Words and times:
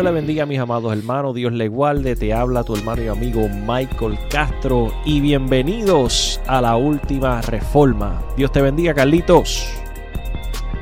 Dios 0.00 0.14
le 0.14 0.18
bendiga 0.18 0.44
a 0.44 0.46
mis 0.46 0.58
amados 0.58 0.94
hermanos, 0.94 1.34
Dios 1.34 1.52
le 1.52 1.68
guarde, 1.68 2.16
te 2.16 2.32
habla 2.32 2.64
tu 2.64 2.74
hermano 2.74 3.02
y 3.02 3.08
amigo 3.08 3.46
Michael 3.66 4.18
Castro 4.30 4.90
y 5.04 5.20
bienvenidos 5.20 6.40
a 6.46 6.62
la 6.62 6.74
última 6.76 7.42
reforma. 7.42 8.22
Dios 8.34 8.50
te 8.50 8.62
bendiga, 8.62 8.94
Carlitos. 8.94 9.62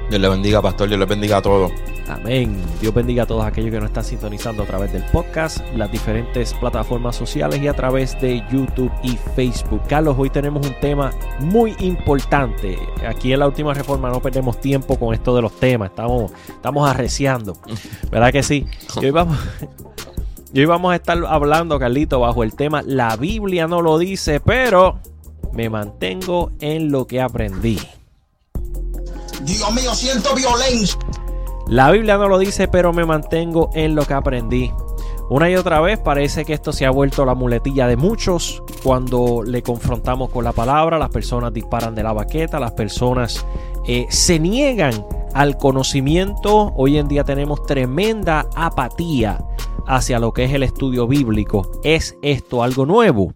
Dios 0.09 0.21
le 0.21 0.29
bendiga, 0.29 0.63
pastor, 0.63 0.87
Dios 0.87 1.01
le 1.01 1.07
bendiga 1.07 1.39
a 1.39 1.43
todos. 1.43 1.73
Amén. 2.09 2.57
Dios 2.81 2.95
bendiga 2.95 3.25
a 3.25 3.27
todos 3.27 3.45
aquellos 3.45 3.71
que 3.71 3.81
nos 3.81 3.89
están 3.91 4.05
sintonizando 4.05 4.63
a 4.63 4.67
través 4.67 4.93
del 4.93 5.05
podcast, 5.05 5.59
las 5.75 5.93
diferentes 5.93 6.55
plataformas 6.55 7.15
sociales 7.15 7.61
y 7.61 7.69
a 7.69 7.75
través 7.75 8.19
de 8.21 8.43
YouTube 8.51 8.91
y 9.03 9.19
Facebook. 9.37 9.83
Carlos, 9.87 10.17
hoy 10.19 10.31
tenemos 10.31 10.67
un 10.67 10.75
tema 10.81 11.11
muy 11.41 11.77
importante. 11.81 12.79
Aquí 13.07 13.33
en 13.35 13.41
la 13.41 13.47
última 13.47 13.75
reforma 13.75 14.09
no 14.09 14.23
perdemos 14.23 14.59
tiempo 14.59 14.99
con 14.99 15.13
esto 15.13 15.37
de 15.37 15.43
los 15.43 15.53
temas, 15.61 15.91
estamos, 15.91 16.33
estamos 16.49 16.89
arreciando. 16.89 17.59
¿Verdad 18.11 18.33
que 18.33 18.43
sí? 18.43 18.67
Y 19.03 19.05
hoy 19.05 19.11
vamos, 19.11 19.39
y 20.55 20.61
hoy 20.61 20.67
vamos 20.67 20.93
a 20.93 20.97
estar 20.97 21.19
hablando, 21.27 21.79
Carlito, 21.79 22.21
bajo 22.21 22.43
el 22.43 22.55
tema 22.55 22.81
La 22.81 23.17
Biblia 23.17 23.67
no 23.67 23.83
lo 23.83 23.99
dice, 23.99 24.41
pero 24.41 24.99
me 25.53 25.69
mantengo 25.69 26.53
en 26.61 26.91
lo 26.91 27.07
que 27.07 27.21
aprendí. 27.21 27.79
Dios 29.43 29.73
mío, 29.73 29.95
siento 29.95 30.35
violencia. 30.35 30.99
La 31.69 31.91
Biblia 31.91 32.17
no 32.17 32.29
lo 32.29 32.39
dice, 32.39 32.67
pero 32.67 32.95
me 32.95 33.05
mantengo 33.05 33.69
en 33.75 33.95
lo 33.95 34.07
que 34.07 34.15
aprendí. 34.15 34.73
Una 35.29 35.51
y 35.51 35.57
otra 35.57 35.81
vez 35.81 35.99
parece 35.99 36.47
que 36.47 36.55
esto 36.55 36.73
se 36.73 36.87
ha 36.87 36.91
vuelto 36.91 37.27
la 37.27 37.35
muletilla 37.35 37.87
de 37.87 37.99
muchos. 37.99 38.63
Cuando 38.83 39.43
le 39.45 39.63
confrontamos 39.63 40.31
con 40.31 40.45
la 40.45 40.53
palabra, 40.53 40.99
las 40.99 41.11
personas 41.11 41.53
disparan 41.53 41.95
de 41.95 42.03
la 42.03 42.15
baqueta, 42.15 42.59
las 42.59 42.73
personas 42.73 43.45
eh, 43.87 44.07
se 44.09 44.39
niegan 44.39 45.05
al 45.35 45.59
conocimiento. 45.59 46.73
Hoy 46.75 46.97
en 46.97 47.07
día 47.07 47.25
tenemos 47.25 47.63
tremenda 47.67 48.47
apatía 48.57 49.39
hacia 49.87 50.19
lo 50.19 50.33
que 50.33 50.45
es 50.45 50.55
el 50.55 50.63
estudio 50.63 51.07
bíblico. 51.07 51.71
¿Es 51.85 52.17
esto 52.23 52.63
algo 52.63 52.87
nuevo? 52.87 53.35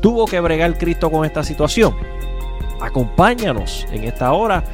¿Tuvo 0.00 0.24
que 0.24 0.40
bregar 0.40 0.78
Cristo 0.78 1.10
con 1.10 1.26
esta 1.26 1.44
situación? 1.44 1.94
Acompáñanos 2.80 3.86
en 3.90 4.04
esta 4.04 4.32
hora 4.32 4.64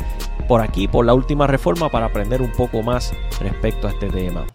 por 0.48 0.60
aquí, 0.60 0.88
por 0.88 1.06
la 1.06 1.14
última 1.14 1.46
reforma, 1.46 1.90
para 1.90 2.06
aprender 2.06 2.42
un 2.42 2.52
poco 2.52 2.82
más 2.82 3.12
respecto 3.40 3.86
a 3.86 3.90
este 3.90 4.08
tema. 4.08 4.46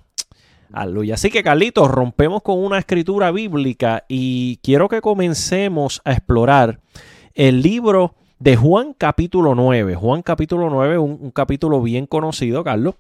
Aleluya. 0.72 1.16
Así 1.16 1.32
que, 1.32 1.44
Carlitos, 1.44 1.90
rompemos 1.90 2.44
con 2.44 2.64
una 2.64 2.78
escritura 2.78 3.32
bíblica 3.32 4.06
y 4.08 4.58
quiero 4.58 4.88
que 4.88 5.02
comencemos 5.02 6.02
a 6.06 6.12
explorar 6.12 6.80
el 7.34 7.62
libro 7.62 8.16
de 8.38 8.56
Juan 8.56 8.94
capítulo 8.94 9.56
9. 9.56 9.96
Juan 9.96 10.22
capítulo 10.22 10.70
9, 10.70 10.98
un, 11.00 11.18
un 11.20 11.32
capítulo 11.32 11.82
bien 11.82 12.06
conocido, 12.06 12.64
Carlos. 12.64 12.96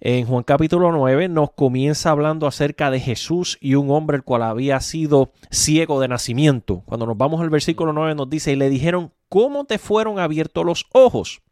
En 0.00 0.26
Juan 0.26 0.44
capítulo 0.44 0.92
9 0.92 1.28
nos 1.28 1.50
comienza 1.50 2.10
hablando 2.10 2.46
acerca 2.46 2.88
de 2.92 3.00
Jesús 3.00 3.58
y 3.60 3.74
un 3.74 3.90
hombre 3.90 4.16
el 4.16 4.22
cual 4.22 4.44
había 4.44 4.78
sido 4.78 5.32
ciego 5.50 6.00
de 6.00 6.06
nacimiento. 6.06 6.84
Cuando 6.86 7.04
nos 7.04 7.16
vamos 7.16 7.40
al 7.40 7.50
versículo 7.50 7.92
9 7.92 8.14
nos 8.14 8.30
dice, 8.30 8.52
y 8.52 8.56
le 8.56 8.70
dijeron, 8.70 9.12
¿cómo 9.28 9.64
te 9.64 9.78
fueron 9.78 10.20
abiertos 10.20 10.64
los 10.64 10.86
ojos? 10.92 11.42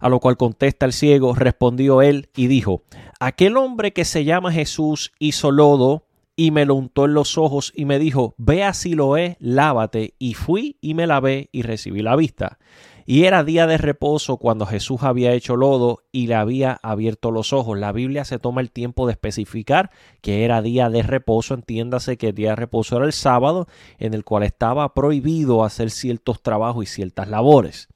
A 0.00 0.08
lo 0.08 0.20
cual 0.20 0.36
contesta 0.36 0.86
el 0.86 0.92
ciego, 0.92 1.34
respondió 1.34 2.02
él 2.02 2.28
y 2.36 2.46
dijo, 2.46 2.82
aquel 3.20 3.56
hombre 3.56 3.92
que 3.92 4.04
se 4.04 4.24
llama 4.24 4.52
Jesús 4.52 5.12
hizo 5.18 5.50
lodo 5.50 6.04
y 6.36 6.52
me 6.52 6.64
lo 6.66 6.76
untó 6.76 7.06
en 7.06 7.14
los 7.14 7.36
ojos 7.36 7.72
y 7.74 7.84
me 7.84 7.98
dijo, 7.98 8.34
ve 8.38 8.62
a 8.62 8.72
Siloé, 8.72 9.36
lávate. 9.40 10.14
Y 10.20 10.34
fui 10.34 10.76
y 10.80 10.94
me 10.94 11.08
lavé 11.08 11.48
y 11.50 11.62
recibí 11.62 12.00
la 12.00 12.14
vista. 12.14 12.58
Y 13.06 13.24
era 13.24 13.42
día 13.42 13.66
de 13.66 13.76
reposo 13.76 14.36
cuando 14.36 14.64
Jesús 14.64 15.02
había 15.02 15.32
hecho 15.32 15.56
lodo 15.56 16.04
y 16.12 16.28
le 16.28 16.36
había 16.36 16.78
abierto 16.80 17.32
los 17.32 17.52
ojos. 17.52 17.76
La 17.76 17.90
Biblia 17.90 18.24
se 18.24 18.38
toma 18.38 18.60
el 18.60 18.70
tiempo 18.70 19.06
de 19.06 19.14
especificar 19.14 19.90
que 20.20 20.44
era 20.44 20.62
día 20.62 20.90
de 20.90 21.02
reposo. 21.02 21.54
Entiéndase 21.54 22.18
que 22.18 22.28
el 22.28 22.34
día 22.36 22.50
de 22.50 22.56
reposo 22.56 22.98
era 22.98 23.06
el 23.06 23.12
sábado 23.12 23.66
en 23.98 24.14
el 24.14 24.24
cual 24.24 24.44
estaba 24.44 24.94
prohibido 24.94 25.64
hacer 25.64 25.90
ciertos 25.90 26.40
trabajos 26.40 26.84
y 26.84 26.86
ciertas 26.86 27.28
labores. 27.28 27.88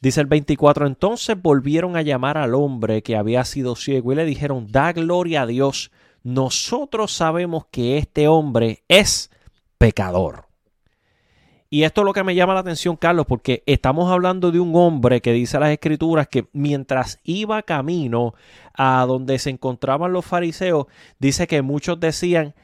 Dice 0.00 0.20
el 0.20 0.26
24, 0.26 0.86
entonces 0.86 1.40
volvieron 1.40 1.96
a 1.96 2.02
llamar 2.02 2.36
al 2.36 2.54
hombre 2.54 3.02
que 3.02 3.16
había 3.16 3.44
sido 3.44 3.76
ciego 3.76 4.12
y 4.12 4.16
le 4.16 4.24
dijeron, 4.24 4.66
da 4.70 4.92
gloria 4.92 5.42
a 5.42 5.46
Dios, 5.46 5.90
nosotros 6.22 7.12
sabemos 7.12 7.66
que 7.70 7.98
este 7.98 8.28
hombre 8.28 8.84
es 8.88 9.30
pecador. 9.78 10.46
Y 11.68 11.82
esto 11.82 12.02
es 12.02 12.04
lo 12.04 12.12
que 12.12 12.22
me 12.22 12.34
llama 12.34 12.54
la 12.54 12.60
atención, 12.60 12.96
Carlos, 12.96 13.26
porque 13.26 13.64
estamos 13.66 14.10
hablando 14.10 14.52
de 14.52 14.60
un 14.60 14.74
hombre 14.76 15.20
que 15.20 15.32
dice 15.32 15.58
las 15.58 15.70
escrituras 15.70 16.28
que 16.28 16.48
mientras 16.52 17.18
iba 17.24 17.62
camino 17.62 18.34
a 18.72 19.04
donde 19.06 19.38
se 19.38 19.50
encontraban 19.50 20.12
los 20.12 20.24
fariseos, 20.24 20.86
dice 21.18 21.48
que 21.48 21.62
muchos 21.62 21.98
decían, 21.98 22.54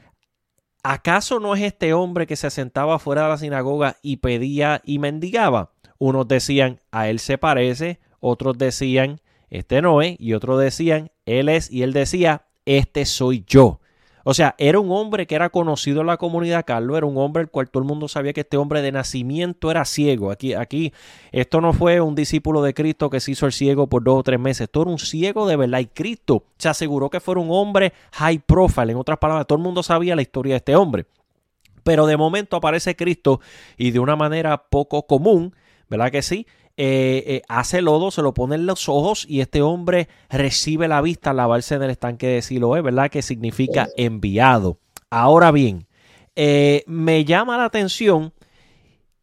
¿acaso 0.83 1.41
no 1.41 1.53
es 1.53 1.63
este 1.63 1.93
hombre 1.93 2.27
que 2.27 2.37
se 2.37 2.49
sentaba 2.49 2.97
fuera 2.97 3.23
de 3.23 3.29
la 3.29 3.37
sinagoga 3.37 3.97
y 4.01 4.17
pedía 4.17 4.81
y 4.85 4.99
mendigaba? 4.99 5.72
Unos 5.97 6.27
decían, 6.27 6.79
a 6.91 7.09
él 7.09 7.19
se 7.19 7.37
parece, 7.37 7.99
otros 8.19 8.57
decían, 8.57 9.21
este 9.49 9.81
no 9.81 10.01
es, 10.01 10.15
y 10.19 10.33
otros 10.33 10.59
decían, 10.59 11.11
él 11.25 11.49
es, 11.49 11.71
y 11.71 11.83
él 11.83 11.93
decía, 11.93 12.45
este 12.65 13.05
soy 13.05 13.43
yo. 13.47 13.79
O 14.25 14.33
sea, 14.33 14.55
era 14.57 14.79
un 14.79 14.89
hombre 14.91 15.27
que 15.27 15.35
era 15.35 15.49
conocido 15.49 15.99
en 15.99 16.07
la 16.07 16.15
comunidad, 16.15 16.63
Carlos, 16.65 16.95
era 16.97 17.05
un 17.05 17.17
hombre 17.17 17.43
el 17.43 17.49
cual 17.49 17.69
todo 17.69 17.83
el 17.83 17.89
mundo 17.89 18.07
sabía 18.07 18.31
que 18.31 18.41
este 18.41 18.55
hombre 18.55 18.81
de 18.81 18.93
nacimiento 18.93 19.69
era 19.69 19.83
ciego. 19.83 20.31
Aquí, 20.31 20.53
aquí, 20.53 20.93
esto 21.33 21.59
no 21.59 21.73
fue 21.73 21.99
un 21.99 22.15
discípulo 22.15 22.61
de 22.61 22.73
Cristo 22.73 23.09
que 23.09 23.19
se 23.19 23.31
hizo 23.31 23.45
el 23.45 23.51
ciego 23.51 23.87
por 23.87 24.01
dos 24.03 24.19
o 24.19 24.23
tres 24.23 24.39
meses, 24.39 24.61
esto 24.61 24.83
era 24.83 24.91
un 24.91 24.99
ciego 24.99 25.45
de 25.45 25.57
verdad. 25.57 25.79
Y 25.79 25.87
Cristo 25.87 26.45
se 26.57 26.69
aseguró 26.69 27.09
que 27.09 27.19
fuera 27.19 27.41
un 27.41 27.49
hombre 27.51 27.91
high 28.13 28.39
profile, 28.39 28.93
en 28.93 28.97
otras 28.97 29.17
palabras, 29.17 29.45
todo 29.45 29.57
el 29.57 29.63
mundo 29.63 29.83
sabía 29.83 30.15
la 30.15 30.21
historia 30.21 30.53
de 30.53 30.57
este 30.57 30.75
hombre. 30.75 31.05
Pero 31.83 32.05
de 32.05 32.15
momento 32.15 32.55
aparece 32.55 32.95
Cristo 32.95 33.41
y 33.77 33.91
de 33.91 33.99
una 33.99 34.15
manera 34.15 34.57
poco 34.69 35.05
común, 35.05 35.53
¿verdad 35.93 36.11
que 36.11 36.21
sí? 36.21 36.47
Eh, 36.75 37.23
eh, 37.27 37.41
hace 37.49 37.83
lodo, 37.83 38.09
se 38.09 38.23
lo 38.23 38.33
pone 38.33 38.55
en 38.55 38.65
los 38.65 38.89
ojos 38.89 39.27
y 39.29 39.41
este 39.41 39.61
hombre 39.61 40.07
recibe 40.29 40.87
la 40.87 41.01
vista 41.01 41.29
al 41.29 41.37
lavarse 41.37 41.75
en 41.75 41.83
el 41.83 41.91
estanque 41.91 42.27
de 42.27 42.41
Siloé, 42.41 42.81
¿verdad? 42.81 43.11
Que 43.11 43.21
significa 43.21 43.89
enviado. 43.95 44.79
Ahora 45.11 45.51
bien, 45.51 45.85
eh, 46.35 46.83
me 46.87 47.25
llama 47.25 47.57
la 47.57 47.65
atención 47.65 48.33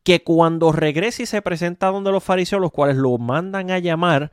que 0.04 0.22
cuando 0.22 0.70
regresa 0.70 1.24
y 1.24 1.26
se 1.26 1.42
presenta 1.42 1.88
donde 1.88 2.12
los 2.12 2.22
fariseos, 2.22 2.62
los 2.62 2.70
cuales 2.70 2.96
lo 2.96 3.18
mandan 3.18 3.72
a 3.72 3.80
llamar, 3.80 4.30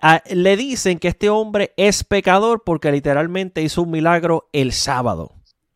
a, 0.00 0.22
le 0.30 0.56
dicen 0.56 0.98
que 0.98 1.08
este 1.08 1.28
hombre 1.28 1.74
es 1.76 2.02
pecador 2.02 2.62
porque 2.64 2.90
literalmente 2.90 3.60
hizo 3.60 3.82
un 3.82 3.90
milagro 3.90 4.48
el 4.52 4.72
sábado. 4.72 5.32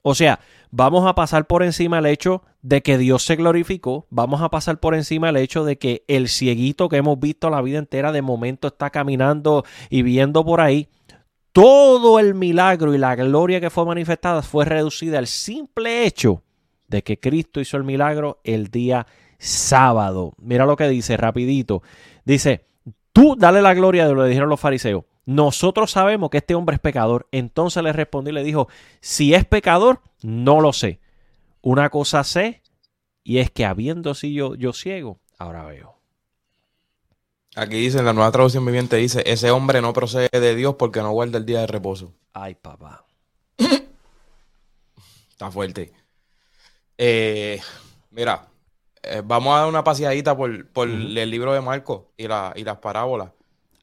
O 0.08 0.14
sea, 0.14 0.40
vamos 0.70 1.06
a 1.06 1.14
pasar 1.14 1.46
por 1.46 1.62
encima 1.62 1.98
el 1.98 2.06
hecho 2.06 2.42
de 2.62 2.80
que 2.80 2.96
Dios 2.96 3.26
se 3.26 3.36
glorificó, 3.36 4.06
vamos 4.08 4.40
a 4.40 4.48
pasar 4.48 4.80
por 4.80 4.94
encima 4.94 5.28
el 5.28 5.36
hecho 5.36 5.66
de 5.66 5.76
que 5.76 6.02
el 6.08 6.28
cieguito 6.28 6.88
que 6.88 6.96
hemos 6.96 7.20
visto 7.20 7.50
la 7.50 7.60
vida 7.60 7.78
entera 7.78 8.10
de 8.10 8.22
momento 8.22 8.68
está 8.68 8.88
caminando 8.88 9.66
y 9.90 10.00
viendo 10.00 10.46
por 10.46 10.62
ahí. 10.62 10.88
Todo 11.52 12.18
el 12.18 12.34
milagro 12.34 12.94
y 12.94 12.98
la 12.98 13.16
gloria 13.16 13.60
que 13.60 13.68
fue 13.68 13.84
manifestada 13.84 14.40
fue 14.40 14.64
reducida 14.64 15.18
al 15.18 15.26
simple 15.26 16.06
hecho 16.06 16.42
de 16.86 17.02
que 17.02 17.20
Cristo 17.20 17.60
hizo 17.60 17.76
el 17.76 17.84
milagro 17.84 18.40
el 18.44 18.68
día 18.68 19.06
sábado. 19.38 20.32
Mira 20.38 20.64
lo 20.64 20.76
que 20.76 20.88
dice 20.88 21.18
rapidito. 21.18 21.82
Dice, 22.24 22.64
tú 23.12 23.36
dale 23.36 23.60
la 23.60 23.74
gloria 23.74 24.08
de 24.08 24.14
lo 24.14 24.22
que 24.22 24.28
dijeron 24.28 24.48
los 24.48 24.58
fariseos. 24.58 25.04
Nosotros 25.28 25.90
sabemos 25.90 26.30
que 26.30 26.38
este 26.38 26.54
hombre 26.54 26.76
es 26.76 26.80
pecador. 26.80 27.28
Entonces 27.32 27.82
le 27.82 27.92
respondió 27.92 28.30
y 28.30 28.34
le 28.34 28.42
dijo, 28.42 28.66
si 29.02 29.34
es 29.34 29.44
pecador, 29.44 30.00
no 30.22 30.62
lo 30.62 30.72
sé. 30.72 31.00
Una 31.60 31.90
cosa 31.90 32.24
sé 32.24 32.62
y 33.24 33.36
es 33.36 33.50
que 33.50 33.66
habiendo 33.66 34.14
sido 34.14 34.54
yo, 34.54 34.54
yo 34.54 34.72
ciego, 34.72 35.20
ahora 35.36 35.66
veo. 35.66 35.98
Aquí 37.56 37.76
dice, 37.76 37.98
en 37.98 38.06
la 38.06 38.14
nueva 38.14 38.32
traducción 38.32 38.64
viviente 38.64 38.96
dice, 38.96 39.22
ese 39.26 39.50
hombre 39.50 39.82
no 39.82 39.92
procede 39.92 40.30
de 40.32 40.54
Dios 40.54 40.76
porque 40.78 41.00
no 41.00 41.10
guarda 41.10 41.36
el 41.36 41.44
día 41.44 41.60
de 41.60 41.66
reposo. 41.66 42.14
Ay, 42.32 42.54
papá. 42.54 43.04
Está 45.28 45.50
fuerte. 45.50 45.92
Eh, 46.96 47.60
mira, 48.12 48.48
eh, 49.02 49.20
vamos 49.22 49.54
a 49.54 49.58
dar 49.58 49.68
una 49.68 49.84
paseadita 49.84 50.34
por, 50.34 50.68
por 50.68 50.88
el 50.88 51.30
libro 51.30 51.52
de 51.52 51.60
Marcos 51.60 52.04
y, 52.16 52.26
la, 52.26 52.54
y 52.56 52.64
las 52.64 52.78
parábolas. 52.78 53.32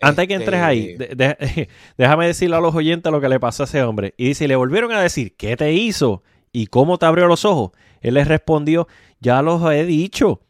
Antes 0.01 0.27
que 0.27 0.33
Este, 0.33 0.43
entres 0.45 0.61
ahí, 0.61 0.95
de- 0.97 1.15
de- 1.15 1.69
déjame 1.97 2.27
decirle 2.27 2.55
a 2.55 2.59
los 2.59 2.75
oyentes 2.75 3.11
lo 3.11 3.21
que 3.21 3.29
le 3.29 3.39
pasó 3.39 3.63
a 3.63 3.65
ese 3.65 3.81
hombre. 3.83 4.13
Y 4.17 4.27
dice, 4.27 4.45
y 4.45 4.47
le 4.47 4.55
volvieron 4.55 4.91
a 4.91 5.01
decir, 5.01 5.35
¿qué 5.37 5.55
te 5.57 5.71
hizo? 5.73 6.21
¿Y 6.51 6.67
cómo 6.67 6.97
te 6.97 7.05
abrió 7.05 7.27
los 7.27 7.45
ojos? 7.45 7.71
Él 8.01 8.15
les 8.15 8.27
respondió, 8.27 8.87
ya 9.19 9.41
los 9.41 9.63
he 9.71 9.85
dicho. 9.85 10.41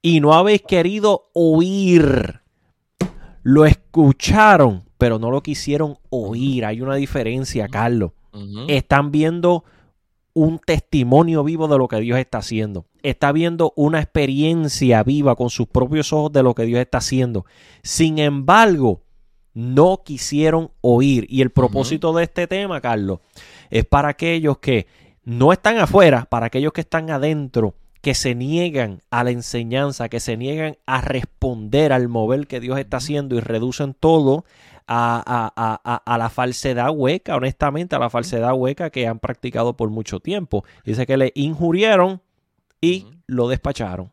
Y 0.00 0.20
no 0.20 0.34
habéis 0.34 0.62
querido 0.62 1.30
oír. 1.34 2.40
Lo 3.44 3.64
escucharon, 3.66 4.84
pero 4.98 5.18
no 5.18 5.30
lo 5.30 5.42
quisieron 5.42 5.98
oír. 6.10 6.64
Hay 6.64 6.80
una 6.80 6.94
diferencia, 6.96 7.68
Carlos. 7.68 8.12
Están 8.68 9.10
viendo 9.12 9.64
un 10.34 10.58
testimonio 10.58 11.44
vivo 11.44 11.68
de 11.68 11.78
lo 11.78 11.88
que 11.88 12.00
Dios 12.00 12.18
está 12.18 12.38
haciendo. 12.38 12.86
Está 13.02 13.32
viendo 13.32 13.72
una 13.76 14.00
experiencia 14.00 15.02
viva 15.02 15.36
con 15.36 15.50
sus 15.50 15.66
propios 15.66 16.12
ojos 16.12 16.32
de 16.32 16.42
lo 16.42 16.54
que 16.54 16.64
Dios 16.64 16.80
está 16.80 16.98
haciendo. 16.98 17.44
Sin 17.82 18.18
embargo, 18.18 19.02
no 19.54 20.02
quisieron 20.04 20.70
oír. 20.80 21.26
Y 21.28 21.42
el 21.42 21.50
propósito 21.50 22.12
de 22.12 22.24
este 22.24 22.46
tema, 22.46 22.80
Carlos, 22.80 23.20
es 23.70 23.84
para 23.84 24.08
aquellos 24.08 24.58
que 24.58 24.86
no 25.24 25.52
están 25.52 25.78
afuera, 25.78 26.26
para 26.28 26.46
aquellos 26.46 26.72
que 26.72 26.80
están 26.80 27.10
adentro, 27.10 27.74
que 28.02 28.14
se 28.14 28.34
niegan 28.34 29.00
a 29.10 29.24
la 29.24 29.30
enseñanza, 29.30 30.08
que 30.08 30.20
se 30.20 30.36
niegan 30.36 30.76
a 30.86 31.00
responder 31.00 31.92
al 31.92 32.08
mover 32.08 32.48
que 32.48 32.60
Dios 32.60 32.78
está 32.78 32.96
haciendo 32.98 33.36
y 33.36 33.40
reducen 33.40 33.94
todo 33.94 34.44
a, 34.88 36.18
la 36.18 36.28
falsedad 36.28 36.90
hueca, 36.90 37.36
honestamente, 37.36 37.94
a 37.94 38.00
la 38.00 38.10
falsedad 38.10 38.54
hueca 38.54 38.90
que 38.90 39.06
han 39.06 39.20
practicado 39.20 39.76
por 39.76 39.88
mucho 39.88 40.18
tiempo. 40.18 40.64
Dice 40.84 41.06
que 41.06 41.16
le 41.16 41.32
injurieron 41.36 42.20
y 42.80 43.06
lo 43.28 43.48
despacharon. 43.48 44.12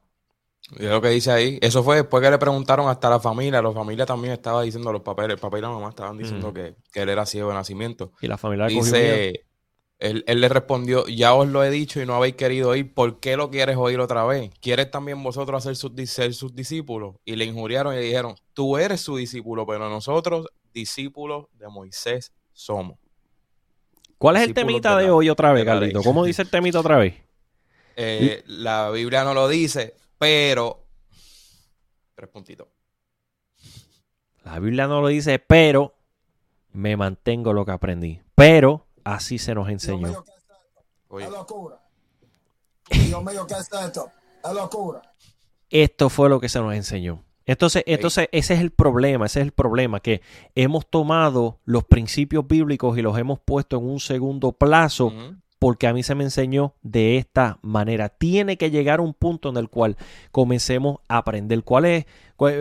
Y 0.78 0.86
es 0.86 0.92
lo 0.92 1.02
que 1.02 1.10
dice 1.10 1.32
ahí. 1.32 1.58
Eso 1.60 1.84
fue 1.84 1.96
después 1.96 2.24
que 2.24 2.30
le 2.30 2.38
preguntaron 2.38 2.88
hasta 2.90 3.10
la 3.10 3.20
familia. 3.20 3.60
La 3.60 3.72
familia 3.72 4.06
también 4.06 4.34
estaba 4.34 4.62
diciendo 4.62 4.92
los 4.92 5.02
papeles. 5.02 5.34
El 5.34 5.40
papá 5.40 5.58
y 5.58 5.62
la 5.62 5.70
mamá 5.70 5.90
estaban 5.90 6.16
diciendo 6.16 6.54
que, 6.54 6.76
él 6.94 7.10
era 7.10 7.26
ciego 7.26 7.50
de 7.50 7.56
nacimiento. 7.56 8.12
Y 8.22 8.28
la 8.28 8.38
familia 8.38 8.68
dice, 8.68 9.46
él, 10.00 10.24
él, 10.28 10.40
le 10.40 10.48
respondió, 10.48 11.06
ya 11.08 11.34
os 11.34 11.48
lo 11.48 11.64
he 11.64 11.70
dicho 11.70 12.02
y 12.02 12.06
no 12.06 12.16
habéis 12.16 12.36
querido 12.36 12.70
oír, 12.70 12.94
¿por 12.94 13.20
qué 13.20 13.36
lo 13.36 13.52
quieres 13.52 13.76
oír 13.76 14.00
otra 14.00 14.24
vez? 14.24 14.50
¿Quieres 14.62 14.90
también 14.90 15.22
vosotros 15.22 15.66
hacer 15.66 15.76
ser 16.08 16.34
sus 16.34 16.56
discípulos? 16.56 17.16
Y 17.26 17.36
le 17.36 17.46
injuriaron 17.46 17.94
y 17.94 17.98
le 17.98 18.04
dijeron, 18.04 18.36
tú 18.54 18.78
eres 18.78 19.02
su 19.02 19.18
discípulo, 19.18 19.66
pero 19.68 19.90
nosotros 19.90 20.48
discípulos 20.74 21.48
de 21.54 21.68
Moisés 21.68 22.32
somos. 22.54 22.98
¿Cuál 24.18 24.38
es 24.38 24.44
el 24.44 24.54
temita 24.54 24.98
de, 24.98 25.10
hoy 25.10 25.30
otra 25.30 25.52
vez, 25.54 25.66
Carlito? 25.66 26.02
¿Cómo 26.02 26.26
dice 26.26 26.42
el 26.42 26.50
temita 26.50 26.80
otra 26.80 26.98
vez? 26.98 27.16
Eh, 27.96 28.44
la 28.48 28.90
Biblia 28.92 29.24
no 29.24 29.34
lo 29.34 29.48
dice, 29.48 29.96
pero... 30.18 30.86
Tres 32.16 32.30
puntitos. 32.30 32.68
La 34.44 34.60
Biblia 34.60 34.88
no 34.88 35.02
lo 35.02 35.08
dice, 35.08 35.40
pero 35.40 35.96
me 36.72 36.98
mantengo 36.98 37.54
lo 37.54 37.66
que 37.66 37.72
aprendí. 37.72 38.22
Pero 38.36 38.88
Así 39.04 39.38
se 39.38 39.56
nos 39.56 39.70
enseñó. 39.70 40.24
esto? 45.70 46.10
fue 46.10 46.30
lo 46.30 46.40
que 46.40 46.50
se 46.50 46.60
nos 46.60 46.74
enseñó. 46.74 47.24
Entonces, 47.46 47.84
entonces, 47.88 48.30
ese 48.32 48.54
es 48.54 48.60
el 48.60 48.70
problema, 48.70 49.26
ese 49.26 49.40
es 49.40 49.46
el 49.48 49.52
problema, 49.52 50.00
que 50.00 50.22
hemos 50.54 50.88
tomado 50.88 51.60
los 51.66 51.84
principios 51.84 52.48
bíblicos 52.48 52.96
y 52.98 53.02
los 53.02 53.18
hemos 53.18 53.40
puesto 53.40 53.78
en 53.78 53.86
un 53.86 54.00
segundo 54.00 54.52
plazo 54.52 55.12
porque 55.58 55.88
a 55.88 55.94
mí 55.94 56.04
se 56.04 56.16
me 56.16 56.24
enseñó 56.24 56.76
de 56.82 57.18
esta 57.18 57.60
manera. 57.62 58.10
Tiene 58.10 58.58
que 58.58 58.72
llegar 58.72 59.02
un 59.02 59.14
punto 59.14 59.50
en 59.50 59.58
el 59.58 59.70
cual 59.70 59.98
comencemos 60.32 61.00
a 61.08 61.18
aprender. 61.18 61.64
¿Cuál 61.64 61.86
es? 61.86 62.06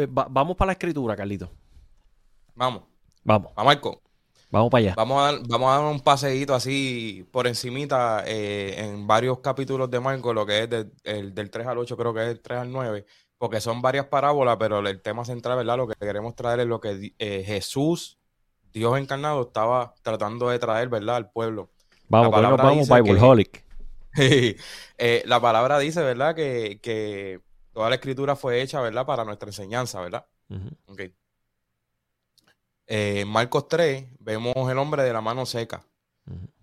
vamos 0.08 0.56
para 0.56 0.68
la 0.68 0.72
escritura, 0.72 1.14
Carlito. 1.14 1.50
Vamos. 2.54 2.82
Vamos. 3.22 3.52
Vamos, 3.54 3.66
Marco. 3.66 4.02
Vamos 4.50 4.70
para 4.70 4.80
allá. 4.80 4.94
Vamos 4.96 5.20
a 5.20 5.32
dar, 5.32 5.40
vamos 5.46 5.68
a 5.68 5.78
dar 5.78 5.92
un 5.92 6.00
paseíto 6.00 6.54
así 6.54 7.26
por 7.30 7.46
encimita 7.46 8.24
eh, 8.26 8.76
en 8.78 9.06
varios 9.06 9.40
capítulos 9.40 9.90
de 9.90 10.00
Marco, 10.00 10.32
lo 10.32 10.46
que 10.46 10.62
es 10.62 10.70
del 10.70 11.50
3 11.50 11.66
al 11.66 11.78
8, 11.78 11.96
creo 11.96 12.14
que 12.14 12.22
es 12.22 12.28
el 12.28 12.40
3 12.40 12.60
al 12.60 12.72
9, 12.72 13.04
porque 13.36 13.60
son 13.60 13.82
varias 13.82 14.06
parábolas, 14.06 14.56
pero 14.58 14.78
el 14.78 15.02
tema 15.02 15.24
central, 15.24 15.58
¿verdad? 15.58 15.76
Lo 15.76 15.86
que 15.86 15.94
queremos 15.94 16.34
traer 16.34 16.60
es 16.60 16.66
lo 16.66 16.80
que 16.80 17.12
eh, 17.18 17.44
Jesús, 17.46 18.18
Dios 18.72 18.98
encarnado, 18.98 19.42
estaba 19.42 19.94
tratando 20.02 20.48
de 20.48 20.58
traer, 20.58 20.88
¿verdad? 20.88 21.16
Al 21.16 21.30
pueblo. 21.30 21.70
Vamos, 22.08 22.40
la 22.40 22.50
vamos, 22.50 22.88
Bible 22.88 23.20
Holic. 23.20 23.64
Eh, 25.00 25.22
la 25.26 25.40
palabra 25.40 25.78
dice, 25.78 26.02
¿verdad? 26.02 26.34
Que, 26.34 27.40
toda 27.72 27.88
la 27.88 27.94
escritura 27.94 28.34
fue 28.34 28.62
hecha, 28.62 28.80
¿verdad? 28.80 29.06
Para 29.06 29.24
nuestra 29.24 29.48
enseñanza, 29.48 30.00
¿verdad? 30.00 30.26
Eh, 32.88 33.20
en 33.20 33.28
Marcos 33.28 33.68
3 33.68 34.06
vemos 34.18 34.54
el 34.70 34.78
hombre 34.78 35.02
de 35.02 35.12
la 35.12 35.20
mano 35.20 35.44
seca. 35.44 35.86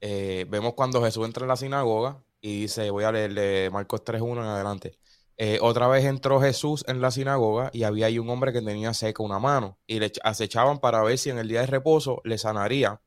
Eh, 0.02 0.46
vemos 0.50 0.74
cuando 0.74 1.02
Jesús 1.04 1.26
entra 1.26 1.44
en 1.44 1.50
la 1.50 1.56
sinagoga 1.56 2.24
y 2.42 2.62
dice, 2.62 2.90
voy 2.90 3.04
a 3.04 3.12
leerle 3.12 3.70
Marcos 3.70 4.04
3.1 4.04 4.42
en 4.42 4.48
adelante. 4.48 4.98
Eh, 5.38 5.60
otra 5.62 5.88
vez 5.88 6.06
entró 6.06 6.42
Jesús 6.42 6.84
en 6.88 7.00
la 7.00 7.12
sinagoga 7.12 7.70
y 7.74 7.84
había 7.84 8.08
ahí 8.08 8.18
un 8.18 8.30
hombre 8.30 8.54
que 8.54 8.62
tenía 8.62 8.94
seca 8.94 9.22
una 9.22 9.38
mano 9.38 9.78
y 9.86 10.00
le 10.00 10.12
acechaban 10.24 10.80
para 10.80 11.04
ver 11.04 11.18
si 11.18 11.30
en 11.30 11.38
el 11.38 11.48
día 11.48 11.62
de 11.62 11.68
reposo 11.68 12.22
le 12.24 12.38
sanaría 12.38 13.02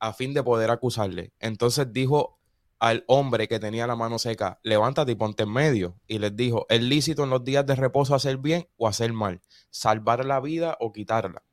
a 0.00 0.12
fin 0.12 0.34
de 0.34 0.42
poder 0.42 0.70
acusarle. 0.70 1.32
Entonces 1.38 1.92
dijo 1.92 2.40
al 2.80 3.04
hombre 3.06 3.46
que 3.46 3.60
tenía 3.60 3.86
la 3.86 3.94
mano 3.94 4.18
seca, 4.18 4.58
levántate 4.64 5.12
y 5.12 5.14
ponte 5.14 5.44
en 5.44 5.52
medio. 5.52 6.00
Y 6.08 6.18
les 6.18 6.34
dijo, 6.34 6.66
es 6.68 6.82
lícito 6.82 7.24
en 7.24 7.30
los 7.30 7.44
días 7.44 7.66
de 7.66 7.76
reposo 7.76 8.14
hacer 8.14 8.38
bien 8.38 8.68
o 8.76 8.88
hacer 8.88 9.12
mal, 9.12 9.40
salvar 9.70 10.24
la 10.24 10.40
vida 10.40 10.76
o 10.80 10.92
quitarla 10.92 11.44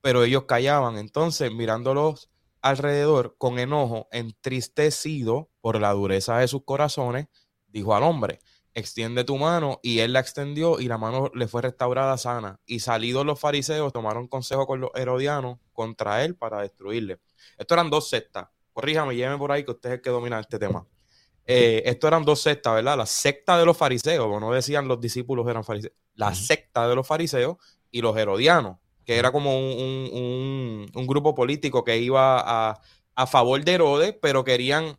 pero 0.00 0.24
ellos 0.24 0.44
callaban. 0.44 0.98
Entonces, 0.98 1.52
mirándolos 1.52 2.30
alrededor 2.60 3.36
con 3.38 3.58
enojo, 3.58 4.08
entristecido 4.10 5.50
por 5.60 5.80
la 5.80 5.92
dureza 5.92 6.38
de 6.38 6.48
sus 6.48 6.64
corazones, 6.64 7.28
dijo 7.68 7.94
al 7.94 8.02
hombre, 8.02 8.40
extiende 8.74 9.24
tu 9.24 9.36
mano, 9.36 9.80
y 9.82 10.00
él 10.00 10.12
la 10.12 10.20
extendió 10.20 10.80
y 10.80 10.86
la 10.86 10.98
mano 10.98 11.30
le 11.34 11.48
fue 11.48 11.62
restaurada 11.62 12.18
sana. 12.18 12.60
Y 12.66 12.80
salidos 12.80 13.24
los 13.24 13.40
fariseos 13.40 13.92
tomaron 13.92 14.28
consejo 14.28 14.66
con 14.66 14.80
los 14.80 14.90
herodianos 14.94 15.58
contra 15.72 16.24
él 16.24 16.36
para 16.36 16.60
destruirle. 16.60 17.18
Esto 17.56 17.74
eran 17.74 17.88
dos 17.88 18.08
sectas. 18.08 18.48
Corríjame, 18.72 19.16
lléveme 19.16 19.38
por 19.38 19.52
ahí 19.52 19.64
que 19.64 19.70
usted 19.70 19.90
es 19.90 19.94
el 19.96 20.02
que 20.02 20.10
domina 20.10 20.38
este 20.38 20.58
tema. 20.58 20.86
Eh, 21.46 21.84
esto 21.86 22.08
eran 22.08 22.24
dos 22.24 22.42
sectas, 22.42 22.74
¿verdad? 22.74 22.98
La 22.98 23.06
secta 23.06 23.56
de 23.56 23.64
los 23.64 23.76
fariseos, 23.76 24.40
no 24.40 24.52
decían 24.52 24.88
los 24.88 25.00
discípulos 25.00 25.46
eran 25.48 25.62
fariseos, 25.62 25.94
la 26.14 26.34
secta 26.34 26.88
de 26.88 26.96
los 26.96 27.06
fariseos 27.06 27.56
y 27.90 28.02
los 28.02 28.16
herodianos 28.16 28.78
que 29.06 29.16
era 29.16 29.32
como 29.32 29.56
un, 29.58 30.86
grupo 31.06 31.34
político 31.34 31.84
que 31.84 31.98
iba 31.98 32.72
a, 33.14 33.26
favor 33.26 33.64
de 33.64 33.72
Herodes, 33.72 34.14
pero 34.20 34.44
querían, 34.44 34.98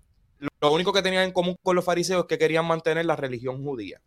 lo 0.62 0.72
único 0.72 0.92
que 0.94 1.04
tenían 1.04 1.26
en 1.26 1.32
común 1.32 1.56
con 1.62 1.76
los 1.76 1.86
fariseos 1.86 2.22
es 2.22 2.28
que 2.28 2.40
querían 2.40 2.66
mantener 2.66 3.06
la 3.06 3.16
religión 3.16 3.62
judía 3.64 4.02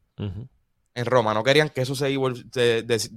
en 0.94 1.06
Roma, 1.06 1.34
no 1.34 1.44
querían 1.44 1.68
que 1.68 1.82
eso 1.82 1.94
se, 1.94 2.12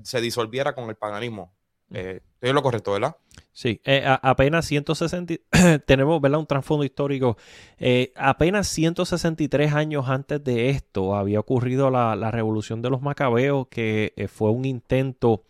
se, 0.03 0.21
disolviera 0.21 0.73
con 0.73 0.89
el 0.89 0.95
paganismo. 0.95 1.53
Eh, 1.91 2.21
es 2.41 2.53
lo 2.53 2.63
correcto, 2.63 2.93
¿verdad? 2.93 3.15
Sí, 3.51 3.79
eh, 3.83 4.03
apenas 4.05 4.65
160, 4.65 5.35
tenemos 5.85 6.19
¿verdad? 6.21 6.39
un 6.39 6.47
trasfondo 6.47 6.83
histórico. 6.83 7.37
Eh, 7.77 8.11
apenas 8.15 8.67
163 8.67 9.73
años 9.73 10.07
antes 10.07 10.43
de 10.43 10.69
esto 10.69 11.15
había 11.15 11.39
ocurrido 11.39 11.91
la, 11.91 12.15
la 12.15 12.31
revolución 12.31 12.81
de 12.81 12.89
los 12.89 13.01
macabeos, 13.01 13.67
que 13.67 14.29
fue 14.31 14.51
un 14.51 14.65
intento 14.65 15.43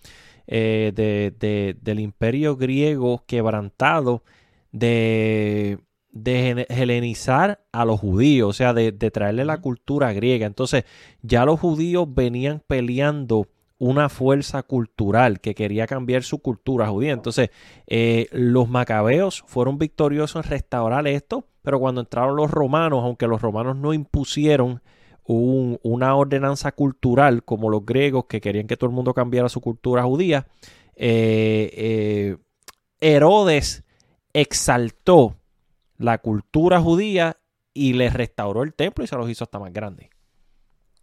eh, 0.48 0.92
de, 0.96 1.78
del 1.82 2.00
imperio 2.00 2.56
griego 2.58 3.24
quebrantado, 3.26 4.24
de, 4.72 5.80
de 6.14 6.66
helenizar 6.70 7.66
a 7.72 7.86
los 7.86 8.00
judíos, 8.00 8.50
o 8.50 8.54
sea, 8.54 8.74
de, 8.74 8.92
traerle 8.92 9.46
la 9.46 9.60
cultura 9.62 10.14
griega. 10.14 10.46
Entonces, 10.46 10.86
ya 11.22 11.46
los 11.46 11.60
judíos 11.60 12.08
venían 12.14 12.62
peleando 12.66 13.48
una 13.80 14.08
fuerza 14.08 14.64
cultural 14.64 15.42
que 15.42 15.56
quería 15.56 15.88
cambiar 15.88 16.24
su 16.24 16.40
cultura 16.40 16.88
judía. 16.88 17.12
Entonces, 17.12 17.50
eh, 17.88 18.28
los 18.32 18.70
macabeos 18.70 19.44
fueron 19.48 19.78
victoriosos 19.78 20.46
en 20.46 20.52
restaurar 20.52 21.08
esto, 21.08 21.48
pero 21.64 21.80
cuando 21.80 22.02
entraron 22.02 22.36
los 22.36 22.52
romanos, 22.52 23.02
aunque 23.04 23.28
los 23.28 23.42
romanos 23.42 23.76
no 23.76 23.94
impusieron 23.94 24.82
una 25.26 26.16
ordenanza 26.16 26.72
cultural 26.72 27.44
como 27.44 27.70
los 27.70 27.86
griegos 27.86 28.26
que 28.26 28.42
querían 28.42 28.68
que 28.68 28.78
todo 28.78 28.90
el 28.90 28.96
mundo 28.96 29.14
cambiara 29.14 29.50
su 29.50 29.62
cultura 29.62 30.04
judía, 30.04 30.48
eh, 30.96 31.72
eh, 31.74 32.38
Herodes 33.00 33.84
exaltó 34.34 35.36
la 35.98 36.18
cultura 36.18 36.82
judía 36.82 37.38
y 37.74 37.94
le 37.94 38.10
restauró 38.10 38.64
el 38.64 38.74
templo 38.74 39.04
y 39.04 39.08
se 39.08 39.16
los 39.16 39.30
hizo 39.30 39.44
hasta 39.44 39.60
más 39.60 39.72
grande. 39.74 40.10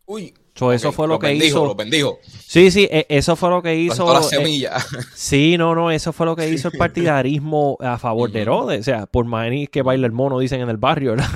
Uy, 0.07 0.35
eso 0.73 0.93
fue 0.93 1.09
lo, 1.09 1.19
que 1.19 1.33
hizo. 1.35 1.65
Lo 1.65 1.75
bendijo. 1.75 2.19
Sí, 2.23 2.71
sí, 2.71 2.89
e, 2.91 3.07
eso 3.09 3.37
fue 3.37 3.49
lo 3.49 3.63
que 3.63 3.77
hizo. 3.77 4.13
La 4.13 4.23
semilla. 4.23 4.77
sí, 5.15 5.57
no, 5.57 5.75
no, 5.75 5.91
eso 5.91 6.13
fue 6.13 6.27
lo 6.27 6.37
que 6.37 6.49
hizo 6.49 6.69
el 6.69 6.77
partidarismo 6.77 7.79
a 7.81 7.97
favor 7.99 8.31
de 8.31 8.43
Herodes. 8.43 8.81
O 8.81 8.83
sea, 8.83 9.07
por 9.07 9.25
más 9.25 9.49
que 9.71 9.83
baila 9.83 10.07
el 10.07 10.13
mono, 10.13 10.39
dicen 10.39 10.61
en 10.61 10.69
el 10.69 10.77
barrio, 10.77 11.13
¿verdad? 11.13 11.31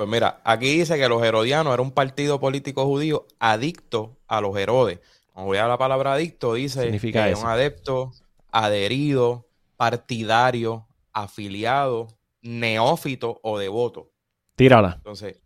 Pues 0.00 0.08
mira, 0.08 0.40
aquí 0.44 0.78
dice 0.78 0.96
que 0.96 1.10
los 1.10 1.22
herodianos 1.22 1.74
era 1.74 1.82
un 1.82 1.90
partido 1.90 2.40
político 2.40 2.86
judío 2.86 3.26
adicto 3.38 4.16
a 4.28 4.40
los 4.40 4.56
Herodes. 4.56 4.98
Como 5.34 5.44
voy 5.44 5.58
a 5.58 5.68
la 5.68 5.76
palabra 5.76 6.14
adicto, 6.14 6.54
dice 6.54 6.84
Significa 6.84 7.26
que 7.26 7.32
es 7.32 7.38
un 7.38 7.46
adepto, 7.46 8.10
adherido, 8.50 9.46
partidario, 9.76 10.86
afiliado, 11.12 12.08
neófito 12.40 13.40
o 13.42 13.58
devoto. 13.58 14.10
Tírala. 14.54 14.94
Entonces, 14.96 15.42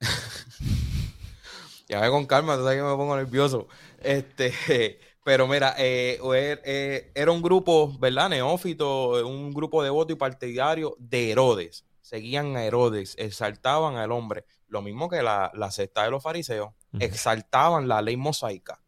ya 1.88 2.00
ve 2.00 2.10
con 2.10 2.26
calma, 2.26 2.56
tú 2.56 2.64
sabes 2.64 2.78
que 2.78 2.82
me 2.82 2.96
pongo 2.96 3.14
nervioso. 3.14 3.68
Este, 4.00 4.98
pero 5.24 5.46
mira, 5.46 5.76
eh, 5.78 6.18
er, 6.34 6.60
eh, 6.64 7.12
era 7.14 7.30
un 7.30 7.40
grupo, 7.40 7.96
¿verdad? 8.00 8.30
Neófito, 8.30 9.24
un 9.24 9.52
grupo 9.52 9.80
devoto 9.80 10.12
y 10.12 10.16
partidario 10.16 10.96
de 10.98 11.30
Herodes 11.30 11.84
seguían 12.02 12.56
a 12.56 12.64
Herodes, 12.64 13.14
exaltaban 13.18 13.96
al 13.96 14.12
hombre, 14.12 14.44
lo 14.68 14.82
mismo 14.82 15.08
que 15.08 15.22
la, 15.22 15.50
la 15.54 15.70
secta 15.70 16.04
de 16.04 16.10
los 16.10 16.22
fariseos, 16.22 16.72
exaltaban 16.98 17.88
la 17.88 18.02
ley 18.02 18.16
mosaica. 18.16 18.82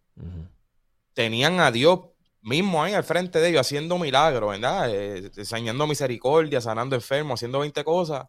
Tenían 1.15 1.61
a 1.61 1.71
Dios 1.71 2.01
mismo 2.45 2.83
ahí 2.83 2.93
al 2.93 3.05
frente 3.05 3.41
de 3.41 3.49
ellos, 3.49 3.63
haciendo 3.63 3.99
milagros, 3.99 4.51
¿verdad? 4.51 4.91
Eh, 4.91 5.31
enseñando 5.37 5.87
misericordia, 5.87 6.61
sanando 6.61 6.95
enfermos, 6.95 7.39
haciendo 7.39 7.61
20 7.61 7.83
cosas. 7.85 8.27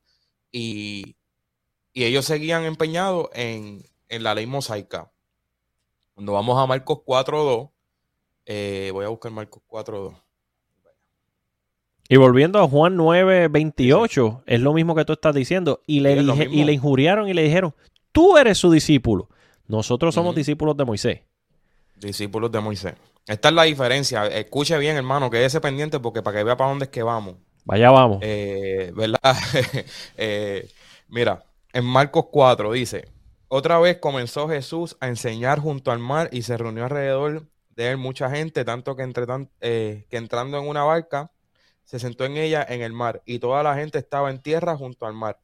Y, 0.52 1.18
ellos 1.94 2.26
seguían 2.26 2.66
empeñados 2.66 3.30
en, 3.34 3.84
la 4.10 4.36
ley 4.36 4.46
mosaica. 4.46 5.12
Cuando 6.14 6.34
vamos 6.34 6.62
a 6.62 6.66
Marcos 6.66 7.00
4.2, 7.06 7.72
eh, 8.46 8.90
voy 8.94 9.06
a 9.06 9.10
buscar 9.10 9.32
Marcos 9.32 9.64
4.2. 9.68 10.25
Y 12.08 12.18
volviendo 12.18 12.60
a 12.60 12.68
Juan 12.68 12.96
9, 12.96 13.48
28, 13.48 14.44
es 14.46 14.60
lo 14.60 14.74
mismo 14.74 14.94
que 14.94 15.06
tú 15.06 15.14
estás 15.14 15.34
diciendo. 15.34 15.82
Y 15.88 16.02
le, 16.02 16.14
y 16.14 16.64
le 16.64 16.74
injuriaron 16.74 17.28
y 17.28 17.34
le 17.34 17.42
dijeron, 17.42 17.74
tú 18.12 18.38
eres 18.38 18.60
su 18.60 18.70
discípulo. 18.70 19.30
Nosotros 19.68 20.14
somos 20.14 20.36
discípulos 20.36 20.78
de 20.78 20.86
Moisés. 20.86 21.22
Discípulos 22.00 22.52
de 22.52 22.60
Moisés. 22.60 22.94
Esta 23.26 23.50
es 23.50 23.56
la 23.56 23.64
diferencia. 23.64 24.28
Escuche 24.28 24.78
bien, 24.78 24.96
hermano, 24.98 25.32
que 25.32 25.44
ese 25.44 25.60
pendiente 25.60 26.00
porque 26.00 26.22
para 26.22 26.38
que 26.38 26.44
vea 26.44 26.56
para 26.56 26.70
dónde 26.70 26.86
es 26.86 26.92
que 26.92 27.02
vamos. 27.02 27.38
Vaya, 27.64 27.90
vamos. 27.90 28.20
Eh, 28.22 28.92
¿Verdad? 28.96 29.20
Eh, 30.18 30.70
mira, 31.08 31.44
en 31.74 31.86
Marcos 31.86 32.26
4 32.32 32.72
dice, 32.72 33.08
otra 33.48 33.80
vez 33.80 33.98
comenzó 33.98 34.48
Jesús 34.48 34.96
a 35.00 35.08
enseñar 35.08 35.60
junto 35.60 35.92
al 35.92 36.00
mar 36.00 36.30
y 36.32 36.44
se 36.44 36.56
reunió 36.58 36.84
alrededor 36.84 37.48
de 37.76 37.90
él 37.90 37.98
mucha 37.98 38.30
gente, 38.30 38.64
tanto 38.64 38.96
que, 38.96 39.04
entre 39.04 39.26
eh, 39.62 40.06
que 40.10 40.18
entrando 40.18 40.60
en 40.60 40.68
una 40.68 40.84
barca 40.84 41.32
se 41.86 42.00
sentó 42.00 42.26
en 42.26 42.36
ella 42.38 42.66
en 42.68 42.82
el 42.82 42.94
mar 42.94 43.22
y 43.26 43.40
toda 43.40 43.64
la 43.64 43.76
gente 43.76 44.00
estaba 44.00 44.30
en 44.32 44.42
tierra 44.42 44.76
junto 44.76 45.06
al 45.06 45.14
mar 45.14 45.40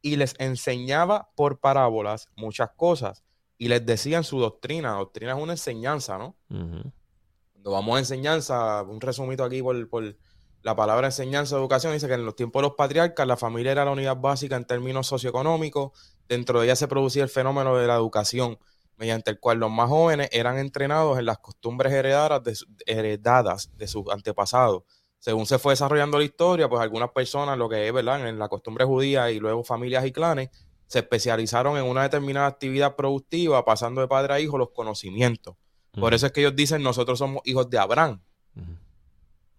y 0.00 0.16
les 0.16 0.34
enseñaba 0.38 1.30
por 1.36 1.60
parábolas 1.60 2.28
muchas 2.34 2.70
cosas 2.74 3.22
y 3.56 3.68
les 3.68 3.86
decían 3.86 4.24
su 4.24 4.40
doctrina. 4.40 4.92
Doctrina 4.94 5.32
es 5.36 5.40
una 5.40 5.52
enseñanza, 5.52 6.18
¿no? 6.18 6.36
Cuando 6.48 7.70
vamos 7.70 7.96
a 7.96 7.98
enseñanza, 8.00 8.82
un 8.82 9.00
resumito 9.00 9.44
aquí 9.44 9.62
por, 9.62 9.88
por 9.88 10.16
la 10.62 10.74
palabra 10.74 11.06
enseñanza, 11.08 11.56
educación, 11.56 11.92
dice 11.92 12.08
que 12.08 12.14
en 12.14 12.24
los 12.24 12.34
tiempos 12.34 12.60
de 12.60 12.68
los 12.68 12.76
patriarcas 12.76 13.26
la 13.26 13.36
familia 13.36 13.72
era 13.72 13.84
la 13.84 13.92
unidad 13.92 14.16
básica 14.16 14.56
en 14.56 14.64
términos 14.64 15.06
socioeconómicos. 15.06 15.92
Dentro 16.28 16.60
de 16.60 16.66
ella 16.66 16.76
se 16.76 16.88
producía 16.88 17.22
el 17.22 17.28
fenómeno 17.28 17.76
de 17.76 17.86
la 17.86 17.94
educación, 17.94 18.58
mediante 18.96 19.30
el 19.30 19.38
cual 19.38 19.58
los 19.58 19.70
más 19.70 19.88
jóvenes 19.88 20.28
eran 20.32 20.58
entrenados 20.58 21.18
en 21.18 21.26
las 21.26 21.38
costumbres 21.38 21.92
heredadas 21.92 22.42
de, 22.42 22.56
heredadas 22.86 23.70
de 23.76 23.86
sus 23.86 24.08
antepasados 24.10 24.82
según 25.22 25.46
se 25.46 25.60
fue 25.60 25.74
desarrollando 25.74 26.18
la 26.18 26.24
historia, 26.24 26.68
pues 26.68 26.82
algunas 26.82 27.10
personas, 27.12 27.56
lo 27.56 27.68
que 27.68 27.86
es, 27.86 27.92
¿verdad? 27.92 28.28
En 28.28 28.40
la 28.40 28.48
costumbre 28.48 28.84
judía 28.84 29.30
y 29.30 29.38
luego 29.38 29.62
familias 29.62 30.04
y 30.04 30.10
clanes, 30.10 30.50
se 30.88 30.98
especializaron 30.98 31.78
en 31.78 31.84
una 31.84 32.02
determinada 32.02 32.48
actividad 32.48 32.96
productiva, 32.96 33.64
pasando 33.64 34.00
de 34.00 34.08
padre 34.08 34.34
a 34.34 34.40
hijo 34.40 34.58
los 34.58 34.70
conocimientos. 34.70 35.54
Por 35.92 36.12
eso 36.12 36.26
es 36.26 36.32
que 36.32 36.40
ellos 36.40 36.56
dicen, 36.56 36.82
nosotros 36.82 37.20
somos 37.20 37.40
hijos 37.44 37.70
de 37.70 37.78
Abraham. 37.78 38.20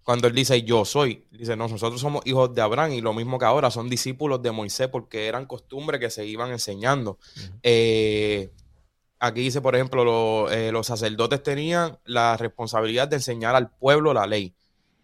Cuando 0.03 0.27
él 0.27 0.35
dice, 0.35 0.63
yo 0.63 0.83
soy, 0.83 1.25
dice, 1.31 1.55
no, 1.55 1.69
nosotros 1.69 2.01
somos 2.01 2.25
hijos 2.25 2.53
de 2.53 2.61
Abraham 2.61 2.91
y 2.91 2.99
lo 2.99 3.13
mismo 3.13 3.39
que 3.39 3.45
ahora, 3.45 3.71
son 3.71 3.89
discípulos 3.89 4.41
de 4.41 4.51
Moisés 4.51 4.89
porque 4.89 5.27
eran 5.27 5.45
costumbres 5.45 6.01
que 6.01 6.09
se 6.09 6.25
iban 6.25 6.51
enseñando. 6.51 7.19
Eh, 7.61 8.51
aquí 9.17 9.39
dice, 9.39 9.61
por 9.61 9.75
ejemplo, 9.75 10.51
eh, 10.51 10.73
los 10.73 10.87
sacerdotes 10.87 11.41
tenían 11.41 11.99
la 12.03 12.35
responsabilidad 12.35 13.07
de 13.07 13.15
enseñar 13.15 13.55
al 13.55 13.71
pueblo 13.71 14.13
la 14.13 14.27
ley. 14.27 14.53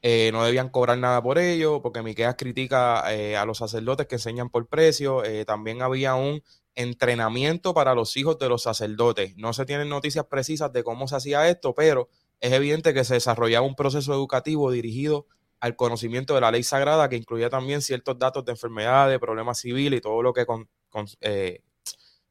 Eh, 0.01 0.29
no 0.31 0.45
debían 0.45 0.69
cobrar 0.69 0.97
nada 0.97 1.21
por 1.21 1.37
ello, 1.37 1.81
porque 1.81 2.01
Miqueas 2.01 2.35
critica 2.35 3.13
eh, 3.13 3.35
a 3.35 3.45
los 3.45 3.57
sacerdotes 3.57 4.07
que 4.07 4.15
enseñan 4.15 4.49
por 4.49 4.67
precio. 4.67 5.23
Eh, 5.23 5.45
también 5.45 5.81
había 5.81 6.15
un 6.15 6.41
entrenamiento 6.75 7.73
para 7.73 7.93
los 7.93 8.15
hijos 8.15 8.39
de 8.39 8.47
los 8.47 8.63
sacerdotes. 8.63 9.35
No 9.35 9.51
se 9.51 9.65
tienen 9.65 9.89
noticias 9.89 10.25
precisas 10.25 10.71
de 10.71 10.83
cómo 10.83 11.07
se 11.07 11.17
hacía 11.17 11.49
esto, 11.49 11.73
pero 11.73 12.07
es 12.39 12.53
evidente 12.53 12.93
que 12.93 13.03
se 13.03 13.15
desarrollaba 13.15 13.67
un 13.67 13.75
proceso 13.75 14.13
educativo 14.13 14.71
dirigido 14.71 15.27
al 15.59 15.75
conocimiento 15.75 16.35
de 16.35 16.41
la 16.41 16.51
ley 16.51 16.63
sagrada, 16.63 17.09
que 17.09 17.17
incluía 17.17 17.49
también 17.49 17.81
ciertos 17.81 18.17
datos 18.17 18.45
de 18.45 18.53
enfermedades, 18.53 19.19
problemas 19.19 19.59
civiles 19.59 19.97
y 19.97 20.01
todo 20.01 20.21
lo 20.23 20.31
que 20.31 20.45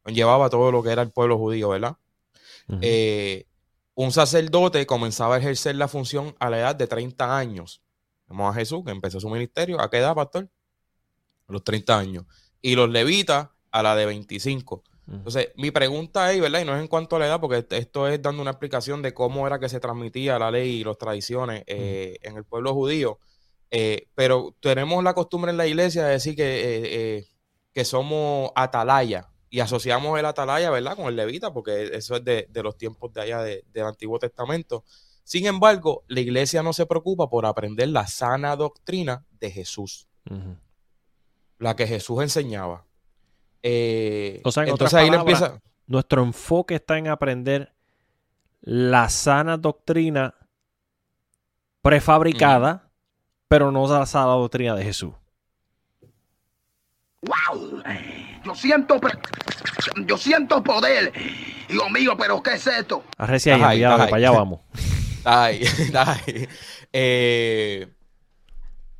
conllevaba 0.03 0.49
todo 0.49 0.73
lo 0.73 0.83
que 0.83 0.93
era 0.93 1.03
el 1.03 1.11
pueblo 1.11 1.37
judío, 1.37 1.69
¿verdad? 1.69 1.99
Un 4.01 4.13
sacerdote 4.13 4.87
comenzaba 4.87 5.35
a 5.35 5.39
ejercer 5.39 5.75
la 5.75 5.89
función 5.89 6.37
a 6.39 6.49
la 6.51 6.61
edad 6.61 6.77
de 6.77 6.87
30 6.87 7.37
años. 7.37 7.83
Vemos 8.29 8.49
a 8.49 8.57
Jesús 8.57 8.85
que 8.85 8.93
empezó 8.93 9.19
su 9.19 9.29
ministerio. 9.29 9.81
¿A 9.81 9.91
qué 9.91 9.97
edad, 9.97 10.15
pastor? 10.15 10.49
A 11.49 11.53
los 11.53 11.65
30 11.65 11.99
años. 11.99 12.25
Y 12.63 12.77
los 12.77 12.89
levitas 12.89 13.49
a 13.73 13.83
la 13.83 13.97
de 13.97 14.07
25. 14.07 14.85
Entonces, 15.11 15.49
mi 15.57 15.73
pregunta 15.73 16.33
es, 16.33 16.41
¿verdad? 16.41 16.61
Y 16.61 16.65
no 16.65 16.77
es 16.77 16.81
en 16.81 16.87
cuanto 16.87 17.17
a 17.17 17.19
la 17.19 17.27
edad, 17.27 17.41
porque 17.41 17.67
esto 17.77 18.07
es 18.07 18.23
dando 18.23 18.41
una 18.41 18.53
explicación 18.53 19.03
de 19.03 19.13
cómo 19.13 19.49
era 19.49 19.59
que 19.59 19.69
se 19.69 19.81
transmitía 19.81 20.39
la 20.39 20.53
ley 20.53 20.77
y 20.77 20.85
las 20.85 20.97
tradiciones 20.97 21.65
eh, 21.67 22.19
en 22.23 22.37
el 22.37 22.45
pueblo 22.45 22.75
judío. 22.75 23.19
Eh, 23.73 24.07
pero 24.15 24.55
tenemos 24.61 25.03
la 25.03 25.13
costumbre 25.13 25.51
en 25.51 25.57
la 25.57 25.67
iglesia 25.67 26.05
de 26.05 26.13
decir 26.13 26.37
que, 26.37 27.17
eh, 27.17 27.27
que 27.73 27.85
somos 27.85 28.53
atalaya, 28.55 29.29
y 29.51 29.61
asociamos 29.61 30.19
el 30.19 30.27
atalaya, 30.27 30.71
¿verdad? 30.71 30.97
Con 30.97 31.07
el 31.07 31.17
levita, 31.17 31.53
porque 31.53 31.91
eso 31.95 32.17
es 32.17 32.25
de, 32.25 32.49
los 32.63 32.77
tiempos 32.77 33.13
de 33.13 33.23
allá 33.23 33.43
del 33.43 33.85
Antiguo 33.85 34.19
Testamento. 34.19 34.85
Sin 35.25 35.47
embargo, 35.47 36.05
la 36.09 36.21
iglesia 36.21 36.63
no 36.63 36.73
se 36.73 36.87
preocupa 36.87 37.29
por 37.29 37.47
aprender 37.47 37.89
la 37.89 38.07
sana 38.07 38.57
doctrina 38.57 39.25
de 39.41 39.51
Jesús, 39.51 40.07
la 41.59 41.77
que 41.77 41.87
Jesús 41.87 42.23
enseñaba. 42.23 42.85
Eh, 43.63 44.41
o 44.45 44.53
sea, 44.53 44.65
entonces 44.65 44.95
ahí 44.95 45.09
empieza. 45.09 45.61
Nuestro 45.87 46.23
enfoque 46.23 46.75
está 46.75 46.99
en 46.99 47.09
aprender 47.09 47.73
la 48.61 49.09
sana 49.09 49.57
doctrina 49.57 50.35
prefabricada, 51.81 52.91
pero 53.49 53.71
no 53.71 53.89
la 53.89 54.05
sana 54.05 54.33
doctrina 54.33 54.75
de 54.75 54.85
Jesús. 54.85 55.15
¡Wow! 57.23 57.83
Yo 58.49 58.55
siento, 58.55 58.99
yo 60.07 60.17
siento 60.17 60.63
poder. 60.63 61.13
Dios 61.69 61.91
mío, 61.91 62.17
pero 62.19 62.43
¿qué 62.43 62.55
es 62.55 62.67
esto? 62.67 63.05
Arrecia 63.19 63.55
ahí, 63.69 63.83
para 63.83 64.17
allá 64.17 64.31
vamos. 64.31 64.61
Ay, 65.25 65.63
ay. 65.95 66.49
Eh, 66.91 67.87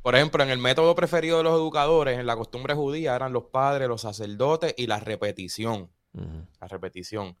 por 0.03 0.15
ejemplo, 0.15 0.43
en 0.43 0.51
el 0.51 0.59
método 0.59 0.93
preferido 0.93 1.37
de 1.37 1.43
los 1.43 1.53
educadores, 1.53 2.19
en 2.19 2.27
la 2.27 2.35
costumbre 2.35 2.75
judía, 2.75 3.15
eran 3.15 3.33
los 3.33 3.45
padres, 3.45 3.87
los 3.87 4.01
sacerdotes 4.01 4.75
y 4.77 4.85
la 4.85 4.99
repetición. 4.99 5.89
La 6.13 6.67
repetición. 6.67 7.35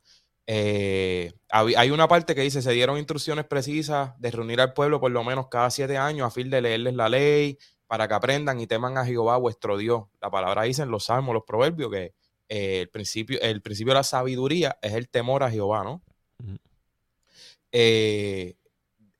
Eh, 0.47 1.31
hay 1.51 1.91
una 1.91 2.07
parte 2.07 2.33
que 2.33 2.41
dice, 2.41 2.63
se 2.63 2.71
dieron 2.71 2.97
instrucciones 2.97 3.45
precisas 3.45 4.19
de 4.19 4.31
reunir 4.31 4.59
al 4.59 4.73
pueblo 4.73 4.99
por 4.99 5.11
lo 5.11 5.23
menos 5.23 5.49
cada 5.49 5.69
siete 5.69 5.97
años 5.97 6.25
a 6.25 6.31
fin 6.31 6.49
de 6.49 6.61
leerles 6.61 6.95
la 6.95 7.09
ley, 7.09 7.59
para 7.89 8.07
que 8.07 8.13
aprendan 8.13 8.59
y 8.59 8.67
teman 8.67 8.99
a 8.99 9.05
Jehová 9.05 9.37
vuestro 9.37 9.75
Dios. 9.75 10.03
La 10.21 10.29
palabra 10.29 10.61
dice 10.61 10.83
en 10.83 10.91
los 10.91 11.05
salmos, 11.05 11.33
los 11.33 11.43
proverbios, 11.43 11.89
que 11.89 12.13
eh, 12.47 12.81
el, 12.81 12.89
principio, 12.89 13.41
el 13.41 13.63
principio 13.63 13.93
de 13.93 13.99
la 13.99 14.03
sabiduría 14.03 14.77
es 14.83 14.93
el 14.93 15.09
temor 15.09 15.41
a 15.41 15.49
Jehová, 15.49 15.83
¿no? 15.83 16.03
Eh, 17.71 18.57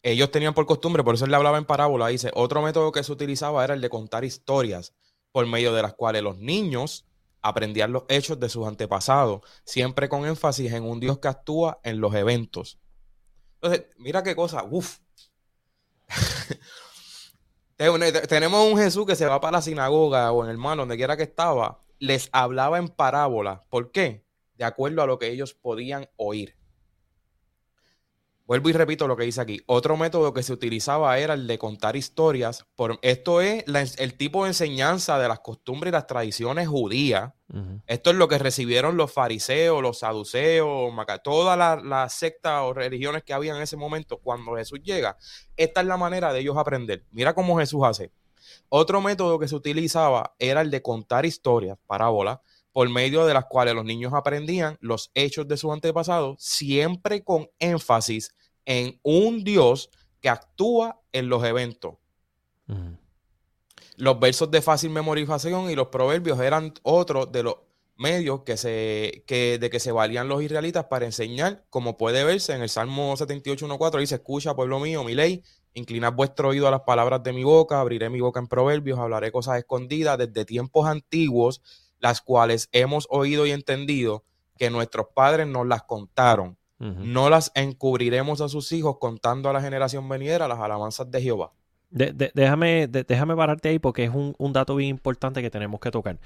ellos 0.03 0.29
tenían 0.29 0.53
por 0.53 0.67
costumbre, 0.67 1.03
por 1.03 1.15
eso 1.15 1.25
él 1.25 1.31
le 1.31 1.37
hablaba 1.37 1.57
en 1.57 1.65
parábola, 1.65 2.09
dice, 2.09 2.29
otro 2.35 2.61
método 2.61 2.91
que 2.91 3.03
se 3.03 3.11
utilizaba 3.11 3.63
era 3.63 3.73
el 3.73 3.81
de 3.81 3.89
contar 3.89 4.23
historias 4.23 4.93
por 5.31 5.47
medio 5.47 5.73
de 5.73 5.81
las 5.81 5.95
cuales 5.95 6.21
los 6.21 6.37
niños 6.37 7.07
aprendían 7.41 7.91
los 7.91 8.03
hechos 8.07 8.39
de 8.39 8.49
sus 8.49 8.67
antepasados, 8.67 9.41
siempre 9.63 10.09
con 10.09 10.27
énfasis 10.27 10.71
en 10.73 10.83
un 10.83 10.99
Dios 10.99 11.17
que 11.17 11.27
actúa 11.27 11.79
en 11.83 11.99
los 11.99 12.13
eventos. 12.13 12.77
Entonces, 13.61 13.87
mira 13.97 14.21
qué 14.21 14.35
cosa, 14.35 14.63
uff. 14.63 14.99
Tenemos 18.27 18.69
un 18.69 18.77
Jesús 18.77 19.05
que 19.05 19.15
se 19.15 19.25
va 19.25 19.39
para 19.39 19.57
la 19.57 19.61
sinagoga 19.61 20.33
o 20.33 20.43
en 20.43 20.51
el 20.51 20.57
mar, 20.57 20.75
donde 20.75 20.97
quiera 20.97 21.15
que 21.15 21.23
estaba, 21.23 21.79
les 21.97 22.27
hablaba 22.33 22.77
en 22.77 22.89
parábola. 22.89 23.63
¿Por 23.69 23.91
qué? 23.91 24.25
De 24.55 24.65
acuerdo 24.65 25.01
a 25.01 25.07
lo 25.07 25.17
que 25.17 25.29
ellos 25.29 25.53
podían 25.53 26.09
oír. 26.17 26.58
Vuelvo 28.49 28.69
y 28.69 28.73
repito 28.73 29.07
lo 29.07 29.15
que 29.15 29.25
dice 29.25 29.41
aquí. 29.41 29.61
Otro 29.67 29.95
método 29.95 30.33
que 30.33 30.41
se 30.41 30.51
utilizaba 30.51 31.19
era 31.19 31.35
el 31.35 31.45
de 31.45 31.59
contar 31.59 31.95
historias. 31.95 32.65
Por, 32.75 32.97
esto 33.03 33.41
es 33.41 33.63
el 33.99 34.17
tipo 34.17 34.41
de 34.41 34.49
enseñanza 34.49 35.19
de 35.19 35.27
las 35.27 35.41
costumbres 35.41 35.91
y 35.91 35.93
las 35.93 36.07
tradiciones 36.07 36.67
judías. 36.67 37.31
Esto 37.85 38.09
es 38.09 38.15
lo 38.15 38.27
que 38.27 38.39
recibieron 38.39 38.97
los 38.97 39.13
fariseos, 39.13 39.83
los 39.83 39.99
saduceos, 39.99 40.91
todas 41.23 41.83
las 41.83 42.13
sectas 42.13 42.63
o 42.63 42.73
religiones 42.73 43.21
que 43.21 43.33
había 43.33 43.55
en 43.55 43.61
ese 43.61 43.77
momento 43.77 44.17
cuando 44.17 44.55
Jesús 44.55 44.81
llega. 44.81 45.19
Esta 45.55 45.81
es 45.81 45.85
la 45.85 45.97
manera 45.97 46.33
de 46.33 46.39
ellos 46.39 46.57
aprender. 46.57 47.05
Mira 47.11 47.35
cómo 47.35 47.59
Jesús 47.59 47.81
hace. 47.83 48.11
Otro 48.67 48.99
método 48.99 49.37
que 49.37 49.47
se 49.47 49.55
utilizaba 49.55 50.33
era 50.39 50.61
el 50.61 50.71
de 50.71 50.81
contar 50.81 51.27
historias, 51.27 51.77
parábolas, 51.85 52.39
por 52.71 52.89
medio 52.89 53.27
de 53.27 53.35
las 53.35 53.45
cuales 53.45 53.75
los 53.75 53.85
niños 53.85 54.11
aprendían 54.15 54.75
los 54.79 55.11
hechos 55.13 55.47
de 55.47 55.57
sus 55.57 55.71
antepasados, 55.71 56.37
siempre 56.39 57.23
con 57.23 57.47
énfasis 57.59 58.33
en 58.69 58.99
un 59.01 59.43
Dios 59.43 59.89
que 60.21 60.29
actúa 60.29 61.01
en 61.11 61.27
los 61.27 61.43
eventos. 61.43 61.95
Los 63.97 64.19
versos 64.19 64.51
de 64.51 64.61
fácil 64.61 64.91
memorización 64.91 65.71
y 65.71 65.75
los 65.75 65.87
proverbios 65.87 66.39
eran 66.39 66.75
otros 66.83 67.31
de 67.31 67.41
los 67.41 67.55
medios 67.97 68.43
que 68.43 68.57
se, 68.57 69.23
que, 69.25 69.57
de 69.57 69.71
que 69.71 69.79
se 69.79 69.91
valían 69.91 70.27
los 70.27 70.43
israelitas 70.43 70.85
para 70.85 71.05
enseñar, 71.05 71.65
como 71.71 71.97
puede 71.97 72.23
verse 72.23 72.53
en 72.53 72.61
el 72.61 72.69
Salmo 72.69 73.15
78.1.4, 73.17 73.99
dice, 73.99 74.15
escucha, 74.15 74.55
pueblo 74.55 74.79
mío, 74.79 75.03
mi 75.03 75.15
ley, 75.15 75.43
inclinad 75.73 76.13
vuestro 76.13 76.49
oído 76.49 76.67
a 76.67 76.71
las 76.71 76.81
palabras 76.81 77.23
de 77.23 77.33
mi 77.33 77.43
boca, 77.43 77.81
abriré 77.81 78.11
mi 78.11 78.21
boca 78.21 78.39
en 78.39 78.47
proverbios, 78.47 78.99
hablaré 78.99 79.31
cosas 79.31 79.57
escondidas 79.57 80.19
desde 80.19 80.45
tiempos 80.45 80.87
antiguos, 80.87 81.63
las 81.97 82.21
cuales 82.21 82.69
hemos 82.71 83.07
oído 83.09 83.47
y 83.47 83.51
entendido 83.51 84.23
que 84.57 84.69
nuestros 84.69 85.07
padres 85.15 85.47
nos 85.47 85.65
las 85.65 85.81
contaron. 85.83 86.58
No 86.79 87.29
las 87.29 87.51
encubriremos 87.55 88.39
a 88.41 88.47
sus 88.47 88.71
hijos 88.71 88.97
contando 88.99 89.49
a 89.49 89.53
la 89.53 89.61
generación 89.61 90.07
venidera 90.07 90.47
las 90.47 90.59
alabanzas 90.59 91.11
de 91.11 91.21
Jehová. 91.21 91.51
déjame, 91.89 92.87
déjame 92.87 93.35
pararte 93.35 93.69
ahí 93.69 93.79
porque 93.79 94.05
es 94.05 94.11
un, 94.11 94.33
un 94.37 94.53
dato 94.53 94.75
bien 94.75 94.89
importante 94.89 95.41
que 95.41 95.49
tenemos 95.49 95.79
que 95.79 95.91
tocar. 95.91 96.19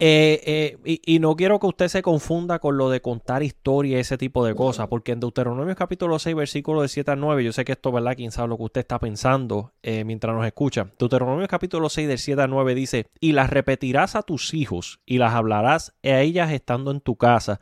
Eh, 0.00 0.76
eh, 0.84 1.00
y, 1.04 1.18
no 1.18 1.36
quiero 1.36 1.60
que 1.60 1.66
usted 1.66 1.88
se 1.88 2.02
confunda 2.02 2.58
con 2.58 2.78
lo 2.78 2.88
de 2.88 3.02
contar 3.02 3.42
historia 3.42 3.98
y 3.98 4.00
ese 4.00 4.16
tipo 4.16 4.44
de 4.44 4.54
cosas, 4.54 4.88
porque 4.88 5.12
en 5.12 5.20
Deuteronomio 5.20 5.74
capítulo 5.76 6.18
6, 6.18 6.34
versículo 6.34 6.82
de 6.82 6.88
7 6.88 7.10
al 7.10 7.20
9, 7.20 7.44
yo 7.44 7.52
sé 7.52 7.64
que 7.64 7.72
esto, 7.72 7.92
¿verdad? 7.92 8.16
Quién 8.16 8.30
sabe 8.30 8.48
lo 8.48 8.56
que 8.56 8.64
usted 8.64 8.80
está 8.80 8.98
pensando 8.98 9.72
eh, 9.82 10.04
mientras 10.04 10.34
nos 10.34 10.46
escucha. 10.46 10.88
Deuteronomio 10.98 11.46
capítulo 11.46 11.88
6, 11.88 12.08
del 12.08 12.18
7 12.18 12.42
al 12.42 12.50
9 12.50 12.74
dice, 12.74 13.06
y 13.20 13.32
las 13.32 13.50
repetirás 13.50 14.16
a 14.16 14.22
tus 14.22 14.54
hijos 14.54 15.00
y 15.04 15.18
las 15.18 15.34
hablarás 15.34 15.92
a 16.02 16.20
ellas 16.20 16.52
estando 16.52 16.90
en 16.90 17.00
tu 17.00 17.16
casa 17.16 17.60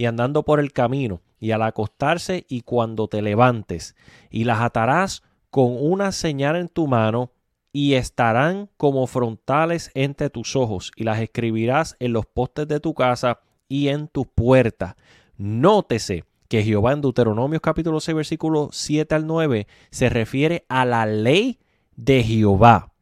y 0.00 0.06
andando 0.06 0.44
por 0.44 0.60
el 0.60 0.72
camino 0.72 1.20
y 1.38 1.50
al 1.50 1.60
acostarse 1.60 2.46
y 2.48 2.62
cuando 2.62 3.06
te 3.06 3.20
levantes, 3.20 3.94
y 4.30 4.44
las 4.44 4.62
atarás 4.62 5.22
con 5.50 5.76
una 5.78 6.10
señal 6.12 6.56
en 6.56 6.68
tu 6.68 6.86
mano 6.86 7.32
y 7.70 7.92
estarán 7.92 8.70
como 8.78 9.06
frontales 9.06 9.90
entre 9.92 10.30
tus 10.30 10.56
ojos, 10.56 10.90
y 10.96 11.04
las 11.04 11.20
escribirás 11.20 11.96
en 11.98 12.14
los 12.14 12.24
postes 12.24 12.66
de 12.66 12.80
tu 12.80 12.94
casa 12.94 13.40
y 13.68 13.88
en 13.88 14.08
tu 14.08 14.24
puerta. 14.24 14.96
Nótese 15.36 16.24
que 16.48 16.62
Jehová 16.62 16.94
en 16.94 17.02
Deuteronomio 17.02 17.60
capítulo 17.60 18.00
6 18.00 18.16
versículo 18.16 18.70
7 18.72 19.14
al 19.14 19.26
9 19.26 19.66
se 19.90 20.08
refiere 20.08 20.64
a 20.70 20.86
la 20.86 21.04
ley 21.04 21.58
de 21.96 22.22
Jehová. 22.22 22.94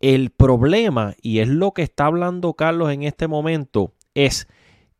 El 0.00 0.30
problema, 0.30 1.14
y 1.20 1.40
es 1.40 1.48
lo 1.48 1.72
que 1.72 1.82
está 1.82 2.06
hablando 2.06 2.54
Carlos 2.54 2.90
en 2.90 3.02
este 3.02 3.28
momento, 3.28 3.92
es 4.14 4.48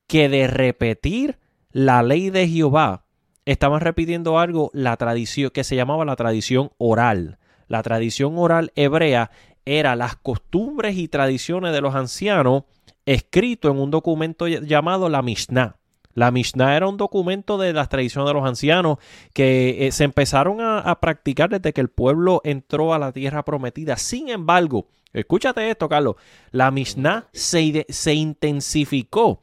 que 0.06 0.28
de 0.28 0.46
repetir 0.46 1.38
la 1.72 2.02
ley 2.02 2.30
de 2.30 2.48
Jehová, 2.48 3.04
estaban 3.46 3.80
repitiendo 3.80 4.38
algo, 4.38 4.70
la 4.74 4.96
tradición 4.96 5.50
que 5.50 5.64
se 5.64 5.76
llamaba 5.76 6.04
la 6.04 6.16
tradición 6.16 6.72
oral. 6.78 7.38
La 7.68 7.82
tradición 7.82 8.34
oral 8.36 8.72
hebrea 8.74 9.30
era 9.64 9.96
las 9.96 10.16
costumbres 10.16 10.96
y 10.96 11.08
tradiciones 11.08 11.72
de 11.72 11.80
los 11.80 11.94
ancianos 11.94 12.64
escrito 13.06 13.70
en 13.70 13.78
un 13.78 13.90
documento 13.90 14.48
llamado 14.48 15.08
la 15.08 15.22
Mishnah. 15.22 15.76
La 16.14 16.30
Mishnah 16.30 16.76
era 16.76 16.88
un 16.88 16.96
documento 16.96 17.58
de 17.58 17.72
las 17.72 17.88
tradiciones 17.88 18.28
de 18.28 18.34
los 18.34 18.48
ancianos 18.48 18.98
que 19.32 19.86
eh, 19.86 19.92
se 19.92 20.04
empezaron 20.04 20.60
a, 20.60 20.98
practicar 20.98 21.50
desde 21.50 21.72
que 21.72 21.82
el 21.82 21.90
pueblo 21.90 22.40
entró 22.42 22.94
a 22.94 22.98
la 22.98 23.12
tierra 23.12 23.44
prometida. 23.44 23.96
Sin 23.96 24.30
embargo, 24.30 24.88
escúchate 25.12 25.70
esto, 25.70 25.88
Carlos, 25.88 26.16
la 26.52 26.70
Mishnah 26.70 27.28
se, 27.32 27.84
se 27.90 28.14
intensificó 28.14 29.42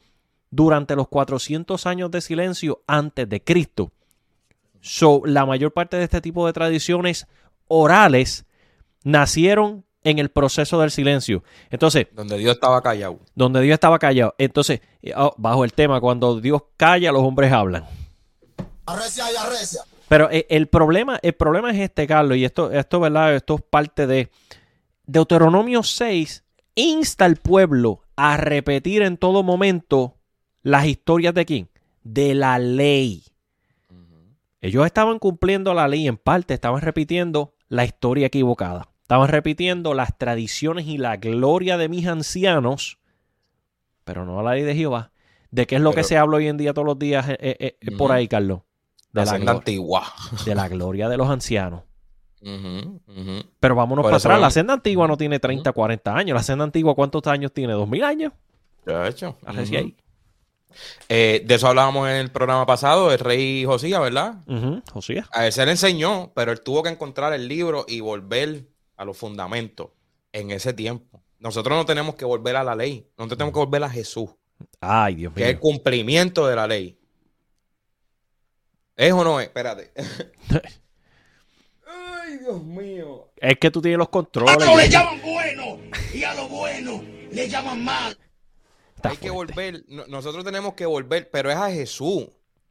durante 0.56 0.96
los 0.96 1.08
400 1.08 1.88
años 1.88 2.12
de 2.12 2.22
silencio 2.22 2.84
antes 2.86 3.28
de 3.28 3.44
Cristo. 3.44 3.92
So, 4.82 5.24
la 5.26 5.46
mayor 5.46 5.74
parte 5.74 5.98
de 5.98 6.04
este 6.04 6.22
tipo 6.22 6.46
de 6.46 6.54
tradiciones 6.54 7.26
orales 7.68 8.46
nacieron 9.04 9.84
en 10.04 10.20
el 10.20 10.30
proceso 10.30 10.80
del 10.80 10.92
silencio. 10.92 11.44
Entonces. 11.72 12.08
Donde 12.14 12.38
Dios 12.38 12.56
estaba 12.56 12.82
callado. 12.82 13.20
Donde 13.34 13.62
Dios 13.62 13.74
estaba 13.74 13.98
callado. 13.98 14.36
Entonces, 14.38 14.82
eh, 15.02 15.14
oh, 15.16 15.34
bajo 15.38 15.64
el 15.64 15.74
tema, 15.74 16.00
cuando 16.00 16.40
Dios 16.40 16.62
calla, 16.78 17.12
los 17.12 17.24
hombres 17.24 17.52
hablan. 17.52 17.86
Arrecia 18.86 19.32
y 19.32 19.36
arrecia. 19.36 19.82
Pero 20.08 20.30
eh, 20.30 20.46
el, 20.50 20.68
problema, 20.68 21.20
el 21.24 21.34
problema 21.34 21.72
es 21.72 21.80
este, 21.80 22.06
Carlos, 22.06 22.38
y 22.38 22.46
esto, 22.46 22.70
esto, 22.72 23.00
¿verdad? 23.00 23.34
Esto 23.34 23.56
es 23.56 23.62
parte 23.68 24.06
de 24.06 24.30
Deuteronomio 25.06 25.82
6, 25.82 26.44
insta 26.76 27.26
al 27.26 27.38
pueblo 27.38 28.02
a 28.16 28.38
repetir 28.38 29.02
en 29.02 29.18
todo 29.18 29.42
momento 29.42 30.13
las 30.64 30.86
historias 30.86 31.34
de 31.34 31.46
quién? 31.46 31.70
De 32.04 32.34
la 32.34 32.58
ley. 32.58 33.24
Ellos 34.62 34.86
estaban 34.86 35.20
cumpliendo 35.20 35.74
la 35.74 35.90
ley 35.90 36.08
en 36.08 36.18
parte, 36.18 36.54
estaban 36.54 36.82
repitiendo 36.82 37.54
la 37.68 37.84
historia 37.84 38.28
equivocada. 38.28 38.88
Estaban 39.02 39.28
repitiendo 39.28 39.94
las 39.94 40.18
tradiciones 40.18 40.88
y 40.88 40.98
la 40.98 41.18
gloria 41.18 41.78
de 41.78 41.90
mis 41.90 42.08
ancianos, 42.08 42.98
pero 44.06 44.26
no 44.26 44.42
la 44.42 44.54
ley 44.54 44.64
de 44.64 44.74
Jehová. 44.74 45.12
¿De 45.52 45.68
qué 45.68 45.76
es 45.76 45.82
lo 45.82 45.92
que 45.92 46.04
se 46.04 46.18
habla 46.18 46.38
hoy 46.38 46.48
en 46.48 46.58
día 46.58 46.74
todos 46.74 46.86
los 46.86 46.98
días 46.98 47.30
eh, 47.30 47.38
eh, 47.40 47.78
eh, 47.80 47.92
por 47.98 48.12
ahí, 48.12 48.28
Carlos? 48.28 48.62
De 49.12 49.22
la, 49.22 49.26
senda 49.28 49.52
antigua. 49.52 50.04
De 50.46 50.56
la 50.56 50.68
gloria 50.70 51.10
de 51.10 51.18
los 51.18 51.30
ancianos. 51.30 51.84
Pero 52.42 53.76
vámonos 53.76 54.04
para 54.04 54.18
atrás. 54.18 54.40
La 54.40 54.50
senda 54.50 54.74
antigua 54.74 55.08
no 55.08 55.18
tiene 55.18 55.40
30, 55.40 55.72
40 55.72 56.16
años. 56.16 56.36
La 56.36 56.44
senda 56.44 56.64
antigua, 56.64 56.96
¿cuántos 56.96 57.28
años 57.28 57.52
tiene? 57.52 57.76
¿2000 57.76 58.04
años? 58.04 58.34
De 58.86 59.08
hecho. 59.10 59.38
De 61.08 61.46
eso 61.48 61.68
hablábamos 61.68 62.10
en 62.10 62.16
el 62.16 62.32
programa 62.32 62.66
pasado, 62.66 63.12
el 63.12 63.20
rey 63.20 63.66
Josías, 63.66 64.02
¿verdad? 64.02 64.36
Josías. 64.92 65.28
A 65.32 65.46
él 65.46 65.54
se 65.54 65.66
le 65.66 65.72
enseñó, 65.72 66.32
pero 66.36 66.52
él 66.52 66.62
tuvo 66.62 66.84
que 66.84 66.90
encontrar 66.90 67.34
el 67.34 67.48
libro 67.48 67.86
y 67.88 68.00
volver 68.00 68.66
a 68.98 69.06
los 69.06 69.18
fundamentos 69.18 69.90
en 70.32 70.52
ese 70.52 70.74
tiempo. 70.74 71.22
Nosotros 71.40 71.78
no 71.78 71.86
tenemos 71.86 72.16
que 72.16 72.26
volver 72.26 72.56
a 72.56 72.64
la 72.64 72.76
ley, 72.76 73.08
nosotros 73.18 73.38
tenemos 73.38 73.54
que 73.54 73.66
volver 73.66 73.84
a 73.84 73.90
Jesús. 73.90 74.30
Ay, 74.80 75.16
Dios 75.16 75.32
mío. 75.32 75.38
Que 75.38 75.44
es 75.44 75.50
el 75.56 75.60
cumplimiento 75.60 76.48
de 76.48 76.56
la 76.56 76.68
ley. 76.68 76.98
¿Es 78.96 79.12
o 79.12 79.24
no 79.24 79.40
es? 79.40 79.48
Espérate. 79.48 79.92
Ay, 81.88 82.38
Dios 82.38 82.64
mío. 82.64 83.30
Es 83.38 83.58
que 83.58 83.72
tú 83.72 83.82
tienes 83.82 83.98
los 83.98 84.10
controles. 84.10 84.56
A 84.56 84.76
le 84.76 84.90
llaman 84.90 85.22
bueno 85.22 85.80
y 86.14 86.24
a 86.24 86.34
lo 86.34 86.48
bueno 86.48 87.04
le 87.32 87.50
llaman 87.50 87.84
mal. 87.84 88.18
Hay 89.04 89.18
que 89.18 89.30
volver, 89.30 89.84
nosotros 89.88 90.44
tenemos 90.44 90.74
que 90.74 90.86
volver, 90.86 91.30
pero 91.30 91.52
es 91.52 91.58
a 91.58 91.70
Jesús. 91.72 92.28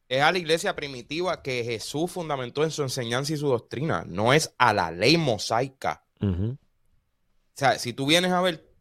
Es 0.09 0.21
a 0.21 0.33
la 0.33 0.39
iglesia 0.39 0.77
primitiva 0.77 1.43
que 1.43 1.65
Jesús 1.65 2.11
fundamentó 2.11 2.65
en 2.65 2.71
su 2.71 2.83
enseñanza 2.83 3.33
y 3.33 3.37
su 3.37 3.49
doctrina. 3.49 4.05
No 4.07 4.33
es 4.33 4.55
a 4.59 4.75
la 4.75 4.91
ley 4.91 5.17
mosaica. 5.17 6.05
O 6.21 6.57
sea, 7.55 7.79
si 7.79 7.93
tú 7.93 8.07
vienes 8.07 8.33
a 8.33 8.41
ver 8.41 8.73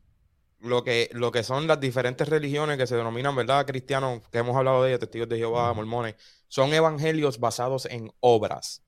lo 0.60 0.84
que, 0.84 1.10
lo 1.14 1.32
que 1.32 1.44
son 1.44 1.68
las 1.68 1.80
diferentes 1.80 2.28
religiones 2.28 2.78
que 2.78 2.88
se 2.88 2.96
denominan, 2.96 3.36
¿verdad? 3.36 3.66
Cristianos, 3.66 4.22
que 4.32 4.40
hemos 4.40 4.56
hablado 4.56 4.84
de 4.84 4.90
ellos, 4.90 5.00
testigos 5.00 5.30
de 5.30 5.38
Jehová, 5.38 5.74
mormones, 5.74 6.16
son 6.48 6.74
evangelios 6.74 7.40
basados 7.40 7.86
en 7.86 8.12
obras. 8.20 8.84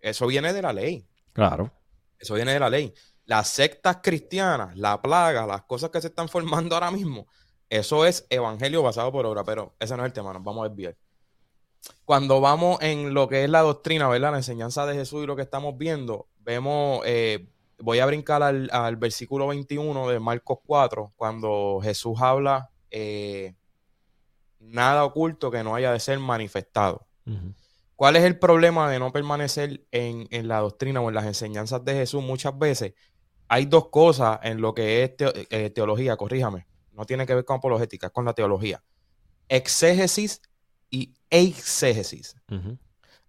Eso 0.00 0.26
viene 0.26 0.52
de 0.52 0.62
la 0.62 0.72
ley. 0.72 1.06
Claro. 1.32 1.72
Eso 2.18 2.34
viene 2.34 2.52
de 2.52 2.60
la 2.60 2.70
ley. 2.70 2.94
Las 3.24 3.48
sectas 3.48 3.98
cristianas, 4.02 4.76
la 4.76 5.00
plaga, 5.00 5.46
las 5.46 5.62
cosas 5.62 5.90
que 5.90 6.00
se 6.00 6.08
están 6.08 6.28
formando 6.30 6.74
ahora 6.74 6.90
mismo, 6.90 7.26
eso 7.70 8.04
es 8.04 8.26
evangelio 8.30 8.82
basado 8.82 9.12
por 9.12 9.24
obra, 9.24 9.44
pero 9.44 9.74
ese 9.78 9.96
no 9.96 10.02
es 10.02 10.08
el 10.08 10.12
tema, 10.12 10.32
nos 10.32 10.42
vamos 10.42 10.66
a 10.66 10.68
desviar. 10.68 10.96
Cuando 12.04 12.40
vamos 12.40 12.78
en 12.82 13.14
lo 13.14 13.28
que 13.28 13.44
es 13.44 13.48
la 13.48 13.60
doctrina, 13.60 14.08
¿verdad? 14.08 14.32
La 14.32 14.38
enseñanza 14.38 14.84
de 14.86 14.94
Jesús 14.94 15.22
y 15.22 15.26
lo 15.26 15.36
que 15.36 15.42
estamos 15.42 15.78
viendo, 15.78 16.26
vemos, 16.40 17.00
eh, 17.06 17.48
voy 17.78 18.00
a 18.00 18.06
brincar 18.06 18.42
al, 18.42 18.96
versículo 18.96 19.46
21 19.46 20.08
de 20.08 20.18
Marcos 20.18 20.58
4, 20.66 21.12
cuando 21.14 21.78
Jesús 21.80 22.20
habla, 22.20 22.70
eh, 22.90 23.54
nada 24.58 25.04
oculto 25.04 25.52
que 25.52 25.62
no 25.62 25.76
haya 25.76 25.92
de 25.92 26.00
ser 26.00 26.18
manifestado. 26.18 27.06
¿Cuál 27.94 28.16
es 28.16 28.24
el 28.24 28.36
problema 28.36 28.90
de 28.90 28.98
no 28.98 29.12
permanecer 29.12 29.86
en, 29.92 30.48
la 30.48 30.58
doctrina 30.58 31.00
o 31.00 31.08
en 31.08 31.14
las 31.14 31.26
enseñanzas 31.26 31.84
de 31.84 31.94
Jesús 31.94 32.20
muchas 32.20 32.58
veces? 32.58 32.94
Hay 33.46 33.66
dos 33.66 33.90
cosas 33.90 34.40
en 34.42 34.60
lo 34.60 34.74
que 34.74 35.04
es 35.04 35.12
eh, 35.50 35.70
teología, 35.70 36.16
corríjame 36.16 36.66
no 36.92 37.04
tiene 37.06 37.26
que 37.26 37.34
ver 37.34 37.44
con 37.44 37.58
apologética, 37.58 38.08
es 38.08 38.12
con 38.12 38.24
la 38.24 38.34
teología. 38.34 38.82
Exégesis 39.48 40.42
y 40.90 41.14
exégesis. 41.30 42.36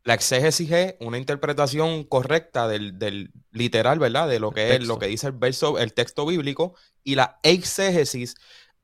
La 0.03 0.15
exégesis 0.15 0.71
es 0.71 0.95
una 0.99 1.17
interpretación 1.17 2.03
correcta 2.03 2.67
del, 2.67 3.31
literal, 3.51 3.99
¿verdad? 3.99 4.27
De 4.27 4.39
lo 4.39 4.51
que 4.51 4.75
es 4.75 4.87
lo 4.87 4.97
que 4.97 5.07
dice 5.07 5.27
el 5.27 5.33
verso, 5.33 5.77
el 5.77 5.93
texto 5.93 6.25
bíblico. 6.25 6.73
Y 7.03 7.15
la 7.15 7.39
exégesis 7.43 8.35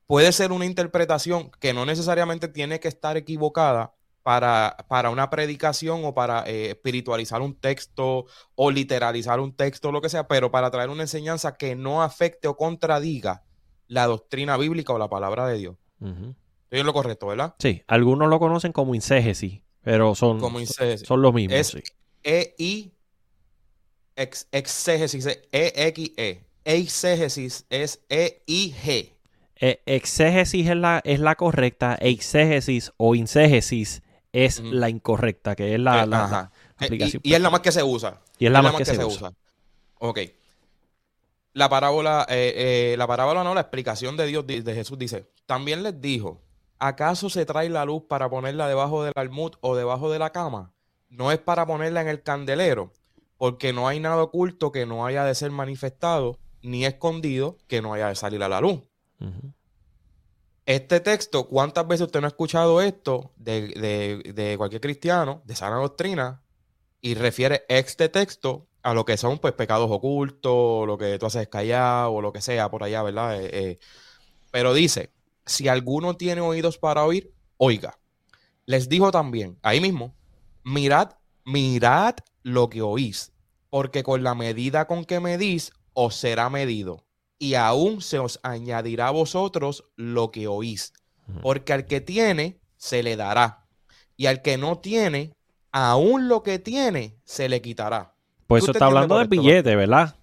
puede 0.05 0.31
ser 0.31 0.51
una 0.51 0.65
interpretación 0.65 1.51
que 1.59 1.73
no 1.73 1.85
necesariamente 1.85 2.47
tiene 2.47 2.79
que 2.79 2.87
estar 2.87 3.17
equivocada 3.17 3.93
para, 4.21 4.77
para 4.87 5.09
una 5.09 5.29
predicación 5.29 6.03
o 6.03 6.13
para 6.13 6.43
eh, 6.47 6.71
espiritualizar 6.71 7.41
un 7.41 7.55
texto 7.55 8.25
o 8.55 8.71
literalizar 8.71 9.39
un 9.39 9.55
texto, 9.55 9.91
lo 9.91 10.01
que 10.01 10.09
sea, 10.09 10.27
pero 10.27 10.51
para 10.51 10.69
traer 10.69 10.89
una 10.89 11.03
enseñanza 11.03 11.55
que 11.55 11.75
no 11.75 12.03
afecte 12.03 12.47
o 12.47 12.57
contradiga 12.57 13.43
la 13.87 14.05
doctrina 14.05 14.57
bíblica 14.57 14.93
o 14.93 14.97
la 14.97 15.09
palabra 15.09 15.47
de 15.47 15.57
Dios. 15.57 15.75
Estoy 16.01 16.79
en 16.79 16.85
lo 16.85 16.93
correcto, 16.93 17.27
¿verdad? 17.27 17.55
Sí, 17.59 17.83
algunos 17.87 18.29
lo 18.29 18.39
conocen 18.39 18.71
como 18.73 18.93
inségesis, 18.95 19.61
pero 19.81 20.15
son, 20.15 20.39
como 20.39 20.59
son, 20.65 21.21
los 21.21 21.33
mismos. 21.33 21.57
Es 21.57 21.77
E-I, 22.23 22.91
exégesis, 24.15 25.27
E-X-E. 25.51 26.43
Exégesis 26.65 27.65
es 27.69 28.01
E-I-G. 28.09 29.13
Eh, 29.59 29.81
exégesis 29.85 30.67
es 30.69 30.75
la, 30.75 31.01
es 31.03 31.19
la 31.19 31.35
correcta, 31.35 31.95
exégesis 31.95 32.91
o 32.97 33.15
inségesis 33.15 34.03
es 34.33 34.59
la 34.59 34.89
incorrecta, 34.89 35.55
que 35.55 35.73
es 35.73 35.79
la, 35.79 36.03
Eh, 36.03 36.07
la- 36.07 36.51
Eh, 36.79 36.85
aplicación. 36.85 37.21
Y, 37.23 37.31
y 37.31 37.33
es 37.33 37.41
la 37.41 37.49
más 37.49 37.61
que 37.61 37.71
se 37.71 37.81
usa. 37.81 38.21
Y 38.37 38.45
es 38.45 38.51
la 38.51 38.61
más 38.61 38.75
que 38.75 38.85
se 38.85 39.03
usa. 39.03 39.31
Ok. 39.99 40.19
La 41.57 41.69
parábola, 41.69 42.25
eh, 42.29 42.91
eh, 42.93 42.95
la 42.97 43.07
parábola 43.07 43.43
no, 43.43 43.55
la 43.55 43.61
explicación 43.61 44.15
de 44.15 44.27
Dios, 44.27 44.45
di- 44.45 44.61
de 44.61 44.75
Jesús 44.75 44.97
dice, 44.99 45.31
también 45.47 45.81
les 45.81 45.99
dijo, 45.99 46.43
¿acaso 46.77 47.31
se 47.31 47.47
trae 47.47 47.67
la 47.69 47.83
luz 47.83 48.03
para 48.07 48.29
ponerla 48.29 48.67
debajo 48.67 49.03
del 49.03 49.13
almud 49.15 49.53
o 49.61 49.75
debajo 49.75 50.11
de 50.11 50.19
la 50.19 50.31
cama? 50.31 50.71
No 51.09 51.31
es 51.31 51.39
para 51.39 51.65
ponerla 51.65 52.01
en 52.01 52.09
el 52.09 52.21
candelero, 52.21 52.91
porque 53.37 53.73
no 53.73 53.87
hay 53.87 53.99
nada 53.99 54.21
oculto 54.21 54.71
que 54.71 54.85
no 54.85 55.05
haya 55.07 55.23
de 55.25 55.33
ser 55.33 55.49
manifestado, 55.49 56.37
ni 56.61 56.85
escondido 56.85 57.57
que 57.67 57.81
no 57.81 57.91
haya 57.93 58.09
de 58.09 58.15
salir 58.15 58.43
a 58.43 58.49
la 58.49 58.61
luz. 58.61 58.81
Este 60.65 60.99
texto, 60.99 61.47
¿cuántas 61.47 61.87
veces 61.87 62.07
usted 62.07 62.19
no 62.19 62.27
ha 62.27 62.29
escuchado 62.29 62.81
esto 62.81 63.31
de, 63.37 63.69
de- 63.69 64.33
de 64.33 64.57
cualquier 64.57 64.81
cristiano, 64.81 65.41
de 65.45 65.55
sana 65.55 65.77
doctrina, 65.77 66.43
y 67.01 67.15
refiere 67.15 67.63
este 67.69 68.09
texto 68.09 68.67
a 68.83 68.93
lo 68.93 69.05
que 69.05 69.17
son 69.17 69.39
pues 69.39 69.53
pecados 69.53 69.89
ocultos, 69.91 70.87
lo 70.87 70.97
que 70.97 71.17
tú 71.19 71.25
haces 71.25 71.47
callado 71.47 72.13
o 72.13 72.21
lo 72.21 72.31
que 72.31 72.41
sea 72.41 72.69
por 72.69 72.83
allá, 72.83 73.03
¿verdad? 73.03 73.41
Eh, 73.41 73.49
eh, 73.51 73.79
pero 74.51 74.73
dice, 74.73 75.11
si 75.45 75.67
alguno 75.67 76.15
tiene 76.15 76.41
oídos 76.41 76.77
para 76.77 77.03
oír, 77.05 77.33
oiga. 77.57 77.97
Les 78.65 78.89
dijo 78.89 79.11
también, 79.11 79.57
ahí 79.61 79.79
mismo, 79.79 80.15
mirad, 80.63 81.11
mirad 81.45 82.15
lo 82.43 82.69
que 82.69 82.81
oís, 82.81 83.31
porque 83.69 84.03
con 84.03 84.23
la 84.23 84.35
medida 84.35 84.87
con 84.87 85.05
que 85.05 85.19
medís, 85.19 85.71
os 85.93 86.15
será 86.15 86.49
medido, 86.49 87.05
y 87.39 87.53
aún 87.53 88.01
se 88.01 88.19
os 88.19 88.39
añadirá 88.43 89.07
a 89.07 89.11
vosotros 89.11 89.85
lo 89.95 90.31
que 90.31 90.47
oís, 90.47 90.93
porque 91.41 91.73
al 91.73 91.85
que 91.85 92.01
tiene, 92.01 92.59
se 92.75 93.03
le 93.03 93.15
dará, 93.15 93.65
y 94.15 94.25
al 94.25 94.41
que 94.41 94.57
no 94.57 94.79
tiene, 94.79 95.33
aún 95.71 96.27
lo 96.27 96.43
que 96.43 96.59
tiene, 96.59 97.17
se 97.23 97.49
le 97.49 97.61
quitará. 97.61 98.16
Pues 98.47 98.63
¿Qué 98.63 98.65
eso 98.65 98.71
está 98.71 98.85
hablando 98.85 99.17
de 99.17 99.23
entiende 99.23 99.47
billete, 99.49 99.75
¿verdad? 99.75 100.15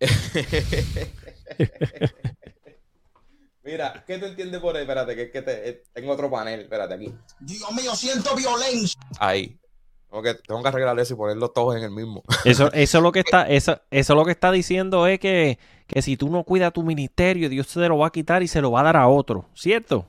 Mira, 3.62 4.04
¿qué 4.06 4.18
tú 4.18 4.26
entiendes 4.26 4.60
por 4.60 4.76
ahí? 4.76 4.82
Espérate, 4.82 5.16
que 5.16 5.22
es 5.22 5.30
que 5.30 5.40
te- 5.42 5.68
eh, 5.70 5.82
tengo 5.94 6.12
otro 6.12 6.30
panel. 6.30 6.60
Espérate 6.60 6.94
aquí. 6.94 7.14
Dios 7.40 7.72
mío, 7.72 7.94
siento 7.96 8.34
violencia. 8.36 9.00
Ahí. 9.18 9.56
Tengo 10.10 10.22
que, 10.22 10.34
tengo 10.34 10.62
que 10.62 10.68
arreglar 10.68 10.98
eso 11.00 11.14
y 11.14 11.16
ponerlos 11.16 11.52
todos 11.54 11.74
en 11.76 11.82
el 11.84 11.90
mismo. 11.90 12.22
Eso, 12.44 12.70
eso 12.72 13.00
lo 13.00 13.10
que 13.10 13.20
está, 13.20 13.48
eso, 13.48 13.80
eso 13.90 14.14
lo 14.14 14.24
que 14.24 14.30
está 14.30 14.52
diciendo 14.52 15.06
es 15.08 15.18
que, 15.18 15.58
que 15.88 16.02
si 16.02 16.16
tú 16.16 16.28
no 16.30 16.44
cuidas 16.44 16.72
tu 16.72 16.84
ministerio, 16.84 17.48
Dios 17.48 17.66
te 17.66 17.88
lo 17.88 17.98
va 17.98 18.06
a 18.08 18.10
quitar 18.12 18.42
y 18.42 18.46
se 18.48 18.60
lo 18.60 18.70
va 18.70 18.80
a 18.80 18.84
dar 18.84 18.96
a 18.96 19.08
otro, 19.08 19.48
¿cierto? 19.54 20.06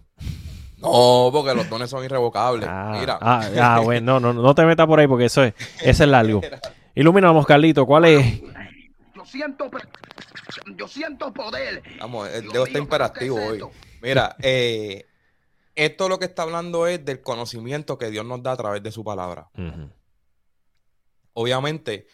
No, 0.77 1.29
porque 1.31 1.55
los 1.55 1.67
dones 1.69 1.89
son 1.89 2.03
irrevocables. 2.03 2.67
Ah, 2.71 2.97
Mira. 2.99 3.17
ah, 3.19 3.49
ah, 3.59 3.79
bueno, 3.79 4.19
no, 4.19 4.33
no, 4.33 4.41
no 4.43 4.53
te 4.53 4.63
metas 4.65 4.85
por 4.85 4.99
ahí 4.99 5.07
porque 5.07 5.25
eso 5.25 5.43
es, 5.43 5.55
ese 5.81 6.03
es 6.03 6.09
largo. 6.09 6.41
Iluminamos, 6.95 7.45
Carlito, 7.45 7.85
¿cuál 7.85 8.05
es? 8.05 8.41
Yo 9.13 9.25
siento, 9.25 9.69
yo 10.77 10.87
siento 10.87 11.33
poder. 11.33 11.83
Vamos, 11.99 12.29
el 12.29 12.47
dedo 12.47 12.65
está 12.65 12.79
imperativo 12.79 13.35
¿pero 13.35 13.57
qué 13.57 13.63
hoy. 13.63 13.71
Mira, 14.01 14.35
eh, 14.41 15.05
esto 15.75 16.07
lo 16.07 16.19
que 16.19 16.25
está 16.25 16.43
hablando 16.43 16.87
es 16.87 17.03
del 17.03 17.21
conocimiento 17.21 17.97
que 17.97 18.09
Dios 18.09 18.25
nos 18.25 18.41
da 18.41 18.53
a 18.53 18.57
través 18.57 18.81
de 18.81 18.91
su 18.91 19.03
palabra. 19.03 19.49
Obviamente, 21.33 22.07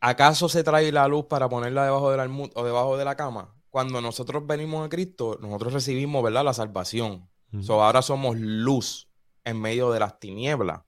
¿acaso 0.00 0.48
se 0.48 0.62
trae 0.62 0.92
la 0.92 1.08
luz 1.08 1.24
para 1.24 1.48
ponerla 1.48 1.84
debajo 1.84 2.12
del 2.12 2.20
almud 2.20 2.50
o 2.54 2.64
debajo 2.64 2.96
de 2.96 3.04
la 3.04 3.16
cama? 3.16 3.56
Cuando 3.70 4.00
nosotros 4.00 4.46
venimos 4.46 4.86
a 4.86 4.88
Cristo, 4.88 5.36
nosotros 5.40 5.72
recibimos, 5.72 6.22
¿verdad? 6.22 6.44
La 6.44 6.54
salvación. 6.54 7.28
So, 7.60 7.82
ahora 7.82 8.00
somos 8.02 8.38
luz 8.38 9.08
en 9.44 9.60
medio 9.60 9.90
de 9.90 9.98
las 9.98 10.20
tinieblas. 10.20 10.82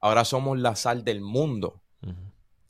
Ahora 0.00 0.24
somos 0.24 0.58
la 0.58 0.74
sal 0.74 1.04
del 1.04 1.20
mundo. 1.20 1.82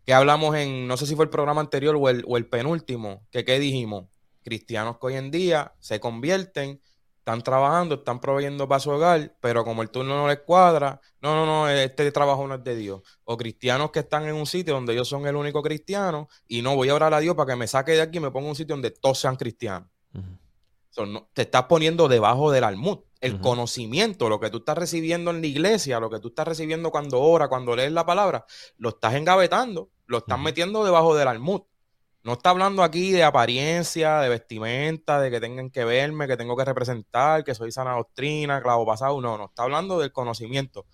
Que 0.09 0.15
hablamos 0.15 0.57
en, 0.57 0.89
no 0.89 0.97
sé 0.97 1.05
si 1.05 1.15
fue 1.15 1.27
el 1.27 1.31
programa 1.31 1.61
anterior 1.61 1.95
o 1.95 2.09
el, 2.09 2.25
o 2.27 2.39
el 2.39 2.47
penúltimo, 2.47 3.27
que 3.31 3.45
qué 3.45 3.59
dijimos? 3.59 4.07
Cristianos 4.43 4.97
que 4.99 5.07
hoy 5.09 5.17
en 5.17 5.31
día 5.31 5.75
se 5.81 6.01
convierten, 6.01 6.81
están 7.19 7.43
trabajando, 7.43 7.97
están 7.97 8.19
proveyendo 8.19 8.67
para 8.67 8.81
su 8.81 8.89
hogar, 8.89 9.37
pero 9.43 9.67
como 9.67 9.83
el 9.83 9.91
turno 9.91 10.17
no 10.17 10.27
les 10.27 10.39
cuadra, 10.39 10.99
no, 11.21 11.35
no, 11.35 11.45
no, 11.45 11.69
este 11.69 12.11
trabajo 12.11 12.47
no 12.49 12.55
es 12.55 12.65
de 12.65 12.75
Dios. 12.75 13.03
O 13.25 13.37
cristianos 13.37 13.91
que 13.91 13.99
están 13.99 14.25
en 14.27 14.35
un 14.35 14.47
sitio 14.47 14.73
donde 14.73 14.95
ellos 14.95 15.07
son 15.07 15.27
el 15.27 15.37
único 15.37 15.61
cristiano 15.61 16.31
y 16.47 16.63
no 16.63 16.75
voy 16.75 16.89
a 16.89 16.95
orar 16.95 17.13
a 17.13 17.21
Dios 17.21 17.35
para 17.35 17.53
que 17.53 17.57
me 17.59 17.67
saque 17.67 17.93
de 17.93 18.01
aquí 18.01 18.17
y 18.17 18.21
me 18.23 18.31
ponga 18.31 18.47
en 18.47 18.51
un 18.53 18.57
sitio 18.57 18.77
donde 18.77 18.93
todos 18.93 19.19
sean 19.19 19.37
cristianos. 19.37 19.91
So, 20.89 21.05
no- 21.05 21.29
te 21.35 21.43
estás 21.43 21.65
poniendo 21.65 22.09
debajo 22.09 22.51
del 22.51 22.65
almud. 22.65 23.01
El 23.21 23.41
conocimiento, 23.41 24.29
lo 24.29 24.39
que 24.39 24.49
tú 24.49 24.59
estás 24.59 24.79
recibiendo 24.79 25.33
en 25.33 25.41
la 25.41 25.47
iglesia, 25.47 25.99
lo 25.99 26.09
que 26.09 26.21
tú 26.21 26.29
estás 26.29 26.47
recibiendo 26.47 26.91
cuando 26.91 27.21
ora, 27.21 27.49
cuando 27.49 27.75
lees 27.75 27.91
la 27.91 28.07
palabra, 28.07 28.45
lo 28.77 28.91
estás 28.91 29.15
engavetando, 29.15 29.91
lo 30.07 30.19
estás 30.19 30.39
metiendo 30.39 30.85
debajo 30.85 31.17
del 31.17 31.27
almud. 31.27 31.63
No 32.23 32.35
está 32.35 32.51
hablando 32.51 32.83
aquí 32.83 33.11
de 33.11 33.25
apariencia, 33.25 34.21
de 34.21 34.29
vestimenta, 34.29 35.21
de 35.21 35.31
que 35.31 35.41
tengan 35.41 35.71
que 35.71 35.85
verme, 35.85 36.27
que 36.27 36.37
tengo 36.37 36.57
que 36.57 36.65
representar, 36.65 37.43
que 37.43 37.55
soy 37.55 37.73
sana 37.73 37.95
doctrina, 37.95 38.61
clavo 38.63 38.85
pasado. 38.85 39.21
No, 39.21 39.39
no, 39.39 39.47
está 39.47 39.63
hablando 39.63 39.99
del 39.99 40.13
conocimiento. 40.13 40.87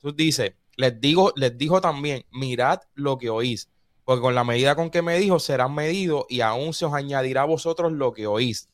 Tú 0.00 0.12
dices, 0.12 0.54
les 0.76 1.00
digo, 1.00 1.32
les 1.36 1.58
dijo 1.58 1.80
también, 1.80 2.24
mirad 2.30 2.80
lo 2.94 3.18
que 3.18 3.30
oís, 3.30 3.70
porque 4.04 4.20
con 4.20 4.34
la 4.34 4.44
medida 4.44 4.76
con 4.76 4.90
que 4.90 5.02
me 5.02 5.18
dijo 5.18 5.40
serán 5.40 5.74
medidos 5.74 6.24
y 6.28 6.40
aún 6.40 6.72
se 6.72 6.84
os 6.84 6.94
añadirá 6.94 7.42
a 7.42 7.46
vosotros 7.46 7.92
lo 7.92 8.12
que 8.12 8.26
oís. 8.26 8.68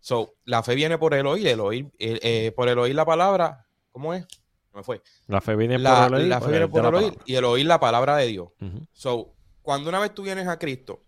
So, 0.00 0.34
la 0.44 0.62
fe 0.62 0.74
viene 0.74 0.96
por 0.98 1.14
el 1.14 1.26
oír, 1.26 1.46
el 1.48 1.60
oír, 1.60 1.90
eh, 1.98 2.18
eh, 2.22 2.52
por 2.54 2.68
el 2.68 2.78
oír 2.78 2.94
la 2.94 3.04
palabra, 3.04 3.66
¿cómo 3.90 4.14
es? 4.14 4.22
No 4.72 4.78
me 4.78 4.82
fue. 4.84 5.02
La 5.26 5.40
fe 5.40 5.56
viene 5.56 5.78
La, 5.78 6.06
por 6.08 6.14
el 6.16 6.22
oír. 6.22 6.28
la 6.28 6.40
fe 6.40 6.46
viene 6.46 6.60
de 6.66 6.68
por 6.68 6.82
la 6.82 6.88
el 6.88 6.94
oír 6.94 7.04
palabra. 7.08 7.24
y 7.26 7.34
el 7.34 7.44
oír 7.44 7.66
la 7.66 7.80
palabra 7.80 8.16
de 8.16 8.26
Dios. 8.26 8.48
So, 8.92 9.34
cuando 9.62 9.88
una 9.88 9.98
vez 9.98 10.14
tú 10.14 10.22
vienes 10.22 10.46
a 10.48 10.58
Cristo, 10.58 11.04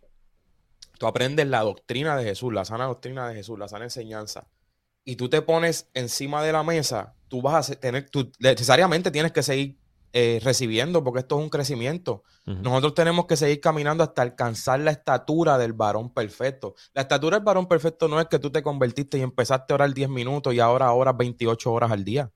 tú 0.99 1.07
aprendes 1.07 1.47
la 1.47 1.61
doctrina 1.61 2.17
de 2.17 2.25
Jesús, 2.25 2.53
la 2.53 2.65
sana 2.65 2.85
doctrina 2.87 3.29
de 3.29 3.35
Jesús, 3.35 3.59
la 3.59 3.69
sana 3.69 3.85
enseñanza, 3.85 4.49
y 5.05 5.17
tú 5.17 5.31
te 5.31 5.41
pones 5.41 5.89
encima 5.95 6.43
de 6.43 6.53
la 6.53 6.63
mesa, 6.63 7.15
tú 7.29 7.41
vas 7.41 7.71
a 7.71 7.75
tener, 7.77 8.11
tú 8.11 8.31
necesariamente 8.39 9.11
tienes 9.11 9.33
que 9.33 9.43
seguir 9.43 9.79
eh, 10.13 10.41
recibiendo, 10.43 11.05
porque 11.05 11.21
esto 11.21 11.39
es 11.39 11.45
un 11.45 11.51
crecimiento. 11.51 12.23
Nosotros 12.47 12.95
tenemos 12.95 13.27
que 13.27 13.37
seguir 13.37 13.61
caminando 13.61 14.03
hasta 14.03 14.23
alcanzar 14.23 14.81
la 14.81 14.91
estatura 14.91 15.57
del 15.57 15.73
varón 15.73 16.13
perfecto. 16.13 16.75
La 16.95 17.03
estatura 17.03 17.37
del 17.37 17.45
varón 17.45 17.69
perfecto 17.69 18.09
no 18.09 18.21
es 18.21 18.27
que 18.27 18.41
tú 18.41 18.51
te 18.51 18.61
convertiste 18.63 19.19
y 19.19 19.23
empezaste 19.23 19.73
a 19.73 19.77
orar 19.77 19.95
10 19.95 20.09
minutos 20.09 20.53
y 20.53 20.59
ahora 20.59 20.93
oras 20.93 21.17
28 21.17 21.73
horas 21.73 21.93
al 21.93 22.03
día. 22.05 22.31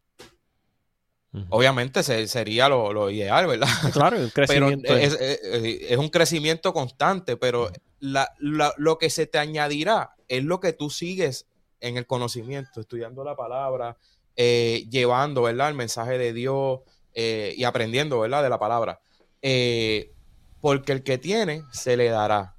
Obviamente 1.50 2.04
se- 2.04 2.28
sería 2.28 2.68
lo, 2.68 2.92
lo 2.92 3.10
ideal, 3.10 3.48
¿verdad? 3.48 3.66
Claro, 3.92 4.16
pero 4.46 4.68
crecimiento. 4.68 4.94
es, 4.94 5.14
es- 5.14 5.40
es- 5.42 5.78
es 5.90 5.98
un 5.98 6.08
crecimiento 6.08 6.72
constante, 6.72 7.36
pero 7.36 7.70
la- 7.98 8.30
la- 8.38 8.72
lo 8.76 8.98
que 8.98 9.10
se 9.10 9.26
te 9.26 9.38
añadirá 9.38 10.14
es 10.28 10.44
lo 10.44 10.60
que 10.60 10.72
tú 10.72 10.90
sigues 10.90 11.48
en 11.80 11.96
el 11.96 12.06
conocimiento, 12.06 12.80
estudiando 12.80 13.24
la 13.24 13.34
palabra, 13.34 13.96
eh, 14.36 14.86
llevando, 14.90 15.42
¿verdad? 15.42 15.70
El 15.70 15.74
mensaje 15.74 16.18
de 16.18 16.32
Dios 16.32 16.80
eh, 17.14 17.54
y 17.56 17.64
aprendiendo, 17.64 18.20
¿verdad? 18.20 18.42
De 18.42 18.50
la 18.50 18.58
palabra. 18.58 19.00
Eh, 19.42 20.12
porque 20.60 20.92
el 20.92 21.02
que 21.02 21.18
tiene, 21.18 21.62
se 21.72 21.96
le 21.96 22.08
dará. 22.08 22.56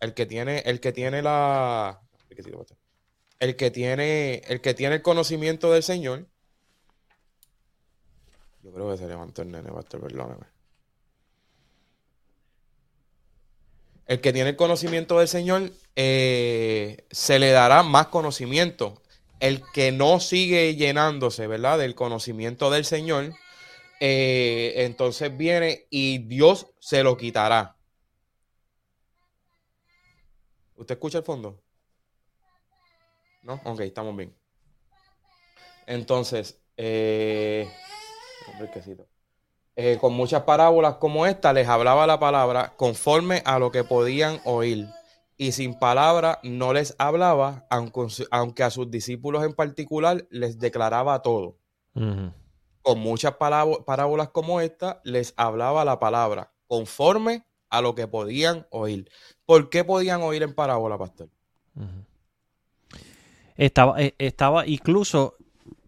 El 0.00 0.14
que 0.14 0.26
tiene, 0.26 0.60
el 0.60 0.80
que 0.80 0.92
tiene 0.92 1.22
la... 1.22 2.00
El 3.40 3.56
que 3.56 3.70
tiene, 3.70 4.42
el 4.46 4.60
que 4.60 4.74
tiene 4.74 4.96
el 4.96 5.02
conocimiento 5.02 5.72
del 5.72 5.82
Señor. 5.82 6.26
Yo 8.62 8.72
creo 8.72 8.90
que 8.90 8.98
se 8.98 9.06
levantó 9.06 9.42
el 9.42 9.50
nene, 9.50 9.70
pastor, 9.70 10.00
perdóname. 10.00 10.46
El 14.06 14.20
que 14.20 14.32
tiene 14.32 14.50
el 14.50 14.56
conocimiento 14.56 15.18
del 15.18 15.28
Señor, 15.28 15.70
eh, 15.94 17.04
se 17.10 17.38
le 17.38 17.50
dará 17.50 17.82
más 17.82 18.06
conocimiento. 18.06 19.02
El 19.38 19.62
que 19.72 19.92
no 19.92 20.18
sigue 20.18 20.74
llenándose, 20.76 21.46
¿verdad? 21.46 21.78
Del 21.78 21.94
conocimiento 21.94 22.70
del 22.70 22.84
Señor, 22.84 23.34
eh, 24.00 24.74
entonces 24.76 25.36
viene 25.36 25.86
y 25.90 26.18
Dios 26.18 26.68
se 26.78 27.02
lo 27.02 27.16
quitará. 27.16 27.76
¿Usted 30.76 30.94
escucha 30.94 31.18
el 31.18 31.24
fondo? 31.24 31.60
¿No? 33.42 33.60
Ok, 33.64 33.80
estamos 33.80 34.16
bien. 34.16 34.34
Entonces, 35.86 36.60
eh. 36.76 37.68
Eh, 39.76 39.98
con 40.00 40.12
muchas 40.12 40.42
parábolas 40.42 40.96
como 40.96 41.26
esta 41.26 41.52
les 41.52 41.68
hablaba 41.68 42.06
la 42.06 42.18
palabra 42.18 42.74
conforme 42.76 43.42
a 43.44 43.58
lo 43.58 43.70
que 43.70 43.84
podían 43.84 44.40
oír. 44.44 44.88
Y 45.36 45.52
sin 45.52 45.78
palabra 45.78 46.40
no 46.42 46.72
les 46.72 46.96
hablaba, 46.98 47.66
aunque, 47.70 48.62
a 48.64 48.70
sus 48.70 48.90
discípulos 48.90 49.44
en 49.44 49.54
particular 49.54 50.26
les 50.30 50.58
declaraba 50.58 51.22
todo. 51.22 51.58
Con 52.88 53.00
muchas 53.00 53.34
parábo- 53.34 53.84
parábolas 53.84 54.30
como 54.30 54.62
esta 54.62 55.02
les 55.04 55.34
hablaba 55.36 55.84
la 55.84 56.00
palabra 56.00 56.52
conforme 56.66 57.44
a 57.68 57.82
lo 57.82 57.94
que 57.94 58.08
podían 58.08 58.66
oír. 58.70 59.10
¿Por 59.44 59.68
qué 59.68 59.84
podían 59.84 60.22
oír 60.22 60.42
en 60.42 60.54
parábola, 60.54 60.96
pastor? 60.96 61.28
Estaba, 63.58 64.00
eh, 64.00 64.14
estaba 64.16 64.66
incluso, 64.66 65.36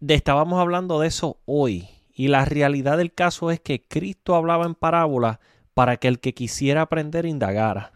estábamos 0.07 0.59
hablando 0.59 0.99
de 0.99 1.07
eso 1.07 1.39
hoy. 1.45 1.89
Y 2.13 2.27
la 2.27 2.45
realidad 2.45 2.99
del 2.99 3.11
caso 3.11 3.49
es 3.49 3.59
que 3.59 3.81
Cristo 3.81 4.35
hablaba 4.35 4.67
en 4.67 4.75
parábolas 4.75 5.39
para 5.73 5.97
que 5.97 6.07
el 6.07 6.19
que 6.19 6.35
quisiera 6.35 6.83
aprender 6.83 7.25
indagara. 7.25 7.93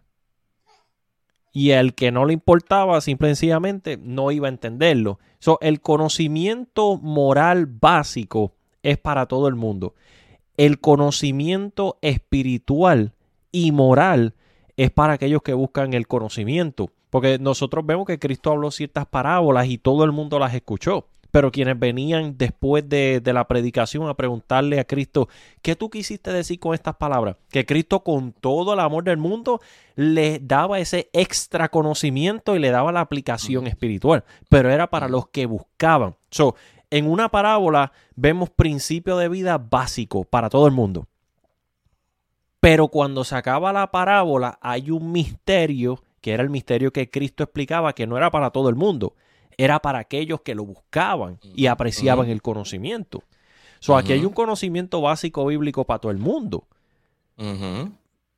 Y 1.54 1.70
el 1.72 1.94
que 1.94 2.12
no 2.12 2.26
le 2.26 2.34
importaba, 2.34 3.00
simple 3.02 3.28
y 3.28 3.36
sencillamente, 3.36 3.98
no 3.98 4.32
iba 4.32 4.48
a 4.48 4.50
entenderlo. 4.50 5.20
El 5.62 5.80
conocimiento 5.80 6.98
moral 6.98 7.68
básico 7.68 8.54
es 8.86 8.98
para 9.00 9.26
todo 9.26 9.48
el 9.48 9.56
mundo. 9.56 9.95
El 10.58 10.80
conocimiento 10.80 11.98
espiritual 12.02 13.13
y 13.52 13.71
moral 13.71 14.36
es 14.78 14.91
para 14.91 15.13
aquellos 15.13 15.41
que 15.41 15.54
buscan 15.54 15.93
el 15.93 16.08
conocimiento. 16.08 16.91
Porque 17.10 17.39
nosotros 17.39 17.86
vemos 17.86 18.06
que 18.06 18.19
Cristo 18.19 18.52
habló 18.52 18.71
ciertas 18.71 19.08
parábolas 19.08 19.67
y 19.67 19.78
todo 19.78 20.04
el 20.04 20.12
mundo 20.12 20.38
las 20.38 20.54
escuchó. 20.54 21.08
Pero 21.32 21.52
quienes 21.52 21.78
venían 21.78 22.38
después 22.38 22.88
de, 22.88 23.19
de 23.21 23.34
la 23.34 23.48
predicación 23.48 24.08
a 24.08 24.13
preguntarle 24.13 24.80
a 24.80 24.86
Cristo, 24.86 25.28
¿qué 25.62 25.76
tú 25.76 25.89
quisiste 25.89 26.32
decir 26.32 26.60
con 26.60 26.74
estas 26.74 26.95
palabras? 26.95 27.38
Que 27.50 27.65
Cristo 27.65 28.04
con 28.04 28.32
todo 28.32 28.74
el 28.74 28.80
amor 28.80 29.04
del 29.04 29.17
mundo 29.17 29.60
le 29.95 30.39
daba 30.39 30.80
ese 30.80 31.10
extra 31.12 31.69
conocimiento 31.69 32.56
y 32.56 32.60
le 32.60 32.69
daba 32.69 32.91
la 32.91 33.02
aplicación 33.02 33.67
espiritual. 33.67 34.24
Pero 34.48 34.69
era 34.69 34.89
para 34.89 35.10
los 35.10 35.28
que 35.28 35.45
buscaban. 35.45 36.15
So, 36.30 36.56
en 36.89 37.10
una 37.10 37.30
parábola 37.30 37.91
vemos 38.15 38.50
principio 38.50 39.17
de 39.17 39.30
vida 39.30 39.58
básico 39.58 40.24
para 40.24 40.50
todo 40.50 40.67
el 40.67 40.74
mundo. 40.74 41.08
Pero 42.60 42.88
cuando 42.88 43.24
se 43.24 43.36
acaba 43.36 43.71
la 43.71 43.91
parábola 43.91 44.58
hay 44.62 44.89
un 44.89 45.12
misterio, 45.12 46.02
que 46.21 46.32
era 46.32 46.41
el 46.41 46.50
misterio 46.50 46.91
que 46.91 47.10
Cristo 47.10 47.43
explicaba, 47.43 47.93
que 47.93 48.08
no 48.08 48.17
era 48.17 48.32
para 48.32 48.50
todo 48.50 48.69
el 48.69 48.76
mundo, 48.76 49.13
era 49.58 49.80
para 49.80 50.00
aquellos 50.00 50.41
que 50.41 50.56
lo 50.56 50.65
buscaban 50.65 51.39
y 51.56 51.67
apreciaban 51.67 52.30
el 52.30 52.41
conocimiento. 52.41 53.24
So, 53.80 53.95
aquí 53.95 54.13
hay 54.13 54.26
un 54.26 54.34
conocimiento 54.34 55.00
básico 55.02 55.45
bíblico 55.45 55.86
para 55.86 56.00
todo 56.00 56.12
el 56.12 56.17
mundo. 56.17 56.65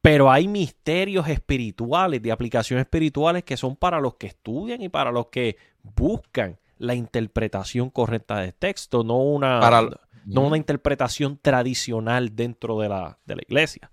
Pero 0.01 0.31
hay 0.31 0.47
misterios 0.47 1.27
espirituales, 1.27 2.21
de 2.21 2.31
aplicaciones 2.31 2.83
espirituales 2.83 3.43
que 3.43 3.55
son 3.55 3.75
para 3.75 3.99
los 3.99 4.15
que 4.15 4.27
estudian 4.27 4.81
y 4.81 4.89
para 4.89 5.11
los 5.11 5.27
que 5.27 5.55
buscan 5.95 6.57
la 6.79 6.95
interpretación 6.95 7.89
correcta 7.89 8.39
del 8.39 8.53
texto, 8.53 9.03
no 9.03 9.17
una, 9.17 9.59
Para- 9.59 9.89
no 10.25 10.41
una 10.41 10.57
interpretación 10.57 11.37
tradicional 11.41 12.35
dentro 12.35 12.79
de 12.79 12.89
la, 12.89 13.17
de 13.25 13.35
la 13.37 13.41
iglesia. 13.47 13.89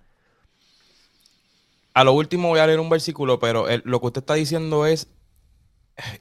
A 1.94 2.02
lo 2.04 2.12
último 2.12 2.48
voy 2.48 2.58
a 2.58 2.66
leer 2.66 2.80
un 2.80 2.90
versículo, 2.90 3.38
pero 3.38 3.68
el- 3.68 3.82
lo 3.84 4.00
que 4.00 4.06
usted 4.08 4.22
está 4.22 4.34
diciendo 4.34 4.84
es, 4.86 5.08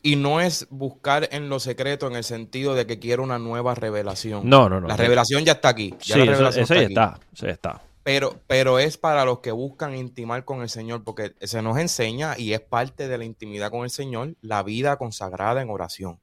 y 0.04 0.16
no 0.18 0.40
es 0.40 0.68
buscar 0.70 1.28
en 1.32 1.50
lo 1.50 1.60
secreto 1.60 2.06
en 2.08 2.16
el 2.16 2.24
sentido 2.24 2.76
de 2.76 2.86
que 2.86 3.00
quiero 3.00 3.24
una 3.24 3.40
nueva 3.40 3.74
revelación. 3.74 4.48
No, 4.48 4.70
no, 4.70 4.80
no. 4.80 4.88
La 4.88 4.96
revelación 4.98 5.44
ya 5.46 5.54
está 5.54 5.70
aquí. 5.70 5.96
Ya 6.02 6.14
Sí, 6.16 6.20
la 6.20 6.32
revelación 6.32 6.64
eso 6.66 6.74
ya 6.76 6.82
aquí. 6.82 6.94
está, 6.94 7.20
ya 7.34 7.48
está. 7.50 7.82
Pero, 8.04 8.38
pero 8.48 8.78
es 8.80 8.98
para 8.98 9.26
los 9.26 9.40
que 9.40 9.52
buscan 9.52 9.96
intimar 9.96 10.46
con 10.46 10.62
el 10.62 10.70
Señor, 10.70 11.04
porque 11.04 11.34
se 11.42 11.62
nos 11.64 11.78
enseña 11.80 12.38
y 12.38 12.54
es 12.54 12.60
parte 12.60 13.08
de 13.08 13.18
la 13.18 13.24
intimidad 13.24 13.72
con 13.72 13.84
el 13.84 13.90
Señor, 13.90 14.36
la 14.42 14.62
vida 14.62 14.98
consagrada 14.98 15.62
en 15.62 15.70
oración. 15.72 16.20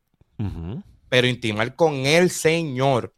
Pero 1.09 1.26
intimar 1.26 1.74
con 1.76 1.94
el 2.07 2.31
Señor, 2.31 3.12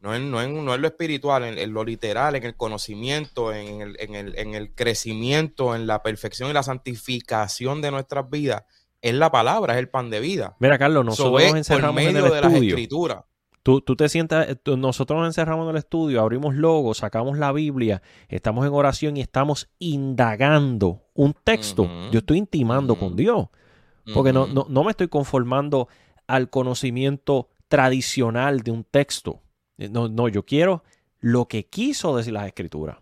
no 0.00 0.14
en, 0.14 0.30
no 0.30 0.40
en, 0.42 0.64
no 0.64 0.74
en 0.74 0.80
lo 0.82 0.86
espiritual, 0.88 1.44
en, 1.44 1.58
en 1.58 1.72
lo 1.72 1.84
literal, 1.84 2.34
en 2.36 2.44
el 2.44 2.56
conocimiento, 2.56 3.52
en 3.52 3.80
el, 3.80 3.96
en, 4.00 4.14
el, 4.14 4.38
en 4.38 4.54
el 4.54 4.74
crecimiento, 4.74 5.74
en 5.74 5.86
la 5.86 6.02
perfección 6.02 6.50
y 6.50 6.52
la 6.52 6.62
santificación 6.62 7.82
de 7.82 7.90
nuestras 7.90 8.28
vidas, 8.30 8.64
es 9.00 9.14
la 9.14 9.30
palabra, 9.32 9.74
es 9.74 9.80
el 9.80 9.88
pan 9.88 10.10
de 10.10 10.20
vida. 10.20 10.56
Mira, 10.60 10.78
Carlos, 10.78 11.04
nosotros 11.04 11.32
nos 11.42 11.50
por 11.50 11.58
encerramos 11.58 12.00
en 12.02 12.06
medio 12.14 12.26
el 12.26 12.32
de 12.32 12.40
las 12.40 12.52
estudio. 12.52 12.70
escrituras. 12.70 13.24
Tú, 13.64 13.80
tú 13.80 13.94
te 13.94 14.08
sientas, 14.08 14.48
eh, 14.48 14.56
tú- 14.56 14.76
nosotros 14.76 15.18
nos 15.20 15.28
encerramos 15.28 15.64
en 15.66 15.70
el 15.70 15.76
estudio, 15.76 16.20
abrimos 16.20 16.54
logos, 16.56 16.98
sacamos 16.98 17.38
la 17.38 17.52
Biblia, 17.52 18.02
estamos 18.28 18.66
en 18.66 18.72
oración 18.72 19.16
y 19.16 19.20
estamos 19.20 19.68
indagando 19.78 21.02
un 21.14 21.34
texto. 21.44 21.88
Yo 22.10 22.18
estoy 22.18 22.38
intimando 22.38 22.96
con. 22.96 23.16
Dios. 23.16 23.46
Porque 24.14 24.32
no, 24.32 24.48
no, 24.48 24.66
no 24.68 24.82
me 24.82 24.90
estoy 24.90 25.06
conformando 25.06 25.86
al 26.34 26.48
conocimiento 26.50 27.48
tradicional 27.68 28.60
de 28.62 28.70
un 28.70 28.84
texto. 28.84 29.42
Eh, 29.78 29.88
No, 29.88 30.08
no, 30.08 30.28
yo 30.28 30.44
quiero 30.44 30.82
lo 31.20 31.46
que 31.46 31.66
quiso 31.66 32.16
decir 32.16 32.32
las 32.32 32.46
escrituras. 32.46 32.96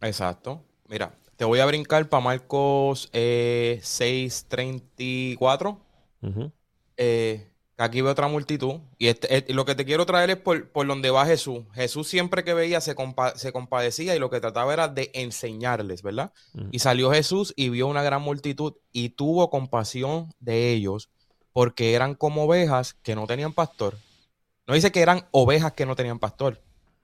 Exacto. 0.00 0.62
Mira, 0.88 1.14
te 1.36 1.44
voy 1.44 1.58
a 1.60 1.66
brincar 1.66 2.08
para 2.08 2.22
Marcos 2.24 3.08
eh, 3.12 3.80
6:34. 3.82 5.78
Ujú. 6.22 6.52
Eh, 6.96 7.46
que 7.76 7.82
aquí 7.84 8.00
veo 8.02 8.12
otra 8.12 8.28
multitud. 8.28 8.80
Y 8.98 9.06
este- 9.08 9.36
eh, 9.38 9.44
lo 9.54 9.64
que 9.64 9.74
te 9.74 9.84
quiero 9.84 10.04
traer 10.04 10.30
es 10.30 10.36
por, 10.36 10.70
por 10.70 10.86
donde 10.86 11.10
va 11.10 11.24
Jesús. 11.26 11.64
Jesús 11.74 12.08
siempre 12.08 12.44
que 12.44 12.52
veía 12.54 12.80
se, 12.80 12.94
compa- 12.94 13.34
se 13.36 13.52
compadecía 13.52 14.14
y 14.14 14.18
lo 14.18 14.28
que 14.30 14.40
trataba 14.40 14.72
era 14.72 14.88
de 14.88 15.10
enseñarles, 15.14 16.02
¿verdad? 16.02 16.32
Y 16.70 16.78
salió 16.80 17.10
Jesús 17.10 17.54
y 17.56 17.68
vio 17.70 17.86
una 17.86 18.02
gran 18.02 18.20
multitud 18.22 18.74
y 18.92 19.10
tuvo 19.10 19.48
compasión 19.50 20.28
de 20.40 20.72
ellos 20.72 21.08
porque 21.52 21.94
eran 21.94 22.14
como 22.14 22.44
ovejas 22.44 22.94
que 22.94 23.14
no 23.14 23.26
tenían 23.26 23.52
pastor. 23.52 23.96
No 24.66 24.74
dice 24.74 24.92
que 24.92 25.00
eran 25.00 25.26
ovejas 25.32 25.72
que 25.72 25.84
no 25.86 25.96
tenían 25.96 26.18
pastor. 26.18 26.60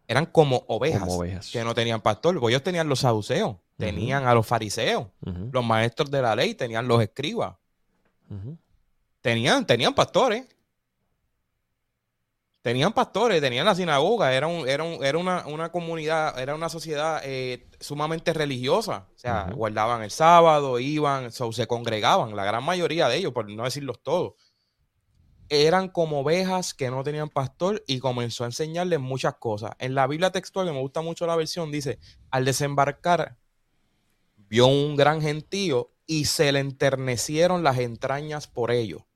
Eran 0.09 0.27
como 0.27 0.65
ovejas, 0.69 1.01
Como 1.01 1.17
ovejas. 1.17 1.51
que 1.51 1.65
no 1.65 1.75
tenían 1.75 2.01
pastor. 2.01 2.39
Porque 2.39 2.53
ellos 2.55 2.63
tenían 2.63 2.89
los 2.89 3.01
saduceos, 3.01 3.57
tenían 3.77 4.27
a 4.27 4.35
los 4.35 4.47
fariseos, 4.47 5.09
los 5.51 5.65
maestros 5.65 6.11
de 6.11 6.23
la 6.23 6.37
ley, 6.37 6.55
tenían 6.55 6.87
los 6.87 7.03
escribas. 7.03 7.55
Tenían, 9.21 9.67
tenían 9.67 9.95
pastores. 9.95 10.47
Tenían 12.67 12.93
pastores, 12.93 13.41
tenían 13.41 13.65
la 13.65 13.77
sinagoga, 13.77 14.35
era, 14.35 14.49
un, 14.49 14.69
era, 14.69 14.83
un- 14.83 15.05
era 15.05 15.19
una, 15.19 15.47
una 15.47 15.71
comunidad, 15.71 16.37
era 16.37 16.53
una 16.57 16.69
sociedad 16.69 17.21
eh, 17.23 17.69
sumamente 17.79 18.33
religiosa. 18.33 19.07
O 19.15 19.17
sea, 19.19 19.53
guardaban 19.55 20.03
el 20.03 20.11
sábado, 20.11 20.81
iban, 20.81 21.31
so- 21.31 21.53
se 21.53 21.69
congregaban, 21.69 22.35
la 22.35 22.45
gran 22.45 22.65
mayoría 22.65 23.09
de 23.09 23.19
ellos, 23.19 23.33
por 23.33 23.49
no 23.49 23.63
decirlos 23.63 24.03
todos. 24.03 24.33
Eran 25.49 25.89
como 25.91 26.23
ovejas 26.23 26.75
que 26.75 26.91
no 26.91 27.05
tenían 27.05 27.29
pastor 27.29 27.85
y 27.87 28.01
comenzó 28.01 28.43
a 28.43 28.49
enseñarles 28.49 28.99
muchas 28.99 29.35
cosas. 29.37 29.71
En 29.79 29.95
la 29.95 30.09
Biblia 30.09 30.33
textual, 30.33 30.67
que 30.67 30.73
me 30.73 30.81
gusta 30.81 31.03
mucho 31.03 31.25
la 31.25 31.37
versión, 31.37 31.71
dice, 31.71 32.01
al 32.33 32.45
desembarcar, 32.45 33.39
vio 34.35 34.67
un 34.67 34.97
gran 34.97 35.21
gentío 35.23 35.93
y 36.05 36.25
se 36.25 36.51
le 36.51 36.59
enternecieron 36.59 37.63
las 37.63 37.79
entrañas 37.79 38.49
por 38.49 38.73
ello. 38.73 39.07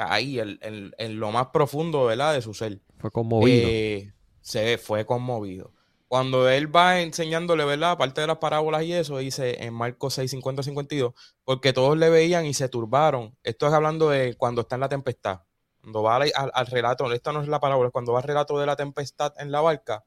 Ahí, 0.00 0.38
en, 0.40 0.58
en- 0.62 0.92
en 0.98 1.20
lo 1.20 1.30
más 1.30 1.48
profundo, 1.48 2.04
¿verdad? 2.06 2.34
De 2.34 2.42
su 2.42 2.54
ser. 2.54 2.80
Fue 2.98 3.10
conmovido. 3.10 3.68
Eh, 3.68 4.12
se 4.40 4.78
fue 4.78 5.04
conmovido. 5.06 5.72
Cuando 6.08 6.48
él 6.48 6.74
va 6.74 7.00
enseñándole, 7.00 7.64
¿verdad? 7.64 7.92
Aparte 7.92 8.20
de 8.20 8.26
las 8.26 8.38
parábolas 8.38 8.82
y 8.82 8.92
eso, 8.92 9.18
dice 9.18 9.62
en 9.64 9.72
Marcos 9.74 10.14
6, 10.14 10.30
50, 10.32 10.62
52, 10.64 11.14
porque 11.44 11.72
todos 11.72 11.96
le 11.96 12.10
veían 12.10 12.46
y 12.46 12.54
se 12.54 12.68
turbaron. 12.68 13.36
Esto 13.44 13.68
es 13.68 13.72
hablando 13.72 14.08
de 14.10 14.34
cuando 14.34 14.62
está 14.62 14.74
en 14.74 14.80
la 14.80 14.88
tempestad. 14.88 15.42
Cuando 15.80 16.02
va 16.02 16.16
al, 16.16 16.32
al- 16.34 16.50
al 16.52 16.66
relato, 16.66 17.10
esta 17.12 17.32
no 17.32 17.40
es 17.42 17.48
la 17.48 17.60
parábola, 17.60 17.86
es 17.88 17.92
cuando 17.92 18.12
va 18.12 18.18
al 18.18 18.24
relato 18.26 18.58
de 18.58 18.66
la 18.66 18.74
tempestad 18.76 19.32
en 19.38 19.52
la 19.52 19.60
barca, 19.60 20.04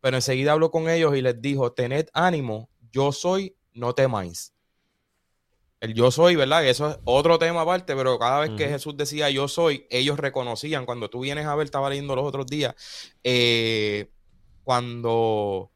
pero 0.00 0.16
enseguida 0.16 0.52
habló 0.52 0.70
con 0.72 0.88
ellos 0.90 1.16
y 1.16 1.22
les 1.22 1.40
dijo, 1.40 1.72
tened 1.72 2.08
ánimo, 2.12 2.68
yo 2.92 3.12
soy, 3.12 3.54
no 3.72 3.94
temáis. 3.94 4.52
El 5.80 5.94
yo 5.94 6.10
soy, 6.10 6.36
¿verdad? 6.36 6.66
Eso 6.66 6.90
es 6.90 6.98
otro 7.04 7.38
tema 7.38 7.62
aparte, 7.62 7.94
pero 7.94 8.18
cada 8.18 8.40
vez 8.40 8.50
que. 8.56 8.68
Jesús 8.68 8.96
decía 8.96 9.28
yo 9.30 9.46
soy, 9.46 9.86
ellos 9.90 10.18
reconocían. 10.18 10.86
Cuando 10.86 11.10
tú 11.10 11.20
vienes 11.20 11.46
a 11.46 11.54
ver, 11.54 11.66
estaba 11.66 11.90
leyendo 11.90 12.16
los 12.16 12.24
otros 12.24 12.46
días, 12.46 12.74
eh, 13.22 14.10
cuando 14.64 15.70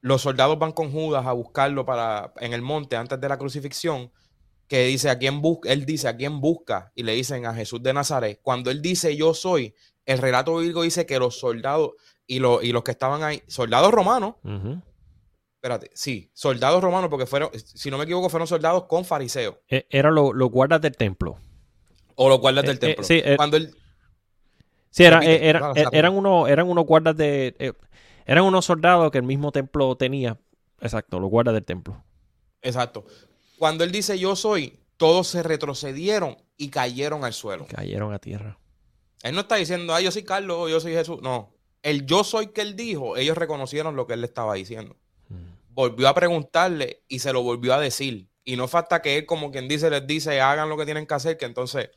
los 0.00 0.22
soldados 0.22 0.58
van 0.58 0.72
con 0.72 0.90
Judas 0.90 1.26
a 1.26 1.32
buscarlo 1.32 1.84
para, 1.84 2.32
en 2.38 2.54
el 2.54 2.62
monte 2.62 2.96
antes 2.96 3.20
de 3.20 3.28
la 3.28 3.38
crucifixión, 3.38 4.10
que 4.66 4.84
dice 4.86 5.10
a 5.10 5.18
quién 5.18 5.42
busca, 5.42 5.70
él 5.70 5.84
dice 5.84 6.08
a 6.08 6.16
quién 6.16 6.40
busca, 6.40 6.92
y 6.94 7.02
le 7.02 7.12
dicen 7.12 7.44
a 7.44 7.54
Jesús 7.54 7.82
de 7.82 7.92
Nazaret. 7.92 8.40
Cuando 8.42 8.70
él 8.70 8.80
dice 8.80 9.16
yo 9.16 9.34
soy, 9.34 9.74
el 10.06 10.18
relato 10.18 10.56
bíblico 10.56 10.82
dice 10.82 11.06
que 11.06 11.18
los 11.18 11.38
soldados 11.38 11.92
y, 12.26 12.38
los 12.38 12.64
y 12.64 12.72
los 12.72 12.82
que 12.84 12.92
estaban 12.92 13.22
ahí, 13.22 13.42
soldados 13.48 13.92
romanos. 13.92 14.36
Espérate, 15.60 15.90
sí, 15.92 16.30
soldados 16.32 16.82
romanos, 16.82 17.10
porque 17.10 17.26
fueron, 17.26 17.50
si 17.54 17.90
no 17.90 17.98
me 17.98 18.04
equivoco, 18.04 18.30
fueron 18.30 18.46
soldados 18.46 18.84
con 18.84 19.04
fariseos 19.04 19.56
E- 19.68 19.86
Eran 19.90 20.14
lo- 20.14 20.32
los 20.32 20.50
guardas 20.50 20.80
del 20.80 20.96
templo. 20.96 21.38
o 22.14 22.28
los 22.30 22.40
guardas 22.40 22.64
Eh, 22.64 22.66
del 22.68 22.76
eh, 22.76 22.80
templo. 22.80 23.04
sí, 23.04 23.20
eh, 23.22 23.36
Cuando 23.36 23.56
él, 23.58 23.74
Sí, 24.90 25.04
era- 25.04 25.20
eh, 25.22 25.48
era- 25.48 25.72
eh, 25.76 25.84
eran, 25.92 26.14
unos, 26.16 26.48
eran 26.48 26.66
unos 26.68 26.84
guardas 26.86 27.14
de... 27.16 27.54
eh, 27.58 27.72
eran 28.26 28.44
unos 28.44 28.64
soldados 28.64 29.10
que 29.10 29.18
el 29.18 29.24
mismo 29.24 29.52
templo 29.52 29.94
tenía. 29.96 30.38
Exacto, 30.80 31.20
los 31.20 31.28
guardas 31.30 31.52
del 31.54 31.64
templo. 31.64 32.02
exacto, 32.62 33.04
cuando 33.58 33.84
él 33.84 33.92
dice 33.92 34.18
yo 34.18 34.34
soy, 34.36 34.80
todos 34.96 35.28
se 35.28 35.42
retrocedieron 35.42 36.36
y 36.56 36.68
cayeron 36.70 37.24
al 37.24 37.32
suelo. 37.34 37.66
Cayeron 37.68 38.12
a 38.14 38.18
tierra. 38.18 38.58
Él 39.22 39.34
no 39.34 39.42
está 39.42 39.56
diciendo, 39.56 39.94
ah, 39.94 40.00
yo 40.00 40.10
soy 40.10 40.22
Carlos 40.24 40.56
o 40.58 40.68
yo 40.70 40.80
soy 40.80 40.92
Jesús. 40.94 41.20
No, 41.22 41.54
el 41.82 42.06
yo 42.06 42.24
soy 42.24 42.48
que 42.48 42.62
él 42.62 42.76
dijo, 42.76 43.16
ellos 43.18 43.36
reconocieron 43.36 43.94
lo 43.96 44.06
que 44.06 44.14
él 44.14 44.20
le 44.22 44.26
estaba 44.26 44.54
diciendo. 44.54 44.96
Ujú. 45.30 45.38
volvió 45.70 46.08
a 46.08 46.14
preguntarle 46.14 47.02
y 47.08 47.20
se 47.20 47.32
lo 47.32 47.42
volvió 47.42 47.74
a 47.74 47.80
decir. 47.80 48.28
Y 48.44 48.56
no 48.56 48.68
falta 48.68 49.00
que 49.00 49.18
él, 49.18 49.26
como 49.26 49.50
quien 49.50 49.68
dice, 49.68 49.90
les 49.90 50.06
dice, 50.06 50.40
hagan 50.40 50.68
lo 50.68 50.76
que 50.76 50.84
tienen 50.84 51.06
que 51.06 51.14
hacer, 51.14 51.36
que 51.36 51.46
entonces 51.46 51.90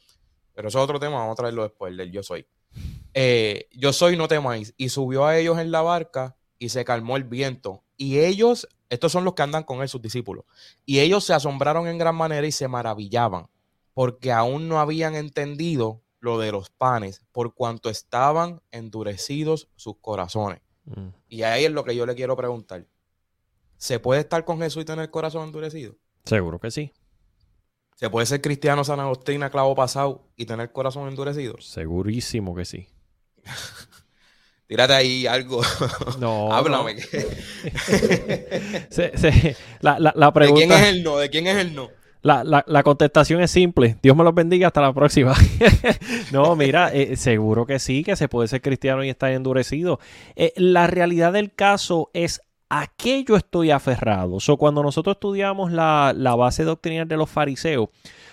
Pero 0.53 0.67
eso 0.67 0.77
es 0.77 0.83
otro 0.83 0.99
tema, 0.99 1.17
vamos 1.17 1.33
a 1.33 1.35
traerlo 1.37 1.63
después, 1.63 1.97
del 1.97 2.11
yo 2.11 2.21
soy. 2.21 2.45
Eh, 3.13 3.69
yo 3.71 3.91
soy, 3.93 4.17
no 4.17 4.27
temáis. 4.27 4.73
Y 4.77 4.89
subió 4.89 5.25
a 5.25 5.37
ellos 5.37 5.57
en 5.59 5.71
la 5.71 5.81
barca 5.81 6.35
y 6.59 6.69
se 6.69 6.85
calmó 6.85 7.17
el 7.17 7.23
viento. 7.23 7.83
Y 7.97 8.19
ellos, 8.19 8.67
estos 8.89 9.11
son 9.11 9.23
los 9.23 9.33
que 9.33 9.41
andan 9.43 9.63
con 9.63 9.81
él, 9.81 9.89
sus 9.89 10.01
discípulos. 10.01 10.45
Y 10.85 10.99
ellos 10.99 11.23
se 11.23 11.33
asombraron 11.33 11.87
en 11.87 11.97
gran 11.97 12.15
manera 12.15 12.45
y 12.45 12.51
se 12.51 12.67
maravillaban, 12.67 13.47
porque 13.93 14.31
aún 14.31 14.67
no 14.67 14.79
habían 14.79 15.15
entendido 15.15 16.01
lo 16.19 16.39
de 16.39 16.51
los 16.51 16.69
panes, 16.69 17.21
por 17.31 17.53
cuanto 17.53 17.89
estaban 17.89 18.61
endurecidos 18.71 19.67
sus 19.75 19.97
corazones. 19.99 20.61
Mm. 20.85 21.09
Y 21.27 21.43
ahí 21.43 21.65
es 21.65 21.71
lo 21.71 21.83
que 21.83 21.95
yo 21.95 22.05
le 22.05 22.15
quiero 22.15 22.35
preguntar. 22.35 22.85
¿Se 23.83 23.99
puede 23.99 24.21
estar 24.21 24.45
con 24.45 24.59
Jesús 24.59 24.83
y 24.83 24.85
tener 24.85 25.03
el 25.03 25.11
corazón 25.11 25.43
endurecido? 25.43 25.95
Seguro 26.23 26.57
que 26.57 26.71
sí. 26.71 26.93
¿Se 27.97 28.09
puede 28.09 28.25
ser 28.25 28.39
cristiano 28.39 28.85
San 28.85 29.01
Agustín 29.01 29.41
clavo 29.51 29.75
pasado 29.75 30.29
y 30.37 30.45
tener 30.45 30.67
el 30.67 30.71
corazón 30.71 31.09
endurecido? 31.09 31.55
Segurísimo 31.59 32.55
que 32.55 32.63
sí. 32.63 32.87
Tírate 34.67 34.93
ahí 34.93 35.27
algo. 35.27 35.61
No. 36.17 36.53
Háblame. 36.53 36.95
La, 39.81 40.31
pregunta... 40.31 40.61
¿De 40.61 40.67
quién 40.67 40.71
es 40.71 40.87
el 40.87 41.03
no? 41.03 41.17
¿De 41.17 41.29
quién 41.29 41.47
es 41.47 41.57
el 41.57 41.75
no? 41.75 41.89
La, 42.21 42.83
contestación 42.85 43.41
es 43.41 43.51
simple. 43.51 43.97
Dios 44.01 44.15
me 44.15 44.23
los 44.23 44.33
bendiga. 44.33 44.67
Hasta 44.67 44.79
la 44.79 44.93
próxima. 44.93 45.35
no, 46.31 46.55
mira, 46.55 46.87
eh, 46.93 47.17
seguro 47.17 47.65
que 47.65 47.79
sí, 47.79 48.05
que 48.05 48.15
se 48.15 48.29
puede 48.29 48.47
ser 48.47 48.61
cristiano 48.61 49.03
y 49.03 49.09
estar 49.09 49.33
endurecido. 49.33 49.99
Eh, 50.37 50.53
la 50.55 50.87
realidad 50.87 51.33
del 51.33 51.53
caso 51.53 52.11
es 52.13 52.39
a 52.73 52.87
qué 52.87 53.23
yo 53.23 53.35
estoy 53.35 53.69
aferrado. 53.69 54.39
O 54.45 54.57
cuando 54.57 54.81
nosotros 54.81 55.15
estudiamos 55.17 55.71
la, 55.71 56.11
la 56.15 56.33
base 56.33 56.63
doctrinal 56.63 57.07
de 57.07 57.17
los 57.17 57.29
fariseos, 57.29 57.89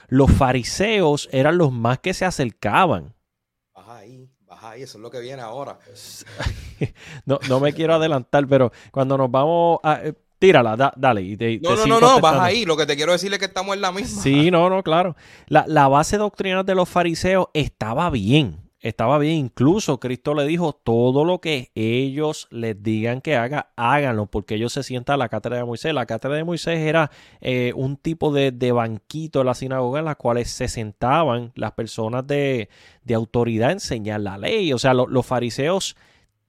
los 0.09 0.31
fariseos 0.33 1.29
eran 1.31 1.59
los 1.59 1.72
más 1.72 1.98
que 1.98 2.14
se 2.14 2.24
acercaban. 2.24 3.14
Baja 3.74 3.98
ahí, 3.98 4.31
baja 4.46 4.70
ahí, 4.70 4.83
eso 4.83 4.96
es 4.96 5.03
lo 5.03 5.11
que 5.11 5.20
viene 5.20 5.42
ahora. 5.42 5.79
no, 7.26 7.38
no 7.50 7.61
me 7.61 7.74
quiero 7.74 7.94
adelantar, 7.94 8.46
pero 8.46 8.72
cuando 8.90 9.18
nos 9.18 9.31
vamos 9.31 9.79
a... 9.83 10.00
Eh, 10.05 10.14
tírala, 10.38 10.94
dale. 10.96 11.20
Y 11.20 11.61
no, 11.62 11.76
no, 11.76 11.87
no, 11.87 12.00
no, 12.00 12.20
baja 12.20 12.44
ahí. 12.44 12.64
Lo 12.64 12.79
que 12.79 12.87
te 12.87 12.96
quiero 12.96 13.12
decir 13.12 13.31
es 13.35 13.38
que 13.38 13.44
estamos 13.44 13.74
en 13.74 13.83
la 13.83 13.92
misma. 13.92 14.22
Sí, 14.22 14.50
no, 14.50 14.70
no, 14.70 14.83
claro. 14.83 15.16
La, 15.48 15.66
la 15.68 15.87
base 15.87 16.16
doctrinal 16.16 16.64
de 16.64 16.74
los 16.74 16.88
fariseos 16.88 17.48
estaba 17.53 18.09
bien 18.09 18.69
estaba 18.80 19.18
bien. 19.18 19.36
Incluso 19.36 20.00
Cristo 20.00 20.34
le 20.34 20.46
dijo, 20.46 20.72
todo 20.72 21.24
lo 21.24 21.40
que 21.40 21.70
ellos 21.74 22.48
les 22.50 22.82
digan 22.82 23.20
que 23.20 23.36
haga, 23.36 23.72
háganlo, 23.76 24.26
porque 24.26 24.54
ellos 24.54 24.72
se 24.72 24.82
sientan 24.82 25.14
a 25.14 25.18
la 25.18 25.28
cátedra 25.28 25.58
de 25.58 25.64
Moisés. 25.64 25.94
La 25.94 26.06
cátedra 26.06 26.36
de 26.36 26.44
Moisés 26.44 26.78
era 26.80 27.10
eh, 27.40 27.72
un 27.76 27.96
tipo 27.96 28.32
de, 28.32 28.50
banquito 28.72 29.40
en 29.40 29.46
la 29.46 29.54
sinagoga 29.54 29.98
en 29.98 30.06
la 30.06 30.14
cuales 30.14 30.50
se 30.50 30.68
sentaban 30.68 31.52
las 31.54 31.72
personas 31.72 32.26
de, 32.26 32.68
autoridad 33.14 33.70
a 33.70 33.72
enseñar 33.72 34.20
la 34.20 34.38
ley. 34.38 34.72
O 34.72 34.78
sea, 34.78 34.94
los 34.94 35.26
fariseos 35.26 35.96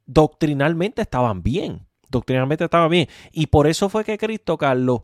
doctrinalmente 0.06 1.02
estaban 1.02 1.44
bien. 1.44 1.88
Doctrinalmente 2.10 2.66
estaban 2.66 2.90
bien. 2.90 3.08
Y 3.32 3.48
por 3.48 3.68
eso 3.68 3.90
fue 3.90 4.04
que 4.04 4.18
Cristo, 4.18 4.58
Carlos, 4.58 5.02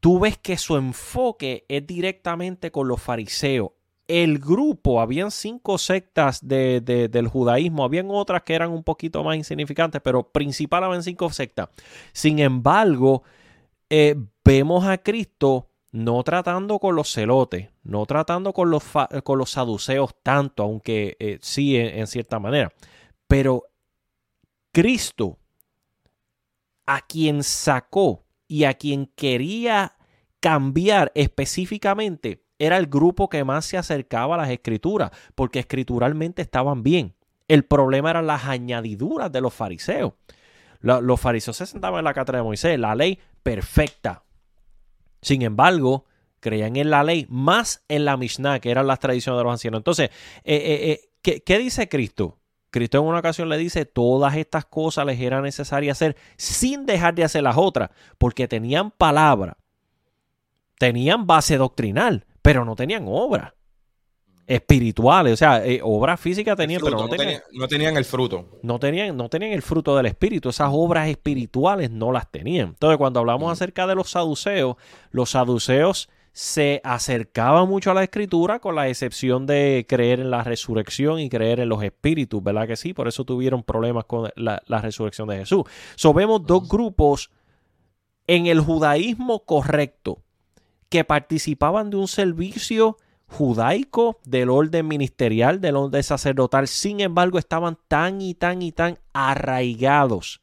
tú 0.00 0.20
ves 0.20 0.38
que 0.38 0.56
su 0.56 0.76
enfoque 0.76 1.64
es 1.68 1.86
directamente 1.86 2.70
con 2.70 2.86
los 2.86 3.02
fariseos 3.02 3.70
el 4.06 4.38
grupo, 4.38 5.00
habían 5.00 5.30
cinco 5.30 5.78
sectas 5.78 6.46
de, 6.46 6.80
del 6.80 7.28
judaísmo, 7.28 7.84
habían 7.84 8.08
otras 8.10 8.42
que 8.42 8.54
eran 8.54 8.70
un 8.70 8.82
poquito 8.82 9.24
más 9.24 9.36
insignificantes, 9.36 10.00
pero 10.02 10.30
principalmente 10.30 11.04
cinco 11.04 11.30
sectas. 11.30 11.68
Sin 12.12 12.38
embargo, 12.38 13.22
eh, 13.88 14.14
vemos 14.44 14.86
a 14.86 14.98
Cristo 14.98 15.70
no 15.92 16.22
tratando 16.24 16.78
con 16.78 16.96
los 16.96 17.12
celotes, 17.12 17.70
no 17.82 18.04
tratando 18.04 18.52
con 18.52 18.70
los, 18.70 18.82
con 19.22 19.38
los 19.38 19.50
saduceos 19.50 20.14
tanto, 20.22 20.64
aunque 20.64 21.16
eh, 21.20 21.38
sí 21.40 21.76
en 21.76 22.06
cierta 22.06 22.38
manera, 22.38 22.72
pero 23.28 23.64
Cristo, 24.72 25.38
a 26.84 27.00
quien 27.00 27.44
sacó 27.44 28.24
y 28.48 28.64
a 28.64 28.74
quien 28.74 29.06
quería 29.06 29.96
cambiar 30.40 31.12
específicamente, 31.14 32.43
era 32.58 32.76
el 32.76 32.86
grupo 32.86 33.28
que 33.28 33.44
más 33.44 33.64
se 33.64 33.76
acercaba 33.76 34.34
a 34.34 34.38
las 34.38 34.50
escrituras, 34.50 35.10
porque 35.34 35.58
escrituralmente 35.58 36.42
estaban 36.42 36.82
bien. 36.82 37.14
El 37.48 37.64
problema 37.64 38.10
eran 38.10 38.26
las 38.26 38.44
añadiduras 38.44 39.30
de 39.30 39.40
los 39.40 39.52
fariseos. 39.52 40.14
los 40.80 41.20
fariseos 41.20 41.56
se 41.56 41.66
sentaban 41.66 41.98
en 41.98 42.04
la 42.04 42.14
cátedra 42.14 42.38
de 42.38 42.44
Moisés, 42.44 42.78
la 42.78 42.94
ley 42.94 43.18
perfecta. 43.42 44.24
Sin 45.22 45.42
embargo, 45.42 46.04
creían 46.40 46.76
en 46.76 46.90
la 46.90 47.02
ley 47.02 47.26
más 47.30 47.84
en 47.88 48.04
la 48.04 48.16
Mishnah, 48.16 48.60
que 48.60 48.70
eran 48.70 48.86
las 48.86 49.00
tradiciones 49.00 49.38
de 49.38 49.44
los 49.44 49.52
ancianos. 49.52 49.78
Entonces, 49.78 50.10
eh, 50.44 50.54
eh, 50.56 50.90
eh, 50.90 51.10
¿qué, 51.22 51.42
¿qué 51.42 51.58
dice 51.58 51.88
Cristo? 51.88 52.38
Cristo 52.70 52.98
en 52.98 53.04
una 53.04 53.20
ocasión 53.20 53.48
le 53.48 53.56
dice, 53.56 53.86
todas 53.86 54.36
estas 54.36 54.64
cosas 54.64 55.06
les 55.06 55.20
era 55.20 55.40
necesario 55.40 55.92
hacer 55.92 56.16
sin 56.36 56.86
dejar 56.86 57.14
de 57.14 57.24
hacer 57.24 57.42
las 57.42 57.56
otras, 57.56 57.90
porque 58.18 58.48
tenían 58.48 58.90
palabra, 58.90 59.56
tenían 60.78 61.26
base 61.26 61.56
doctrinal, 61.56 62.26
pero 62.44 62.62
no 62.66 62.76
tenían 62.76 63.06
obras 63.08 63.54
espirituales, 64.46 65.32
o 65.32 65.36
sea, 65.38 65.64
eh, 65.64 65.80
obras 65.82 66.20
físicas 66.20 66.54
tenían, 66.58 66.82
pero 66.84 66.98
no, 66.98 67.08
tenían, 67.08 67.40
no 67.52 67.66
tenían 67.66 67.96
el 67.96 68.04
fruto. 68.04 68.60
No 68.62 68.78
tenían, 68.78 69.16
no 69.16 69.30
tenían 69.30 69.52
el 69.52 69.62
fruto 69.62 69.96
del 69.96 70.04
espíritu, 70.04 70.50
esas 70.50 70.68
obras 70.70 71.08
espirituales 71.08 71.90
no 71.90 72.12
las 72.12 72.30
tenían. 72.30 72.68
Entonces, 72.68 72.98
cuando 72.98 73.20
hablamos 73.20 73.50
acerca 73.50 73.86
de 73.86 73.94
los 73.94 74.10
saduceos, 74.10 74.76
los 75.10 75.30
saduceos 75.30 76.10
se 76.32 76.82
acercaban 76.84 77.66
mucho 77.66 77.90
a 77.90 77.94
la 77.94 78.04
escritura 78.04 78.58
con 78.58 78.74
la 78.74 78.90
excepción 78.90 79.46
de 79.46 79.86
creer 79.88 80.20
en 80.20 80.30
la 80.30 80.44
resurrección 80.44 81.20
y 81.20 81.30
creer 81.30 81.60
en 81.60 81.70
los 81.70 81.82
espíritus, 81.82 82.42
¿verdad 82.42 82.66
que 82.66 82.76
sí? 82.76 82.92
Por 82.92 83.08
eso 83.08 83.24
tuvieron 83.24 83.62
problemas 83.62 84.04
con 84.04 84.28
la, 84.36 84.60
resurrección 84.68 85.28
de 85.28 85.38
Jesús. 85.38 85.62
So, 85.94 86.12
vemos 86.12 86.44
dos 86.44 86.68
grupos 86.68 87.30
en 88.26 88.48
el 88.48 88.60
judaísmo 88.60 89.46
correcto 89.46 90.23
que 90.94 91.02
participaban 91.02 91.90
de 91.90 91.96
un 91.96 92.06
servicio 92.06 92.98
judaico 93.26 94.20
del 94.24 94.48
orden 94.48 94.86
ministerial, 94.86 95.60
del 95.60 95.74
orden 95.74 96.04
sacerdotal, 96.04 96.68
sin 96.68 97.00
embargo 97.00 97.40
estaban 97.40 97.76
tan 97.88 98.20
y 98.20 98.34
tan 98.34 98.62
y 98.62 98.70
tan 98.70 99.00
arraigados 99.12 100.40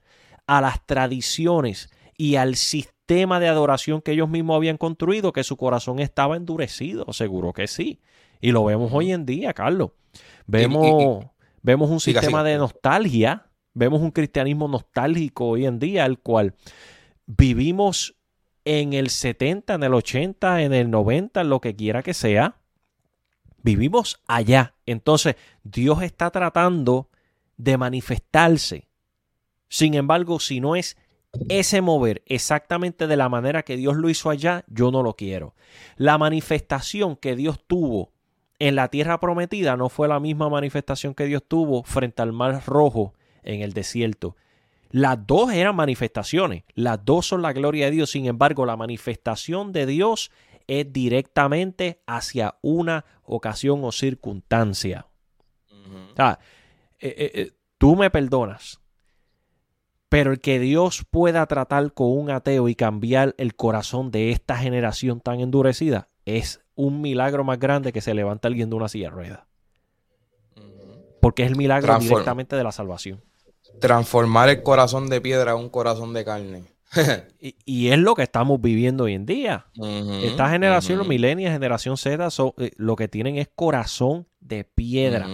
a 0.47 0.59
las 0.59 0.85
tradiciones 0.85 1.89
y 2.17 2.35
al 2.35 2.57
sistema 2.57 3.39
de 3.39 3.47
adoración 3.47 4.01
que 4.01 4.11
ellos 4.11 4.27
mismos 4.27 4.57
habían 4.57 4.75
construido 4.75 5.31
que 5.31 5.45
su 5.45 5.55
corazón 5.55 5.99
estaba 5.99 6.35
endurecido, 6.35 7.13
seguro 7.13 7.53
que 7.53 7.67
sí. 7.67 8.01
Y 8.41 8.51
lo 8.51 8.65
vemos 8.65 8.91
hoy 8.91 9.13
en 9.13 9.25
día, 9.25 9.53
Carlos. 9.53 9.91
Vemos, 10.47 11.27
vemos 11.61 11.89
un 11.89 12.01
sistema 12.01 12.43
de 12.43 12.57
nostalgia, 12.57 13.45
vemos 13.73 14.01
un 14.01 14.11
cristianismo 14.11 14.67
nostálgico 14.67 15.47
hoy 15.47 15.65
en 15.65 15.79
día, 15.79 16.05
el 16.05 16.19
cual 16.19 16.55
vivimos 17.25 18.17
en 18.65 18.93
el 18.93 19.09
70, 19.09 19.73
en 19.73 19.83
el 19.83 19.93
80, 19.93 20.61
en 20.63 20.73
el 20.73 20.89
90, 20.89 21.41
en 21.41 21.49
lo 21.49 21.61
que 21.61 21.75
quiera 21.75 22.03
que 22.03 22.13
sea. 22.13 22.55
Vivimos 23.63 24.21
allá. 24.27 24.75
Entonces, 24.85 25.35
Dios 25.63 26.01
está 26.01 26.29
tratando 26.31 27.09
de 27.57 27.77
manifestarse. 27.77 28.87
Sin 29.69 29.93
embargo, 29.93 30.39
si 30.39 30.59
no 30.59 30.75
es 30.75 30.97
ese 31.47 31.81
mover 31.81 32.23
exactamente 32.25 33.07
de 33.07 33.17
la 33.17 33.29
manera 33.29 33.63
que 33.63 33.77
Dios 33.77 33.95
lo 33.95 34.09
hizo 34.09 34.29
allá, 34.29 34.63
yo 34.67 34.91
no 34.91 35.03
lo 35.03 35.15
quiero. 35.15 35.55
La 35.95 36.17
manifestación 36.17 37.15
que 37.15 37.35
Dios 37.35 37.59
tuvo 37.65 38.11
en 38.59 38.75
la 38.75 38.89
tierra 38.89 39.19
prometida 39.19 39.77
no 39.77 39.89
fue 39.89 40.07
la 40.07 40.19
misma 40.19 40.49
manifestación 40.49 41.15
que 41.15 41.25
Dios 41.25 41.43
tuvo 41.47 41.83
frente 41.83 42.21
al 42.21 42.33
mar 42.33 42.61
rojo 42.65 43.13
en 43.43 43.61
el 43.61 43.73
desierto. 43.73 44.35
Las 44.91 45.25
dos 45.25 45.51
eran 45.53 45.75
manifestaciones, 45.75 46.63
las 46.73 47.03
dos 47.03 47.25
son 47.25 47.41
la 47.41 47.53
gloria 47.53 47.85
de 47.85 47.91
Dios, 47.91 48.11
sin 48.11 48.25
embargo 48.25 48.65
la 48.65 48.75
manifestación 48.75 49.71
de 49.71 49.85
Dios 49.85 50.31
es 50.67 50.91
directamente 50.91 52.01
hacia 52.05 52.55
una 52.61 53.05
ocasión 53.23 53.83
o 53.83 53.91
circunstancia. 53.91 55.07
o 55.69 56.15
sea, 56.15 56.39
eh, 56.99 57.15
eh, 57.17 57.31
eh, 57.33 57.51
tú 57.77 57.95
me 57.95 58.09
perdonas, 58.09 58.81
pero 60.09 60.33
el 60.33 60.41
que 60.41 60.59
Dios 60.59 61.05
pueda 61.09 61.45
tratar 61.45 61.93
con 61.93 62.11
un 62.11 62.29
ateo 62.29 62.67
y 62.67 62.75
cambiar 62.75 63.33
el 63.37 63.55
corazón 63.55 64.11
de 64.11 64.31
esta 64.31 64.57
generación 64.57 65.21
tan 65.21 65.39
endurecida 65.39 66.09
es 66.25 66.61
un 66.75 67.01
milagro 67.01 67.45
más 67.45 67.59
grande 67.59 67.93
que 67.93 68.01
se 68.01 68.13
levanta 68.13 68.49
alguien 68.49 68.69
de 68.69 68.75
una 68.75 68.89
silla 68.89 69.09
de 69.09 69.15
ruedas. 69.15 69.39
Porque 71.21 71.43
es 71.43 71.49
el 71.49 71.55
milagro 71.55 71.97
directamente 71.97 72.55
de 72.55 72.63
la 72.63 72.71
salvación 72.71 73.21
transformar 73.81 74.47
el 74.47 74.63
corazón 74.63 75.09
de 75.09 75.19
piedra 75.19 75.51
a 75.51 75.55
un 75.55 75.67
corazón 75.67 76.13
de 76.13 76.23
carne. 76.23 76.63
y, 77.39 77.89
es 77.89 77.97
lo 77.97 78.15
que 78.15 78.23
estamos 78.23 78.61
viviendo 78.61 79.05
hoy 79.05 79.13
en 79.13 79.25
día. 79.25 79.65
Esta 80.23 80.49
generación, 80.49 80.97
los 80.99 81.07
millennials, 81.07 81.53
generación 81.53 81.97
Z, 81.97 82.29
eh, 82.57 82.71
lo 82.77 82.95
que 82.95 83.07
tienen 83.07 83.37
es 83.37 83.49
corazón 83.53 84.27
de 84.39 84.63
piedra. 84.63 85.27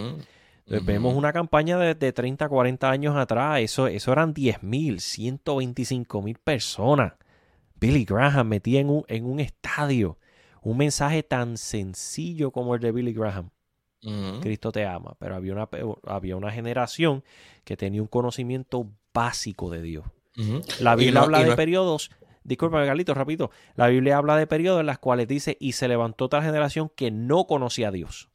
Vemos 0.66 1.14
una 1.14 1.32
campaña 1.32 1.78
de, 1.78 2.12
30, 2.12 2.48
40 2.48 2.90
años 2.90 3.16
atrás, 3.16 3.60
eso, 3.60 3.86
eso 3.86 4.12
eran 4.12 4.34
10 4.34 4.62
mil, 4.62 5.00
125 5.00 6.22
mil 6.22 6.38
personas. 6.38 7.14
Billy 7.80 8.04
Graham 8.04 8.48
metía 8.48 8.80
en 8.80 8.90
un, 8.90 9.04
en 9.08 9.24
un 9.24 9.40
estadio 9.40 10.18
un 10.62 10.76
mensaje 10.76 11.22
tan 11.22 11.56
sencillo 11.56 12.50
como 12.50 12.74
el 12.74 12.80
de 12.80 12.92
Billy 12.92 13.12
Graham. 13.12 13.50
Cristo 14.40 14.70
te 14.72 14.86
ama, 14.86 15.14
pero 15.18 15.34
había 15.36 15.52
una, 15.52 15.68
había 16.06 16.36
una 16.36 16.50
generación 16.52 17.24
que 17.64 17.76
tenía 17.76 18.00
un 18.00 18.08
conocimiento 18.08 18.86
básico 19.12 19.70
de 19.70 19.82
Dios. 19.82 20.06
La 20.80 20.94
Biblia 20.94 21.20
no- 21.20 21.24
habla 21.24 21.38
de 21.38 21.44
no 21.50 21.56
periodos, 21.56 22.10
disculpa, 22.44 22.84
Carlito, 22.86 23.12
rapidito. 23.14 23.50
La 23.74 23.88
Biblia 23.88 24.16
habla 24.18 24.36
de 24.36 24.46
periodos 24.46 24.80
en 24.80 24.86
las 24.86 24.98
cuales 24.98 25.26
dice, 25.26 25.56
y 25.58 25.72
se 25.72 25.88
levantó 25.88 26.26
otra 26.26 26.42
generación 26.42 26.90
que 26.94 27.10
no 27.10 27.46
conocía 27.46 27.88
a 27.88 27.90
Dios. 27.90 28.28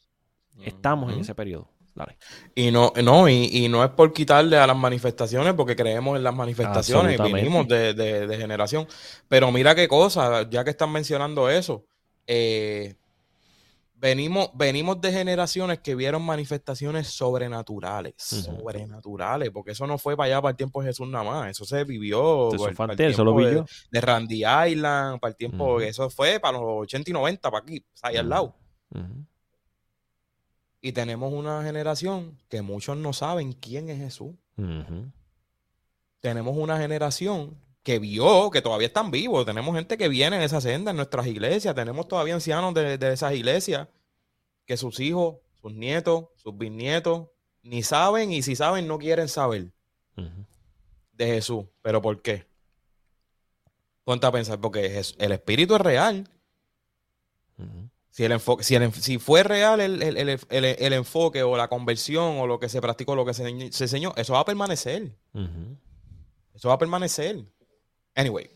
Estamos 0.65 1.11
en 1.13 1.21
ese 1.21 1.33
periodo. 1.35 1.69
Dale. 1.95 2.17
Y 2.55 2.71
no, 2.71 2.91
no, 3.03 3.29
y, 3.29 3.49
y 3.51 3.69
no 3.69 3.83
es 3.83 3.91
por 3.91 4.13
quitarle 4.13 4.57
a 4.57 4.65
las 4.67 4.75
manifestaciones, 4.75 5.53
porque 5.53 5.75
creemos 5.75 6.17
en 6.17 6.23
las 6.23 6.33
manifestaciones, 6.35 7.17
vinimos 7.43 7.67
de, 7.67 7.93
de- 7.93 8.27
de 8.27 8.37
generación. 8.37 8.87
Pero 9.29 9.51
mira 9.51 9.75
qué 9.75 9.87
cosa, 9.87 10.49
ya 10.49 10.63
que 10.63 10.71
están 10.71 10.91
mencionando 10.91 11.49
eso, 11.49 11.85
eh, 12.27 12.95
venimos, 14.03 14.49
venimos 14.53 14.99
de 14.99 15.13
generaciones 15.13 15.79
que 15.79 15.95
vieron 15.95 16.21
manifestaciones 16.23 17.07
sobrenaturales, 17.07 18.15
sobrenaturales, 18.17 19.49
porque 19.49 19.71
eso 19.71 19.87
no 19.87 19.97
fue 19.97 20.17
para 20.17 20.27
allá 20.27 20.41
para 20.41 20.51
el 20.51 20.57
tiempo 20.57 20.81
de 20.81 20.89
Jesús 20.89 21.07
nada 21.07 21.23
más, 21.23 21.51
eso 21.51 21.63
se 21.63 21.85
vivió 21.85 22.53
Eso 22.53 22.65
para 22.65 22.95
para 22.95 23.07
el 23.07 23.15
lo 23.15 23.33
vi 23.33 23.45
de, 23.45 24.01
Randy 24.01 24.43
Island, 24.43 25.21
para 25.21 25.29
el 25.29 25.37
tiempo, 25.37 25.79
eso 25.79 26.09
fue 26.09 26.41
para 26.41 26.57
los 26.57 26.81
80 26.81 27.11
y 27.11 27.13
90, 27.13 27.49
para 27.49 27.63
aquí, 27.63 27.85
ahí 28.01 28.17
al 28.17 28.27
lado. 28.27 28.53
Y 30.81 30.91
tenemos 30.91 31.31
una 31.31 31.63
generación 31.63 32.37
que 32.49 32.61
muchos 32.61 32.97
no 32.97 33.13
saben 33.13 33.53
quién 33.53 33.89
es 33.89 33.99
Jesús. 33.99 34.35
Tenemos 36.19 36.57
una 36.57 36.77
generación 36.77 37.57
que 37.83 37.99
vio, 37.99 38.49
que 38.49 38.61
todavía 38.61 38.87
están 38.87 39.11
vivos. 39.11 39.45
Tenemos 39.45 39.75
gente 39.75 39.97
que 39.97 40.07
viene 40.07 40.37
en 40.37 40.41
esa 40.41 40.61
senda 40.61 40.91
en 40.91 40.97
nuestras 40.97 41.27
iglesias. 41.27 41.75
Tenemos 41.75 42.07
todavía 42.07 42.33
ancianos 42.33 42.73
de, 42.73 42.97
de 42.97 43.13
esas 43.13 43.33
iglesias 43.33 43.87
que 44.65 44.77
sus 44.77 44.99
hijos, 45.01 45.35
sus 45.61 45.73
nietos, 45.73 46.25
sus 46.37 46.57
bisnietos, 46.57 47.27
ni 47.61 47.83
saben 47.83 48.31
y 48.31 48.41
si 48.41 48.55
saben 48.55 48.87
no 48.87 48.97
quieren 48.97 49.27
saber 49.27 49.71
de 51.13 51.25
Jesús. 51.27 51.65
¿Pero 51.81 52.01
por 52.01 52.21
qué? 52.21 52.47
Ponte 54.03 54.27
a 54.27 54.31
pensar, 54.31 54.59
porque 54.59 55.01
el 55.17 55.31
Espíritu 55.31 55.75
es 55.75 55.81
real. 55.81 56.29
Si, 58.09 58.23
el 58.23 58.31
enfoque, 58.33 58.63
si, 58.63 58.75
el 58.75 58.93
si 58.93 59.17
fue 59.17 59.43
real 59.43 59.79
el, 59.79 60.01
el- 60.03 60.17
el- 60.17 60.29
el- 60.49 60.65
el 60.65 60.93
enfoque 60.93 61.41
o 61.43 61.57
la 61.57 61.67
conversión 61.67 62.37
o 62.39 62.45
lo 62.47 62.59
que 62.59 62.69
se 62.69 62.79
practicó, 62.81 63.15
lo 63.15 63.25
que 63.25 63.33
se, 63.33 63.43
enseñ- 63.43 63.71
se 63.71 63.85
enseñó, 63.85 64.13
eso 64.17 64.33
va 64.33 64.41
a 64.41 64.45
permanecer. 64.45 65.17
Eso 66.53 66.67
va 66.67 66.75
a 66.75 66.77
permanecer. 66.77 67.43
Anyway. 68.15 68.49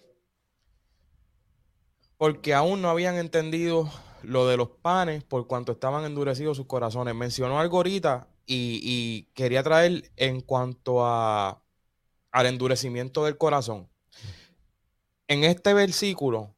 Porque 2.18 2.54
aún 2.54 2.82
no 2.82 2.90
habían 2.90 3.16
entendido 3.16 3.92
lo 4.24 4.48
de 4.48 4.58
los 4.58 4.70
panes 4.70 5.24
por 5.24 5.48
cuanto 5.48 5.72
estaban 5.72 6.06
endurecidos 6.06 6.58
sus 6.58 6.66
corazones. 6.66 7.14
Mencionó 7.16 7.60
algo 7.60 7.78
ahorita 7.78 8.28
y, 8.46 8.80
y 8.84 9.24
quería 9.34 9.62
traer 9.64 10.12
en 10.16 10.42
cuanto 10.42 11.06
a, 11.06 11.62
al 12.32 12.46
endurecimiento 12.46 13.26
del 13.26 13.38
corazón. 13.38 13.90
En 15.28 15.44
este 15.44 15.74
versículo, 15.74 16.56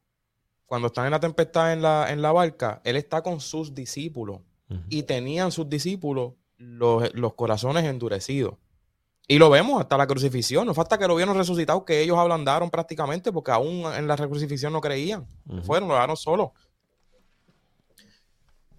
cuando 0.66 0.88
están 0.88 1.06
en 1.06 1.10
la 1.10 1.20
tempestad 1.20 1.72
en 1.72 1.82
la, 1.82 2.10
en 2.10 2.22
la 2.22 2.32
barca, 2.32 2.80
él 2.84 2.96
está 2.96 3.22
con 3.22 3.40
sus 3.40 3.74
discípulos 3.74 4.40
y 4.88 5.02
tenían 5.02 5.50
sus 5.50 5.68
discípulos 5.68 6.34
los, 6.56 7.12
los 7.14 7.34
corazones 7.34 7.84
endurecidos. 7.84 8.54
Y 9.30 9.38
lo 9.38 9.48
vemos 9.48 9.80
hasta 9.80 9.96
la 9.96 10.08
crucifixión. 10.08 10.66
No 10.66 10.74
falta 10.74 10.98
que 10.98 11.06
lo 11.06 11.14
vieron 11.14 11.36
resucitado, 11.36 11.84
que 11.84 12.02
ellos 12.02 12.18
ablandaron 12.18 12.68
prácticamente, 12.68 13.30
porque 13.30 13.52
aún 13.52 13.84
en 13.94 14.08
la 14.08 14.16
crucifixión 14.16 14.72
no 14.72 14.80
creían. 14.80 15.24
Fueron, 15.62 15.88
lo 15.88 15.94
dejaron 15.94 16.16
solos. 16.16 16.50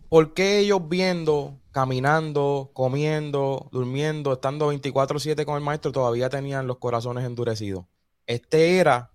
¿Por 0.10 0.34
qué 0.34 0.60
ellos 0.60 0.89
viendo, 0.89 1.58
caminando, 1.72 2.70
comiendo, 2.74 3.70
durmiendo, 3.72 4.34
estando 4.34 4.74
24-7 4.74 5.45
con 5.45 5.56
el 5.56 5.62
maestro, 5.62 5.93
todavía 5.93 6.28
tenían 6.30 6.68
los 6.68 6.80
corazones 6.80 7.24
endurecidos? 7.24 7.86
Este 8.28 8.78
era 8.80 9.14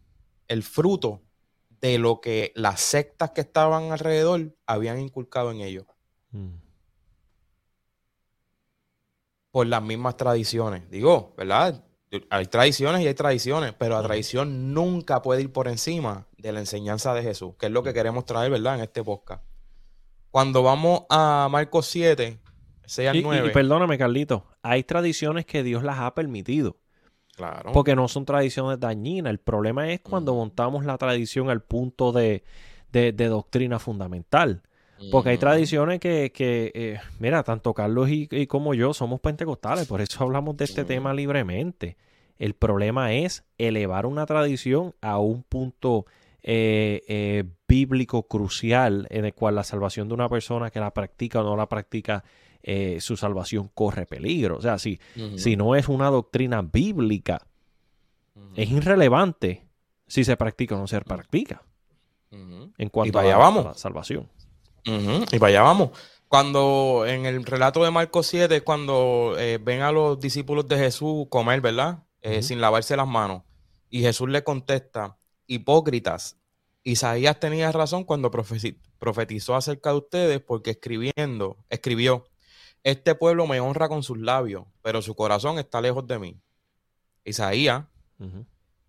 el 0.48 0.62
fruto 0.62 1.20
de 1.82 1.98
lo 1.98 2.22
que 2.22 2.52
las 2.54 2.80
sectas 2.80 3.32
que 3.32 3.42
estaban 3.42 3.92
alrededor 3.92 4.56
habían 4.64 5.00
inculcado 5.00 5.50
en 5.50 5.60
ellos. 5.60 5.84
Ujú. 6.32 6.65
Por 9.56 9.66
las 9.66 9.82
mismas 9.82 10.18
tradiciones. 10.18 10.82
Digo, 10.90 11.32
¿verdad? 11.34 11.82
Hay 12.28 12.44
tradiciones 12.44 13.00
y 13.00 13.06
hay 13.06 13.14
tradiciones, 13.14 13.72
pero 13.72 13.94
la 13.96 14.02
tradición 14.06 14.74
nunca 14.74 15.22
puede 15.22 15.40
ir 15.40 15.50
por 15.50 15.66
encima 15.66 16.26
de 16.36 16.52
la 16.52 16.60
enseñanza 16.60 17.14
de 17.14 17.22
Jesús, 17.22 17.54
que 17.58 17.64
es 17.64 17.72
lo 17.72 17.82
que 17.82 17.94
queremos 17.94 18.26
traer, 18.26 18.50
¿verdad? 18.50 18.74
En 18.74 18.82
este 18.82 19.02
podcast. 19.02 19.42
Cuando 20.30 20.62
vamos 20.62 21.04
a 21.08 21.48
Marcos 21.50 21.86
7, 21.86 22.38
6 22.84 23.08
al 23.08 23.16
Y, 23.16 23.20
y- 23.20 23.22
9. 23.22 23.48
y 23.48 23.50
perdóname, 23.54 23.96
Carlito, 23.96 24.44
hay 24.60 24.84
tradiciones 24.84 25.46
que 25.46 25.62
Dios 25.62 25.82
las 25.82 26.00
ha 26.00 26.14
permitido, 26.14 26.76
claro. 27.34 27.72
porque 27.72 27.96
no 27.96 28.08
son 28.08 28.26
tradiciones 28.26 28.78
dañinas. 28.78 29.30
El 29.30 29.38
problema 29.38 29.90
es 29.90 30.00
cuando 30.02 30.34
montamos 30.34 30.84
la 30.84 30.98
tradición 30.98 31.48
al 31.48 31.62
punto 31.62 32.12
de, 32.12 32.44
de- 32.92 33.12
de 33.12 33.26
doctrina 33.28 33.78
fundamental. 33.78 34.62
Porque 35.10 35.30
hay 35.30 35.38
tradiciones 35.38 36.00
que, 36.00 36.32
que, 36.32 36.72
eh, 36.74 37.00
mira, 37.18 37.42
tanto 37.42 37.74
Carlos 37.74 38.08
y, 38.08 38.28
y 38.30 38.46
como 38.46 38.72
yo 38.72 38.94
somos 38.94 39.20
pentecostales, 39.20 39.86
por 39.86 40.00
eso 40.00 40.24
hablamos 40.24 40.56
de 40.56 40.64
este 40.64 40.84
tema 40.84 41.12
libremente. 41.12 41.96
El 42.38 42.54
problema 42.54 43.12
es 43.12 43.44
elevar 43.58 44.06
una 44.06 44.26
tradición 44.26 44.94
a 45.00 45.18
un 45.18 45.42
punto 45.42 46.06
eh, 46.48 47.02
eh, 47.08 47.42
bíblico 47.66 48.28
crucial 48.28 49.08
en 49.10 49.24
el 49.24 49.34
cual 49.34 49.56
la 49.56 49.64
salvación 49.64 50.06
de 50.06 50.14
una 50.14 50.28
persona 50.28 50.70
que 50.70 50.78
la 50.78 50.94
practica 50.94 51.40
o 51.40 51.42
no 51.42 51.56
la 51.56 51.68
practica, 51.68 52.22
eh, 52.62 52.98
su 53.00 53.16
salvación 53.16 53.68
corre 53.74 54.06
peligro. 54.06 54.58
O 54.58 54.60
sea, 54.60 54.78
si, 54.78 55.00
si 55.36 55.56
no 55.56 55.74
es 55.74 55.88
una 55.88 56.08
doctrina 56.08 56.62
bíblica, 56.62 57.42
es 58.54 58.70
irrelevante 58.70 59.66
si 60.06 60.22
se 60.22 60.36
practica 60.36 60.76
o 60.76 60.78
no 60.78 60.86
se 60.86 61.00
practica 61.00 61.62
en 62.30 62.90
cuanto 62.90 63.14
para 63.14 63.26
a, 63.26 63.30
allá 63.30 63.38
vamos. 63.38 63.66
a 63.66 63.68
la 63.70 63.74
salvación. 63.74 64.28
Y 64.86 65.38
para 65.38 65.50
allá 65.50 65.62
vamos. 65.62 65.90
Cuando 66.28 67.04
en 67.06 67.26
el 67.26 67.44
relato 67.44 67.84
de 67.84 67.90
Marcos 67.90 68.26
7, 68.28 68.62
cuando 68.62 69.34
eh, 69.38 69.58
ven 69.62 69.82
a 69.82 69.92
los 69.92 70.18
discípulos 70.18 70.66
de 70.68 70.78
Jesús 70.78 71.26
comer, 71.28 71.60
¿verdad? 71.60 72.04
Eh. 72.22 72.42
Sin 72.42 72.60
lavarse 72.60 72.96
las 72.96 73.06
manos. 73.06 73.42
Y 73.90 74.00
Jesús 74.00 74.28
le 74.28 74.42
contesta, 74.42 75.16
hipócritas, 75.46 76.36
Isaías 76.82 77.40
tenía 77.40 77.72
razón 77.72 78.04
cuando 78.04 78.30
profetizó 78.30 79.56
acerca 79.56 79.90
de 79.90 79.96
ustedes 79.96 80.40
porque 80.40 80.70
escribiendo, 80.70 81.56
escribió, 81.68 82.28
este 82.84 83.16
pueblo 83.16 83.46
me 83.48 83.58
honra 83.58 83.88
con 83.88 84.04
sus 84.04 84.18
labios, 84.18 84.64
pero 84.82 85.02
su 85.02 85.16
corazón 85.16 85.58
está 85.58 85.80
lejos 85.80 86.06
de 86.06 86.20
mí. 86.20 86.40
Isaías 87.24 87.84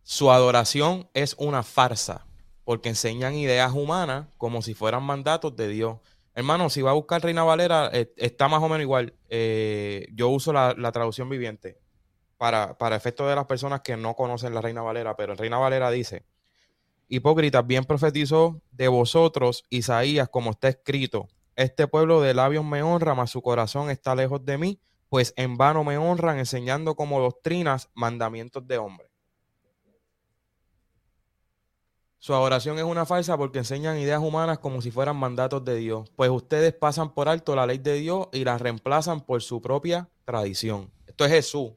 su 0.10 0.32
adoración 0.32 1.10
es 1.14 1.36
una 1.38 1.64
farsa, 1.64 2.27
porque 2.68 2.90
enseñan 2.90 3.34
ideas 3.36 3.72
humanas 3.72 4.28
como 4.38 4.62
si 4.62 4.74
fueran 4.74 5.02
mandatos 5.02 5.56
de 5.56 5.70
Dios. 5.70 6.00
Hermano, 6.36 6.70
si 6.70 6.82
va 6.82 6.92
a 6.92 6.96
buscar 6.96 7.24
Reina 7.24 7.46
Valera, 7.46 7.90
eh, 7.94 8.12
está 8.18 8.50
más 8.50 8.62
o 8.62 8.68
menos 8.68 8.82
igual. 8.82 9.14
Eh, 9.30 10.10
yo 10.12 10.28
uso 10.28 10.52
la, 10.52 10.76
la 10.78 10.92
traducción 10.92 11.30
viviente 11.30 11.80
para, 12.36 12.78
para 12.78 12.98
efecto 12.98 13.26
de 13.26 13.36
las 13.36 13.46
personas 13.46 13.80
que 13.80 13.96
no 13.96 14.16
conocen 14.16 14.54
la 14.54 14.60
Reina 14.60 14.82
Valera, 14.82 15.16
pero 15.16 15.32
en 15.32 15.38
Reina 15.38 15.58
Valera 15.58 15.90
dice, 15.92 16.26
hipócritas, 17.08 17.66
bien 17.66 17.86
profetizó 17.86 18.62
de 18.72 18.90
vosotros 18.90 19.64
Isaías, 19.70 20.28
como 20.28 20.52
está 20.52 20.68
escrito, 20.68 21.30
este 21.56 21.88
pueblo 21.88 22.20
de 22.20 22.34
labios 22.34 22.66
me 22.66 22.84
honra, 22.84 23.16
mas 23.16 23.30
su 23.30 23.42
corazón 23.42 23.90
está 23.90 24.14
lejos 24.14 24.44
de 24.44 24.58
mí, 24.58 24.82
pues 25.08 25.34
en 25.38 25.56
vano 25.56 25.86
me 25.86 25.98
honran 25.98 26.38
enseñando 26.38 26.98
como 26.98 27.22
doctrinas 27.22 27.90
mandamientos 27.94 28.68
de 28.68 28.78
hombres. 28.78 29.07
Su 32.20 32.34
adoración 32.34 32.78
es 32.80 32.84
una 32.84 33.06
farsa 33.06 33.38
porque 33.38 33.60
enseñan 33.60 33.98
ideas 34.00 34.22
humanas 34.22 34.58
como 34.60 34.82
si 34.82 34.90
fueran 34.90 35.16
mandatos 35.18 35.64
de 35.64 35.76
Dios, 35.76 36.10
pues 36.16 36.30
ustedes 36.30 36.74
pasan 36.74 37.14
por 37.14 37.30
alto 37.30 37.56
la 37.56 37.68
ley 37.68 37.78
de 37.78 37.94
Dios 37.94 38.28
y 38.34 38.44
la 38.44 38.58
reemplazan 38.58 39.22
por 39.22 39.42
su 39.42 39.62
propia 39.62 40.10
tradición. 40.26 40.92
Esto 41.06 41.26
es 41.26 41.32
Jesús, 41.32 41.72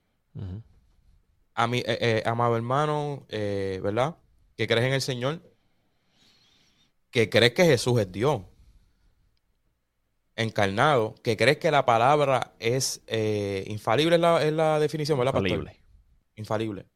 a 1.55 1.67
mi, 1.67 1.79
eh, 1.79 1.85
eh, 1.87 2.23
amado 2.25 2.57
hermano, 2.57 3.27
eh, 3.29 3.81
¿verdad? 3.83 4.17
Que 4.57 4.67
crees 4.67 4.87
en 4.87 4.95
el 4.95 5.03
Señor, 5.03 5.43
que 7.11 7.29
crees 7.29 7.53
que 7.53 7.65
Jesús 7.65 8.01
es 8.01 8.11
Dios, 8.11 8.41
encarnado, 10.37 11.17
que 11.23 11.37
crees 11.37 11.59
que 11.59 11.71
la 11.71 11.85
palabra 11.85 12.55
es 12.59 13.03
infalible, 13.67 14.17
es 14.17 14.21
la, 14.23 14.43
es 14.43 14.53
la 14.55 14.81
definición, 14.81 15.19
¿verdad, 15.19 15.33
pastor? 15.33 15.51
Infalible. 15.51 15.81
infalible. 16.37 16.87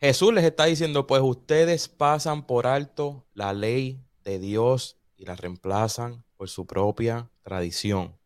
Jesús 0.00 0.34
les 0.34 0.44
está 0.44 0.66
diciendo, 0.66 1.06
pues 1.06 1.22
ustedes 1.22 1.88
pasan 1.88 2.46
por 2.46 2.66
alto 2.66 3.24
la 3.34 3.52
ley 3.52 4.00
de 4.24 4.38
Dios 4.38 4.98
y 5.16 5.24
la 5.24 5.36
reemplazan 5.36 6.24
por 6.36 6.48
su 6.48 6.66
propia 6.66 7.30
tradición. 7.42 8.16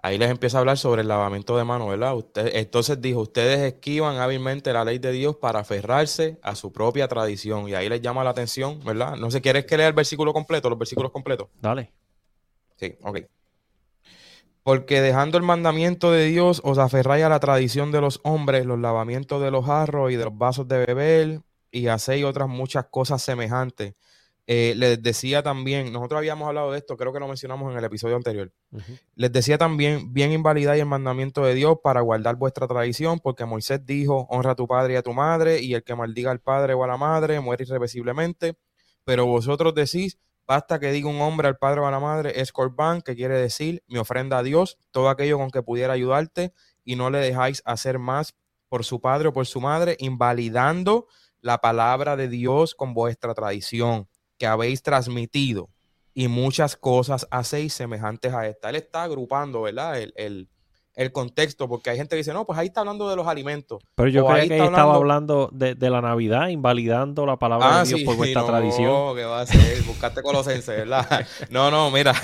Ahí 0.00 0.16
les 0.16 0.30
empieza 0.30 0.58
a 0.58 0.60
hablar 0.60 0.78
sobre 0.78 1.02
el 1.02 1.08
lavamiento 1.08 1.56
de 1.56 1.64
manos, 1.64 1.88
¿verdad? 1.88 2.16
Usted, 2.16 2.54
entonces 2.54 3.00
dijo, 3.00 3.20
ustedes 3.20 3.60
esquivan 3.60 4.18
hábilmente 4.18 4.72
la 4.72 4.84
ley 4.84 4.98
de 4.98 5.10
Dios 5.10 5.36
para 5.36 5.58
aferrarse 5.60 6.38
a 6.42 6.54
su 6.54 6.72
propia 6.72 7.08
tradición. 7.08 7.68
Y 7.68 7.74
ahí 7.74 7.88
les 7.88 8.00
llama 8.00 8.22
la 8.22 8.30
atención, 8.30 8.80
¿verdad? 8.84 9.16
No 9.16 9.30
sé, 9.30 9.40
¿quieres 9.40 9.66
que 9.66 9.76
lea 9.76 9.88
el 9.88 9.94
versículo 9.94 10.32
completo, 10.32 10.70
los 10.70 10.78
versículos 10.78 11.10
completos? 11.10 11.48
Dale. 11.60 11.92
Sí, 12.76 12.96
ok. 13.02 13.18
Porque 14.68 15.00
dejando 15.00 15.38
el 15.38 15.44
mandamiento 15.44 16.12
de 16.12 16.26
Dios, 16.26 16.60
os 16.62 16.76
aferráis 16.76 17.24
a 17.24 17.30
la 17.30 17.40
tradición 17.40 17.90
de 17.90 18.02
los 18.02 18.20
hombres, 18.22 18.66
los 18.66 18.78
lavamientos 18.78 19.40
de 19.40 19.50
los 19.50 19.64
jarros 19.64 20.12
y 20.12 20.16
de 20.16 20.24
los 20.26 20.36
vasos 20.36 20.68
de 20.68 20.84
beber, 20.84 21.40
y 21.70 21.86
hacéis 21.86 22.26
otras 22.26 22.50
muchas 22.50 22.84
cosas 22.90 23.22
semejantes. 23.22 23.94
Eh, 24.46 24.74
les 24.76 25.02
decía 25.02 25.42
también, 25.42 25.90
nosotros 25.90 26.18
habíamos 26.18 26.48
hablado 26.48 26.72
de 26.72 26.76
esto, 26.80 26.98
creo 26.98 27.14
que 27.14 27.18
lo 27.18 27.26
mencionamos 27.26 27.72
en 27.72 27.78
el 27.78 27.84
episodio 27.84 28.16
anterior. 28.16 28.52
Les 29.14 29.32
decía 29.32 29.56
también, 29.56 30.12
bien 30.12 30.32
invalidáis 30.32 30.82
el 30.82 30.86
mandamiento 30.86 31.46
de 31.46 31.54
Dios 31.54 31.78
para 31.82 32.02
guardar 32.02 32.36
vuestra 32.36 32.68
tradición, 32.68 33.20
porque 33.20 33.46
Moisés 33.46 33.86
dijo, 33.86 34.26
honra 34.28 34.50
a 34.50 34.54
tu 34.54 34.66
padre 34.66 34.92
y 34.92 34.96
a 34.96 35.02
tu 35.02 35.14
madre, 35.14 35.62
y 35.62 35.72
el 35.72 35.82
que 35.82 35.94
maldiga 35.94 36.30
al 36.30 36.40
padre 36.40 36.74
o 36.74 36.84
a 36.84 36.86
la 36.86 36.98
madre 36.98 37.40
muere 37.40 37.64
irreversiblemente. 37.64 38.58
Pero 39.04 39.24
vosotros 39.24 39.74
decís, 39.74 40.18
Basta 40.48 40.80
que 40.80 40.90
diga 40.90 41.10
un 41.10 41.20
hombre 41.20 41.46
al 41.46 41.58
padre 41.58 41.82
o 41.82 41.86
a 41.86 41.90
la 41.90 42.00
madre, 42.00 42.40
es 42.40 42.52
corbán, 42.52 43.02
que 43.02 43.14
quiere 43.14 43.38
decir 43.38 43.84
mi 43.86 43.98
ofrenda 43.98 44.38
a 44.38 44.42
Dios, 44.42 44.78
todo 44.90 45.10
aquello 45.10 45.36
con 45.36 45.50
que 45.50 45.62
pudiera 45.62 45.92
ayudarte, 45.92 46.54
y 46.86 46.96
no 46.96 47.10
le 47.10 47.18
dejáis 47.18 47.62
hacer 47.66 47.98
más 47.98 48.34
por 48.70 48.82
su 48.82 49.02
padre 49.02 49.28
o 49.28 49.32
por 49.34 49.44
su 49.44 49.60
madre, 49.60 49.98
invalidando 50.00 51.06
la 51.42 51.58
palabra 51.58 52.16
de 52.16 52.28
Dios 52.28 52.74
con 52.74 52.94
vuestra 52.94 53.34
tradición 53.34 54.08
que 54.38 54.46
habéis 54.46 54.82
transmitido, 54.82 55.68
y 56.14 56.28
muchas 56.28 56.76
cosas 56.76 57.28
hacéis 57.30 57.74
semejantes 57.74 58.32
a 58.32 58.46
esta. 58.46 58.70
Él 58.70 58.76
está 58.76 59.02
agrupando, 59.02 59.60
¿verdad? 59.60 60.00
el, 60.00 60.14
el 60.16 60.48
contexto, 61.12 61.68
porque 61.68 61.90
hay 61.90 61.96
gente 61.96 62.10
que 62.10 62.18
dice, 62.18 62.32
no, 62.32 62.44
pues 62.44 62.58
ahí 62.58 62.66
está 62.66 62.80
hablando 62.80 63.08
de 63.08 63.14
los 63.14 63.28
alimentos. 63.28 63.80
Pero 63.94 64.08
yo 64.08 64.26
creo 64.26 64.48
que 64.48 64.54
ahí 64.54 64.60
estaba 64.60 64.96
hablando 64.96 65.48
de, 65.52 65.76
la 65.78 66.02
Navidad, 66.02 66.48
invalidando 66.48 67.24
la 67.24 67.38
palabra 67.38 67.68
de 67.68 67.74
ah, 67.74 67.84
Dios 67.84 68.00
por 68.02 68.16
vuestra 68.16 68.44
tradición. 68.44 68.92
No, 68.92 69.14
¿qué 69.14 69.24
va 69.24 69.38
a 69.38 69.42
hacer? 69.42 69.80
Buscaste 69.84 70.22
colosense, 70.22 70.72
¿verdad? 70.72 71.24
no, 71.50 71.70
no, 71.70 71.92
mira. 71.92 72.14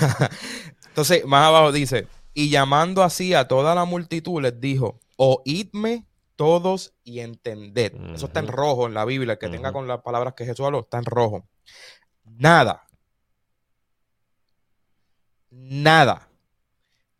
Entonces, 0.89 1.25
más 1.25 1.47
abajo 1.47 1.71
dice, 1.71 2.07
y 2.33 2.49
llamando 2.49 3.01
así 3.01 3.33
a 3.33 3.47
toda 3.47 3.75
la 3.75 3.85
multitud, 3.85 4.41
les 4.41 4.59
dijo, 4.59 4.99
oídme 5.15 6.05
todos 6.35 6.93
y 7.05 7.21
entended. 7.21 7.93
Eso 8.13 8.25
está 8.25 8.41
en 8.41 8.47
rojo 8.47 8.87
en 8.87 8.93
la 8.93 9.05
Biblia, 9.05 9.33
el 9.33 9.39
que 9.39 9.47
tenga 9.47 9.71
con 9.71 9.87
las 9.87 10.01
palabras 10.01 10.33
que 10.33 10.45
Jesús 10.45 10.65
habló, 10.65 10.81
está 10.81 10.97
en 10.97 11.05
rojo. 11.05 11.47
Nada. 12.25 12.85
Nada 15.49 16.24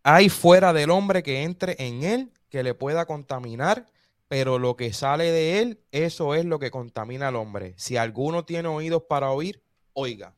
hay 0.08 0.30
fuera 0.30 0.72
del 0.72 0.92
hombre 0.92 1.24
que 1.24 1.42
entre 1.42 1.76
en 1.80 2.04
él 2.04 2.32
que 2.50 2.62
le 2.62 2.76
pueda 2.76 3.08
contaminar, 3.08 3.88
pero 4.28 4.60
lo 4.60 4.76
que 4.76 4.94
sale 4.94 5.32
de 5.32 5.60
él, 5.64 5.82
eso 5.92 6.36
es 6.36 6.46
lo 6.46 6.60
que 6.60 6.70
contamina 6.70 7.30
al 7.30 7.36
hombre. 7.36 7.74
Si 7.78 7.98
alguno 7.98 8.46
tiene 8.46 8.68
oídos 8.68 9.02
para 9.10 9.32
oír, 9.32 9.64
oiga. 9.94 10.36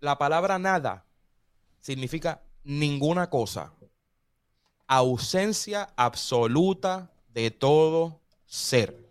La 0.00 0.16
palabra 0.16 0.58
nada 0.58 1.04
significa 1.80 2.40
ninguna 2.64 3.28
cosa. 3.28 3.74
Ausencia 4.86 5.92
absoluta 5.94 7.10
de 7.28 7.50
todo 7.50 8.22
ser. 8.46 9.06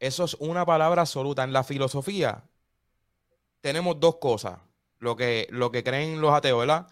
Eso 0.00 0.24
es 0.24 0.32
una 0.40 0.64
palabra 0.64 1.02
absoluta. 1.02 1.44
En 1.44 1.52
la 1.52 1.62
filosofía 1.62 2.42
tenemos 3.60 4.00
dos 4.00 4.16
cosas 4.16 4.58
lo 5.02 5.16
que, 5.16 5.48
lo 5.50 5.72
que 5.72 5.82
creen 5.82 6.20
los 6.20 6.32
ateos, 6.32 6.60
¿verdad? 6.60 6.86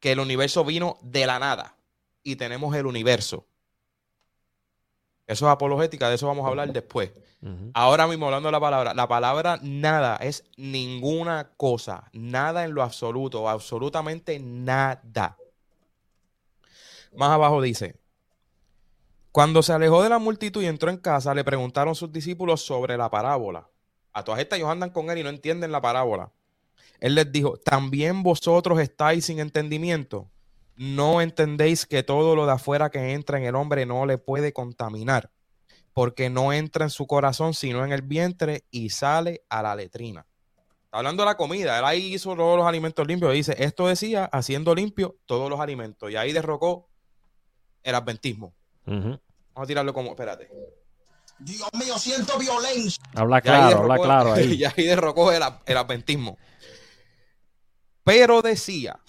Que 0.00 0.12
el 0.12 0.20
universo 0.20 0.64
vino 0.64 0.96
de 1.02 1.26
la 1.26 1.38
nada 1.38 1.76
y 2.22 2.36
tenemos 2.36 2.74
el 2.74 2.86
universo. 2.86 3.46
Eso 5.26 5.46
es 5.46 5.52
apologética, 5.52 6.08
de 6.08 6.14
eso 6.14 6.26
vamos 6.26 6.46
a 6.46 6.48
hablar 6.48 6.72
después. 6.72 7.12
Ahora 7.74 8.06
mismo 8.06 8.24
hablando 8.24 8.48
de 8.48 8.52
la 8.52 8.60
palabra, 8.60 8.94
la 8.94 9.06
palabra 9.06 9.58
nada 9.60 10.16
es 10.16 10.44
ninguna 10.56 11.50
cosa, 11.58 12.08
nada 12.14 12.64
en 12.64 12.72
lo 12.72 12.82
absoluto, 12.82 13.46
absolutamente 13.46 14.38
nada. 14.38 15.36
Más 17.14 17.28
abajo 17.28 17.60
dice, 17.60 17.96
cuando 19.32 19.62
se 19.62 19.74
alejó 19.74 20.02
de 20.02 20.08
la 20.08 20.18
multitud 20.18 20.62
y 20.62 20.66
entró 20.66 20.88
en 20.88 20.96
casa, 20.96 21.34
le 21.34 21.44
preguntaron 21.44 21.94
sus 21.94 22.10
discípulos 22.10 22.62
sobre 22.64 22.96
la 22.96 23.10
parábola. 23.10 23.68
A 24.14 24.24
todas 24.24 24.40
estas 24.40 24.58
ellos 24.58 24.70
andan 24.70 24.88
con 24.88 25.10
él 25.10 25.18
y 25.18 25.22
no 25.22 25.28
entienden 25.28 25.72
la 25.72 25.82
parábola. 25.82 26.32
Él 27.00 27.14
les 27.14 27.30
dijo, 27.30 27.56
también 27.58 28.22
vosotros 28.22 28.80
estáis 28.80 29.26
sin 29.26 29.38
entendimiento. 29.38 30.30
No 30.76 31.20
entendéis 31.20 31.86
que 31.86 32.02
todo 32.02 32.34
lo 32.34 32.46
de 32.46 32.52
afuera 32.52 32.90
que 32.90 33.12
entra 33.12 33.38
en 33.38 33.44
el 33.44 33.54
hombre 33.54 33.86
no 33.86 34.06
le 34.06 34.18
puede 34.18 34.52
contaminar, 34.52 35.30
porque 35.92 36.30
no 36.30 36.52
entra 36.52 36.84
en 36.84 36.90
su 36.90 37.06
corazón, 37.06 37.54
sino 37.54 37.84
en 37.84 37.92
el 37.92 38.02
vientre 38.02 38.64
y 38.70 38.90
sale 38.90 39.44
a 39.48 39.62
la 39.62 39.76
letrina. 39.76 40.26
Está 40.84 40.98
hablando 40.98 41.22
de 41.22 41.26
la 41.26 41.36
comida. 41.36 41.78
Él 41.78 41.84
ahí 41.84 42.14
hizo 42.14 42.34
todos 42.34 42.56
los 42.56 42.66
alimentos 42.66 43.06
limpios. 43.06 43.32
dice, 43.32 43.54
esto 43.58 43.86
decía, 43.86 44.24
haciendo 44.26 44.74
limpio 44.74 45.16
todos 45.26 45.50
los 45.50 45.60
alimentos. 45.60 46.10
Y 46.10 46.16
ahí 46.16 46.32
derrocó 46.32 46.88
el 47.82 47.94
adventismo. 47.94 48.54
Vamos 48.86 49.20
a 49.56 49.66
tirarlo 49.66 49.92
como, 49.92 50.10
espérate. 50.10 50.50
Dios 51.38 51.68
mío, 51.74 51.98
siento 51.98 52.38
violencia. 52.38 53.02
Habla 53.14 53.40
claro, 53.40 53.78
habla 53.80 53.98
claro 53.98 54.32
ahí. 54.34 54.54
Y 54.54 54.64
ahí 54.64 54.86
derrocó 54.86 55.32
el, 55.32 55.42
el 55.66 55.76
adventismo. 55.76 56.38
Pero 58.04 58.42
decía 58.42 59.00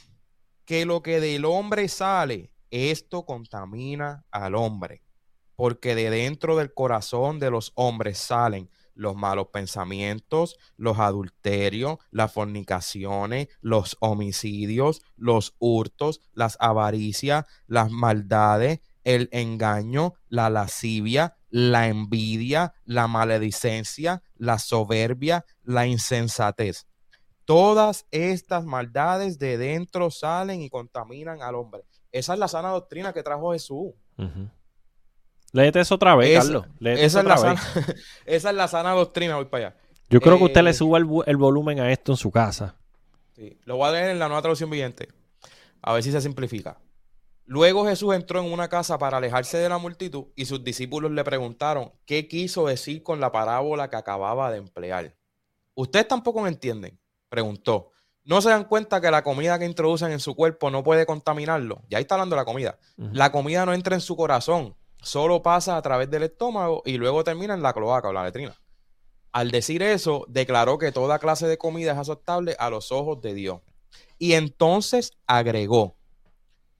que 0.63 0.85
lo 0.85 1.03
que 1.03 1.19
del 1.19 1.43
hombre 1.43 1.89
sale, 1.89 2.53
esto 2.71 3.25
contamina 3.25 4.25
al 4.31 4.55
hombre, 4.55 5.03
porque 5.57 5.95
de 5.95 6.09
dentro 6.09 6.55
del 6.55 6.73
corazón 6.73 7.39
de 7.39 7.51
los 7.51 7.73
hombres 7.75 8.17
salen 8.17 8.69
los 8.93 9.17
malos 9.17 9.47
pensamientos, 9.51 10.55
los 10.77 10.97
adulterios, 10.99 11.97
las 12.09 12.31
fornicaciones, 12.31 13.49
los 13.59 13.97
homicidios, 13.99 15.01
los 15.17 15.55
hurtos, 15.59 16.21
las 16.31 16.55
avaricias, 16.61 17.45
las 17.67 17.91
maldades, 17.91 18.79
el 19.03 19.27
engaño, 19.33 20.13
la 20.29 20.49
lascivia, 20.49 21.35
la 21.49 21.89
envidia, 21.89 22.73
la 22.85 23.07
maledicencia, 23.07 24.23
la 24.35 24.57
soberbia, 24.57 25.43
la 25.63 25.85
insensatez. 25.85 26.87
Todas 27.45 28.07
estas 28.09 28.65
maldades 28.65 29.37
de 29.37 29.57
dentro 29.57 30.09
salen 30.09 30.61
y 30.61 30.69
contaminan 30.69 31.43
al 31.43 31.55
hombre. 31.55 31.83
Esa 32.11 32.33
es 32.33 32.39
la 32.39 32.47
sana 32.47 32.69
doctrina 32.69 33.13
que 33.13 33.21
trajo 33.21 33.53
Jesús. 33.53 33.93
Léete 35.51 35.79
eso 35.79 35.95
otra 35.95 36.15
vez, 36.15 36.39
Carlos. 36.39 36.65
esa, 36.81 37.19
es 37.19 37.25
la 37.25 37.37
Sana, 37.37 37.61
esa 38.25 38.49
es 38.49 38.55
la 38.55 38.67
sana 38.67 38.91
doctrina. 38.91 39.35
Voy 39.35 39.45
para 39.45 39.67
allá. 39.67 39.77
Yo 40.09 40.19
creo 40.21 40.37
que 40.37 40.45
usted 40.45 40.63
le 40.63 40.71
eh, 40.71 40.73
suba 40.73 40.97
el, 40.97 41.37
volumen 41.37 41.79
a 41.79 41.91
esto 41.91 42.11
en 42.11 42.17
su 42.17 42.31
casa. 42.31 42.75
Sí, 43.35 43.59
lo 43.65 43.77
voy 43.77 43.89
a 43.89 43.91
leer 43.91 44.09
en 44.09 44.19
la 44.19 44.27
nueva 44.27 44.41
traducción 44.41 44.69
viviente. 44.69 45.07
A 45.81 45.93
ver 45.93 46.03
si 46.03 46.11
se 46.11 46.21
simplifica. 46.21 46.79
Luego 47.45 47.85
Jesús 47.85 48.15
entró 48.15 48.39
en 48.39 48.51
una 48.51 48.69
casa 48.69 48.97
para 48.97 49.17
alejarse 49.17 49.57
de 49.59 49.69
la 49.69 49.77
multitud 49.77 50.25
y 50.35 50.45
sus 50.45 50.63
discípulos 50.63 51.11
le 51.11 51.23
preguntaron 51.23 51.91
qué 52.05 52.27
quiso 52.27 52.65
decir 52.65 53.03
con 53.03 53.19
la 53.19 53.31
parábola 53.31 53.89
que 53.89 53.97
acababa 53.97 54.51
de 54.51 54.57
emplear. 54.57 55.15
Ustedes 55.75 56.07
tampoco 56.07 56.41
me 56.41 56.49
entienden 56.49 56.99
preguntó, 57.35 57.91
¿no 58.23 58.41
se 58.41 58.49
dan 58.49 58.63
cuenta 58.63 59.01
que 59.01 59.11
la 59.11 59.23
comida 59.23 59.59
que 59.59 59.65
introducen 59.65 60.11
en 60.11 60.19
su 60.19 60.35
cuerpo 60.35 60.71
no 60.71 60.83
puede 60.83 61.05
contaminarlo? 61.05 61.83
Ya 61.89 61.99
está 61.99 62.15
hablando 62.15 62.35
de 62.35 62.41
la 62.41 62.45
comida. 62.45 62.79
La 62.97 63.31
comida 63.31 63.65
no 63.65 63.73
entra 63.73 63.95
en 63.95 64.01
su 64.01 64.15
corazón, 64.15 64.75
solo 65.01 65.43
pasa 65.43 65.77
a 65.77 65.81
través 65.81 66.09
del 66.09 66.23
estómago 66.23 66.81
y 66.85 66.97
luego 66.97 67.23
termina 67.23 67.53
en 67.53 67.61
la 67.61 67.73
cloaca 67.73 68.09
o 68.09 68.13
la 68.13 68.23
letrina. 68.23 68.55
Al 69.31 69.51
decir 69.51 69.83
eso, 69.83 70.25
declaró 70.29 70.77
que 70.77 70.93
toda 70.93 71.19
clase 71.19 71.45
de 71.45 71.57
comida 71.57 71.91
es 71.91 71.97
aceptable 71.97 72.55
a 72.57 72.69
los 72.69 72.93
ojos 72.93 73.21
de 73.21 73.33
Dios. 73.33 73.59
Y 74.17 74.33
entonces 74.33 75.11
agregó, 75.27 75.97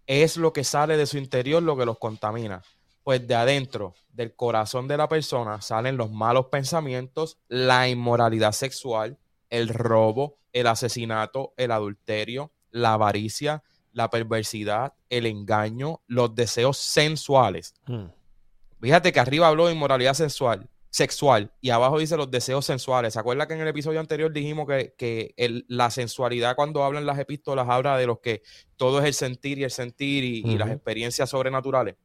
es 0.07 0.37
lo 0.37 0.53
que 0.53 0.63
sale 0.63 0.95
de 0.95 1.05
su 1.05 1.17
interior 1.17 1.61
lo 1.61 1.75
que 1.75 1.85
los 1.85 1.99
contamina. 1.99 2.63
Pues 3.03 3.27
de 3.27 3.35
adentro, 3.35 3.93
del 4.13 4.33
corazón 4.35 4.87
de 4.87 4.97
la 4.97 5.09
persona, 5.09 5.61
salen 5.61 5.97
los 5.97 6.11
malos 6.11 6.47
pensamientos, 6.47 7.37
la 7.49 7.89
inmoralidad 7.89 8.53
sexual, 8.53 9.19
el 9.49 9.69
robo, 9.69 10.37
el 10.55 10.67
asesinato, 10.67 11.53
el 11.57 11.69
adulterio, 11.71 12.53
la 12.71 12.93
avaricia, 12.93 13.61
la 13.91 14.09
perversidad, 14.09 14.93
el 15.09 15.25
engaño, 15.25 16.01
los 16.07 16.33
deseos 16.33 16.77
sensuales. 16.77 17.73
Hmm. 17.85 18.05
Fíjate 18.79 19.11
que 19.11 19.19
arriba 19.19 19.49
habló 19.49 19.67
de 19.67 19.73
inmoralidad 19.73 20.13
sensual, 20.13 20.69
sexual 20.89 21.51
y 21.59 21.71
abajo 21.71 21.99
dice 21.99 22.15
los 22.15 22.31
deseos 22.31 22.65
sensuales. 22.65 23.13
¿Se 23.13 23.19
acuerda 23.19 23.47
que 23.47 23.53
en 23.53 23.61
el 23.61 23.67
episodio 23.67 23.99
anterior 23.99 24.31
dijimos 24.31 24.65
que, 24.97 25.33
la 25.67 25.91
sensualidad 25.91 26.55
cuando 26.55 26.85
hablan 26.85 27.05
las 27.05 27.19
epístolas 27.19 27.67
habla 27.67 27.97
de 27.97 28.07
los 28.07 28.19
que 28.19 28.41
todo 28.77 28.99
es 28.99 29.05
el 29.05 29.13
sentir 29.13 29.59
y 29.59 29.65
el 29.65 29.71
sentir 29.71 30.23
y, 30.23 30.57
las 30.57 30.71
experiencias 30.71 31.29
sobrenaturales? 31.29 31.95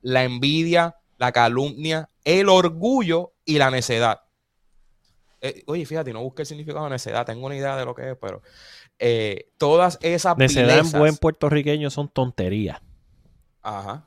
La 0.00 0.22
envidia, 0.22 0.94
la 1.18 1.32
calumnia, 1.32 2.08
el 2.22 2.48
orgullo 2.48 3.32
y 3.44 3.58
la 3.58 3.72
necedad. 3.72 4.20
Eh, 5.40 5.62
oye, 5.66 5.84
fíjate, 5.84 6.12
no 6.12 6.22
busque 6.22 6.42
el 6.42 6.46
significado 6.46 6.84
de 6.84 6.90
necedad, 6.90 7.26
tengo 7.26 7.46
una 7.46 7.56
idea 7.56 7.76
de 7.76 7.84
lo 7.84 7.94
que 7.94 8.10
es, 8.10 8.16
pero 8.20 8.42
eh, 8.98 9.50
todas 9.58 9.98
esas 10.00 10.36
Necedad 10.36 10.78
en 10.78 10.90
buen 10.92 11.16
puertorriqueño 11.16 11.90
son 11.90 12.08
tonterías. 12.08 12.80
Ajá. 13.62 14.04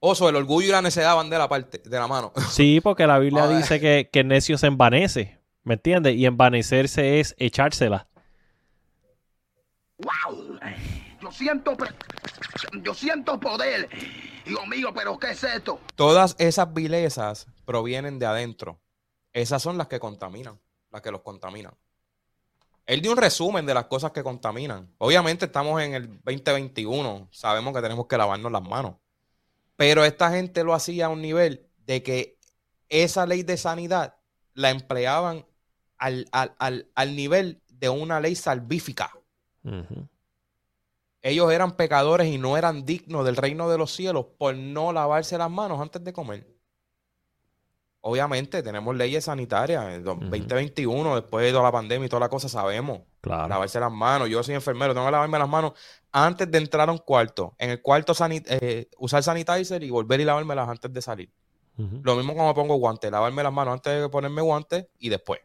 Oso, 0.00 0.28
el 0.28 0.36
orgullo 0.36 0.68
y 0.68 0.72
la 0.72 0.82
necedad 0.82 1.16
van 1.16 1.30
de 1.30 1.38
la 1.38 1.48
parte, 1.48 1.78
de 1.78 1.98
la 1.98 2.06
mano. 2.06 2.32
Sí, 2.50 2.80
porque 2.82 3.06
la 3.06 3.18
Biblia 3.18 3.48
dice 3.48 3.80
que, 3.80 4.10
que 4.12 4.20
el 4.20 4.28
necio 4.28 4.58
se 4.58 4.66
envanece, 4.66 5.40
¿me 5.62 5.74
entiendes? 5.74 6.14
Y 6.16 6.26
envanecerse 6.26 7.20
es 7.20 7.34
echársela. 7.38 8.06
¡Wow! 9.98 10.58
Yo 11.22 11.30
siento, 11.30 11.74
yo 12.82 12.92
siento 12.92 13.40
poder. 13.40 13.88
Dios 14.44 14.66
mío, 14.68 14.92
pero 14.94 15.18
¿qué 15.18 15.30
es 15.30 15.42
esto? 15.42 15.80
Todas 15.94 16.36
esas 16.38 16.74
vilezas 16.74 17.46
provienen 17.64 18.18
de 18.18 18.26
adentro. 18.26 18.80
Esas 19.32 19.62
son 19.62 19.76
las 19.78 19.88
que 19.88 19.98
contaminan, 20.00 20.60
las 20.90 21.02
que 21.02 21.10
los 21.10 21.22
contaminan. 21.22 21.74
Él 22.86 23.00
dio 23.00 23.12
un 23.12 23.16
resumen 23.16 23.64
de 23.66 23.74
las 23.74 23.86
cosas 23.86 24.12
que 24.12 24.22
contaminan. 24.22 24.94
Obviamente 24.98 25.46
estamos 25.46 25.80
en 25.82 25.94
el 25.94 26.08
2021, 26.22 27.28
sabemos 27.32 27.74
que 27.74 27.80
tenemos 27.82 28.06
que 28.06 28.18
lavarnos 28.18 28.52
las 28.52 28.62
manos. 28.62 28.96
Pero 29.76 30.04
esta 30.04 30.30
gente 30.30 30.62
lo 30.64 30.74
hacía 30.74 31.06
a 31.06 31.08
un 31.08 31.22
nivel 31.22 31.66
de 31.78 32.02
que 32.02 32.38
esa 32.88 33.26
ley 33.26 33.42
de 33.42 33.56
sanidad 33.56 34.16
la 34.52 34.70
empleaban 34.70 35.46
al, 35.96 36.28
al- 36.30 36.54
al- 36.58 36.90
al 36.94 37.16
nivel 37.16 37.62
de 37.68 37.88
una 37.88 38.20
ley 38.20 38.34
salvífica. 38.36 39.10
Ellos 41.22 41.50
eran 41.50 41.76
pecadores 41.76 42.28
y 42.28 42.36
no 42.36 42.56
eran 42.58 42.84
dignos 42.84 43.24
del 43.24 43.36
reino 43.36 43.68
de 43.70 43.78
los 43.78 43.90
cielos 43.92 44.26
por 44.38 44.54
no 44.54 44.92
lavarse 44.92 45.38
las 45.38 45.50
manos 45.50 45.80
antes 45.80 46.04
de 46.04 46.12
comer. 46.12 46.53
Obviamente 48.06 48.62
tenemos 48.62 48.94
leyes 48.94 49.24
sanitarias. 49.24 49.82
En 49.94 50.06
Ujú. 50.06 50.26
2021, 50.26 51.14
después 51.14 51.46
de 51.46 51.52
toda 51.52 51.62
la 51.62 51.72
pandemia 51.72 52.04
y 52.04 52.08
toda 52.10 52.20
la 52.20 52.28
cosa, 52.28 52.50
sabemos. 52.50 53.00
Claro. 53.22 53.48
Lavarse 53.48 53.80
las 53.80 53.90
manos. 53.90 54.28
Yo 54.28 54.42
soy 54.42 54.54
enfermero, 54.54 54.92
tengo 54.92 55.06
que 55.06 55.12
lavarme 55.12 55.38
las 55.38 55.48
manos 55.48 55.72
antes 56.12 56.50
de 56.50 56.58
entrar 56.58 56.86
a 56.86 56.92
un 56.92 56.98
cuarto. 56.98 57.54
En 57.56 57.70
el 57.70 57.80
cuarto 57.80 58.12
eh, 58.20 58.90
usar 58.98 59.22
sanitizer 59.22 59.82
y 59.82 59.88
volver 59.88 60.20
y 60.20 60.26
lavármelas 60.26 60.68
antes 60.68 60.92
de 60.92 61.00
salir. 61.00 61.32
Lo 61.78 62.14
mismo 62.14 62.34
cuando 62.34 62.52
me 62.52 62.54
pongo 62.54 62.74
guantes, 62.76 63.10
lavarme 63.10 63.42
las 63.42 63.52
manos 63.52 63.72
antes 63.72 64.02
de 64.02 64.08
ponerme 64.10 64.42
guantes 64.42 64.86
y 64.98 65.08
después. 65.08 65.40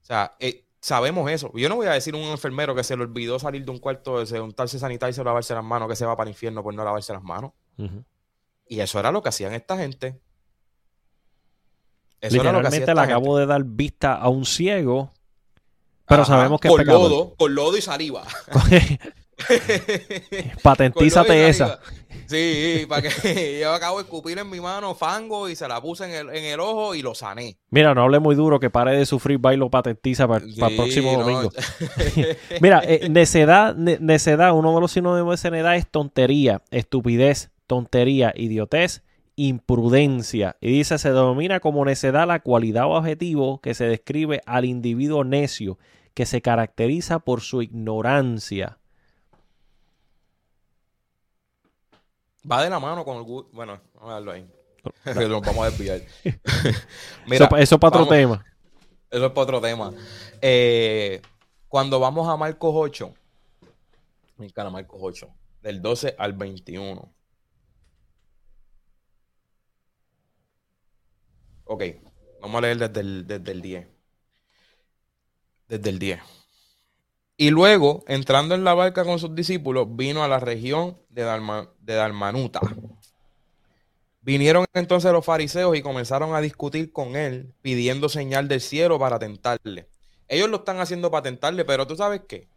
O 0.00 0.04
sea, 0.06 0.34
eh, 0.40 0.64
sabemos 0.80 1.30
eso. 1.30 1.52
Yo 1.54 1.68
no 1.68 1.76
voy 1.76 1.86
a 1.86 1.92
decir 1.92 2.14
a 2.14 2.16
un 2.16 2.24
enfermero 2.24 2.74
que 2.74 2.82
se 2.82 2.96
le 2.96 3.02
olvidó 3.02 3.38
salir 3.38 3.62
de 3.62 3.70
un 3.70 3.78
cuarto, 3.78 4.24
de 4.24 4.40
untarse 4.40 4.78
sanitizer 4.78 5.26
lavarse 5.26 5.52
las 5.52 5.62
manos, 5.62 5.86
que 5.86 5.96
se 5.96 6.06
va 6.06 6.16
para 6.16 6.30
el 6.30 6.32
infierno 6.32 6.62
por 6.62 6.72
no 6.72 6.82
lavarse 6.82 7.12
las 7.12 7.22
manos. 7.22 7.52
Y 8.66 8.80
eso 8.80 8.98
era 8.98 9.12
lo 9.12 9.22
que 9.22 9.28
hacían 9.28 9.52
esta 9.52 9.76
gente. 9.76 10.18
Eso 12.22 12.40
era 12.40 12.52
lo 12.52 12.58
que 12.60 12.64
Literalmente 12.64 12.76
esta 12.78 12.94
le 12.94 13.00
gente. 13.00 13.12
acabo 13.12 13.36
de 13.36 13.46
dar 13.46 13.64
vista 13.64 14.14
a 14.14 14.28
un 14.30 14.46
ciego, 14.46 15.12
pero 16.06 16.22
Ajá, 16.22 16.36
sabemos 16.36 16.58
que 16.60 16.68
es 16.68 16.72
con 16.72 16.80
pecador. 16.80 17.10
lodo, 17.10 17.34
con 17.36 17.54
lodo 17.54 17.76
y 17.76 17.82
saliva. 17.82 18.22
Patentízate 20.62 21.36
y 21.36 21.40
esa. 21.42 21.80
Sí, 22.26 22.86
para 22.88 23.02
que 23.02 23.58
yo 23.60 23.72
acabo 23.74 23.98
de 23.98 24.04
escupir 24.04 24.38
en 24.38 24.48
mi 24.48 24.60
mano 24.60 24.94
fango 24.94 25.48
y 25.48 25.56
se 25.56 25.66
la 25.68 25.80
puse 25.82 26.04
en 26.04 26.28
el, 26.28 26.36
en 26.36 26.44
el 26.44 26.60
ojo 26.60 26.94
y 26.94 27.02
lo 27.02 27.14
sané. 27.14 27.58
Mira, 27.70 27.94
no 27.94 28.02
hable 28.02 28.20
muy 28.20 28.34
duro, 28.34 28.60
que 28.60 28.70
pare 28.70 28.96
de 28.96 29.04
sufrir, 29.04 29.38
bailo 29.38 29.70
patentiza 29.70 30.26
para 30.28 30.44
el 30.44 30.54
próximo 30.76 31.12
no. 31.12 31.18
domingo. 31.20 31.50
Mira, 32.60 32.82
eh, 32.84 33.08
necedad, 33.10 33.74
ne- 33.74 33.98
necedad, 34.00 34.52
uno 34.54 34.74
de 34.74 34.80
los 34.80 34.92
sinónimos 34.92 35.42
de 35.42 35.50
necedad 35.50 35.76
es 35.76 35.90
tontería, 35.90 36.62
estupidez, 36.70 37.50
tontería, 37.66 38.32
idiotez, 38.36 39.02
imprudencia. 39.48 40.56
Y 40.60 40.72
dice, 40.72 40.98
se 40.98 41.08
denomina 41.10 41.60
como 41.60 41.84
necedad 41.84 42.26
la 42.26 42.40
cualidad 42.40 42.86
o 42.86 42.90
objetivo 42.90 43.60
que 43.60 43.74
se 43.74 43.84
describe 43.84 44.40
al 44.46 44.64
individuo 44.64 45.24
necio, 45.24 45.78
que 46.14 46.26
se 46.26 46.42
caracteriza 46.42 47.18
por 47.20 47.40
su 47.40 47.62
ignorancia. 47.62 48.78
Va 52.50 52.62
de 52.62 52.70
la 52.70 52.80
mano 52.80 53.04
con 53.04 53.18
el 53.18 53.24
Bueno, 53.52 53.80
vamos 53.94 54.10
a 54.10 54.12
darlo 54.14 54.32
ahí. 54.32 54.46
Nos 55.04 55.40
vamos 55.42 55.58
a 55.58 55.70
desviar. 55.70 56.00
eso, 57.30 57.48
pa- 57.48 57.60
eso 57.60 57.78
para 57.78 57.88
otro 58.00 58.06
vamos- 58.06 58.16
tema. 58.40 58.46
Eso 59.10 59.26
es 59.26 59.32
para 59.32 59.42
otro 59.42 59.60
tema. 59.60 59.92
Eh, 60.40 61.20
cuando 61.68 62.00
vamos 62.00 62.28
a 62.28 62.36
Marcos 62.36 62.72
8, 62.74 63.14
me 64.38 64.46
encanta 64.46 64.70
Marcos 64.70 64.98
8, 65.02 65.28
del 65.62 65.80
12 65.82 66.14
al 66.18 66.32
21. 66.32 67.12
Ok, 71.72 71.82
vamos 72.40 72.58
a 72.58 72.60
leer 72.62 72.78
desde 72.78 73.00
el, 73.00 73.26
desde 73.26 73.52
el 73.52 73.62
10. 73.62 73.86
Desde 75.68 75.90
el 75.90 75.98
10. 75.98 76.20
Y 77.36 77.50
luego, 77.50 78.04
entrando 78.06 78.54
en 78.54 78.64
la 78.64 78.74
barca 78.74 79.04
con 79.04 79.18
sus 79.18 79.34
discípulos, 79.34 79.86
vino 79.96 80.22
a 80.22 80.28
la 80.28 80.38
región 80.40 80.98
de, 81.08 81.24
Dalma- 81.24 81.70
de 81.80 81.94
Dalmanuta. 81.94 82.60
Vinieron 84.20 84.64
entonces 84.72 85.10
los 85.12 85.24
fariseos 85.24 85.76
y 85.76 85.82
comenzaron 85.82 86.34
a 86.34 86.40
discutir 86.40 86.92
con 86.92 87.16
él, 87.16 87.52
pidiendo 87.60 88.08
señal 88.08 88.46
del 88.46 88.60
cielo 88.60 88.98
para 88.98 89.18
tentarle. 89.18 89.88
Ellos 90.28 90.48
lo 90.48 90.58
están 90.58 90.78
haciendo 90.80 91.10
para 91.10 91.24
tentarle, 91.24 91.64
pero 91.64 91.86
tú 91.86 91.96
sabes 91.96 92.22
qué? 92.28 92.48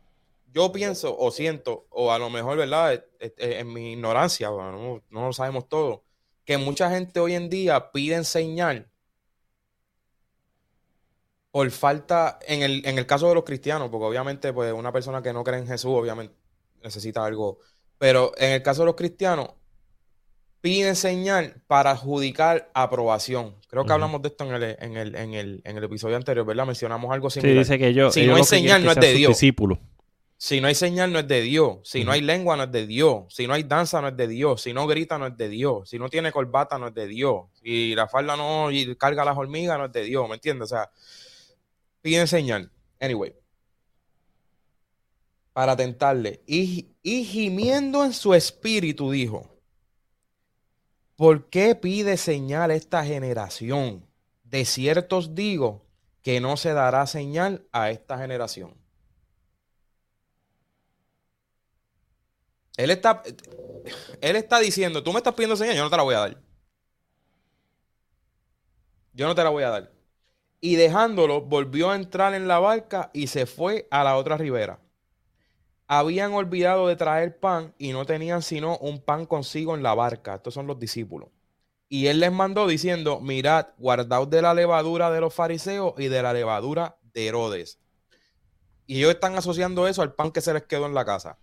Yo 0.54 0.72
pienso 0.72 1.18
o 1.18 1.32
siento, 1.32 1.88
o 1.90 2.12
a 2.12 2.20
lo 2.20 2.30
mejor, 2.30 2.58
¿verdad? 2.58 3.04
En 3.38 3.74
mi 3.74 3.94
ignorancia, 3.94 4.50
no, 4.50 5.04
no 5.10 5.28
lo 5.28 5.34
sabemos 5.34 5.68
todo, 5.68 6.04
que 6.46 6.58
mucha 6.58 6.90
gente 6.92 7.20
hoy 7.20 7.34
en 7.36 7.50
día 7.50 7.92
pide 7.92 8.24
señal 8.24 8.90
por 11.56 11.72
falta, 11.72 12.38
en 12.46 12.64
el, 12.64 12.86
en 12.86 12.98
el 12.98 13.06
caso 13.06 13.30
de 13.30 13.36
los 13.36 13.46
cristianos, 13.46 13.88
porque 13.90 14.04
obviamente 14.08 14.52
pues 14.52 14.74
una 14.74 14.92
persona 14.92 15.24
que 15.24 15.32
no 15.32 15.42
cree 15.42 15.60
en 15.60 15.68
Jesús, 15.68 15.90
obviamente 15.94 16.36
necesita 16.84 17.26
algo, 17.26 17.60
pero 17.98 18.34
en 18.38 18.52
el 18.52 18.62
caso 18.62 18.82
de 18.82 18.88
los 18.88 18.96
cristianos, 18.96 19.52
piden 20.60 20.98
señal 20.98 21.62
para 21.66 21.92
adjudicar 21.92 22.70
aprobación. 22.74 23.56
Creo 23.70 23.86
que 23.86 23.94
hablamos 23.94 24.22
de 24.22 24.28
esto 24.28 24.44
en 24.44 24.54
el, 24.54 24.64
en 24.82 24.98
el, 24.98 25.16
en 25.16 25.34
el, 25.34 25.62
en 25.64 25.78
el 25.78 25.84
episodio 25.86 26.18
anterior, 26.18 26.46
¿verdad? 26.46 26.66
Mencionamos 26.66 27.10
algo 27.14 27.30
Sí, 27.30 27.40
similar. 27.40 27.64
dice 27.64 27.80
que 27.80 27.94
yo, 27.94 28.12
Si 28.12 28.28
no 28.28 28.36
hay 28.36 28.44
señal, 28.44 28.84
no 28.84 28.92
es 28.92 28.98
de 29.00 29.14
Dios. 29.14 29.30
discípulos. 29.30 29.80
Si 30.36 30.60
no 30.60 30.68
hay 30.68 30.76
señal, 30.76 31.14
no 31.14 31.20
es 31.20 31.28
de 31.30 31.40
Dios. 31.40 31.78
Si 31.86 32.04
no 32.04 32.12
hay 32.12 32.20
lengua, 32.20 32.58
no 32.58 32.64
es 32.64 32.72
de 32.74 32.86
Dios. 32.86 33.34
Si 33.34 33.48
no 33.48 33.54
hay 33.54 33.64
danza, 33.64 34.02
no 34.02 34.10
es 34.10 34.18
de 34.18 34.28
Dios. 34.28 34.62
Si 34.62 34.74
no 34.74 34.88
grita, 34.88 35.18
no 35.18 35.28
es 35.28 35.38
de 35.38 35.48
Dios. 35.48 35.90
Si 35.90 35.98
no 36.00 36.10
tiene 36.10 36.34
corbata, 36.34 36.78
no 36.78 36.88
es 36.90 36.94
de 36.94 37.08
Dios. 37.08 37.46
Si 37.64 37.96
la 37.96 38.10
falda 38.10 38.36
no 38.36 38.72
y 38.72 38.94
carga 38.98 39.24
las 39.24 39.38
hormigas, 39.38 39.78
no 39.78 39.86
es 39.86 39.94
de 39.94 40.04
Dios. 40.04 40.28
¿Me 40.28 40.36
entiendes? 40.36 40.70
O 40.74 40.76
sea, 40.76 40.90
piden 42.06 42.28
señal. 42.28 42.72
Anyway. 43.00 43.36
Para 45.54 45.76
tentarle. 45.76 46.44
Y, 46.46 46.94
gimiendo 47.04 48.06
en 48.06 48.14
su 48.14 48.36
espíritu, 48.36 49.10
dijo: 49.10 49.50
¿Por 51.16 51.50
qué 51.50 51.74
pide 51.74 52.18
señal 52.18 52.70
esta 52.70 53.04
generación? 53.04 54.06
De 54.44 54.66
cierto 54.66 55.18
os 55.18 55.34
digo 55.34 55.84
que 56.22 56.40
no 56.40 56.58
se 56.58 56.74
dará 56.74 57.08
señal 57.08 57.66
a 57.72 57.90
esta 57.90 58.20
generación. 58.20 58.76
Él 62.78 62.92
está, 62.92 63.24
él 64.22 64.36
está 64.36 64.60
diciendo, 64.60 65.02
tú 65.02 65.12
me 65.12 65.18
estás 65.18 65.34
pidiendo 65.34 65.56
señal, 65.56 65.76
yo 65.76 65.84
no 65.84 65.90
te 65.90 65.98
la 65.98 66.04
voy 66.04 66.14
a 66.14 66.20
dar. 66.20 66.38
Yo 69.14 69.26
no 69.26 69.34
te 69.34 69.44
la 69.44 69.50
voy 69.50 69.64
a 69.64 69.70
dar. 69.70 69.95
Y 70.66 70.78
dejándolo, 70.78 71.42
volvió 71.42 71.92
a 71.92 71.96
entrar 71.96 72.34
en 72.34 72.48
la 72.48 72.58
barca 72.58 73.12
y 73.14 73.28
se 73.28 73.46
fue 73.46 73.88
a 73.92 74.04
la 74.04 74.18
otra 74.18 74.36
ribera. 74.36 74.80
Habían 75.86 76.34
olvidado 76.34 76.88
de 76.88 76.96
traer 76.96 77.40
pan 77.40 77.76
y 77.78 77.92
no 77.92 78.08
tenían 78.08 78.42
sino 78.42 78.76
un 78.80 79.00
pan 79.00 79.28
consigo 79.28 79.76
en 79.76 79.84
la 79.84 79.94
barca. 79.94 80.34
Estos 80.34 80.56
son 80.56 80.66
los 80.66 80.80
discípulos. 80.80 81.30
Y 81.88 82.08
él 82.08 82.20
les 82.20 82.32
mandó 82.32 82.66
diciendo, 82.66 83.22
mirad, 83.22 83.68
guardaos 83.78 84.28
de 84.32 84.42
la 84.42 84.56
levadura 84.56 85.12
de 85.12 85.22
los 85.22 85.36
fariseos 85.36 85.94
y 86.00 86.08
de 86.08 86.24
la 86.24 86.34
levadura 86.34 86.98
de 87.14 87.28
Herodes. 87.28 87.78
Y 88.88 88.98
ellos 88.98 89.12
están 89.12 89.36
asociando 89.36 89.88
eso 89.88 90.02
al 90.02 90.16
pan 90.16 90.32
que 90.32 90.42
se 90.42 90.52
les 90.52 90.64
quedó 90.64 90.88
en 90.88 90.96
la 90.96 91.06
casa. 91.06 91.38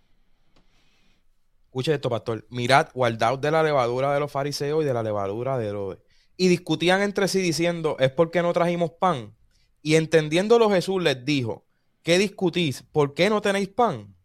Escuche 1.67 1.93
esto, 1.93 2.09
pastor. 2.09 2.45
Mirad, 2.49 2.89
guardaos 2.93 3.39
de 3.39 3.51
la 3.51 3.63
levadura 3.63 4.13
de 4.13 4.19
los 4.19 4.29
fariseos 4.29 4.83
y 4.83 4.85
de 4.85 4.93
la 4.93 5.01
levadura 5.01 5.57
de 5.57 5.67
Herodes. 5.67 5.99
Y 6.37 6.47
discutían 6.47 7.01
entre 7.01 7.27
sí 7.27 7.39
diciendo, 7.41 7.95
es 7.99 8.11
porque 8.11 8.41
no 8.41 8.53
trajimos 8.53 8.91
pan. 8.91 9.35
Y 9.81 9.95
entendiéndolo 9.95 10.69
Jesús 10.69 11.01
les 11.03 11.23
dijo, 11.25 11.65
¿qué 12.01 12.17
discutís? 12.17 12.83
¿Por 12.83 13.13
qué 13.13 13.29
no 13.29 13.41
tenéis 13.41 13.69
pan? 13.69 14.15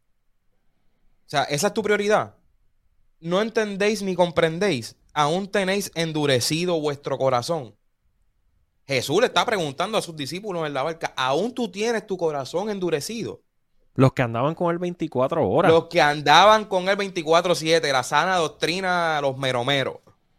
O 1.26 1.30
sea, 1.30 1.44
esa 1.44 1.66
es 1.66 1.74
tu 1.74 1.82
prioridad. 1.82 2.36
No 3.20 3.42
entendéis 3.42 4.02
ni 4.02 4.14
comprendéis. 4.14 4.96
Aún 5.12 5.48
tenéis 5.48 5.90
endurecido 5.94 6.80
vuestro 6.80 7.18
corazón. 7.18 7.74
Jesús 8.86 9.20
le 9.20 9.26
está 9.26 9.44
preguntando 9.44 9.98
a 9.98 10.02
sus 10.02 10.16
discípulos 10.16 10.66
en 10.66 10.72
la 10.72 10.82
barca, 10.82 11.12
¿aún 11.14 11.52
tú 11.52 11.70
tienes 11.70 12.06
tu 12.06 12.16
corazón 12.16 12.70
endurecido? 12.70 13.42
Los 13.94 14.12
que 14.12 14.22
andaban 14.22 14.54
con 14.54 14.70
él 14.70 14.78
24 14.78 15.46
horas. 15.46 15.70
Los 15.70 15.88
que 15.88 16.00
andaban 16.00 16.64
con 16.64 16.88
él 16.88 16.96
24-7, 16.96 17.92
la 17.92 18.02
sana 18.02 18.36
doctrina, 18.36 19.20
los 19.20 19.36
meromeros. 19.36 19.96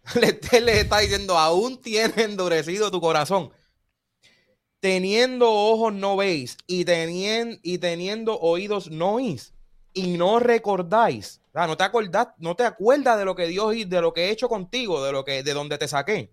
Les 0.52 0.78
está 0.78 1.00
diciendo, 1.00 1.38
aún 1.38 1.82
tienes 1.82 2.18
endurecido 2.18 2.92
tu 2.92 3.00
corazón. 3.02 3.52
Teniendo 4.80 5.52
ojos 5.52 5.94
no 5.94 6.16
veis 6.16 6.58
y, 6.66 6.86
tenien- 6.86 7.60
y 7.64 7.80
teniendo 7.80 8.40
oídos 8.40 8.90
no 8.90 9.16
oís 9.16 9.54
y 9.94 10.18
no 10.18 10.40
recordáis. 10.40 11.42
No 11.54 11.76
te 11.76 11.84
acordás, 11.84 12.30
no 12.38 12.56
te 12.56 12.64
acuerdas 12.64 13.18
de 13.20 13.26
lo 13.26 13.36
que 13.36 13.48
Dios 13.48 13.76
y 13.76 13.84
de 13.84 14.02
lo 14.02 14.14
que 14.14 14.26
he 14.26 14.32
hecho 14.32 14.48
contigo, 14.48 15.04
de 15.04 15.12
lo 15.12 15.26
que, 15.26 15.44
de 15.44 15.54
donde 15.54 15.78
te 15.78 15.88
saqué. 15.88 16.32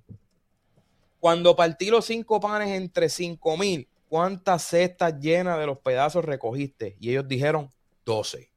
Cuando 1.18 1.56
partí 1.56 1.90
los 1.90 2.04
cinco 2.04 2.38
panes 2.38 2.68
entre 2.70 3.08
cinco 3.08 3.56
mil, 3.56 3.88
¿cuántas 4.08 4.62
cestas 4.62 5.18
llenas 5.18 5.58
de 5.58 5.66
los 5.66 5.78
pedazos 5.78 6.24
recogiste? 6.24 6.96
Y 7.00 7.10
ellos 7.10 7.26
dijeron, 7.26 7.70
doce. 8.04 8.50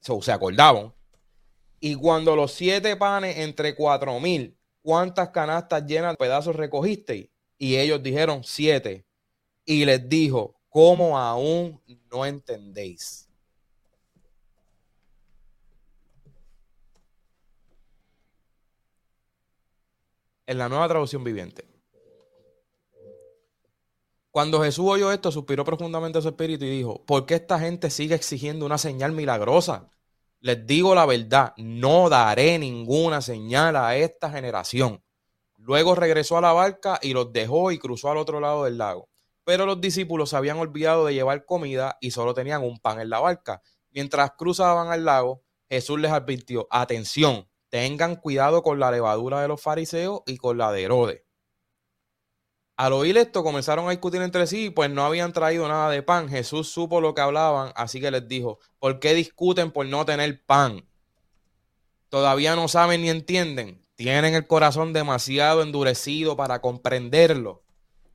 Se 0.00 0.32
acordaban. 0.32 0.94
Y 1.80 1.94
cuando 1.94 2.36
los 2.36 2.52
siete 2.52 2.94
panes 2.94 3.38
entre 3.38 3.74
cuatro 3.74 4.20
mil, 4.20 4.56
¿cuántas 4.82 5.30
canastas 5.30 5.86
llenas 5.86 6.12
de 6.12 6.18
pedazos 6.18 6.54
recogisteis? 6.54 7.30
Y 7.56 7.76
ellos 7.76 8.02
dijeron 8.02 8.42
siete. 8.44 9.06
Y 9.64 9.86
les 9.86 10.06
dijo, 10.06 10.60
¿cómo 10.68 11.18
aún 11.18 11.80
no 12.10 12.26
entendéis? 12.26 13.28
En 20.46 20.58
la 20.58 20.68
nueva 20.68 20.88
traducción 20.88 21.24
viviente. 21.24 21.64
Cuando 24.30 24.62
Jesús 24.62 24.86
oyó 24.86 25.10
esto, 25.12 25.32
suspiró 25.32 25.64
profundamente 25.64 26.20
su 26.20 26.28
espíritu 26.28 26.64
y 26.64 26.70
dijo, 26.70 27.04
¿por 27.04 27.26
qué 27.26 27.34
esta 27.34 27.58
gente 27.58 27.90
sigue 27.90 28.14
exigiendo 28.14 28.66
una 28.66 28.78
señal 28.78 29.12
milagrosa? 29.12 29.90
Les 30.40 30.66
digo 30.66 30.94
la 30.94 31.04
verdad, 31.04 31.52
no 31.58 32.08
daré 32.08 32.58
ninguna 32.58 33.20
señal 33.20 33.76
a 33.76 33.96
esta 33.96 34.30
generación. 34.30 35.04
Luego 35.56 35.94
regresó 35.94 36.38
a 36.38 36.40
la 36.40 36.54
barca 36.54 36.98
y 37.02 37.12
los 37.12 37.30
dejó 37.32 37.70
y 37.70 37.78
cruzó 37.78 38.10
al 38.10 38.16
otro 38.16 38.40
lado 38.40 38.64
del 38.64 38.78
lago. 38.78 39.10
Pero 39.44 39.66
los 39.66 39.82
discípulos 39.82 40.30
se 40.30 40.36
habían 40.36 40.58
olvidado 40.58 41.04
de 41.04 41.12
llevar 41.12 41.44
comida 41.44 41.98
y 42.00 42.12
solo 42.12 42.32
tenían 42.32 42.62
un 42.62 42.78
pan 42.78 43.00
en 43.00 43.10
la 43.10 43.20
barca. 43.20 43.60
Mientras 43.90 44.32
cruzaban 44.38 44.88
al 44.88 45.04
lago, 45.04 45.42
Jesús 45.68 46.00
les 46.00 46.10
advirtió, 46.10 46.66
atención, 46.70 47.46
tengan 47.68 48.16
cuidado 48.16 48.62
con 48.62 48.80
la 48.80 48.90
levadura 48.90 49.42
de 49.42 49.48
los 49.48 49.60
fariseos 49.60 50.22
y 50.26 50.38
con 50.38 50.56
la 50.56 50.72
de 50.72 50.84
Herodes. 50.84 51.22
Al 52.80 52.94
oír 52.94 53.18
esto 53.18 53.44
comenzaron 53.44 53.86
a 53.86 53.90
discutir 53.90 54.22
entre 54.22 54.46
sí, 54.46 54.70
pues 54.70 54.88
no 54.88 55.04
habían 55.04 55.34
traído 55.34 55.68
nada 55.68 55.90
de 55.90 56.02
pan. 56.02 56.30
Jesús 56.30 56.72
supo 56.72 57.02
lo 57.02 57.14
que 57.14 57.20
hablaban, 57.20 57.74
así 57.76 58.00
que 58.00 58.10
les 58.10 58.26
dijo, 58.26 58.58
¿por 58.78 59.00
qué 59.00 59.12
discuten 59.12 59.70
por 59.70 59.84
no 59.84 60.06
tener 60.06 60.42
pan? 60.46 60.88
Todavía 62.08 62.56
no 62.56 62.68
saben 62.68 63.02
ni 63.02 63.10
entienden. 63.10 63.86
Tienen 63.96 64.34
el 64.34 64.46
corazón 64.46 64.94
demasiado 64.94 65.60
endurecido 65.60 66.38
para 66.38 66.62
comprenderlo. 66.62 67.64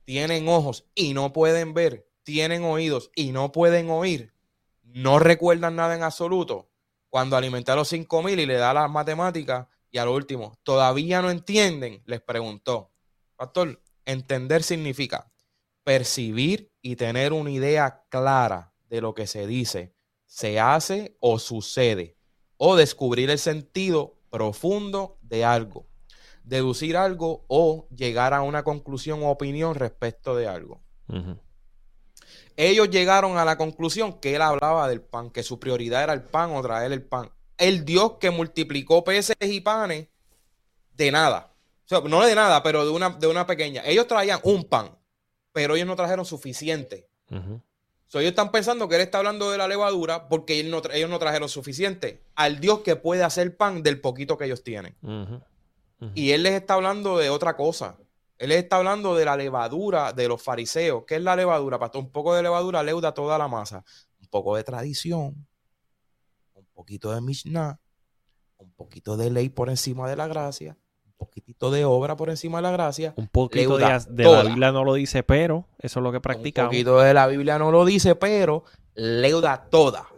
Tienen 0.04 0.48
ojos 0.48 0.84
y 0.96 1.14
no 1.14 1.32
pueden 1.32 1.72
ver. 1.72 2.08
Tienen 2.24 2.64
oídos 2.64 3.12
y 3.14 3.30
no 3.30 3.52
pueden 3.52 3.88
oír. 3.88 4.34
No 4.82 5.20
recuerdan 5.20 5.76
nada 5.76 5.94
en 5.94 6.02
absoluto. 6.02 6.68
Cuando 7.08 7.36
alimenté 7.36 7.70
a 7.70 7.76
los 7.76 7.86
cinco 7.86 8.20
mil 8.20 8.40
y 8.40 8.46
le 8.46 8.54
da 8.54 8.74
las 8.74 8.90
matemáticas 8.90 9.68
y 9.92 9.98
a 9.98 10.04
lo 10.04 10.12
último, 10.12 10.58
¿todavía 10.64 11.22
no 11.22 11.30
entienden? 11.30 12.02
Les 12.04 12.20
preguntó. 12.20 12.90
Pastor, 13.36 13.80
entender 14.06 14.62
significa 14.62 15.30
percibir 15.84 16.72
y 16.80 16.96
tener 16.96 17.32
una 17.32 17.50
idea 17.50 18.04
clara 18.08 18.72
de 18.88 19.00
lo 19.00 19.14
que 19.14 19.26
se 19.26 19.46
dice, 19.46 19.94
se 20.24 20.58
hace 20.58 21.16
o 21.20 21.38
sucede, 21.38 22.16
o 22.56 22.76
descubrir 22.76 23.30
el 23.30 23.38
sentido 23.38 24.18
profundo 24.30 25.18
de 25.22 25.44
algo, 25.44 25.86
deducir 26.42 26.96
algo 26.96 27.44
o 27.48 27.88
llegar 27.90 28.34
a 28.34 28.42
una 28.42 28.64
conclusión 28.64 29.22
o 29.22 29.30
opinión 29.30 29.74
respecto 29.74 30.34
de 30.34 30.48
algo. 30.48 30.82
Ellos 32.56 32.90
llegaron 32.90 33.36
a 33.36 33.44
la 33.44 33.56
conclusión 33.56 34.18
que 34.18 34.34
él 34.34 34.42
hablaba 34.42 34.88
del 34.88 35.02
pan, 35.02 35.30
que 35.30 35.42
su 35.42 35.60
prioridad 35.60 36.02
era 36.02 36.14
el 36.14 36.22
pan 36.22 36.50
o 36.54 36.62
traer 36.62 36.92
el 36.92 37.02
pan. 37.02 37.30
El 37.58 37.84
Dios 37.84 38.14
que 38.18 38.30
multiplicó 38.30 39.04
peces 39.04 39.36
y 39.40 39.60
panes 39.60 40.08
de 40.94 41.10
nada. 41.10 41.55
O 41.86 41.88
sea, 41.88 42.00
no 42.00 42.24
de 42.24 42.34
nada, 42.34 42.64
pero 42.64 42.84
de 42.84 42.90
una, 42.90 43.10
de 43.10 43.28
una 43.28 43.46
pequeña. 43.46 43.82
Ellos 43.86 44.08
traían 44.08 44.40
un 44.42 44.64
pan, 44.64 44.98
pero 45.52 45.76
ellos 45.76 45.86
no 45.86 45.94
trajeron 45.94 46.24
suficiente. 46.24 47.08
ellos 47.30 48.30
están 48.30 48.50
pensando 48.50 48.88
que 48.88 48.96
él 48.96 49.02
está 49.02 49.18
hablando 49.18 49.52
de 49.52 49.58
la 49.58 49.68
levadura 49.68 50.28
porque 50.28 50.58
ellos 50.58 51.08
no 51.08 51.18
trajeron 51.20 51.48
suficiente. 51.48 52.24
Al 52.34 52.58
Dios 52.58 52.80
que 52.80 52.96
puede 52.96 53.22
hacer 53.22 53.56
pan 53.56 53.84
del 53.84 54.00
poquito 54.00 54.36
que 54.36 54.46
ellos 54.46 54.64
tienen. 54.64 54.96
Y 56.12 56.32
él 56.32 56.42
les 56.42 56.54
está 56.54 56.74
hablando 56.74 57.18
de 57.18 57.30
otra 57.30 57.56
cosa. 57.56 57.96
Él 58.38 58.48
les 58.48 58.64
está 58.64 58.78
hablando 58.78 59.14
de 59.14 59.24
la 59.24 59.36
levadura 59.36 60.12
de 60.12 60.26
los 60.26 60.42
fariseos. 60.42 61.04
¿Qué 61.06 61.14
es 61.14 61.22
la 61.22 61.36
levadura, 61.36 61.78
pastor? 61.78 62.02
Un 62.02 62.10
poco 62.10 62.34
de 62.34 62.42
levadura 62.42 62.82
leuda 62.82 63.14
toda 63.14 63.38
la 63.38 63.46
masa. 63.46 63.84
Un 64.20 64.26
poco 64.26 64.56
de 64.56 64.64
tradición, 64.64 65.46
un 66.52 66.66
poquito 66.74 67.12
de 67.12 67.20
Mishnah, 67.20 67.78
un 68.56 68.72
poquito 68.72 69.16
de 69.16 69.30
ley 69.30 69.50
por 69.50 69.70
encima 69.70 70.10
de 70.10 70.16
la 70.16 70.26
gracia 70.26 70.76
poquitito 71.16 71.70
de 71.70 71.84
obra 71.84 72.16
por 72.16 72.30
encima 72.30 72.58
de 72.58 72.62
la 72.62 72.70
gracia. 72.70 73.14
Un 73.16 73.28
poquito 73.28 73.76
de, 73.78 73.84
la 74.24 74.42
Biblia 74.42 74.72
no 74.72 74.84
lo 74.84 74.94
dice, 74.94 75.22
pero 75.22 75.66
eso 75.78 76.00
es 76.00 76.02
lo 76.02 76.12
que 76.12 76.20
practicamos. 76.20 76.70
Un 76.70 76.74
poquito 76.74 76.98
de 77.00 77.14
la 77.14 77.26
Biblia 77.26 77.58
no 77.58 77.70
lo 77.70 77.84
dice, 77.84 78.14
pero 78.14 78.64
leuda 78.94 79.68
toda. 79.70 80.08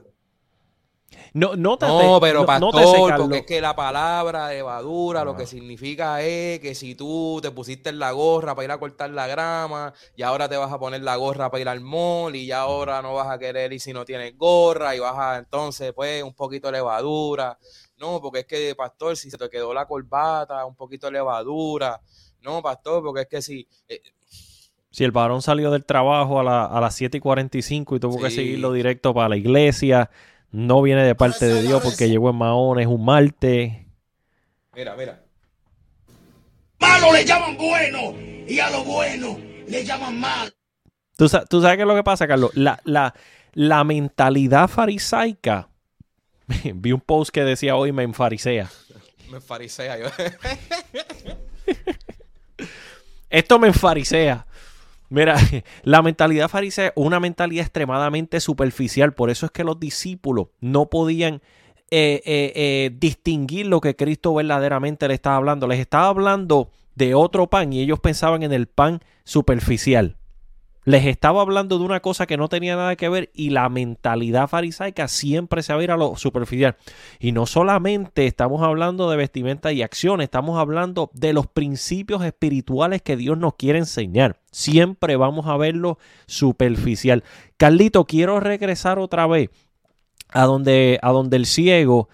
No, 1.35 1.57
no, 1.57 1.77
te, 1.77 1.87
no 1.87 2.19
pero 2.21 2.47
pastor, 2.47 3.17
porque 3.17 3.39
es 3.39 3.47
que 3.47 3.61
la 3.61 3.77
palabra 3.77 4.55
evadura 4.55 5.25
lo 5.25 5.37
que 5.37 5.47
significa 5.47 6.23
es 6.23 6.59
que 6.61 6.75
si 6.75 6.95
tú 6.95 7.39
te 7.43 7.51
pusiste 7.51 7.93
la 7.93 8.13
gorra 8.13 8.55
para 8.55 8.65
ir 8.65 8.71
a 8.71 8.79
cortar 8.79 9.11
la 9.11 9.27
grama 9.27 9.93
y 10.17 10.23
ahora 10.23 10.49
te 10.49 10.57
vas 10.57 10.73
a 10.73 10.79
poner 10.79 11.03
la 11.03 11.17
gorra 11.17 11.51
para 11.51 11.61
ir 11.61 11.69
al 11.69 11.81
mall 11.81 12.35
y 12.35 12.47
ya 12.47 12.61
ahora 12.61 13.03
no 13.03 13.15
vas 13.15 13.29
a 13.29 13.39
querer 13.39 13.73
ir 13.73 13.81
si 13.81 13.93
no 13.93 14.05
tienes 14.05 14.37
gorra 14.37 14.97
y 14.97 15.01
vas 15.01 15.17
a 15.19 15.39
entonces 15.39 15.93
pues 15.93 16.23
un 16.23 16.35
poquito 16.35 16.69
de 16.69 16.73
levadura. 16.73 17.59
No, 17.99 18.21
porque 18.21 18.41
es 18.41 18.47
que, 18.47 18.75
pastor, 18.77 19.17
si 19.17 19.31
se 19.31 19.37
te 19.37 19.49
quedó 19.51 19.75
la 19.75 19.87
corbata, 19.87 20.65
un 20.65 20.75
poquito 20.75 21.07
de 21.07 21.15
levadura. 21.15 22.01
No, 22.43 22.63
pastor, 22.63 23.03
porque 23.03 23.23
es 23.23 23.27
que 23.29 23.43
si... 23.43 23.69
Eh, 23.89 24.01
si 24.91 25.05
el 25.05 25.11
varón 25.11 25.43
salió 25.43 25.71
del 25.71 25.85
trabajo 25.85 26.41
a, 26.41 26.81
las 26.81 26.95
7 26.95 27.19
y 27.19 27.21
45 27.21 27.97
y 27.97 28.01
tuvo 28.01 28.21
que 28.21 28.31
seguirlo 28.31 28.73
directo 28.73 29.13
para 29.13 29.29
la 29.29 29.37
iglesia, 29.37 30.11
no 30.51 30.81
viene 30.81 31.05
de 31.05 31.15
parte 31.15 31.47
de 31.47 31.63
Dios 31.63 31.83
porque 31.83 32.09
llegó 32.09 32.31
en 32.31 32.37
Mahón, 32.37 32.81
es 32.81 32.87
un 32.87 33.05
martes. 33.05 33.73
Mira, 34.75 34.97
mira. 34.97 35.23
Malo 36.81 37.13
le 37.13 37.25
llaman 37.25 37.57
bueno 37.57 38.15
y 38.47 38.59
a 38.59 38.71
lo 38.71 38.83
bueno 38.83 39.39
le 39.69 39.85
llaman 39.85 40.19
mal. 40.19 40.55
¿Tú, 41.17 41.29
sabes 41.29 41.49
qué 41.49 41.83
es 41.83 41.87
lo 41.87 41.95
que 41.95 42.05
pasa, 42.05 42.27
Carlos? 42.27 42.53
La, 42.55 42.81
la, 42.85 43.15
la 43.53 43.85
mentalidad 43.85 44.69
farisaica 44.69 45.69
Vi 46.75 46.93
un 46.93 47.01
post 47.01 47.31
que 47.31 47.45
decía 47.45 47.77
hoy 47.77 47.93
me 47.93 48.03
enfarisea. 48.03 48.71
Me 49.31 49.37
enfarisea 49.37 49.99
yo. 49.99 50.07
Esto 53.31 53.59
me 53.59 53.69
enfarisea. 53.69 54.47
Mira, 55.11 55.37
la 55.83 56.03
mentalidad 56.03 56.49
farisea 56.49 56.89
es 56.89 56.93
una 56.95 57.21
mentalidad 57.21 57.65
extremadamente 57.65 58.41
superficial. 58.41 59.15
Por 59.15 59.31
eso 59.31 59.47
es 59.47 59.53
que 59.53 59.65
los 59.65 59.81
discípulos 59.81 60.49
no 60.61 60.87
podían 60.87 61.41
eh, 61.91 62.21
eh, 62.25 62.53
eh, 62.55 62.91
distinguir 62.99 63.67
lo 63.67 63.81
que 63.81 63.97
Cristo 63.97 64.35
verdaderamente 64.35 65.09
le 65.09 65.15
estaba 65.15 65.37
hablando. 65.37 65.67
Les 65.67 65.81
estaba 65.81 66.09
hablando 66.09 66.71
de 66.95 67.15
otro 67.15 67.49
pan 67.49 67.73
y 67.73 67.81
ellos 67.81 68.01
pensaban 68.01 68.43
en 68.43 68.53
el 68.53 68.67
pan 68.67 69.01
superficial. 69.25 70.18
Les 70.89 71.05
estaba 71.05 71.43
hablando 71.43 71.79
de 71.79 71.85
una 71.85 72.01
cosa 72.01 72.27
que 72.27 72.39
no 72.39 72.49
tenía 72.49 72.75
nada 72.75 72.97
que 72.97 73.11
ver 73.11 73.31
y 73.35 73.51
la 73.51 73.69
mentalidad 73.69 74.49
farisaica 74.49 75.07
siempre 75.07 75.63
se 75.63 75.75
va 75.75 75.81
a 75.81 75.85
ir 75.85 75.91
a 75.91 75.99
lo 75.99 76.17
superficial. 76.17 76.79
Y 77.21 77.33
no 77.33 77.45
solamente 77.45 78.25
estamos 78.25 78.63
hablando 78.63 79.11
de 79.11 79.19
vestimenta 79.19 79.71
y 79.71 79.83
acciones, 79.83 80.25
estamos 80.25 80.59
hablando 80.59 81.11
de 81.13 81.35
los 81.35 81.47
principios 81.47 82.25
espirituales 82.25 83.03
que 83.03 83.19
Dios 83.19 83.37
nos 83.37 83.57
quiere 83.57 83.81
enseñar. 83.81 84.41
Siempre 84.51 85.17
vamos 85.17 85.47
a 85.47 85.59
verlo 85.59 85.99
superficial. 86.25 87.23
Carlito, 87.59 88.07
quiero 88.07 88.41
regresar 88.41 88.99
otra 88.99 89.27
vez 89.27 89.51
a 90.31 90.47
donde, 90.47 90.99
a 91.03 91.11
donde 91.11 91.37
el 91.37 91.45
ciego 91.45 92.09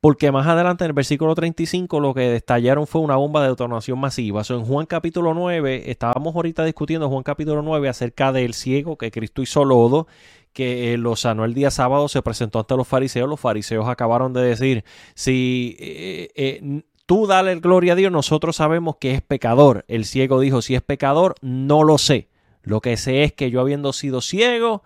porque 0.00 0.30
más 0.30 0.46
adelante 0.46 0.84
en 0.84 0.90
el 0.90 0.94
versículo 0.94 1.34
35 1.34 2.00
lo 2.00 2.14
que 2.14 2.28
destallaron 2.28 2.86
fue 2.86 3.00
una 3.00 3.16
bomba 3.16 3.42
de 3.42 3.48
detonación 3.48 3.98
masiva. 3.98 4.42
en 4.48 4.64
Juan 4.64 4.86
capítulo 4.86 5.34
9, 5.34 5.90
estábamos 5.90 6.34
ahorita 6.34 6.64
discutiendo 6.64 7.08
Juan 7.08 7.22
capítulo 7.22 7.62
9 7.62 7.88
acerca 7.88 8.32
del 8.32 8.54
ciego 8.54 8.96
que 8.96 9.10
Cristo 9.10 9.42
hizo 9.42 9.64
lodo, 9.64 10.06
que 10.52 10.94
eh, 10.94 10.98
lo 10.98 11.16
sanó 11.16 11.44
el 11.44 11.54
día 11.54 11.70
sábado, 11.70 12.08
se 12.08 12.22
presentó 12.22 12.60
ante 12.60 12.76
los 12.76 12.88
fariseos, 12.88 13.28
los 13.28 13.40
fariseos 13.40 13.88
acabaron 13.88 14.32
de 14.32 14.42
decir, 14.42 14.84
si 15.14 15.76
eh, 15.78 16.30
eh, 16.34 16.82
tú 17.06 17.26
dale 17.26 17.54
gloria 17.56 17.92
a 17.92 17.96
Dios, 17.96 18.12
nosotros 18.12 18.56
sabemos 18.56 18.96
que 18.96 19.12
es 19.12 19.22
pecador. 19.22 19.84
El 19.88 20.04
ciego 20.04 20.40
dijo, 20.40 20.62
si 20.62 20.74
es 20.74 20.82
pecador, 20.82 21.34
no 21.40 21.84
lo 21.84 21.98
sé. 21.98 22.28
Lo 22.62 22.80
que 22.80 22.96
sé 22.96 23.22
es 23.22 23.32
que 23.32 23.50
yo 23.50 23.60
habiendo 23.60 23.92
sido 23.92 24.20
ciego, 24.20 24.82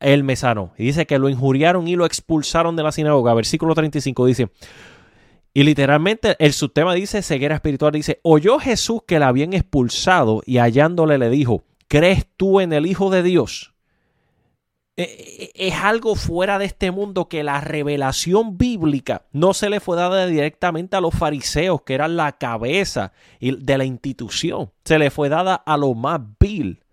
él 0.00 0.24
me 0.24 0.36
sanó. 0.36 0.72
Y 0.76 0.84
dice 0.84 1.06
que 1.06 1.18
lo 1.18 1.28
injuriaron 1.28 1.86
y 1.86 1.96
lo 1.96 2.06
expulsaron 2.06 2.76
de 2.76 2.82
la 2.82 2.92
sinagoga. 2.92 3.34
Versículo 3.34 3.74
35 3.74 4.26
dice, 4.26 4.48
y 5.52 5.64
literalmente 5.64 6.36
el 6.38 6.52
subtema 6.52 6.94
dice, 6.94 7.22
ceguera 7.22 7.56
espiritual, 7.56 7.92
dice, 7.92 8.20
oyó 8.22 8.58
Jesús 8.58 9.02
que 9.06 9.18
la 9.18 9.28
habían 9.28 9.52
expulsado 9.52 10.42
y 10.46 10.58
hallándole 10.58 11.18
le 11.18 11.28
dijo, 11.28 11.64
¿crees 11.88 12.26
tú 12.36 12.60
en 12.60 12.72
el 12.72 12.86
Hijo 12.86 13.10
de 13.10 13.22
Dios? 13.22 13.74
E, 14.96 15.02
e, 15.54 15.68
es 15.68 15.74
algo 15.74 16.14
fuera 16.14 16.58
de 16.58 16.66
este 16.66 16.92
mundo 16.92 17.28
que 17.28 17.42
la 17.42 17.60
revelación 17.60 18.58
bíblica 18.58 19.22
no 19.32 19.54
se 19.54 19.70
le 19.70 19.80
fue 19.80 19.96
dada 19.96 20.26
directamente 20.26 20.96
a 20.96 21.00
los 21.00 21.14
fariseos, 21.14 21.82
que 21.82 21.94
eran 21.94 22.16
la 22.16 22.32
cabeza 22.32 23.12
de 23.40 23.78
la 23.78 23.84
institución. 23.84 24.70
Se 24.84 24.98
le 24.98 25.10
fue 25.10 25.28
dada 25.28 25.54
a 25.54 25.76
lo 25.76 25.94
más 25.94 26.20
vil, 26.38 26.84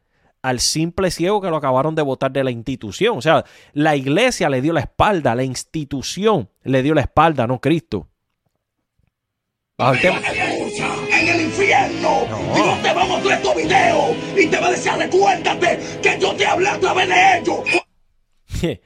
al 0.41 0.59
simple 0.59 1.11
ciego 1.11 1.41
que 1.41 1.49
lo 1.49 1.57
acabaron 1.57 1.95
de 1.95 2.01
votar 2.01 2.31
de 2.31 2.43
la 2.43 2.51
institución. 2.51 3.17
O 3.17 3.21
sea, 3.21 3.45
la 3.73 3.95
iglesia 3.95 4.49
le 4.49 4.61
dio 4.61 4.73
la 4.73 4.81
espalda, 4.81 5.35
la 5.35 5.43
institución 5.43 6.49
le 6.63 6.83
dio 6.83 6.93
la 6.93 7.01
espalda, 7.01 7.47
no 7.47 7.59
Cristo. 7.59 8.07
En 9.79 11.27
el 11.27 11.41
infierno. 11.41 12.25
Dios 12.55 12.81
te 12.81 12.93
va 12.93 13.03
a 13.03 13.05
mostrar 13.05 13.37
estos 13.37 13.55
videos 13.55 14.15
y 14.35 14.47
te 14.47 14.59
va 14.59 14.67
a 14.67 14.71
decir, 14.71 14.91
recuérdate 14.93 15.99
que 16.01 16.17
yo 16.19 16.35
te 16.35 16.45
hablé 16.45 16.69
a 16.69 16.79
través 16.79 17.07
de 17.07 17.37
ellos. 17.37 17.59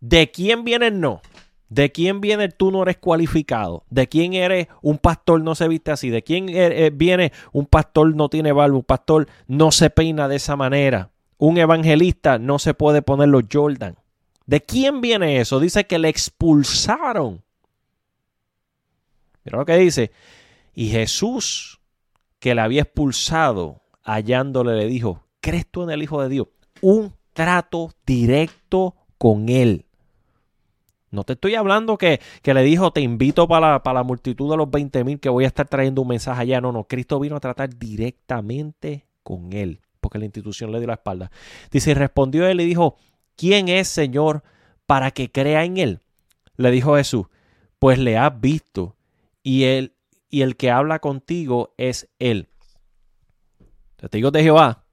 ¿De 0.00 0.30
quién 0.30 0.64
viene 0.64 0.88
el 0.88 1.00
no? 1.00 1.22
¿De 1.68 1.92
quién 1.92 2.20
viene 2.20 2.44
el 2.44 2.54
tú 2.54 2.70
no 2.70 2.82
eres 2.82 2.96
cualificado? 2.96 3.84
¿De 3.90 4.08
quién 4.08 4.32
eres 4.32 4.68
un 4.80 4.98
pastor 4.98 5.42
no 5.42 5.54
se 5.54 5.68
viste 5.68 5.90
así? 5.90 6.08
¿De 6.08 6.22
quién 6.22 6.48
e-, 6.48 6.86
eh, 6.86 6.90
viene 6.90 7.32
un 7.52 7.66
pastor 7.66 8.14
no 8.14 8.28
tiene 8.28 8.52
barba? 8.52 8.76
Un 8.76 8.84
pastor 8.84 9.28
no 9.46 9.70
se 9.70 9.90
peina 9.90 10.28
de 10.28 10.36
esa 10.36 10.56
manera. 10.56 11.10
Un 11.36 11.58
evangelista 11.58 12.38
no 12.38 12.58
se 12.58 12.74
puede 12.74 13.02
poner 13.02 13.28
los 13.28 13.44
Jordan. 13.52 13.96
¿De 14.46 14.62
quién 14.62 15.02
viene 15.02 15.40
eso? 15.40 15.60
Dice 15.60 15.86
que 15.86 15.98
le 15.98 16.08
expulsaron. 16.08 17.42
Mira 19.44 19.58
lo 19.58 19.66
que 19.66 19.76
dice. 19.76 20.10
Y 20.74 20.88
Jesús, 20.88 21.80
que 22.38 22.54
le 22.54 22.62
había 22.62 22.82
expulsado, 22.82 23.82
hallándole, 24.04 24.74
le 24.74 24.86
dijo, 24.86 25.22
¿crees 25.40 25.66
tú 25.70 25.82
en 25.82 25.90
el 25.90 26.02
Hijo 26.02 26.22
de 26.22 26.30
Dios? 26.30 26.46
Un 26.80 27.12
trato 27.34 27.92
directo 28.06 28.94
con 29.18 29.50
él. 29.50 29.84
No 31.10 31.24
te 31.24 31.32
estoy 31.34 31.54
hablando 31.54 31.96
que, 31.96 32.20
le 32.42 32.62
dijo, 32.62 32.90
te 32.92 33.00
invito 33.00 33.48
para 33.48 33.80
la, 33.84 33.92
la 33.92 34.02
multitud 34.02 34.50
de 34.50 34.56
los 34.56 34.70
20 34.70 35.04
mil 35.04 35.20
que 35.20 35.28
voy 35.28 35.44
a 35.44 35.46
estar 35.48 35.66
trayendo 35.66 36.02
un 36.02 36.08
mensaje 36.08 36.42
allá. 36.42 36.60
No, 36.60 36.72
no, 36.72 36.84
Cristo 36.84 37.18
vino 37.18 37.36
a 37.36 37.40
tratar 37.40 37.76
directamente 37.76 39.06
con 39.22 39.52
él, 39.52 39.80
porque 40.00 40.18
la 40.18 40.26
institución 40.26 40.70
le 40.72 40.78
dio 40.78 40.86
la 40.86 40.94
espalda. 40.94 41.30
Dice, 41.70 41.92
y 41.92 41.94
respondió 41.94 42.46
él 42.46 42.60
y 42.60 42.66
dijo, 42.66 42.96
¿quién 43.36 43.68
es 43.68 43.88
Señor 43.88 44.42
para 44.86 45.10
que 45.10 45.30
crea 45.30 45.64
en 45.64 45.78
él? 45.78 46.00
Le 46.56 46.70
dijo 46.70 46.96
Jesús, 46.96 47.26
pues 47.78 47.98
le 47.98 48.18
has 48.18 48.38
visto 48.40 48.96
y 49.42 49.64
él 49.64 49.94
y 50.30 50.42
el 50.42 50.56
que 50.56 50.70
habla 50.70 50.98
contigo 50.98 51.74
es 51.78 52.08
él. 52.18 52.48
Testigos 53.96 54.32
de 54.32 54.42
Jehová. 54.42 54.84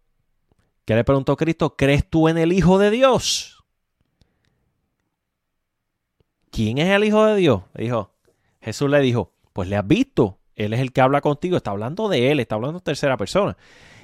¿Qué 0.86 0.96
le 0.96 1.04
preguntó 1.04 1.36
Cristo? 1.36 1.76
¿Crees 1.76 2.10
tú 2.10 2.30
en 2.30 2.38
el 2.38 2.54
Hijo 2.54 2.78
de 2.78 2.92
Dios? 2.92 3.55
¿Quién 6.56 6.78
es 6.78 6.90
el 6.90 7.04
Hijo 7.04 7.26
de 7.26 7.36
Dios? 7.36 7.64
dijo, 7.76 8.12
Jesús 8.62 8.90
le 8.90 9.02
dijo, 9.02 9.34
pues 9.52 9.68
le 9.68 9.76
has 9.76 9.86
visto, 9.86 10.40
Él 10.56 10.74
es 10.74 10.80
el 10.80 10.94
que 10.94 11.02
habla 11.02 11.20
contigo, 11.20 11.58
está 11.58 11.72
hablando 11.72 12.08
de 12.08 12.32
Él, 12.32 12.40
está 12.40 12.56
hablando 12.56 12.78
en 12.78 12.84
tercera 12.84 13.18
persona. 13.18 13.58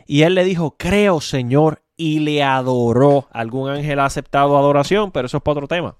Y 0.06 0.24
Él 0.24 0.36
le 0.36 0.44
dijo, 0.44 0.76
creo 0.78 1.22
Señor, 1.22 1.82
y 1.96 2.20
le 2.20 2.44
adoró. 2.44 3.30
Algún 3.32 3.70
ángel 3.70 4.00
ha 4.00 4.06
aceptado 4.06 4.58
adoración, 4.58 5.12
pero 5.12 5.28
eso 5.28 5.38
es 5.38 5.44
para 5.44 5.54
otro 5.54 5.68
tema. 5.70 5.96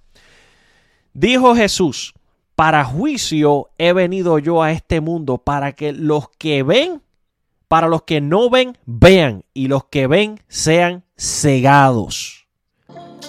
Dijo 1.14 1.56
Jesús, 1.56 2.14
para 2.56 2.84
juicio 2.84 3.70
he 3.78 3.94
venido 3.94 4.38
yo 4.38 4.62
a 4.62 4.72
este 4.72 5.00
mundo, 5.00 5.38
para 5.38 5.72
que 5.72 5.94
los 5.94 6.30
que 6.38 6.64
ven, 6.64 7.02
para 7.70 7.88
los 7.88 8.04
que 8.04 8.20
no 8.20 8.50
ven, 8.50 8.78
vean, 8.86 9.46
y 9.54 9.68
los 9.68 9.86
que 9.86 10.08
ven 10.08 10.40
sean 10.50 11.06
cegados. 11.16 12.48
Santo. 12.88 13.28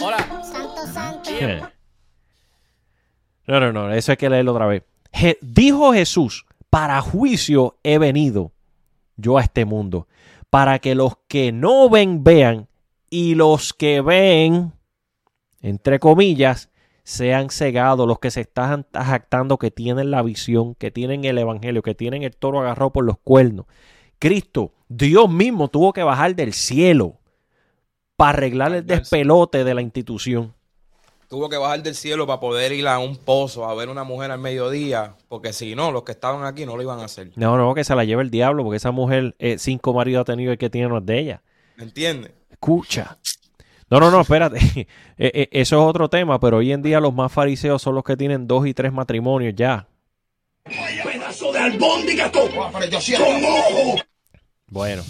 hola. 0.00 0.18
Santo, 0.44 0.86
santo. 0.92 1.77
No, 3.48 3.58
no, 3.60 3.72
no, 3.72 3.90
eso 3.90 4.12
hay 4.12 4.18
que 4.18 4.28
leerlo 4.28 4.52
otra 4.52 4.66
vez. 4.66 4.82
dijo 5.40 5.94
Jesús, 5.94 6.44
para 6.68 7.00
juicio 7.00 7.78
he 7.82 7.96
venido 7.96 8.52
yo 9.16 9.38
a 9.38 9.42
este 9.42 9.64
mundo, 9.64 10.06
para 10.50 10.78
que 10.80 10.94
los 10.94 11.14
que 11.28 11.50
no 11.50 11.88
ven 11.88 12.22
vean 12.22 12.68
y 13.08 13.34
los 13.34 13.72
que 13.72 14.02
ven, 14.02 14.74
entre 15.62 15.98
comillas, 15.98 16.70
sean 17.04 17.48
cegados, 17.48 18.06
los 18.06 18.18
que 18.18 18.30
se 18.30 18.42
están 18.42 18.86
jactando 18.92 19.56
que 19.56 19.70
tienen 19.70 20.10
la 20.10 20.20
visión, 20.20 20.74
que 20.74 20.90
tienen 20.90 21.24
el 21.24 21.38
evangelio, 21.38 21.80
que 21.80 21.94
tienen 21.94 22.24
el 22.24 22.36
toro 22.36 22.60
agarrado 22.60 22.92
por 22.92 23.04
los 23.06 23.16
cuernos. 23.16 23.64
Cristo, 24.18 24.74
Dios 24.88 25.30
mismo 25.30 25.68
tuvo 25.68 25.94
que 25.94 26.02
bajar 26.02 26.34
del 26.34 26.52
cielo 26.52 27.18
para 28.14 28.30
arreglar 28.30 28.74
el 28.74 28.86
despelote 28.86 29.64
de 29.64 29.74
la 29.74 29.80
institución 29.80 30.57
tuvo 31.28 31.48
que 31.48 31.56
bajar 31.56 31.82
del 31.82 31.94
cielo 31.94 32.26
para 32.26 32.40
poder 32.40 32.72
ir 32.72 32.88
a 32.88 32.98
un 32.98 33.16
pozo 33.16 33.68
a 33.68 33.74
ver 33.74 33.88
una 33.88 34.02
mujer 34.02 34.30
al 34.30 34.38
mediodía, 34.38 35.14
porque 35.28 35.52
si 35.52 35.74
no, 35.74 35.92
los 35.92 36.02
que 36.02 36.12
estaban 36.12 36.44
aquí 36.44 36.64
no 36.66 36.76
lo 36.76 36.82
iban 36.82 37.00
a 37.00 37.04
hacer. 37.04 37.30
No, 37.36 37.56
no, 37.56 37.74
que 37.74 37.84
se 37.84 37.94
la 37.94 38.04
lleve 38.04 38.22
el 38.22 38.30
diablo, 38.30 38.64
porque 38.64 38.78
esa 38.78 38.90
mujer 38.90 39.36
eh, 39.38 39.58
cinco 39.58 39.92
maridos 39.92 40.22
ha 40.22 40.24
tenido 40.24 40.52
y 40.52 40.56
que 40.56 40.70
tiene 40.70 40.86
uno 40.86 41.00
de 41.00 41.18
ella. 41.18 41.42
¿Me 41.76 41.84
entiendes? 41.84 42.32
Escucha. 42.50 43.18
No, 43.90 44.00
no, 44.00 44.10
no, 44.10 44.20
espérate. 44.20 44.58
Eh, 45.20 45.32
eh, 45.34 45.48
eso 45.50 45.80
es 45.80 45.84
otro 45.84 46.08
tema, 46.08 46.38
pero 46.38 46.58
hoy 46.58 46.70
en 46.70 46.80
día 46.80 47.00
los 47.00 47.12
más 47.12 47.32
fariseos 47.32 47.82
son 47.82 47.96
los 47.96 48.04
que 48.04 48.16
tienen 48.16 48.46
dos 48.46 48.64
y 48.68 48.72
tres 48.72 48.92
matrimonios 48.92 49.52
ya. 49.56 49.88
Pedazo 50.62 51.50
de 51.50 51.58
albóndiga 51.58 52.30
con, 52.30 52.46
con 52.48 52.64
ojo. 52.72 53.96
Bueno. 54.68 55.02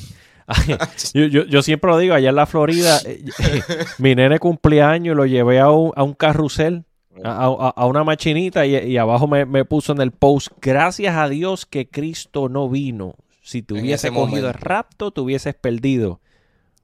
yo, 1.15 1.63
siempre 1.63 1.91
lo 1.91 1.99
digo, 1.99 2.15
allá 2.15 2.31
en 2.31 2.37
la 2.37 2.47
Florida, 2.47 3.01
eh, 3.05 3.23
mi 3.99 4.15
nene 4.15 4.39
cumpleaños 4.39 5.17
lo 5.17 5.27
llevé 5.27 5.61
a 5.61 5.71
un, 5.71 5.93
a 5.95 6.03
un 6.03 6.15
carrusel, 6.15 6.85
a, 7.25 7.85
una 7.87 8.05
machinita 8.05 8.65
y, 8.65 8.97
abajo 8.97 9.27
me, 9.27 9.65
puso 9.65 9.93
en 9.93 10.01
el 10.01 10.13
post, 10.13 10.49
gracias 10.61 11.17
a 11.17 11.29
Dios 11.29 11.67
que 11.67 11.89
Cristo 11.89 12.49
no 12.49 12.69
vino. 12.69 13.17
Si 13.43 13.63
te 13.63 13.75
hubiese 13.75 14.13
cogido 14.13 14.49
el 14.49 14.55
rapto, 14.55 15.11
te 15.11 15.21
hubieses 15.21 15.55
perdido. 15.55 16.21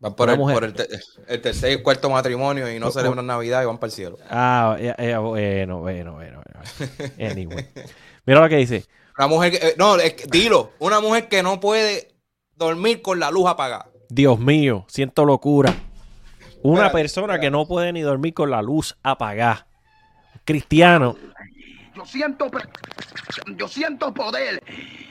Van 0.01 0.15
por, 0.15 0.29
el, 0.29 0.75
tercer 1.41 1.73
y 1.73 1.83
cuarto 1.83 2.11
matrimonio 2.11 2.71
y 2.71 2.79
no 2.79 2.91
celebran 2.91 3.25
Navidad 3.27 3.63
y 3.63 3.67
van 3.67 3.79
para 3.79 3.89
el 3.89 3.93
cielo. 3.93 4.19
Ah, 4.29 4.77
eh, 4.79 4.95
eh, 4.99 5.17
bueno, 5.17 5.81
bueno, 5.81 6.15
bueno. 6.15 6.43
Anyway. 7.19 7.69
Mira 8.27 8.41
lo 8.41 8.49
que 8.49 8.57
dice. 8.57 8.85
Una 9.17 9.29
mujer 9.29 9.53
que, 9.53 9.75
no, 9.79 9.97
dilo, 10.31 10.73
una 10.79 11.01
mujer 11.01 11.29
que 11.29 11.43
no 11.43 11.61
puede 11.61 12.14
dormir 12.57 13.03
con 13.03 13.19
la 13.21 13.31
luz 13.31 13.47
apagada. 13.47 13.89
Dios 14.09 14.39
mío, 14.39 14.85
siento 14.89 15.25
locura. 15.25 15.75
Una 16.63 16.91
persona 16.91 17.39
que 17.39 17.51
no 17.51 17.67
puede 17.67 17.93
ni 17.93 18.01
dormir 18.01 18.33
con 18.33 18.51
la 18.51 18.63
luz 18.63 18.97
apagada. 19.03 19.67
Cristiano. 20.45 21.17
Yo 21.95 22.05
siento, 22.07 22.51
yo 23.57 23.69
siento 23.69 24.13
poder. 24.15 24.63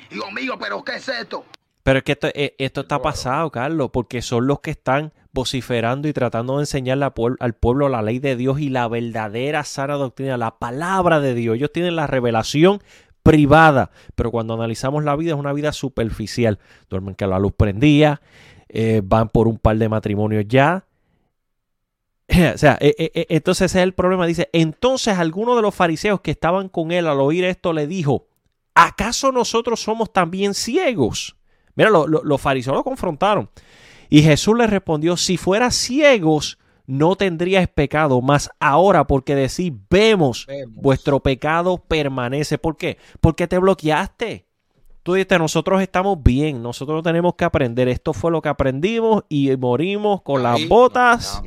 Dios 0.09 0.31
mío, 0.33 0.57
pero 0.59 0.83
¿qué 0.83 0.95
es 0.95 1.07
esto? 1.07 1.45
Pero 1.83 1.99
es 1.99 2.03
que 2.03 2.13
esto, 2.13 2.27
eh, 2.33 2.55
esto 2.57 2.81
está 2.81 3.01
pasado, 3.01 3.51
Carlos, 3.51 3.89
porque 3.91 4.21
son 4.21 4.47
los 4.47 4.61
que 4.61 4.71
están 4.71 5.13
vociferando 5.33 6.07
y 6.07 6.13
tratando 6.13 6.57
de 6.57 6.63
enseñarle 6.63 7.09
al 7.39 7.53
pueblo 7.55 7.89
la 7.89 8.01
ley 8.01 8.19
de 8.19 8.35
Dios 8.35 8.59
y 8.59 8.69
la 8.69 8.87
verdadera 8.87 9.63
sana 9.63 9.95
doctrina, 9.95 10.37
la 10.37 10.59
palabra 10.59 11.19
de 11.19 11.33
Dios. 11.33 11.57
Ellos 11.57 11.71
tienen 11.73 11.95
la 11.95 12.07
revelación 12.07 12.81
privada, 13.23 13.89
pero 14.15 14.29
cuando 14.29 14.53
analizamos 14.53 15.03
la 15.03 15.15
vida 15.15 15.31
es 15.31 15.39
una 15.39 15.53
vida 15.53 15.71
superficial. 15.71 16.59
Duermen 16.89 17.15
que 17.15 17.25
la 17.25 17.39
luz 17.39 17.53
prendía, 17.55 18.21
eh, 18.69 19.01
van 19.03 19.29
por 19.29 19.47
un 19.47 19.57
par 19.57 19.77
de 19.77 19.89
matrimonios 19.89 20.45
ya. 20.47 20.85
o 22.53 22.57
sea, 22.57 22.77
eh, 22.81 22.95
eh, 22.97 23.25
entonces 23.29 23.71
ese 23.71 23.79
es 23.79 23.83
el 23.83 23.93
problema. 23.93 24.27
Dice, 24.27 24.49
entonces 24.53 25.17
alguno 25.17 25.55
de 25.55 25.61
los 25.61 25.73
fariseos 25.73 26.21
que 26.21 26.31
estaban 26.31 26.69
con 26.69 26.91
él 26.91 27.07
al 27.07 27.21
oír 27.21 27.45
esto 27.45 27.73
le 27.73 27.87
dijo, 27.87 28.27
¿acaso 28.75 29.31
nosotros 29.31 29.81
somos 29.81 30.11
también 30.11 30.53
ciegos? 30.53 31.35
Mira, 31.75 31.89
los 31.89 32.41
fariseos 32.41 32.75
lo 32.75 32.83
confrontaron. 32.83 33.49
Y 34.09 34.21
Jesús 34.21 34.55
le 34.55 34.67
respondió, 34.67 35.17
si 35.17 35.37
fuera 35.37 35.71
ciegos, 35.71 36.59
no 36.85 37.15
tendrías 37.15 37.67
pecado, 37.67 38.21
más 38.21 38.49
ahora 38.59 39.05
porque 39.07 39.35
decís, 39.35 39.71
vemos, 39.89 40.47
vuestro 40.69 41.21
pecado 41.21 41.77
permanece. 41.77 42.57
¿Por 42.57 42.77
qué? 42.77 42.97
Porque 43.21 43.47
te 43.47 43.57
bloqueaste. 43.57 44.47
Tú 45.03 45.15
dices, 45.15 45.37
nosotros 45.37 45.81
estamos 45.81 46.21
bien, 46.23 46.61
nosotros 46.61 47.03
tenemos 47.03 47.35
que 47.35 47.43
aprender. 47.45 47.89
Esto 47.89 48.13
fue 48.13 48.31
lo 48.31 48.41
que 48.41 48.49
aprendimos 48.49 49.23
y 49.27 49.55
morimos 49.57 50.21
con 50.21 50.43
las 50.43 50.65
botas 50.67 51.41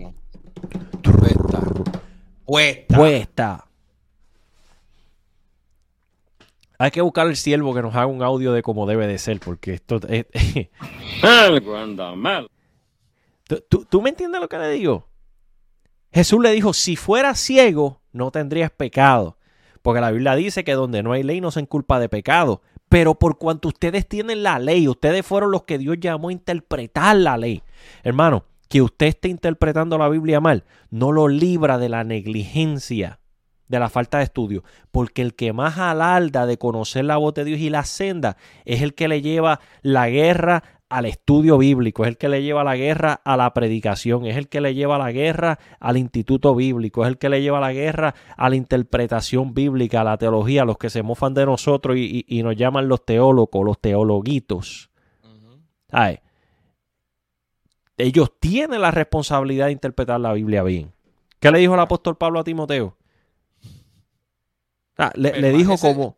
puesta. 2.45 2.97
puesta. 2.97 3.66
Hay 6.78 6.91
que 6.91 7.01
buscar 7.01 7.26
el 7.26 7.37
siervo 7.37 7.74
que 7.74 7.80
nos 7.80 7.95
haga 7.95 8.07
un 8.07 8.22
audio 8.22 8.53
de 8.53 8.62
cómo 8.62 8.87
debe 8.87 9.07
de 9.07 9.16
ser, 9.16 9.41
porque 9.41 9.72
esto 9.72 9.99
es... 10.09 10.26
¿Tú, 13.68 13.87
¿Tú 13.89 14.03
me 14.03 14.11
entiendes 14.11 14.41
lo 14.41 14.49
que 14.49 14.59
le 14.59 14.70
digo? 14.70 15.07
Jesús 16.16 16.40
le 16.42 16.50
dijo, 16.52 16.72
si 16.72 16.96
fuera 16.96 17.34
ciego, 17.34 18.00
no 18.10 18.30
tendrías 18.30 18.70
pecado. 18.70 19.36
Porque 19.82 20.00
la 20.00 20.10
Biblia 20.10 20.34
dice 20.34 20.64
que 20.64 20.72
donde 20.72 21.02
no 21.02 21.12
hay 21.12 21.22
ley 21.22 21.42
no 21.42 21.50
se 21.50 21.66
culpa 21.66 22.00
de 22.00 22.08
pecado. 22.08 22.62
Pero 22.88 23.18
por 23.18 23.36
cuanto 23.36 23.68
ustedes 23.68 24.08
tienen 24.08 24.42
la 24.42 24.58
ley, 24.58 24.88
ustedes 24.88 25.26
fueron 25.26 25.50
los 25.50 25.64
que 25.64 25.76
Dios 25.76 25.98
llamó 26.00 26.30
a 26.30 26.32
interpretar 26.32 27.16
la 27.16 27.36
ley. 27.36 27.62
Hermano, 28.02 28.46
que 28.70 28.80
usted 28.80 29.08
esté 29.08 29.28
interpretando 29.28 29.98
la 29.98 30.08
Biblia 30.08 30.40
mal, 30.40 30.64
no 30.88 31.12
lo 31.12 31.28
libra 31.28 31.76
de 31.76 31.90
la 31.90 32.02
negligencia, 32.02 33.20
de 33.68 33.78
la 33.78 33.90
falta 33.90 34.16
de 34.16 34.24
estudio. 34.24 34.64
Porque 34.90 35.20
el 35.20 35.34
que 35.34 35.52
más 35.52 35.76
alarda 35.76 36.46
de 36.46 36.56
conocer 36.56 37.04
la 37.04 37.18
voz 37.18 37.34
de 37.34 37.44
Dios 37.44 37.60
y 37.60 37.68
la 37.68 37.84
senda 37.84 38.38
es 38.64 38.80
el 38.80 38.94
que 38.94 39.08
le 39.08 39.20
lleva 39.20 39.60
la 39.82 40.08
guerra 40.08 40.62
al 40.89 41.05
estudio 41.05 41.59
bíblico, 41.59 42.05
es 42.05 42.09
el 42.11 42.16
que 42.16 42.28
le 42.28 42.43
lleva 42.43 42.62
la 42.62 42.76
guerra 42.76 43.20
a 43.24 43.37
la 43.37 43.53
predicación, 43.53 44.24
es 44.26 44.37
el 44.37 44.49
que 44.49 44.61
le 44.61 44.74
lleva 44.74 44.99
la 44.99 45.11
guerra 45.11 45.59
al 45.80 45.97
instituto 45.97 46.55
bíblico, 46.55 47.05
es 47.05 47.09
el 47.09 47.18
que 47.18 47.28
le 47.28 47.43
lleva 47.43 47.59
la 47.59 47.72
guerra 47.72 48.14
a 48.37 48.49
la 48.49 48.57
interpretación 48.57 49.53
bíblica, 49.53 50.03
a 50.03 50.05
la 50.05 50.16
teología, 50.16 50.62
a 50.62 50.64
los 50.64 50.78
que 50.78 50.91
se 50.91 51.03
mofan 51.03 51.34
de 51.34 51.45
nosotros 51.45 51.97
y, 51.97 52.24
y, 52.28 52.39
y 52.39 52.43
nos 52.43 52.57
llaman 52.57 52.89
los 52.89 53.05
teólogos, 53.05 53.64
los 53.64 53.80
teologuitos. 53.80 54.91
Ay, 55.91 56.20
ellos 57.97 58.32
tienen 58.39 58.80
la 58.80 58.91
responsabilidad 58.91 59.66
de 59.66 59.72
interpretar 59.72 60.20
la 60.20 60.32
Biblia 60.34 60.62
bien. 60.62 60.93
¿Qué 61.41 61.51
le 61.51 61.59
dijo 61.59 61.74
el 61.74 61.80
apóstol 61.80 62.16
Pablo 62.16 62.41
a 62.41 62.45
Timoteo? 62.45 62.97
Ah, 64.99 65.12
le, 65.14 65.41
le 65.41 65.53
dijo 65.53 65.76
como, 65.78 66.16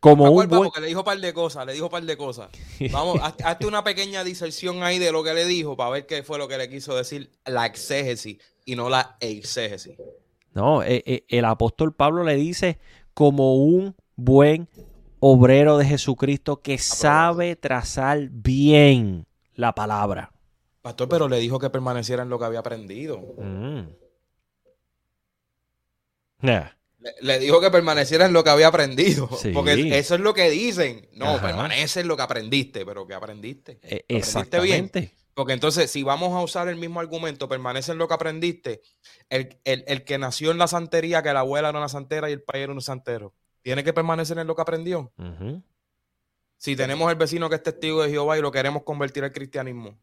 como 0.00 0.24
un 0.30 0.48
buen... 0.48 0.70
le 0.80 0.86
dijo 0.86 1.00
un 1.00 1.04
par 1.04 1.20
de 1.20 1.32
cosas, 1.34 1.66
le 1.66 1.74
dijo 1.74 1.84
un 1.86 1.90
par 1.90 2.02
de 2.02 2.16
cosas. 2.16 2.48
Vamos, 2.90 3.20
hazte 3.22 3.66
una 3.66 3.84
pequeña 3.84 4.24
diserción 4.24 4.82
ahí 4.82 4.98
de 4.98 5.12
lo 5.12 5.22
que 5.22 5.34
le 5.34 5.44
dijo 5.44 5.76
para 5.76 5.90
ver 5.90 6.06
qué 6.06 6.22
fue 6.22 6.38
lo 6.38 6.48
que 6.48 6.56
le 6.56 6.68
quiso 6.70 6.96
decir 6.96 7.30
la 7.44 7.66
exégesis 7.66 8.38
y 8.64 8.76
no 8.76 8.88
la 8.88 9.16
exégesis. 9.20 9.96
No, 10.54 10.82
eh, 10.82 11.02
eh, 11.06 11.24
el 11.28 11.44
apóstol 11.44 11.94
Pablo 11.94 12.24
le 12.24 12.34
dice 12.34 12.78
como 13.14 13.56
un 13.56 13.94
buen 14.16 14.68
obrero 15.20 15.76
de 15.76 15.84
Jesucristo 15.84 16.62
que 16.62 16.78
sabe 16.78 17.54
trazar 17.54 18.28
bien 18.30 19.26
la 19.54 19.74
palabra. 19.74 20.32
Pastor, 20.80 21.08
pero 21.10 21.28
le 21.28 21.38
dijo 21.38 21.58
que 21.58 21.68
permaneciera 21.68 22.22
en 22.22 22.30
lo 22.30 22.38
que 22.38 22.46
había 22.46 22.60
aprendido. 22.60 23.18
Mm. 23.38 23.80
Yeah. 26.42 26.79
Le, 27.00 27.14
le 27.22 27.38
dijo 27.38 27.60
que 27.60 27.70
permaneciera 27.70 28.26
en 28.26 28.32
lo 28.32 28.44
que 28.44 28.50
había 28.50 28.68
aprendido. 28.68 29.28
Sí. 29.40 29.52
Porque 29.52 29.98
eso 29.98 30.14
es 30.14 30.20
lo 30.20 30.34
que 30.34 30.50
dicen. 30.50 31.08
No, 31.12 31.36
Ajá. 31.36 31.46
permanece 31.48 32.00
en 32.00 32.08
lo 32.08 32.16
que 32.16 32.22
aprendiste, 32.22 32.84
pero 32.86 33.06
que 33.06 33.14
aprendiste. 33.14 33.78
Eh, 33.82 34.04
¿Lo 34.08 34.16
aprendiste 34.18 34.60
bien? 34.60 34.84
Exactamente. 34.84 35.14
Porque 35.32 35.52
entonces, 35.54 35.90
si 35.90 36.02
vamos 36.02 36.32
a 36.34 36.42
usar 36.42 36.68
el 36.68 36.76
mismo 36.76 37.00
argumento, 37.00 37.48
permanece 37.48 37.92
en 37.92 37.98
lo 37.98 38.06
que 38.08 38.14
aprendiste, 38.14 38.82
el, 39.30 39.58
el- 39.64 39.84
el 39.86 40.04
que 40.04 40.18
nació 40.18 40.50
en 40.50 40.58
la 40.58 40.66
santería, 40.66 41.22
que 41.22 41.32
la 41.32 41.40
abuela 41.40 41.70
era 41.70 41.78
una 41.78 41.88
santera 41.88 42.28
y 42.28 42.34
el 42.34 42.42
padre 42.42 42.64
era 42.64 42.72
un 42.72 42.82
santero, 42.82 43.32
tiene 43.62 43.82
que 43.82 43.92
permanecer 43.94 44.36
en 44.38 44.46
lo 44.46 44.54
que 44.54 44.62
aprendió. 44.62 45.12
Si 46.58 46.76
tenemos 46.76 47.10
el 47.10 47.16
vecino 47.16 47.48
que 47.48 47.54
es 47.56 47.62
testigo 47.62 48.02
de 48.02 48.10
Jehová 48.10 48.36
y 48.36 48.42
lo 48.42 48.50
queremos 48.52 48.82
convertir 48.82 49.24
al 49.24 49.32
cristianismo, 49.32 49.98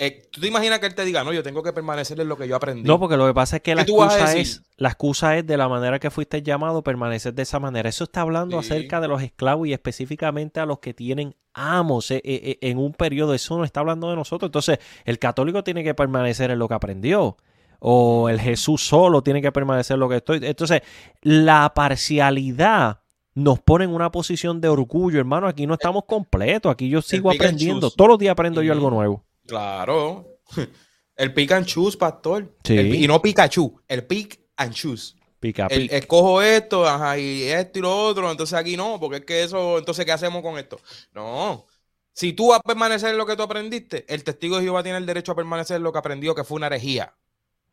eh, 0.00 0.28
¿tú 0.30 0.40
te 0.40 0.46
imaginas 0.46 0.78
que 0.78 0.86
él 0.86 0.94
te 0.94 1.04
diga, 1.04 1.24
no, 1.24 1.32
yo 1.32 1.42
tengo 1.42 1.62
que 1.62 1.72
permanecer 1.72 2.20
en 2.20 2.28
lo 2.28 2.36
que 2.36 2.46
yo 2.46 2.54
aprendí? 2.54 2.82
No, 2.84 3.00
porque 3.00 3.16
lo 3.16 3.26
que 3.26 3.34
pasa 3.34 3.56
es 3.56 3.62
que 3.62 3.74
la 3.74 3.82
¿Qué 3.84 3.90
tú 3.90 3.96
vas 3.98 4.14
a 4.14 4.18
excusa, 4.18 4.38
es, 4.38 4.62
la 4.76 4.88
excusa 4.90 5.36
es 5.36 5.46
de 5.46 5.56
la 5.56 5.68
manera 5.68 5.98
que 5.98 6.10
fuiste 6.10 6.40
llamado, 6.40 6.82
permanecer 6.82 7.34
de 7.34 7.42
esa 7.42 7.58
manera. 7.58 7.88
Eso 7.88 8.04
está 8.04 8.20
hablando 8.20 8.62
Sí. 8.62 8.72
acerca 8.72 9.00
de 9.00 9.08
los 9.08 9.20
esclavos 9.22 9.66
y 9.66 9.72
específicamente 9.72 10.60
a 10.60 10.66
los 10.66 10.78
que 10.78 10.94
tienen 10.94 11.34
amos 11.52 12.12
eh, 12.12 12.20
eh, 12.24 12.58
en 12.60 12.78
un 12.78 12.92
periodo. 12.92 13.34
Eso 13.34 13.58
no 13.58 13.64
está 13.64 13.80
hablando 13.80 14.08
de 14.08 14.14
nosotros. 14.14 14.48
Entonces, 14.48 14.78
el 15.04 15.18
católico 15.18 15.64
tiene 15.64 15.82
que 15.82 15.94
permanecer 15.94 16.52
en 16.52 16.60
lo 16.60 16.68
que 16.68 16.74
aprendió. 16.74 17.36
O 17.80 18.28
el 18.28 18.40
Jesús 18.40 18.86
solo 18.86 19.22
tiene 19.22 19.42
que 19.42 19.50
permanecer 19.52 19.94
en 19.94 20.00
lo 20.00 20.08
que 20.08 20.16
estoy. 20.16 20.38
Entonces, 20.42 20.82
la 21.22 21.72
parcialidad 21.74 23.00
nos 23.34 23.60
pone 23.60 23.84
en 23.84 23.90
una 23.94 24.10
posición 24.10 24.60
de 24.60 24.68
orgullo, 24.68 25.18
hermano. 25.18 25.46
Aquí 25.46 25.66
no 25.66 25.74
estamos 25.74 26.04
completos. 26.04 26.72
Aquí 26.72 26.88
yo 26.88 27.02
sigo 27.02 27.30
aprendiendo. 27.30 27.90
Todos 27.90 28.08
los 28.08 28.18
días 28.18 28.32
aprendo 28.32 28.62
yo 28.62 28.72
algo 28.72 28.90
nuevo. 28.90 29.24
Claro. 29.48 30.38
El 31.16 31.34
pick 31.34 31.50
and 31.50 31.66
choose, 31.66 31.96
pastor. 31.98 32.54
Sí. 32.62 32.78
El- 32.78 32.94
y 32.94 33.08
no 33.08 33.20
Pikachu, 33.20 33.80
el 33.88 34.06
pick 34.06 34.38
and 34.56 34.72
choose. 34.72 35.16
Pica, 35.40 35.66
El- 35.68 35.90
escojo 35.90 36.40
esto, 36.40 36.86
ajá, 36.86 37.18
y 37.18 37.42
esto 37.42 37.80
y 37.80 37.82
lo 37.82 38.06
otro, 38.06 38.30
entonces 38.30 38.56
aquí 38.56 38.76
no, 38.76 39.00
porque 39.00 39.16
es 39.16 39.24
que 39.24 39.42
eso, 39.42 39.78
entonces, 39.78 40.04
¿qué 40.04 40.12
hacemos 40.12 40.42
con 40.42 40.58
esto? 40.58 40.78
No. 41.12 41.66
Si 42.12 42.32
tú 42.34 42.48
vas 42.50 42.60
a 42.60 42.62
permanecer 42.62 43.10
en 43.10 43.18
lo 43.18 43.26
que 43.26 43.34
tú 43.34 43.42
aprendiste, 43.42 44.04
el 44.12 44.22
testigo 44.22 44.56
de 44.58 44.62
Jehová 44.62 44.84
tiene 44.84 44.98
el 44.98 45.06
derecho 45.06 45.32
a 45.32 45.36
permanecer 45.36 45.76
en 45.78 45.82
lo 45.82 45.92
que 45.92 45.98
aprendió, 45.98 46.34
que 46.36 46.44
fue 46.44 46.56
una 46.56 46.66
herejía. 46.68 47.14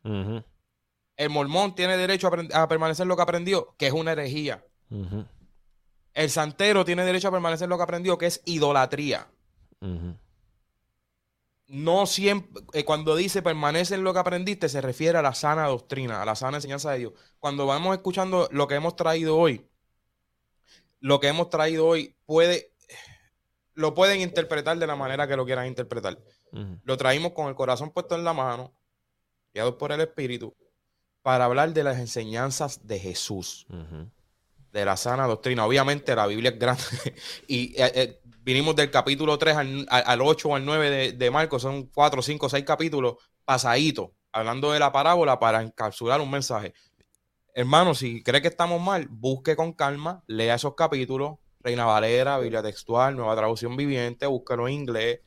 El 0.02 1.30
mormón 1.30 1.74
tiene 1.74 1.96
derecho 1.96 2.28
a, 2.52 2.68
permanecer 2.68 3.04
en 3.04 3.08
lo 3.08 3.16
que 3.16 3.22
aprendió, 3.22 3.74
que 3.78 3.86
es 3.88 3.92
una 3.92 4.12
herejía. 4.12 4.64
El 6.14 6.30
santero 6.30 6.84
tiene 6.84 7.04
derecho 7.04 7.28
a 7.28 7.32
permanecer 7.32 7.66
en 7.66 7.70
lo 7.70 7.76
que 7.76 7.82
aprendió, 7.84 8.18
que 8.18 8.26
es 8.26 8.40
idolatría. 8.44 9.28
ujú. 9.80 10.16
No 11.68 12.06
siempre, 12.06 12.62
eh, 12.74 12.84
cuando 12.84 13.16
dice 13.16 13.42
permanece 13.42 13.96
en 13.96 14.04
lo 14.04 14.12
que 14.12 14.20
aprendiste, 14.20 14.68
se 14.68 14.80
refiere 14.80 15.18
a 15.18 15.22
la 15.22 15.34
sana 15.34 15.66
doctrina, 15.66 16.22
a 16.22 16.24
la 16.24 16.36
sana 16.36 16.58
enseñanza 16.58 16.92
de 16.92 16.98
Dios. 16.98 17.12
Cuando 17.40 17.66
vamos 17.66 17.96
escuchando 17.96 18.48
lo 18.52 18.68
que 18.68 18.76
hemos 18.76 18.94
traído 18.94 19.36
hoy, 19.36 19.68
lo 21.00 21.18
que 21.18 21.28
hemos 21.28 21.50
traído 21.50 21.86
hoy 21.86 22.16
puede, 22.24 22.72
lo 23.74 23.94
pueden 23.94 24.20
interpretar 24.20 24.78
de 24.78 24.86
la 24.86 24.96
manera 24.96 25.26
que 25.26 25.36
lo 25.36 25.44
quieran 25.44 25.66
interpretar. 25.66 26.18
Lo 26.84 26.96
traímos 26.96 27.32
con 27.32 27.48
el 27.48 27.54
corazón 27.54 27.90
puesto 27.90 28.14
en 28.14 28.24
la 28.24 28.32
mano, 28.32 28.72
guiados 29.52 29.74
por 29.74 29.92
el 29.92 30.00
Espíritu, 30.00 30.54
para 31.22 31.44
hablar 31.44 31.72
de 31.72 31.84
las 31.84 31.98
enseñanzas 31.98 32.86
de 32.86 32.98
Jesús 32.98 33.66
de 34.76 34.84
la 34.84 34.96
sana 34.96 35.26
doctrina. 35.26 35.66
Obviamente 35.66 36.14
la 36.14 36.26
Biblia 36.26 36.50
es 36.50 36.58
grande 36.58 36.84
y 37.48 37.74
eh, 37.80 37.92
eh, 37.94 38.20
vinimos 38.46 38.74
del 38.76 38.90
capítulo 38.90 39.36
3 39.36 39.56
al, 39.56 39.86
al- 39.90 40.04
al 40.06 40.20
8 40.22 40.48
o 40.48 40.54
al 40.54 40.64
9 40.64 40.88
de, 40.90 41.12
de 41.12 41.30
Marcos, 41.30 41.60
son 41.62 41.86
4, 41.88 42.22
5, 42.22 42.48
6 42.48 42.64
capítulos 42.64 43.16
pasaditos, 43.44 44.10
hablando 44.32 44.72
de 44.72 44.78
la 44.78 44.92
parábola 44.92 45.38
para 45.38 45.60
encapsular 45.62 46.20
un 46.20 46.30
mensaje. 46.30 46.72
Hermano, 47.54 47.94
si 47.94 48.22
cree 48.22 48.40
que 48.42 48.48
estamos 48.48 48.80
mal, 48.80 49.08
busque 49.10 49.56
con 49.56 49.72
calma, 49.72 50.22
lea 50.26 50.54
esos 50.54 50.74
capítulos, 50.74 51.38
Reina 51.60 51.84
Valera, 51.86 52.38
Biblia 52.38 52.62
textual, 52.62 53.16
Nueva 53.16 53.34
Traducción 53.34 53.76
Viviente, 53.76 54.26
búsquelo 54.26 54.68
en 54.68 54.74
inglés 54.74 55.20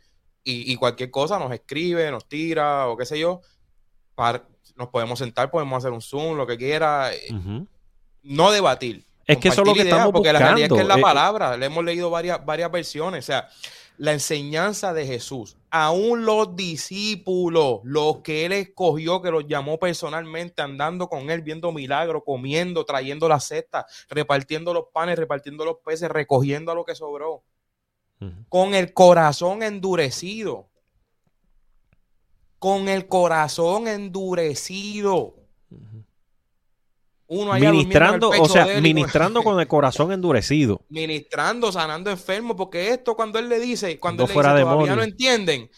y, 0.44 0.72
y 0.72 0.76
cualquier 0.78 1.12
cosa 1.12 1.38
nos 1.40 1.52
escribe, 1.52 2.10
nos 2.12 2.28
tira 2.30 2.88
o 2.88 2.96
qué 2.96 3.06
sé 3.06 3.20
yo. 3.20 3.42
Para, 4.16 4.48
nos 4.76 4.88
podemos 4.90 5.20
sentar, 5.20 5.52
podemos 5.52 5.78
hacer 5.78 5.92
un 5.92 6.02
Zoom, 6.02 6.38
lo 6.38 6.48
que 6.48 6.58
quiera. 6.58 7.14
eh, 7.14 7.28
no 8.22 8.52
debatir. 8.52 9.06
Es 9.30 9.38
que 9.38 9.50
eso 9.50 9.62
es 9.62 9.68
lo 9.68 9.74
que 9.76 9.82
ideas, 9.82 9.94
estamos 9.94 10.12
Porque 10.12 10.34
la 10.34 10.40
realidad 10.40 10.72
es 10.72 10.74
que 10.74 10.82
es 10.82 10.88
la 10.88 10.96
buscando. 10.96 11.00
Eh, 11.00 11.14
palabra. 11.14 11.58
Le 11.58 11.68
hemos 11.68 11.86
leído 11.86 12.10
varias, 12.10 12.44
varias 12.44 12.72
versiones. 12.72 13.26
O 13.26 13.28
sea, 13.28 13.48
la 14.00 14.14
enseñanza 14.14 14.92
de 14.92 15.06
Jesús. 15.06 15.56
Aún 15.70 16.26
los 16.26 16.56
discípulos, 16.56 17.82
los 17.84 18.22
que 18.22 18.46
él 18.46 18.54
escogió, 18.54 19.22
que 19.22 19.30
los 19.30 19.46
llamó 19.46 19.78
personalmente, 19.78 20.64
andando 20.64 21.10
con 21.10 21.30
él, 21.30 21.44
viendo 21.44 21.72
milagros, 21.72 22.24
comiendo, 22.26 22.86
trayendo 22.86 23.30
la 23.30 23.40
cesta, 23.40 23.86
repartiendo 24.10 24.74
los 24.74 24.86
panes, 24.92 25.20
repartiendo 25.20 25.64
los 25.64 25.78
peces, 25.86 26.10
recogiendo 26.10 26.72
a 26.72 26.76
lo 26.76 26.84
que 26.84 26.96
sobró. 26.96 27.44
Con 28.50 28.74
el 28.74 28.94
corazón 28.94 29.62
endurecido. 29.62 30.70
Con 32.58 32.90
el 32.90 33.08
corazón 33.08 33.88
endurecido. 33.88 35.36
Uno 37.32 37.54
allá 37.54 37.72
Ministrando, 37.72 38.30
o 38.30 38.50
sea, 38.50 38.64
él 38.64 38.82
ministrando 38.82 39.44
con 39.44 39.60
el 39.60 39.68
corazón 39.68 40.12
endurecido. 40.12 40.82
ministrando, 40.90 41.72
sanando 41.72 42.10
enfermos, 42.10 42.58
porque 42.58 42.90
esto 42.90 43.16
cuando 43.16 43.38
él 43.38 43.48
le 43.48 43.60
dice, 43.60 44.00
cuando 44.00 44.26
No 44.26 44.32
él 44.32 44.36
le 44.36 44.44
dice, 44.44 44.64
todavía 44.64 44.96
no 44.96 45.04
entienden, 45.04 45.70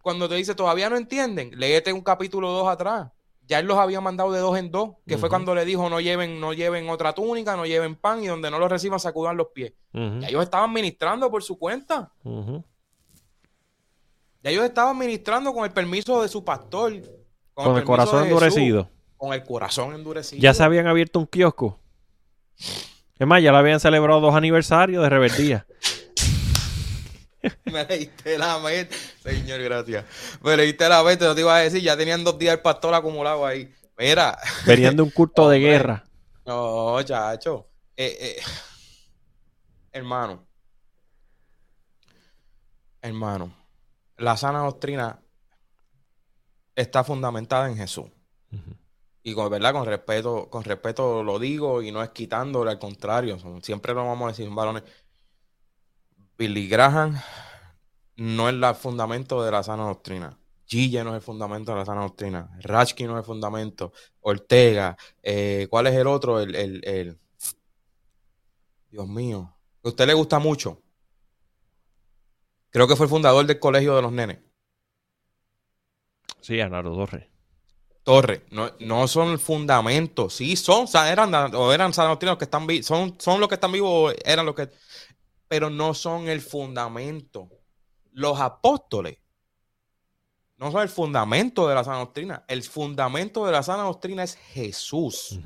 cuando 0.00 0.28
te 0.28 0.36
dice 0.36 0.54
todavía 0.54 0.88
no 0.88 0.96
entienden, 0.96 1.50
léete 1.56 1.92
un 1.92 2.02
capítulo 2.02 2.50
2 2.50 2.68
atrás. 2.68 3.10
Ya 3.48 3.58
él 3.58 3.66
los 3.66 3.78
había 3.78 4.00
mandado 4.00 4.30
de 4.30 4.38
dos 4.38 4.56
en 4.56 4.70
dos, 4.70 4.90
que 5.04 5.18
fue 5.18 5.28
cuando 5.28 5.54
le 5.54 5.64
dijo 5.64 5.90
no 5.90 6.00
lleven, 6.00 6.40
no 6.40 6.52
lleven 6.52 6.88
otra 6.88 7.12
túnica, 7.12 7.56
no 7.56 7.66
lleven 7.66 7.96
pan 7.96 8.22
y 8.22 8.28
donde 8.28 8.50
no 8.50 8.60
lo 8.60 8.68
reciban 8.68 9.00
sacudan 9.00 9.36
los 9.36 9.48
pies. 9.48 9.72
Ya 9.92 10.28
ellos 10.28 10.44
estaban 10.44 10.72
ministrando 10.72 11.28
por 11.30 11.42
su 11.42 11.58
cuenta. 11.58 12.12
Ya 14.42 14.50
ellos 14.50 14.64
estaban 14.64 14.96
ministrando 14.96 15.52
con 15.52 15.64
el 15.64 15.72
permiso 15.72 16.22
de 16.22 16.28
su 16.28 16.44
pastor. 16.44 16.92
Con 17.52 17.76
el 17.76 17.84
corazón 17.84 18.22
Jesús, 18.24 18.42
endurecido. 18.42 18.88
Con 19.22 19.32
el 19.32 19.44
corazón 19.44 19.94
endurecido. 19.94 20.42
Ya 20.42 20.52
se 20.52 20.64
habían 20.64 20.88
abierto 20.88 21.20
un 21.20 21.28
kiosco. 21.28 21.78
Es 23.16 23.24
más, 23.24 23.40
ya 23.40 23.52
le 23.52 23.58
habían 23.58 23.78
celebrado 23.78 24.20
dos 24.20 24.34
aniversarios 24.34 25.00
de 25.00 25.08
rebeldía. 25.08 25.64
Me 27.66 27.84
leíste 27.84 28.36
la 28.36 28.58
mente. 28.58 28.96
Señor, 29.22 29.60
gracias. 29.62 30.04
Me 30.42 30.56
leíste 30.56 30.88
la 30.88 31.04
mente, 31.04 31.24
no 31.24 31.36
te 31.36 31.40
iba 31.42 31.54
a 31.54 31.60
decir, 31.60 31.80
ya 31.80 31.96
tenían 31.96 32.24
dos 32.24 32.36
días 32.36 32.54
el 32.56 32.62
pastor 32.62 32.94
acumulado 32.94 33.46
ahí. 33.46 33.72
Mira. 33.96 34.36
Venían 34.66 34.96
de 34.96 35.02
un 35.02 35.10
culto 35.10 35.48
de 35.48 35.58
guerra. 35.60 36.02
No, 36.44 37.00
chacho. 37.04 37.68
Eh, 37.96 38.16
eh, 38.20 38.42
Hermano. 39.92 40.44
Hermano. 43.00 43.54
La 44.16 44.36
sana 44.36 44.58
doctrina 44.62 45.22
está 46.74 47.04
fundamentada 47.04 47.68
en 47.68 47.76
Jesús. 47.76 48.06
Ujú. 48.50 48.81
Y 49.24 49.34
con 49.34 49.50
verdad, 49.50 49.72
con 49.72 49.86
respeto, 49.86 50.48
con 50.50 50.64
respeto 50.64 51.22
lo 51.22 51.38
digo 51.38 51.80
y 51.82 51.92
no 51.92 52.02
es 52.02 52.10
quitándole, 52.10 52.72
al 52.72 52.78
contrario. 52.78 53.38
siempre 53.62 53.94
lo 53.94 54.04
vamos 54.04 54.26
a 54.26 54.28
decir, 54.28 54.48
varones. 54.50 54.82
Billy 56.38 56.68
Graham 56.68 57.16
no 58.16 58.48
es 58.48 58.54
el 58.54 58.74
fundamento 58.74 59.42
de 59.44 59.50
la 59.50 59.62
sana 59.62 59.84
doctrina. 59.84 60.38
Gille 60.66 61.04
no 61.04 61.10
es 61.10 61.16
el 61.16 61.22
fundamento 61.22 61.72
de 61.72 61.78
la 61.78 61.84
sana 61.84 62.02
doctrina. 62.02 62.50
Rashki 62.62 63.04
no 63.04 63.12
es 63.14 63.18
el 63.20 63.24
fundamento. 63.24 63.92
Ortega. 64.20 64.96
eh, 65.22 65.66
¿Cuál 65.70 65.88
es 65.88 65.94
el 65.94 66.06
otro? 66.06 66.40
El, 66.40 66.54
el, 66.54 66.80
el- 66.84 67.18
Dios 68.90 69.08
mío. 69.08 69.56
A 69.82 69.88
usted 69.88 70.06
le 70.06 70.14
gusta 70.14 70.38
mucho. 70.38 70.80
Creo 72.70 72.88
que 72.88 72.96
fue 72.96 73.06
el 73.06 73.10
fundador 73.10 73.46
del 73.46 73.60
colegio 73.60 73.94
de 73.94 74.02
los 74.02 74.10
nenes. 74.10 74.40
Sí, 76.42 76.60
Anaro 76.60 76.92
Torres. 76.94 77.26
Torres, 78.04 78.42
no, 78.50 78.72
no 78.80 79.06
son 79.06 79.38
fundamentos, 79.38 80.34
sí 80.34 80.56
son, 80.56 80.86
eran, 81.06 81.32
o 81.54 81.72
eran 81.72 81.94
sanostrinos 81.94 82.36
que 82.36 82.44
están 82.44 82.66
vivos, 82.66 82.86
son, 82.86 83.14
son 83.18 83.38
los 83.38 83.48
que 83.48 83.54
están 83.54 83.70
vivos, 83.70 84.14
eran 84.24 84.44
los 84.44 84.56
que, 84.56 84.68
pero 85.46 85.70
no 85.70 85.94
son 85.94 86.28
el 86.28 86.40
fundamento. 86.40 87.48
Los 88.10 88.40
apóstoles 88.40 89.18
no 90.56 90.70
son 90.70 90.82
el 90.82 90.88
fundamento 90.88 91.68
de 91.68 91.74
la 91.74 91.84
sana 91.84 91.98
doctrina. 91.98 92.44
El 92.46 92.62
fundamento 92.62 93.44
de 93.44 93.52
la 93.52 93.62
sana 93.62 93.82
doctrina 93.82 94.22
es 94.22 94.36
Jesús. 94.36 95.38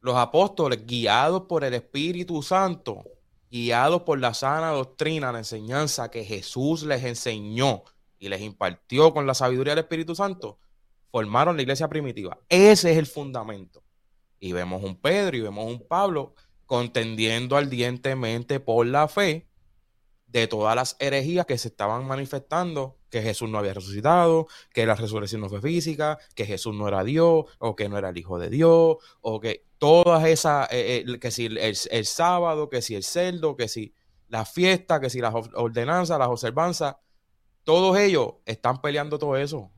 Los 0.00 0.16
apóstoles, 0.16 0.86
guiados 0.86 1.42
por 1.42 1.62
el 1.62 1.74
Espíritu 1.74 2.42
Santo, 2.42 3.04
guiados 3.50 4.02
por 4.02 4.18
la 4.18 4.34
sana 4.34 4.70
doctrina, 4.70 5.30
la 5.30 5.38
enseñanza 5.38 6.10
que 6.10 6.24
Jesús 6.24 6.84
les 6.84 7.04
enseñó 7.04 7.84
y 8.18 8.28
les 8.30 8.40
impartió 8.40 9.12
con 9.12 9.26
la 9.26 9.34
sabiduría 9.34 9.74
del 9.74 9.84
Espíritu 9.84 10.14
Santo, 10.14 10.58
formaron 11.12 11.56
la 11.56 11.62
iglesia 11.62 11.88
primitiva. 11.88 12.38
Ese 12.48 12.90
es 12.90 12.98
el 12.98 13.06
fundamento. 13.06 13.84
Y 14.40 14.52
vemos 14.52 14.82
un 14.82 14.96
Pedro 14.96 15.36
y 15.36 15.40
vemos 15.42 15.66
un 15.66 15.86
Pablo 15.86 16.34
contendiendo 16.66 17.56
ardientemente 17.56 18.58
por 18.58 18.86
la 18.86 19.06
fe 19.06 19.46
de 20.26 20.48
todas 20.48 20.74
las 20.74 20.96
herejías 20.98 21.44
que 21.44 21.58
se 21.58 21.68
estaban 21.68 22.06
manifestando, 22.06 22.96
que 23.10 23.20
Jesús 23.20 23.50
no 23.50 23.58
había 23.58 23.74
resucitado, 23.74 24.46
que 24.72 24.86
la 24.86 24.94
resurrección 24.94 25.42
no 25.42 25.50
fue 25.50 25.60
física, 25.60 26.18
que 26.34 26.46
Jesús 26.46 26.74
no 26.74 26.88
era 26.88 27.04
Dios, 27.04 27.44
o 27.58 27.76
que 27.76 27.90
no 27.90 27.98
era 27.98 28.08
el 28.08 28.16
Hijo 28.16 28.38
de 28.38 28.48
Dios, 28.48 28.96
o 29.20 29.40
que 29.40 29.66
todas 29.76 30.24
esas, 30.24 30.72
eh, 30.72 31.04
eh, 31.06 31.18
que 31.18 31.30
si 31.30 31.44
el, 31.44 32.06
sábado, 32.06 32.70
que 32.70 32.80
si 32.80 32.94
el 32.94 33.02
cerdo, 33.02 33.54
que 33.54 33.68
si 33.68 33.92
la 34.28 34.46
fiesta, 34.46 34.98
que 34.98 35.10
si 35.10 35.20
las 35.20 35.34
ordenanzas, 35.34 36.18
las 36.18 36.28
observanzas, 36.28 36.96
todos 37.64 37.98
ellos 37.98 38.34
están 38.46 38.80
peleando 38.80 39.18
todo 39.18 39.36
eso. 39.36 39.71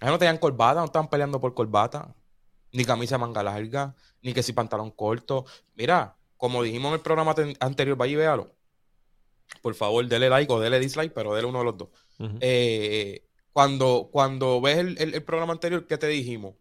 Ellos 0.00 0.12
no 0.12 0.18
tenían 0.18 0.38
corbata, 0.38 0.80
no 0.80 0.86
estaban 0.86 1.08
peleando 1.08 1.40
por 1.40 1.54
corbata, 1.54 2.14
ni 2.72 2.84
camisa 2.84 3.16
de 3.16 3.20
manga 3.20 3.42
larga, 3.42 3.94
ni 4.22 4.32
que 4.32 4.42
si 4.42 4.52
pantalón 4.52 4.90
corto. 4.90 5.44
Mira, 5.74 6.16
como 6.36 6.62
dijimos 6.62 6.88
en 6.90 6.94
el 6.94 7.00
programa 7.00 7.34
anterior, 7.60 7.96
vaya 7.96 8.12
y 8.12 8.16
véalo 8.16 8.60
por 9.62 9.74
favor, 9.74 10.06
dele 10.06 10.28
like 10.28 10.52
o 10.52 10.60
dele 10.60 10.78
dislike, 10.78 11.12
pero 11.12 11.34
dele 11.34 11.48
uno 11.48 11.58
de 11.60 11.64
los 11.64 11.76
dos. 11.76 11.88
Eh, 12.40 13.26
cuando, 13.52 14.08
cuando 14.12 14.60
ves 14.60 14.78
el, 14.78 15.22
programa 15.24 15.52
anterior, 15.52 15.86
¿qué 15.86 15.98
te 15.98 16.06
dijimos? 16.06 16.54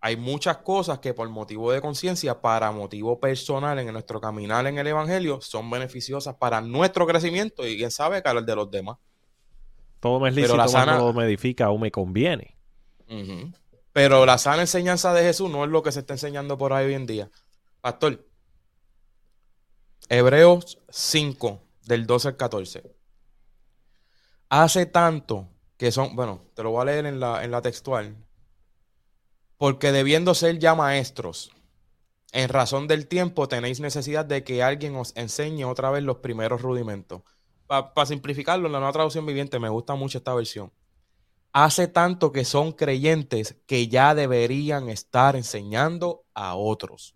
Hay 0.00 0.16
muchas 0.16 0.58
cosas 0.58 0.98
que 0.98 1.12
por 1.12 1.28
motivo 1.28 1.72
de 1.72 1.80
conciencia, 1.80 2.40
para 2.40 2.72
motivo 2.72 3.20
personal 3.20 3.78
en 3.78 3.92
nuestro 3.92 4.20
caminar 4.20 4.66
en 4.66 4.78
el 4.78 4.86
Evangelio, 4.86 5.40
son 5.40 5.70
beneficiosas 5.70 6.36
para 6.36 6.60
nuestro 6.60 7.06
crecimiento 7.06 7.66
y 7.66 7.76
quién 7.76 7.90
sabe 7.90 8.22
que 8.22 8.30
el 8.30 8.46
de 8.46 8.56
los 8.56 8.70
demás. 8.70 8.96
Todo 10.00 10.18
me 10.18 10.30
es 10.30 10.34
lícito 10.34 10.56
la 10.56 10.68
sana... 10.68 10.98
todo 10.98 11.12
me 11.12 11.24
edifica 11.24 11.70
o 11.70 11.78
me 11.78 11.90
conviene. 11.90 12.56
Pero 13.92 14.24
la 14.24 14.38
sana 14.38 14.62
enseñanza 14.62 15.12
de 15.12 15.22
Jesús 15.22 15.50
no 15.50 15.64
es 15.64 15.70
lo 15.70 15.82
que 15.82 15.92
se 15.92 16.00
está 16.00 16.14
enseñando 16.14 16.56
por 16.56 16.72
ahí 16.72 16.86
hoy 16.86 16.94
en 16.94 17.06
día. 17.06 17.30
Pastor, 17.80 18.26
Hebreos 20.08 20.78
5, 20.88 21.60
del 21.86 22.06
12 22.06 22.28
al 22.28 22.36
14. 22.36 22.82
Hace 24.48 24.86
tanto 24.86 25.48
que 25.76 25.92
son, 25.92 26.16
bueno, 26.16 26.44
te 26.54 26.62
lo 26.62 26.70
voy 26.72 26.82
a 26.82 26.84
leer 26.86 27.06
en 27.06 27.20
la, 27.20 27.44
en 27.44 27.50
la 27.50 27.62
textual, 27.62 28.16
porque 29.56 29.92
debiendo 29.92 30.34
ser 30.34 30.58
ya 30.58 30.74
maestros, 30.74 31.52
en 32.32 32.48
razón 32.48 32.86
del 32.86 33.06
tiempo 33.06 33.48
tenéis 33.48 33.80
necesidad 33.80 34.24
de 34.24 34.44
que 34.44 34.62
alguien 34.62 34.96
os 34.96 35.12
enseñe 35.16 35.64
otra 35.64 35.90
vez 35.90 36.02
los 36.02 36.18
primeros 36.18 36.62
rudimentos. 36.62 37.22
Para 37.70 38.04
simplificarlo, 38.04 38.66
en 38.66 38.72
la 38.72 38.80
nueva 38.80 38.92
traducción 38.92 39.24
viviente 39.24 39.60
me 39.60 39.68
gusta 39.68 39.94
mucho 39.94 40.18
esta 40.18 40.34
versión. 40.34 40.72
Hace 41.52 41.86
tanto 41.86 42.32
que 42.32 42.44
son 42.44 42.72
creyentes 42.72 43.60
que 43.68 43.86
ya 43.86 44.16
deberían 44.16 44.88
estar 44.88 45.36
enseñando 45.36 46.24
a 46.34 46.56
otros. 46.56 47.14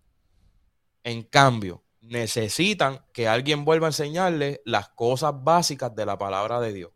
En 1.03 1.23
cambio, 1.23 1.83
necesitan 1.99 3.03
que 3.11 3.27
alguien 3.27 3.65
vuelva 3.65 3.87
a 3.87 3.89
enseñarles 3.89 4.61
las 4.63 4.87
cosas 4.87 5.33
básicas 5.35 5.93
de 5.93 6.05
la 6.05 6.17
palabra 6.17 6.61
de 6.61 6.71
Dios. 6.71 6.91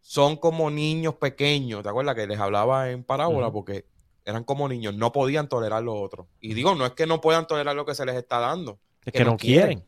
Son 0.00 0.38
como 0.38 0.70
niños 0.70 1.16
pequeños, 1.16 1.82
¿te 1.82 1.90
acuerdas 1.90 2.14
que 2.14 2.26
les 2.26 2.40
hablaba 2.40 2.90
en 2.90 3.04
parábola? 3.04 3.52
Porque 3.52 3.84
eran 4.24 4.42
como 4.42 4.70
niños, 4.70 4.94
no 4.94 5.12
podían 5.12 5.50
tolerar 5.50 5.82
lo 5.82 6.00
otro. 6.00 6.28
Y 6.40 6.54
digo, 6.54 6.74
no 6.74 6.86
es 6.86 6.92
que 6.92 7.06
no 7.06 7.20
puedan 7.20 7.46
tolerar 7.46 7.76
lo 7.76 7.84
que 7.84 7.94
se 7.94 8.06
les 8.06 8.16
está 8.16 8.38
dando. 8.38 8.80
Es 9.04 9.12
que, 9.12 9.22
no 9.22 9.36
quieren. 9.36 9.84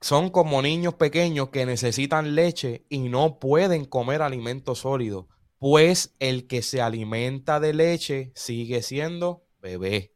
Son 0.00 0.30
como 0.30 0.60
niños 0.60 0.94
pequeños 0.94 1.48
que 1.48 1.66
necesitan 1.66 2.34
leche 2.34 2.84
y 2.88 3.08
no 3.08 3.38
pueden 3.38 3.84
comer 3.84 4.22
alimento 4.22 4.74
sólido, 4.74 5.28
pues 5.58 6.14
el 6.18 6.46
que 6.46 6.62
se 6.62 6.82
alimenta 6.82 7.58
de 7.60 7.72
leche 7.72 8.32
sigue 8.34 8.82
siendo 8.82 9.46
bebé 9.60 10.14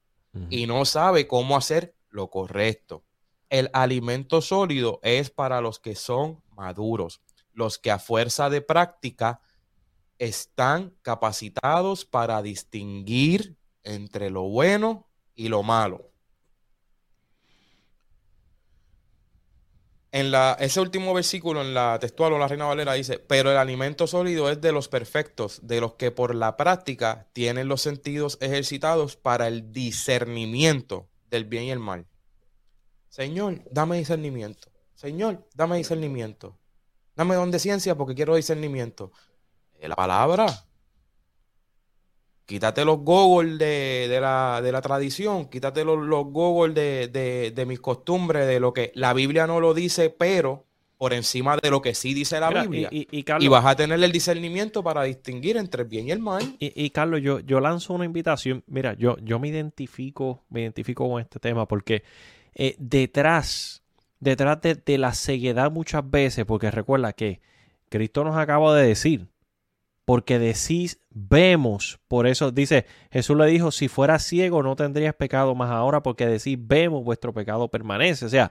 y 0.51 0.67
no 0.67 0.85
sabe 0.85 1.27
cómo 1.27 1.57
hacer 1.57 1.95
lo 2.11 2.29
correcto. 2.29 3.05
El 3.49 3.71
alimento 3.73 4.43
sólido 4.43 5.01
es 5.03 5.31
para 5.31 5.61
los 5.61 5.79
que 5.79 5.95
son 5.95 6.43
maduros, 6.55 7.23
los 7.53 7.79
que 7.79 7.91
a 7.91 7.99
fuerza 7.99 8.51
de 8.51 8.61
práctica 8.61 9.41
están 10.19 10.95
capacitados 11.03 12.05
para 12.05 12.43
distinguir 12.43 13.57
entre 13.85 14.31
lo 14.31 14.43
bueno 14.43 15.09
y 15.35 15.49
lo 15.49 15.63
malo. 15.63 16.11
En 20.11 20.31
la, 20.31 20.57
ese 20.59 20.81
último 20.81 21.13
versículo, 21.13 21.61
en 21.61 21.75
la 21.75 21.99
textual 22.01 22.33
o 22.33 22.39
la 22.39 22.49
Reina 22.49 22.65
Valera, 22.65 22.95
dice, 22.95 23.19
pero 23.19 23.51
el 23.51 23.59
alimento 23.59 24.07
sólido 24.07 24.51
es 24.51 24.61
de 24.61 24.73
los 24.73 24.89
perfectos, 24.89 25.61
de 25.63 25.81
los 25.83 25.95
que 25.95 26.11
por 26.11 26.35
la 26.35 26.57
práctica 26.57 27.29
tienen 27.35 27.69
los 27.69 27.83
sentidos 27.83 28.39
ejercitados 28.41 29.17
para 29.17 29.49
el 29.49 29.71
discernimiento 29.71 31.09
del 31.31 31.45
bien 31.45 31.65
y 31.65 31.71
el 31.71 31.79
mal. 31.79 32.07
Señor, 33.11 33.63
dame 33.71 33.99
discernimiento. 33.99 34.69
Señor, 34.95 35.47
dame 35.55 35.77
discernimiento. 35.77 36.57
Dame 37.15 37.35
don 37.35 37.51
de 37.51 37.59
ciencia 37.59 37.95
porque 37.95 38.15
quiero 38.15 38.37
discernimiento. 38.37 39.13
La 39.81 39.95
palabra. 39.95 40.68
Quítate 42.49 42.83
los 42.87 43.01
goggles 43.01 43.59
de, 43.59 44.19
la, 44.23 44.81
tradición, 44.83 45.51
quítate 45.51 45.85
los, 45.85 45.99
los 45.99 46.25
goggles 46.29 46.75
de, 47.13 47.65
mis 47.67 47.79
costumbres, 47.79 48.47
de 48.47 48.59
lo 48.59 48.73
que 48.73 48.91
la 48.95 49.13
Biblia 49.13 49.47
no 49.47 49.61
lo 49.61 49.75
dice, 49.75 50.09
pero 50.09 50.65
por 50.97 51.13
encima 51.13 51.59
de 51.63 51.71
lo 51.71 51.83
que 51.83 51.93
sí 51.93 52.15
dice 52.15 52.41
la 52.41 52.49
Biblia. 52.49 52.89
Y, 52.91 53.49
vas 53.49 53.67
a 53.67 53.77
tener 53.77 54.03
el 54.03 54.11
discernimiento 54.13 54.83
para 54.83 55.03
distinguir 55.03 55.59
entre 55.59 55.83
el 55.83 55.89
bien 55.91 56.09
y 56.09 56.11
el 56.11 56.21
mal. 56.21 56.57
Y, 56.59 56.89
Carlos, 56.89 57.21
yo, 57.21 57.41
yo 57.41 57.61
lanzo 57.61 57.93
una 57.93 58.07
invitación. 58.07 58.65
Mira, 58.67 58.95
yo, 58.95 59.19
yo 59.19 59.39
me 59.39 59.49
identifico, 59.49 60.43
me 60.49 60.63
identifico 60.63 61.07
con 61.07 61.21
este 61.21 61.39
tema 61.41 61.69
porque 61.69 62.03
eh, 62.55 62.77
detrás, 62.79 63.83
detrás 64.21 64.59
de, 64.63 64.97
la 64.97 65.13
ceguedad 65.13 65.71
muchas 65.71 66.09
veces, 66.09 66.47
porque 66.47 66.71
recuerda 66.71 67.13
que 67.13 67.43
Cristo 67.91 68.25
nos 68.25 68.39
acaba 68.39 68.75
de 68.75 68.89
decir, 68.89 69.27
porque 70.09 70.39
decís, 70.39 71.03
vemos, 71.11 72.01
por 72.09 72.27
eso 72.27 72.51
dice, 72.51 72.87
Jesús 73.11 73.37
le 73.37 73.45
dijo, 73.45 73.71
si 73.71 73.89
fuera 73.89 74.19
ciego 74.19 74.63
no 74.63 74.75
tendrías 74.75 75.15
pecado 75.15 75.55
más 75.55 75.71
ahora, 75.71 76.03
porque 76.03 76.27
decís, 76.27 76.57
vemos, 76.59 77.05
vuestro 77.05 77.35
pecado 77.35 77.69
permanece. 77.69 78.25
O 78.25 78.31
sea, 78.31 78.51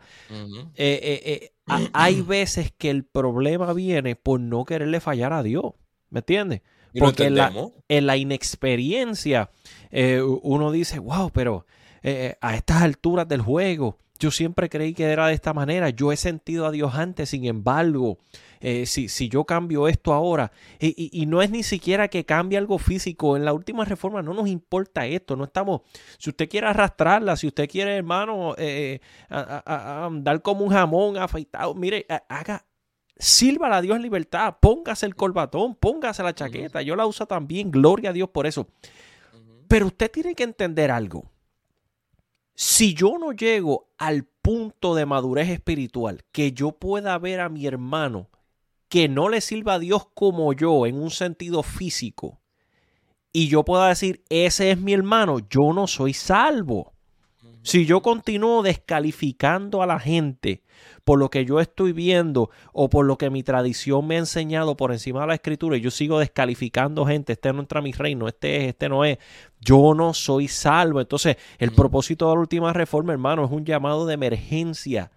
eh, 0.75 1.49
eh, 1.65 1.87
hay 1.93 2.21
veces 2.27 2.71
que 2.77 2.91
el 2.91 3.05
problema 3.05 3.73
viene 3.73 4.15
por 4.15 4.39
no 4.39 4.65
quererle 4.65 4.99
fallar 4.99 5.33
a 5.33 5.41
Dios, 5.41 5.73
¿me 6.11 6.19
entiendes? 6.19 6.61
Porque 6.99 7.25
en, 7.25 7.33
la, 7.33 7.51
en 7.87 8.05
la, 8.05 8.17
inexperiencia 8.17 9.49
uno 10.43 10.71
dice, 10.71 10.99
wow, 10.99 11.31
pero 11.31 11.65
eh, 12.03 12.35
a 12.39 12.55
estas 12.55 12.83
alturas 12.83 13.27
del 13.27 13.41
juego. 13.41 13.97
Yo 14.19 14.31
siempre 14.31 14.69
creí 14.69 14.93
que 14.93 15.05
era 15.05 15.27
de 15.27 15.33
esta 15.33 15.53
manera. 15.53 15.89
Yo 15.89 16.11
he 16.11 16.17
sentido 16.17 16.65
a 16.65 16.71
Dios 16.71 16.95
antes, 16.95 17.29
sin 17.29 17.45
embargo, 17.45 18.17
eh, 18.59 18.85
si, 18.85 19.09
si, 19.09 19.29
yo 19.29 19.45
cambio 19.45 19.87
esto 19.87 20.13
ahora, 20.13 20.51
y, 20.79 21.25
no 21.27 21.41
es 21.41 21.51
ni 21.51 21.63
siquiera 21.63 22.07
que 22.07 22.25
cambie 22.25 22.57
algo 22.57 22.79
físico, 22.79 23.37
en 23.37 23.45
la 23.45 23.53
última 23.53 23.85
reforma 23.85 24.21
no 24.21 24.33
nos 24.33 24.47
importa 24.47 25.05
esto, 25.05 25.35
no 25.35 25.43
estamos, 25.43 25.81
si 26.17 26.31
usted 26.31 26.49
quiere 26.49 26.67
arrastrarla, 26.67 27.35
si 27.35 27.47
usted 27.47 27.69
quiere, 27.69 27.97
hermano, 27.97 28.55
eh, 28.57 28.99
dar 29.29 30.41
como 30.41 30.65
un 30.65 30.71
jamón 30.71 31.17
afeitado, 31.17 31.75
mire, 31.75 32.07
haga, 32.29 32.65
sirva 33.15 33.75
a 33.75 33.81
Dios 33.81 33.95
en 33.95 34.01
libertad, 34.01 34.55
póngase 34.59 35.05
el 35.05 35.15
colbatón, 35.15 35.75
póngase 35.75 36.23
la 36.23 36.33
chaqueta, 36.33 36.81
yo 36.81 36.95
la 36.95 37.05
uso 37.05 37.25
también, 37.25 37.69
gloria 37.71 38.09
a 38.09 38.13
Dios 38.13 38.29
por 38.29 38.47
eso. 38.47 38.67
Pero 39.67 39.87
usted 39.87 40.09
tiene 40.09 40.33
que 40.33 40.43
entender 40.43 40.91
algo. 40.91 41.29
Si 42.59 42.95
yo 42.95 43.19
no 43.19 43.33
llego 43.33 43.91
al 43.99 44.23
punto 44.23 44.95
de 44.95 45.05
madurez 45.05 45.47
espiritual 45.49 46.23
que 46.31 46.53
yo 46.53 46.71
pueda 46.71 47.15
ver 47.19 47.39
a 47.39 47.49
mi 47.49 47.67
hermano 47.67 48.31
que 48.89 49.07
no 49.07 49.29
le 49.29 49.41
sirva 49.41 49.75
a 49.75 49.79
Dios 49.79 50.07
como 50.15 50.51
yo 50.53 50.87
en 50.87 50.99
un 50.99 51.11
sentido 51.11 51.61
físico 51.61 52.41
y 53.31 53.47
yo 53.47 53.63
pueda 53.63 53.89
decir, 53.89 54.23
ese 54.29 54.71
es 54.71 54.79
mi 54.79 54.93
hermano, 54.93 55.37
yo 55.47 55.71
no 55.71 55.85
soy 55.85 56.13
salvo. 56.13 56.93
Si 57.67 57.85
yo 57.85 58.01
continúo 58.01 58.63
descalificando 58.63 59.83
a 59.83 59.85
la 59.85 59.99
gente 59.99 60.63
por 61.03 61.19
lo 61.19 61.29
que 61.29 61.43
yo 61.43 61.59
estoy 61.59 61.91
viendo 61.91 62.49
o 62.71 62.89
por 62.89 63.05
lo 63.05 63.17
que 63.17 63.29
mi 63.29 63.43
tradición 63.43 64.07
me 64.07 64.15
ha 64.15 64.19
enseñado 64.19 64.77
por 64.77 64.93
encima 64.93 65.19
de 65.19 65.27
la 65.27 65.33
escritura 65.33 65.75
y 65.75 65.81
yo 65.81 65.91
sigo 65.91 66.17
descalificando 66.17 67.05
gente, 67.05 67.33
este 67.33 67.51
no 67.51 67.59
entra 67.59 67.79
a 67.79 67.83
mi 67.83 67.91
reino, 67.91 68.29
este 68.29 68.55
es, 68.55 68.67
este 68.69 68.87
no 68.87 69.03
es, 69.03 69.17
yo 69.59 69.93
no 69.93 70.13
soy 70.13 70.47
salvo. 70.47 71.01
Entonces, 71.01 71.35
el 71.57 71.73
propósito 71.73 72.29
de 72.29 72.35
la 72.35 72.39
última 72.39 72.71
reforma, 72.71 73.11
hermano, 73.11 73.43
es 73.43 73.51
un 73.51 73.65
llamado 73.65 74.05
de 74.05 74.13
emergencia. 74.13 75.11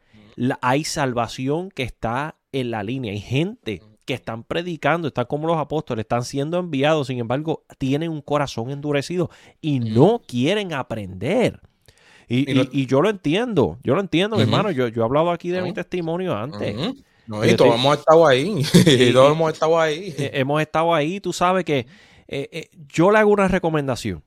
hay 0.60 0.82
salvación 0.82 1.70
que 1.70 1.84
está 1.84 2.34
en 2.50 2.72
la 2.72 2.82
línea, 2.82 3.12
hay 3.12 3.20
gente 3.20 3.80
que 4.04 4.14
están 4.14 4.42
predicando, 4.42 5.06
están 5.06 5.26
como 5.26 5.46
los 5.46 5.58
apóstoles, 5.58 6.02
están 6.02 6.24
siendo 6.24 6.58
enviados, 6.58 7.06
sin 7.06 7.20
embargo, 7.20 7.62
tienen 7.78 8.10
un 8.10 8.22
corazón 8.22 8.72
endurecido 8.72 9.30
y 9.60 9.78
no 9.78 10.20
quieren 10.26 10.72
aprender. 10.72 11.60
Y, 12.32 12.86
yo 12.86 13.02
lo 13.02 13.10
entiendo, 13.10 13.78
yo 13.82 13.94
lo 13.94 14.00
entiendo, 14.00 14.36
mi 14.36 14.42
hermano. 14.42 14.70
Yo, 14.70 14.86
yo 14.88 15.02
he 15.02 15.04
hablado 15.04 15.30
aquí 15.30 15.50
de 15.50 15.62
mi 15.62 15.72
testimonio 15.72 16.36
antes. 16.36 16.76
y 17.42 17.56
todos 17.56 17.74
hemos 17.74 17.98
estado 17.98 18.26
ahí. 18.26 18.62
y 18.86 19.12
todos 19.12 19.32
hemos 19.32 19.52
estado 19.52 19.80
ahí. 19.80 20.14
Hemos 20.18 20.62
estado 20.62 20.94
ahí. 20.94 21.20
Tú 21.20 21.32
sabes 21.32 21.64
que 21.64 21.86
eh, 22.28 22.48
eh, 22.52 22.70
yo 22.88 23.10
le 23.10 23.18
hago 23.18 23.30
una 23.32 23.48
recomendación. 23.48 24.22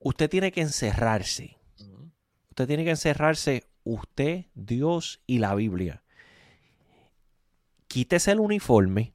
Usted 0.00 0.28
tiene 0.28 0.50
que 0.50 0.60
encerrarse. 0.60 1.56
Usted 2.50 2.66
tiene 2.66 2.84
que 2.84 2.90
encerrarse, 2.90 3.64
usted, 3.84 4.46
Dios 4.54 5.20
y 5.26 5.38
la 5.38 5.54
Biblia 5.54 6.04
quítese 7.94 8.32
el 8.32 8.40
uniforme, 8.40 9.14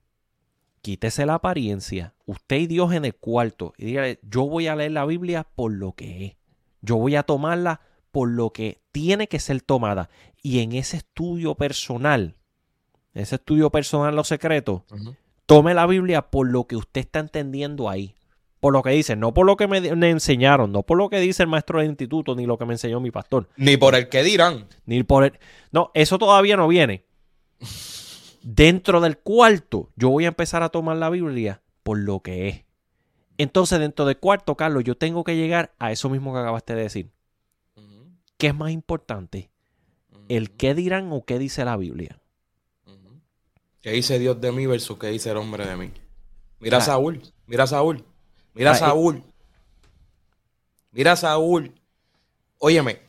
quítese 0.81 1.25
la 1.25 1.33
apariencia, 1.33 2.15
usted 2.25 2.55
y 2.59 2.67
Dios 2.67 2.93
en 2.93 3.03
el 3.03 3.13
cuarto 3.13 3.73
y 3.77 3.87
dígale, 3.87 4.19
yo 4.23 4.47
voy 4.47 4.67
a 4.67 4.75
leer 4.77 4.93
la 4.93 5.05
Biblia 5.05 5.43
por 5.43 5.73
lo 5.73 5.91
que 5.91 6.25
es. 6.25 6.33
Yo 6.81 6.97
voy 6.97 7.15
a 7.15 7.23
tomarla 7.23 7.81
por 8.11 8.30
lo 8.30 8.51
que 8.51 8.81
tiene 8.91 9.27
que 9.27 9.39
ser 9.39 9.61
tomada. 9.61 10.10
Y 10.41 10.60
en 10.60 10.73
ese 10.73 10.97
estudio 10.97 11.56
personal, 11.56 12.35
ese 13.14 13.35
estudio 13.35 13.69
personal, 13.69 14.15
los 14.15 14.27
secretos, 14.27 14.81
tome 15.45 15.73
la 15.73 15.85
Biblia 15.85 16.30
por 16.30 16.49
lo 16.49 16.68
que 16.68 16.76
usted 16.76 17.01
está 17.01 17.19
entendiendo 17.19 17.89
ahí. 17.89 18.15
Por 18.60 18.73
lo 18.73 18.84
que 18.84 18.89
dice, 18.89 19.15
no 19.15 19.34
por 19.34 19.45
lo 19.45 19.56
que 19.56 19.68
me, 19.68 19.80
me, 19.95 20.10
enseñaron, 20.10 20.73
no 20.73 20.84
por 20.84 20.97
lo 20.97 21.10
que 21.10 21.19
dice 21.22 21.43
el 21.43 21.49
maestro 21.49 21.80
del 21.80 21.89
instituto, 21.89 22.35
ni 22.35 22.45
lo 22.45 22.57
que 22.57 22.65
me 22.65 22.73
enseñó 22.73 22.99
mi 22.99 23.10
pastor. 23.10 23.47
Ni 23.56 23.77
por 23.77 23.95
el 23.95 24.10
que 24.10 24.22
dirán. 24.22 24.68
Ni 24.85 25.03
por 25.03 25.23
el. 25.23 25.39
No, 25.72 25.91
eso 25.93 26.18
todavía 26.18 26.57
no 26.57 26.68
viene. 26.68 27.06
Dentro 28.43 28.99
del 28.99 29.18
cuarto, 29.18 29.91
yo 29.95 30.10
voy 30.10 30.26
a 30.26 30.30
empezar 30.30 30.61
a 30.61 30.69
tomar 30.69 30.97
la 30.97 31.10
Biblia 31.10 31.61
por 31.84 31.99
lo 31.99 32.19
que 32.19 32.49
es. 32.49 32.65
Entonces, 33.40 33.80
dentro 33.80 34.03
del 34.03 34.18
cuarto, 34.18 34.56
Carlos, 34.56 34.84
yo 34.84 34.98
tengo 34.98 35.24
que 35.24 35.38
llegar 35.38 35.74
a 35.80 35.94
eso 35.94 36.10
mismo 36.10 36.34
que 36.34 36.40
acabaste 36.40 36.76
de 36.76 36.84
decir. 36.84 37.10
¿Qué 38.38 38.48
es 38.48 38.56
más 38.56 38.72
importante? 38.72 39.49
¿El 40.28 40.52
qué 40.52 40.76
dirán 40.76 41.10
o 41.14 41.24
qué 41.24 41.40
dice 41.40 41.64
la 41.64 41.78
Biblia? 41.78 42.20
¿Qué 43.82 43.91
dice 43.91 44.20
Dios 44.20 44.41
de 44.41 44.52
mí 44.52 44.66
versus 44.66 44.99
qué 44.99 45.07
dice 45.07 45.32
el 45.32 45.38
hombre 45.38 45.66
de 45.66 45.78
mí? 45.78 45.90
Mira 46.60 46.80
a 46.80 46.82
Saúl, 46.82 47.22
mira 47.48 47.64
a 47.64 47.68
Saúl, 47.68 48.03
mira 48.53 48.72
a 48.72 48.76
Saúl. 48.76 49.24
Mira 50.91 51.14
a 51.14 51.16
Saúl. 51.16 51.74
Óyeme, 52.57 52.99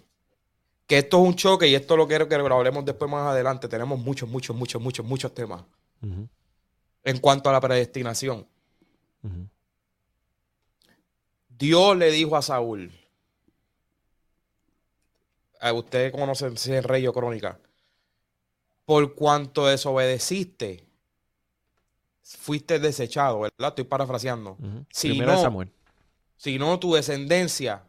que 0.87 0.99
esto 0.99 1.21
es 1.21 1.29
un 1.29 1.35
choque 1.35 1.67
y 1.67 1.75
esto 1.75 1.97
lo 1.97 2.07
quiero 2.07 2.29
que 2.29 2.39
lo 2.39 2.55
hablemos 2.55 2.85
después 2.85 3.11
más 3.11 3.27
adelante. 3.27 3.67
Tenemos 3.67 3.99
muchos, 3.99 4.29
muchos, 4.29 4.55
muchos, 4.55 4.81
muchos, 4.81 5.05
muchos 5.05 5.35
temas. 5.35 5.65
En 7.03 7.19
cuanto 7.19 7.51
a 7.51 7.53
la 7.53 7.61
predestinación. 7.61 8.47
Dios 11.61 11.97
le 11.97 12.11
dijo 12.11 12.37
a 12.37 12.43
Saúl, 12.43 12.91
a 15.61 15.73
usted 15.73 16.11
conoce 16.11 16.47
el 16.47 16.83
rey 16.83 17.07
o 17.07 17.13
crónica, 17.13 17.61
por 18.85 19.15
cuanto 19.15 19.67
desobedeciste, 19.67 20.85
fuiste 22.23 22.81
desechado, 22.81 23.41
¿verdad? 23.41 23.69
Estoy 23.69 23.85
parafraseando. 23.85 24.57
si, 24.91 25.21
no, 25.21 25.67
si 26.37 26.59
no, 26.59 26.81
tu 26.81 26.95
descendencia 26.95 27.85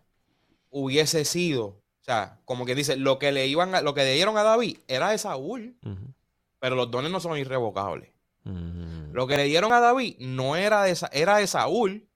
hubiese 0.69 1.25
sido 1.25 1.81
o 2.01 2.03
sea, 2.03 2.39
como 2.45 2.65
que 2.65 2.73
dice, 2.73 2.97
lo 2.97 3.19
que 3.19 3.31
le 3.31 3.45
iban 3.45 3.71
lo 3.83 3.93
que 3.93 4.03
le 4.03 4.15
dieron 4.15 4.35
a 4.37 4.43
David 4.43 4.79
era 4.87 5.11
de 5.11 5.19
Saúl, 5.19 5.75
pero 6.59 6.75
los 6.75 6.89
dones 6.89 7.11
no 7.11 7.19
son 7.19 7.37
irrevocables. 7.37 8.09
Lo 8.43 9.27
que 9.27 9.37
le 9.37 9.43
dieron 9.43 9.71
a 9.71 9.79
David 9.79 10.15
no 10.19 10.55
era 10.55 10.83
de, 10.83 10.97
era 11.11 11.37
de 11.37 11.45
Saúl, 11.45 12.07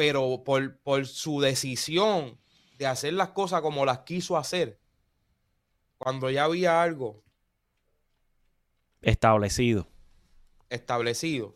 pero 0.00 0.42
por, 0.42 0.78
por 0.78 1.06
su 1.06 1.42
decisión 1.42 2.38
de 2.78 2.86
hacer 2.86 3.12
las 3.12 3.28
cosas 3.32 3.60
como 3.60 3.84
las 3.84 3.98
quiso 3.98 4.38
hacer, 4.38 4.80
cuando 5.98 6.30
ya 6.30 6.44
había 6.44 6.82
algo 6.82 7.22
establecido. 9.02 9.86
Establecido. 10.70 11.54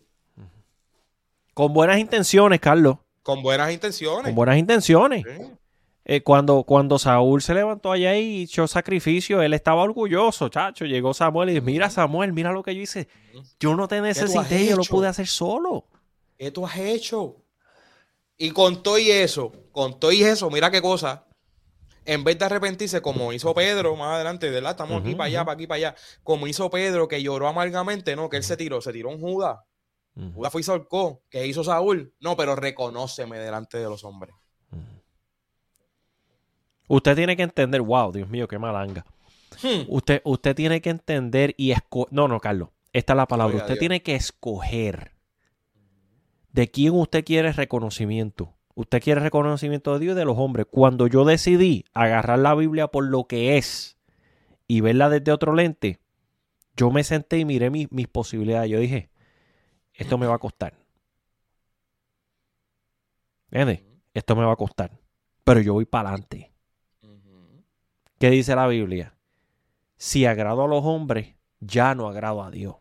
Con 1.54 1.72
buenas 1.72 1.98
intenciones, 1.98 2.60
Carlos. 2.60 2.98
Con 3.22 3.42
buenas 3.42 3.72
intenciones. 3.72 4.24
Con 4.24 4.34
buenas 4.34 4.58
intenciones. 4.58 5.24
Eh, 6.04 6.20
cuando, 6.22 6.64
cuando 6.64 6.98
Saúl 6.98 7.40
se 7.40 7.54
levantó 7.54 7.92
allá 7.92 8.14
y 8.14 8.42
echó 8.42 8.66
sacrificio, 8.68 9.40
él 9.40 9.54
estaba 9.54 9.84
orgulloso, 9.84 10.50
chacho. 10.50 10.84
Llegó 10.84 11.14
Samuel 11.14 11.48
y 11.48 11.52
dijo, 11.54 11.64
mira 11.64 11.88
Samuel, 11.88 12.34
mira 12.34 12.52
lo 12.52 12.62
que 12.62 12.74
yo 12.74 12.82
hice. 12.82 13.08
Yo 13.58 13.74
no 13.74 13.88
te 13.88 14.02
necesité, 14.02 14.66
yo 14.66 14.76
lo 14.76 14.84
pude 14.84 15.08
hacer 15.08 15.28
solo. 15.28 15.86
¿Qué 16.36 16.50
tú 16.50 16.66
has 16.66 16.76
hecho? 16.76 17.43
Y 18.36 18.50
con 18.50 18.82
todo 18.82 18.98
y 18.98 19.10
eso, 19.10 19.52
con 19.72 19.98
todo 20.00 20.12
y 20.12 20.22
eso, 20.22 20.50
mira 20.50 20.70
qué 20.70 20.82
cosa. 20.82 21.26
En 22.06 22.22
vez 22.22 22.38
de 22.38 22.44
arrepentirse, 22.44 23.00
como 23.00 23.32
hizo 23.32 23.54
Pedro 23.54 23.96
más 23.96 24.16
adelante, 24.16 24.50
¿verdad? 24.50 24.72
Estamos 24.72 25.00
aquí 25.00 25.14
para 25.14 25.24
allá, 25.24 25.44
para 25.44 25.54
aquí, 25.54 25.66
para 25.66 25.76
allá. 25.76 25.94
Como 26.22 26.46
hizo 26.46 26.68
Pedro, 26.68 27.08
que 27.08 27.22
lloró 27.22 27.48
amargamente, 27.48 28.14
no, 28.14 28.28
que 28.28 28.36
él 28.36 28.42
se 28.42 28.56
tiró, 28.56 28.80
se 28.82 28.92
tiró 28.92 29.08
un 29.08 29.20
Judas. 29.20 29.60
Judas 30.34 30.52
fue 30.52 30.60
y 30.60 30.64
solcó. 30.64 31.22
¿Qué 31.30 31.46
hizo 31.46 31.64
Saúl? 31.64 32.14
No, 32.20 32.36
pero 32.36 32.54
reconóceme 32.54 33.38
delante 33.38 33.78
de 33.78 33.84
los 33.84 34.04
hombres. 34.04 34.34
Usted 36.86 37.16
tiene 37.16 37.36
que 37.36 37.42
entender, 37.42 37.80
wow, 37.80 38.12
Dios 38.12 38.28
mío, 38.28 38.46
qué 38.46 38.58
malanga. 38.58 39.06
Hmm. 39.62 39.84
Usted, 39.88 40.20
usted 40.24 40.54
tiene 40.54 40.82
que 40.82 40.90
entender 40.90 41.54
y 41.56 41.70
escoger. 41.70 42.12
No, 42.12 42.28
no, 42.28 42.38
Carlos, 42.38 42.68
esta 42.92 43.14
es 43.14 43.16
la 43.16 43.26
palabra. 43.26 43.56
usted 43.56 43.78
tiene 43.78 44.02
que 44.02 44.14
escoger 44.14 45.13
de 46.54 46.70
quién 46.70 46.94
usted 46.94 47.24
quiere 47.24 47.52
reconocimiento. 47.52 48.54
Usted 48.76 49.02
quiere 49.02 49.20
reconocimiento 49.20 49.92
de 49.92 49.98
Dios 49.98 50.14
y 50.14 50.18
de 50.18 50.24
los 50.24 50.38
hombres. 50.38 50.66
Cuando 50.70 51.08
yo 51.08 51.24
decidí 51.24 51.84
agarrar 51.92 52.38
la 52.38 52.54
Biblia 52.54 52.86
por 52.86 53.04
lo 53.04 53.24
que 53.24 53.56
es 53.56 53.98
y 54.68 54.80
verla 54.80 55.08
desde 55.08 55.32
otro 55.32 55.52
lente, 55.52 55.98
yo 56.76 56.92
me 56.92 57.02
senté 57.02 57.38
y 57.38 57.44
miré 57.44 57.70
mis, 57.70 57.90
mis 57.90 58.06
posibilidades. 58.06 58.70
Yo 58.70 58.78
dije, 58.78 59.10
esto 59.94 60.16
me 60.16 60.26
va 60.26 60.36
a 60.36 60.38
costar. 60.38 60.74
¿Entiendes? 63.50 63.82
Esto 64.14 64.36
me 64.36 64.44
va 64.44 64.52
a 64.52 64.56
costar. 64.56 64.92
Pero 65.42 65.60
yo 65.60 65.72
voy 65.72 65.86
para 65.86 66.10
adelante. 66.10 66.52
¿Qué 68.20 68.30
dice 68.30 68.54
la 68.54 68.68
Biblia? 68.68 69.16
Si 69.96 70.24
agrado 70.24 70.62
a 70.62 70.68
los 70.68 70.84
hombres, 70.84 71.34
ya 71.58 71.96
no 71.96 72.08
agrado 72.08 72.44
a 72.44 72.52
Dios. 72.52 72.76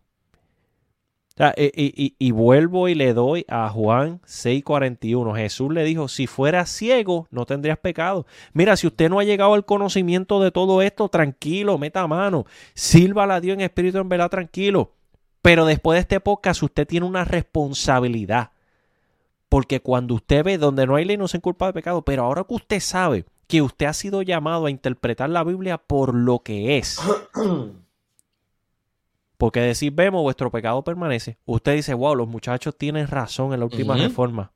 Y, 1.35 2.31
vuelvo 2.31 2.87
y 2.87 2.95
le 2.95 3.13
doy 3.13 3.45
a 3.47 3.67
Juan 3.69 4.21
6:41. 4.25 5.35
Jesús 5.35 5.73
le 5.73 5.83
dijo, 5.83 6.07
si 6.07 6.27
fueras 6.27 6.69
ciego, 6.69 7.27
no 7.31 7.45
tendrías 7.45 7.79
pecado. 7.79 8.25
Mira, 8.53 8.75
si 8.75 8.87
usted 8.87 9.09
no 9.09 9.19
ha 9.19 9.23
llegado 9.23 9.53
al 9.55 9.65
conocimiento 9.65 10.39
de 10.41 10.51
todo 10.51 10.81
esto, 10.81 11.09
tranquilo, 11.09 11.77
meta 11.77 12.05
mano. 12.07 12.45
Sírvala 12.75 13.35
a 13.35 13.41
Dios 13.41 13.55
en 13.55 13.61
espíritu 13.61 13.97
en 13.97 14.09
verdad, 14.09 14.29
tranquilo. 14.29 14.91
Pero 15.41 15.65
después 15.65 15.97
de 15.97 16.01
este 16.01 16.19
podcast, 16.19 16.61
usted 16.61 16.87
tiene 16.87 17.05
una 17.05 17.25
responsabilidad. 17.25 18.51
Porque 19.49 19.81
cuando 19.81 20.15
usted 20.15 20.43
ve 20.43 20.57
donde 20.57 20.87
no 20.87 20.95
hay 20.95 21.05
ley, 21.05 21.17
no 21.17 21.27
se 21.27 21.39
culpa 21.39 21.67
de 21.67 21.73
pecado. 21.73 22.03
Pero 22.03 22.23
ahora 22.23 22.43
que 22.43 22.53
usted 22.53 22.79
sabe 22.79 23.25
que 23.47 23.61
usted 23.61 23.87
ha 23.87 23.93
sido 23.93 24.21
llamado 24.21 24.67
a 24.67 24.71
interpretar 24.71 25.29
la 25.29 25.43
Biblia 25.43 25.77
por 25.77 26.13
lo 26.13 26.39
que 26.39 26.77
es. 26.77 26.99
Porque 29.43 29.59
decir 29.59 29.91
vemos, 29.91 30.21
vuestro 30.21 30.49
pecado 30.49 30.81
permanece. 30.85 31.37
Usted 31.43 31.73
dice, 31.73 31.93
wow, 31.93 32.15
los 32.15 32.29
muchachos 32.29 32.77
tienen 32.77 33.09
razón 33.09 33.53
en 33.53 33.59
la 33.59 33.65
última 33.65 33.97
reforma. 33.97 34.53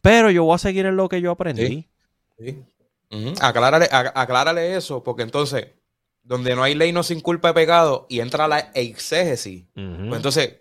Pero 0.00 0.30
yo 0.30 0.44
voy 0.44 0.54
a 0.54 0.58
seguir 0.58 0.86
en 0.86 0.94
lo 0.94 1.08
que 1.08 1.20
yo 1.20 1.32
aprendí. 1.32 1.88
aclárale, 3.40 4.76
eso, 4.76 5.02
porque 5.02 5.24
entonces, 5.24 5.72
donde 6.22 6.54
no 6.54 6.62
hay 6.62 6.76
ley 6.76 6.92
no 6.92 7.02
se 7.02 7.14
inculpa 7.14 7.48
de 7.48 7.54
pecado 7.54 8.06
y 8.08 8.20
entra 8.20 8.46
la 8.46 8.60
exégesis. 8.74 9.64
Pues 9.74 10.14
entonces, 10.14 10.60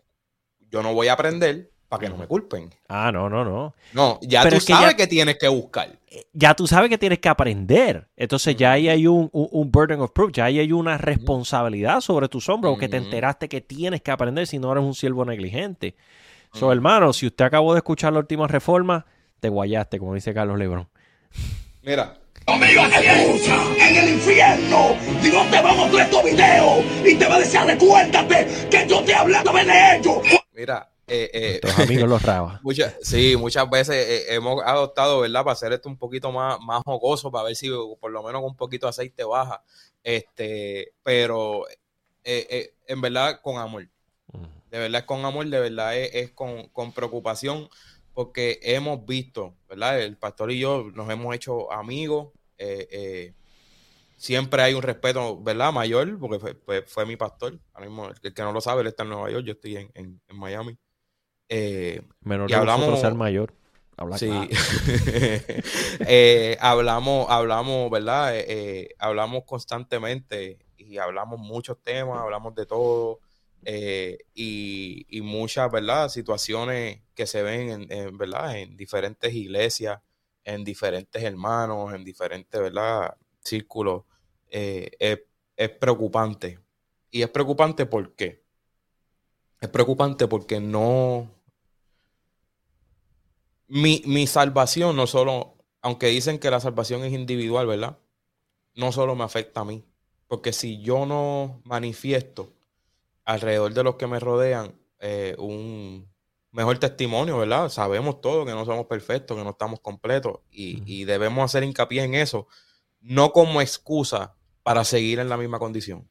yo 0.72 0.82
no 0.82 0.96
voy 0.96 1.10
a 1.10 1.14
aprender 1.14 1.72
para 1.94 2.08
que 2.08 2.10
no 2.10 2.18
me 2.18 2.26
culpen. 2.26 2.74
Ah, 2.90 3.12
no, 3.14 3.30
no, 3.30 3.46
no. 3.46 3.76
No, 3.94 4.20
ya 4.24 4.50
tú 4.50 4.60
sabes 4.60 4.96
que, 4.96 5.06
tienes 5.06 5.38
que 5.38 5.48
buscar. 5.48 5.90
Eh, 6.08 6.26
ya 6.34 6.56
tú 6.56 6.66
sabes 6.66 6.90
que 6.90 6.98
tienes 6.98 7.20
que 7.20 7.30
aprender. 7.30 8.08
Entonces 8.18 8.56
ya 8.56 8.72
ahí 8.72 8.90
hay 8.90 9.06
un, 9.06 9.30
burden 9.32 10.02
of 10.02 10.10
proof, 10.10 10.32
ya 10.34 10.46
ahí 10.46 10.58
hay 10.58 10.72
una 10.72 10.98
responsabilidad 10.98 12.02
sobre 12.02 12.30
tus 12.30 12.50
hombros, 12.50 12.80
que 12.80 12.90
te 12.90 12.98
enteraste 12.98 13.48
que 13.48 13.62
tienes 13.62 14.02
que 14.02 14.10
aprender 14.10 14.48
si 14.48 14.58
no 14.58 14.72
eres 14.72 14.84
un 14.84 14.96
siervo 14.96 15.24
negligente. 15.24 15.96
So, 16.54 16.72
hermano, 16.72 17.14
si 17.14 17.28
usted 17.28 17.46
acabó 17.46 17.74
de 17.74 17.80
escuchar 17.80 18.12
la 18.12 18.20
última 18.20 18.48
reforma, 18.48 19.06
te 19.40 19.50
guayaste, 19.50 20.00
como 20.00 20.16
dice 20.16 20.34
Carlos 20.34 20.58
Lebron. 20.58 20.88
Mira, 21.84 22.16
Conmigo 22.46 22.82
en 22.86 23.96
el 23.96 24.10
infierno, 24.10 24.98
Dios 25.22 25.50
te 25.52 25.62
va 25.62 25.70
a 25.70 25.74
mostrar 25.76 26.08
estos 26.08 26.24
videos 26.24 26.84
y 27.06 27.16
te 27.16 27.26
va 27.28 27.36
a 27.36 27.40
decir, 27.40 27.60
recuérdate 27.62 28.68
que 28.70 28.88
yo 28.88 29.02
te 29.04 29.14
hablé 29.14 29.38
de 29.44 29.98
ellos. 29.98 30.18
Mira, 30.52 30.90
eh, 31.08 31.30
eh, 31.34 31.62
amigos 31.78 32.10
los 32.10 32.22
rabas. 32.22 32.62
sí, 33.02 33.36
muchas 33.38 33.70
veces 33.70 33.96
eh, 33.96 34.36
hemos 34.36 34.62
adoptado, 34.64 35.20
¿verdad? 35.22 35.44
Para 35.44 35.54
hacer 35.54 35.74
esto 35.74 35.90
un 35.90 35.98
poquito 35.98 36.32
más, 36.32 36.60
más 36.62 36.82
jocoso, 36.86 37.32
para 37.32 37.46
ver 37.46 37.56
si 37.56 37.70
por 38.00 38.12
lo 38.12 38.24
menos 38.24 38.42
con 38.42 38.52
un 38.52 38.58
poquito 38.58 38.86
de 38.86 38.92
aceite 38.92 39.24
baja. 39.24 39.64
Este, 40.04 40.94
pero 41.04 41.66
eh, 42.24 42.74
en 42.88 43.02
verdad 43.02 43.40
con 43.42 43.58
amor. 43.58 43.88
De 44.72 44.80
verdad 44.80 45.02
es 45.02 45.06
con 45.06 45.24
amor, 45.24 45.46
de 45.48 45.60
verdad 45.60 45.96
es, 45.96 46.32
con, 46.32 46.68
con 46.70 46.92
preocupación 46.94 47.70
porque 48.14 48.60
hemos 48.62 49.06
visto, 49.06 49.56
¿verdad? 49.68 50.00
El 50.02 50.18
pastor 50.18 50.52
y 50.52 50.60
yo 50.60 50.92
nos 50.94 51.10
hemos 51.10 51.36
hecho 51.36 51.72
amigos. 51.72 52.32
Eh, 52.58 52.88
eh, 52.92 53.34
siempre 54.18 54.62
hay 54.62 54.74
un 54.74 54.84
respeto, 54.84 55.42
¿verdad? 55.42 55.74
Mayor, 55.74 56.20
porque 56.20 56.56
fue, 56.86 57.06
mi 57.06 57.16
pastor. 57.16 57.60
el 57.80 58.34
que 58.34 58.42
no 58.44 58.52
lo 58.52 58.62
sabe, 58.62 58.82
él 58.82 58.88
está 58.88 59.04
en 59.04 59.10
Nueva 59.10 59.32
York, 59.32 59.46
yo 59.46 59.54
estoy 59.54 59.90
en, 59.94 60.22
Miami. 60.30 60.78
Eh, 61.56 62.02
Menor 62.22 62.50
y 62.50 62.54
hablamos, 62.54 63.00
ser 63.00 63.14
mayor. 63.14 63.54
sí. 64.18 64.32
eh, 66.08 66.58
hablamos, 66.60 67.28
hablamos, 67.30 67.92
¿verdad? 67.92 68.34
hablamos 68.98 69.44
constantemente 69.46 70.58
y 70.78 70.98
hablamos 70.98 71.40
muchos 71.40 71.82
temas, 71.82 72.20
hablamos 72.20 72.56
de 72.56 72.66
todo. 72.66 73.20
Eh, 73.66 74.18
y, 74.34 75.22
muchas, 75.22 75.72
¿verdad? 75.72 76.10
Situaciones 76.10 77.02
que 77.16 77.28
se 77.28 77.42
ven, 77.44 77.88
en, 77.90 78.18
¿verdad? 78.18 78.58
En 78.58 78.76
diferentes 78.76 79.34
iglesias, 79.34 80.02
en 80.44 80.64
diferentes 80.64 81.24
hermanos, 81.24 81.94
en 81.94 82.04
diferentes, 82.04 82.60
¿verdad? 82.60 83.16
Círculos. 83.40 84.04
Eh, 84.50 84.92
es, 85.56 85.70
preocupante. 85.70 86.60
Y 87.10 87.22
es 87.22 87.30
preocupante 87.30 87.86
porque 87.86 88.44
es 89.62 89.70
preocupante 89.70 90.28
porque 90.28 90.60
no... 90.60 91.33
Mi, 93.76 94.04
mi 94.06 94.28
salvación 94.28 94.96
no 94.96 95.08
solo, 95.08 95.56
aunque 95.82 96.06
dicen 96.06 96.38
que 96.38 96.52
la 96.52 96.60
salvación 96.60 97.04
es 97.04 97.12
individual, 97.12 97.66
¿verdad? 97.66 97.98
No 98.76 98.92
solo 98.92 99.16
me 99.16 99.24
afecta 99.24 99.62
a 99.62 99.66
mí. 99.66 99.84
Porque 100.28 100.54
si 100.54 100.80
yo 100.80 101.08
no 101.08 101.60
manifiesto 101.64 102.54
alrededor 103.26 103.74
de 103.74 103.84
los 103.84 103.96
que 103.96 104.06
me 104.06 104.20
rodean 104.20 104.76
eh, 105.00 105.36
un 105.40 106.08
mejor 106.52 106.78
testimonio, 106.78 107.40
¿verdad? 107.40 107.68
Sabemos 107.70 108.22
todo 108.22 108.46
que 108.46 108.52
no 108.52 108.64
somos 108.64 108.86
perfectos, 108.86 109.36
que 109.36 109.44
no 109.44 109.50
estamos 109.50 109.80
completos 109.80 110.42
y, 110.52 111.04
debemos 111.06 111.44
hacer 111.44 111.64
hincapié 111.64 112.04
en 112.04 112.14
eso, 112.14 112.48
no 113.02 113.32
como 113.32 113.60
excusa 113.60 114.36
para 114.62 114.84
seguir 114.84 115.18
en 115.18 115.30
la 115.30 115.38
misma 115.38 115.58
condición. 115.58 116.08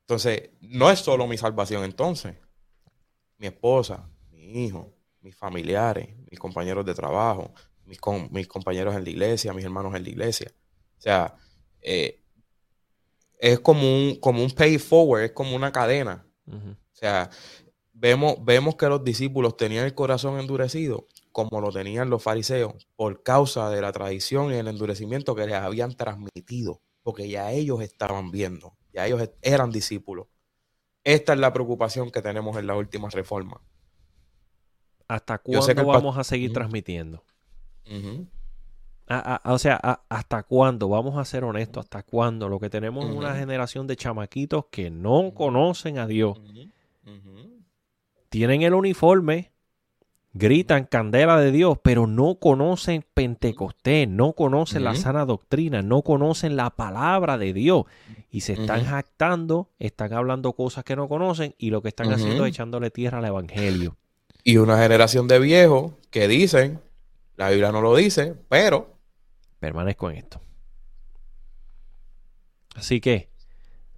Entonces, 0.00 0.50
no 0.60 0.90
es 0.90 0.98
solo 0.98 1.28
mi 1.28 1.38
salvación 1.38 1.84
entonces. 1.84 2.34
Mi 3.38 3.46
esposa, 3.46 4.10
mi 4.32 4.64
hijo, 4.64 4.92
mis 5.22 5.36
familiares, 5.36 6.08
mis 6.30 6.38
compañeros 6.38 6.84
de 6.84 6.94
trabajo, 6.94 7.52
mis, 7.84 7.98
mis 8.30 8.48
compañeros 8.48 8.94
en 8.94 9.04
la 9.04 9.10
iglesia, 9.10 9.52
mis 9.52 9.64
hermanos 9.64 9.94
en 9.94 10.02
la 10.02 10.10
iglesia. 10.10 10.52
O 10.98 11.00
sea, 11.00 11.34
eh, 11.80 12.22
es 13.38 13.60
como 13.60 13.82
un, 13.82 14.16
como 14.16 14.42
un 14.42 14.50
pay 14.50 14.78
forward, 14.78 15.22
es 15.22 15.32
como 15.32 15.56
una 15.56 15.72
cadena. 15.72 16.26
O 16.46 16.76
sea, 16.94 17.30
vemos, 17.92 18.36
vemos 18.44 18.76
que 18.76 18.88
los 18.88 19.02
discípulos 19.02 19.56
tenían 19.56 19.84
el 19.84 19.94
corazón 19.94 20.38
endurecido 20.38 21.06
como 21.32 21.60
lo 21.60 21.72
tenían 21.72 22.10
los 22.10 22.22
fariseos 22.22 22.86
por 22.94 23.22
causa 23.22 23.70
de 23.70 23.80
la 23.80 23.90
tradición 23.90 24.52
y 24.52 24.56
el 24.56 24.68
endurecimiento 24.68 25.34
que 25.34 25.46
les 25.46 25.56
habían 25.56 25.96
transmitido, 25.96 26.82
porque 27.02 27.28
ya 27.28 27.50
ellos 27.50 27.80
estaban 27.80 28.30
viendo, 28.30 28.76
ya 28.92 29.06
ellos 29.06 29.30
eran 29.40 29.72
discípulos. 29.72 30.28
Esta 31.04 31.32
es 31.32 31.40
la 31.40 31.52
preocupación 31.52 32.10
que 32.10 32.22
tenemos 32.22 32.56
en 32.58 32.66
la 32.66 32.76
última 32.76 33.08
reforma. 33.08 33.60
¿Hasta 35.12 35.38
cuándo 35.38 35.84
vamos 35.84 36.16
a 36.16 36.24
seguir 36.24 36.54
transmitiendo? 36.54 37.22
o 39.44 39.58
sea, 39.58 39.76
¿hasta 40.08 40.42
cuándo? 40.44 40.88
Vamos 40.88 41.18
a 41.18 41.24
ser 41.26 41.44
honestos, 41.44 41.84
¿hasta 41.84 42.02
cuándo? 42.02 42.48
Lo 42.48 42.58
que 42.58 42.70
tenemos 42.70 43.04
es 43.04 43.14
una 43.14 43.34
generación 43.36 43.86
de 43.86 43.96
chamaquitos 43.96 44.66
que 44.70 44.90
no 44.90 45.32
conocen 45.34 45.98
a 45.98 46.06
Dios. 46.06 46.40
Tienen 48.30 48.62
el 48.62 48.72
uniforme, 48.72 49.52
gritan 50.32 50.86
candela 50.86 51.38
de 51.38 51.52
Dios, 51.52 51.76
pero 51.82 52.06
no 52.06 52.36
conocen 52.36 53.04
Pentecostés, 53.12 54.08
no 54.08 54.32
conocen 54.32 54.84
la 54.84 54.94
sana 54.94 55.26
doctrina, 55.26 55.82
no 55.82 56.00
conocen 56.00 56.56
la 56.56 56.70
palabra 56.70 57.36
de 57.36 57.52
Dios. 57.52 57.84
Y 58.30 58.40
se 58.40 58.54
están 58.54 58.86
jactando, 58.86 59.68
están 59.78 60.14
hablando 60.14 60.54
cosas 60.54 60.84
que 60.84 60.96
no 60.96 61.06
conocen 61.06 61.54
y 61.58 61.68
lo 61.68 61.82
que 61.82 61.88
están 61.88 62.10
haciendo 62.10 62.46
es 62.46 62.54
echándole 62.54 62.90
tierra 62.90 63.18
al 63.18 63.26
Evangelio. 63.26 63.98
Y 64.44 64.56
una 64.56 64.78
generación 64.78 65.28
de 65.28 65.38
viejos 65.38 65.92
que 66.10 66.28
dicen, 66.28 66.80
la 67.36 67.50
Biblia 67.50 67.72
no 67.72 67.80
lo 67.80 67.94
dice, 67.94 68.34
pero 68.48 68.96
permanezco 69.60 70.10
en 70.10 70.16
esto. 70.16 70.40
Así 72.74 73.00
que 73.00 73.28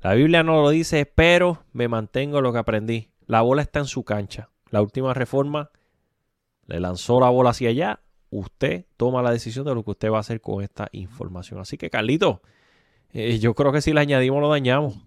la 0.00 0.14
Biblia 0.14 0.42
no 0.42 0.60
lo 0.62 0.68
dice, 0.68 1.06
pero 1.06 1.64
me 1.72 1.88
mantengo 1.88 2.40
lo 2.42 2.52
que 2.52 2.58
aprendí. 2.58 3.10
La 3.26 3.40
bola 3.40 3.62
está 3.62 3.78
en 3.78 3.86
su 3.86 4.04
cancha. 4.04 4.50
La 4.70 4.82
última 4.82 5.14
reforma 5.14 5.70
le 6.66 6.80
lanzó 6.80 7.20
la 7.20 7.30
bola 7.30 7.50
hacia 7.50 7.70
allá. 7.70 8.00
Usted 8.30 8.84
toma 8.96 9.22
la 9.22 9.30
decisión 9.30 9.64
de 9.64 9.74
lo 9.74 9.84
que 9.84 9.92
usted 9.92 10.10
va 10.10 10.18
a 10.18 10.20
hacer 10.20 10.40
con 10.40 10.62
esta 10.62 10.88
información. 10.92 11.60
Así 11.60 11.78
que, 11.78 11.88
Carlito, 11.88 12.42
eh, 13.12 13.38
yo 13.38 13.54
creo 13.54 13.72
que 13.72 13.80
si 13.80 13.92
le 13.92 14.00
añadimos, 14.00 14.42
lo 14.42 14.50
dañamos. 14.50 14.98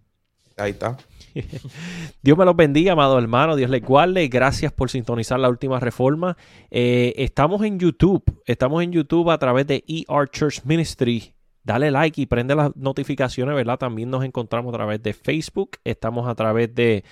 Ahí 0.55 0.72
está. 0.72 0.97
Dios 2.22 2.38
me 2.38 2.45
los 2.45 2.55
bendiga, 2.55 2.93
amado 2.93 3.18
hermano. 3.18 3.55
Dios 3.55 3.69
les 3.69 3.84
guarde. 3.84 4.27
Gracias 4.27 4.72
por 4.72 4.89
sintonizar 4.89 5.39
la 5.39 5.49
última 5.49 5.80
reforma. 5.80 6.38
Eh, 6.72 7.14
estamos 7.18 7.64
en 7.64 7.80
YouTube. 7.80 8.23
Estamos 8.45 8.84
en 8.84 8.91
YouTube 8.91 9.30
a 9.30 9.38
través 9.38 9.68
de 9.68 9.84
ER 9.88 10.30
Church 10.30 10.64
Ministry. 10.65 11.34
Dale 11.64 11.91
like 11.91 12.22
y 12.22 12.26
prende 12.26 12.55
las 12.55 12.73
notificaciones, 12.77 13.53
¿verdad? 13.53 13.77
También 13.77 14.09
nos 14.09 14.23
encontramos 14.23 14.73
a 14.73 14.77
través 14.77 15.03
de 15.03 15.14
Facebook. 15.14 15.72
Estamos 15.84 16.26
a 16.26 16.34
través 16.34 16.73
de, 16.73 17.03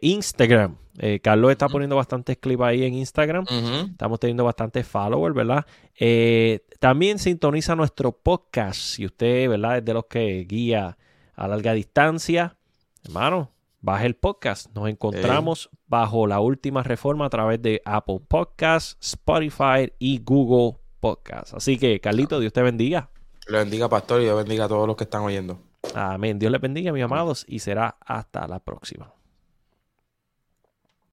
Instagram. 0.00 0.76
Eh, 0.98 1.20
Carlos 1.20 1.50
está 1.50 1.68
poniendo 1.68 1.96
bastantes 1.96 2.38
clips 2.38 2.62
ahí 2.62 2.84
en 2.84 2.94
Instagram. 2.94 3.44
Estamos 3.90 4.18
teniendo 4.18 4.44
bastantes 4.44 4.86
followers, 4.86 5.34
¿verdad? 5.34 5.66
Eh, 5.98 6.64
también 6.78 7.18
sintoniza 7.18 7.76
nuestro 7.76 8.12
podcast. 8.12 8.80
Si 8.80 9.04
usted, 9.04 9.50
¿verdad? 9.50 9.78
Es 9.78 9.84
de 9.84 9.92
los 9.92 10.06
que 10.06 10.46
guía 10.48 10.96
a 11.34 11.48
larga 11.48 11.74
distancia. 11.74 12.56
Hermano, 13.04 13.50
baje 13.80 14.06
el 14.06 14.16
podcast. 14.16 14.68
Nos 14.74 14.88
encontramos 14.88 15.70
bajo 15.86 16.26
la 16.26 16.40
última 16.40 16.82
reforma 16.82 17.26
a 17.26 17.30
través 17.30 17.60
de 17.62 17.82
Apple 17.84 18.20
Podcasts, 18.28 18.96
Spotify 19.00 19.92
y 19.98 20.22
Google 20.22 20.78
Podcasts. 21.00 21.54
Así 21.54 21.78
que, 21.78 22.00
Carlito, 22.00 22.40
Dios 22.40 22.52
te 22.52 22.62
bendiga. 22.62 23.10
Le 23.48 23.58
bendiga, 23.58 23.88
pastor, 23.88 24.20
y 24.20 24.24
Dios 24.24 24.36
bendiga 24.36 24.66
a 24.66 24.68
todos 24.68 24.86
los 24.86 24.96
que 24.96 25.04
están 25.04 25.22
oyendo. 25.22 25.58
Amén. 25.94 26.38
Dios 26.38 26.52
les 26.52 26.60
bendiga, 26.60 26.92
mis 26.92 27.02
amados, 27.02 27.44
y 27.48 27.60
será 27.60 27.96
hasta 28.00 28.46
la 28.46 28.60
próxima. 28.60 29.12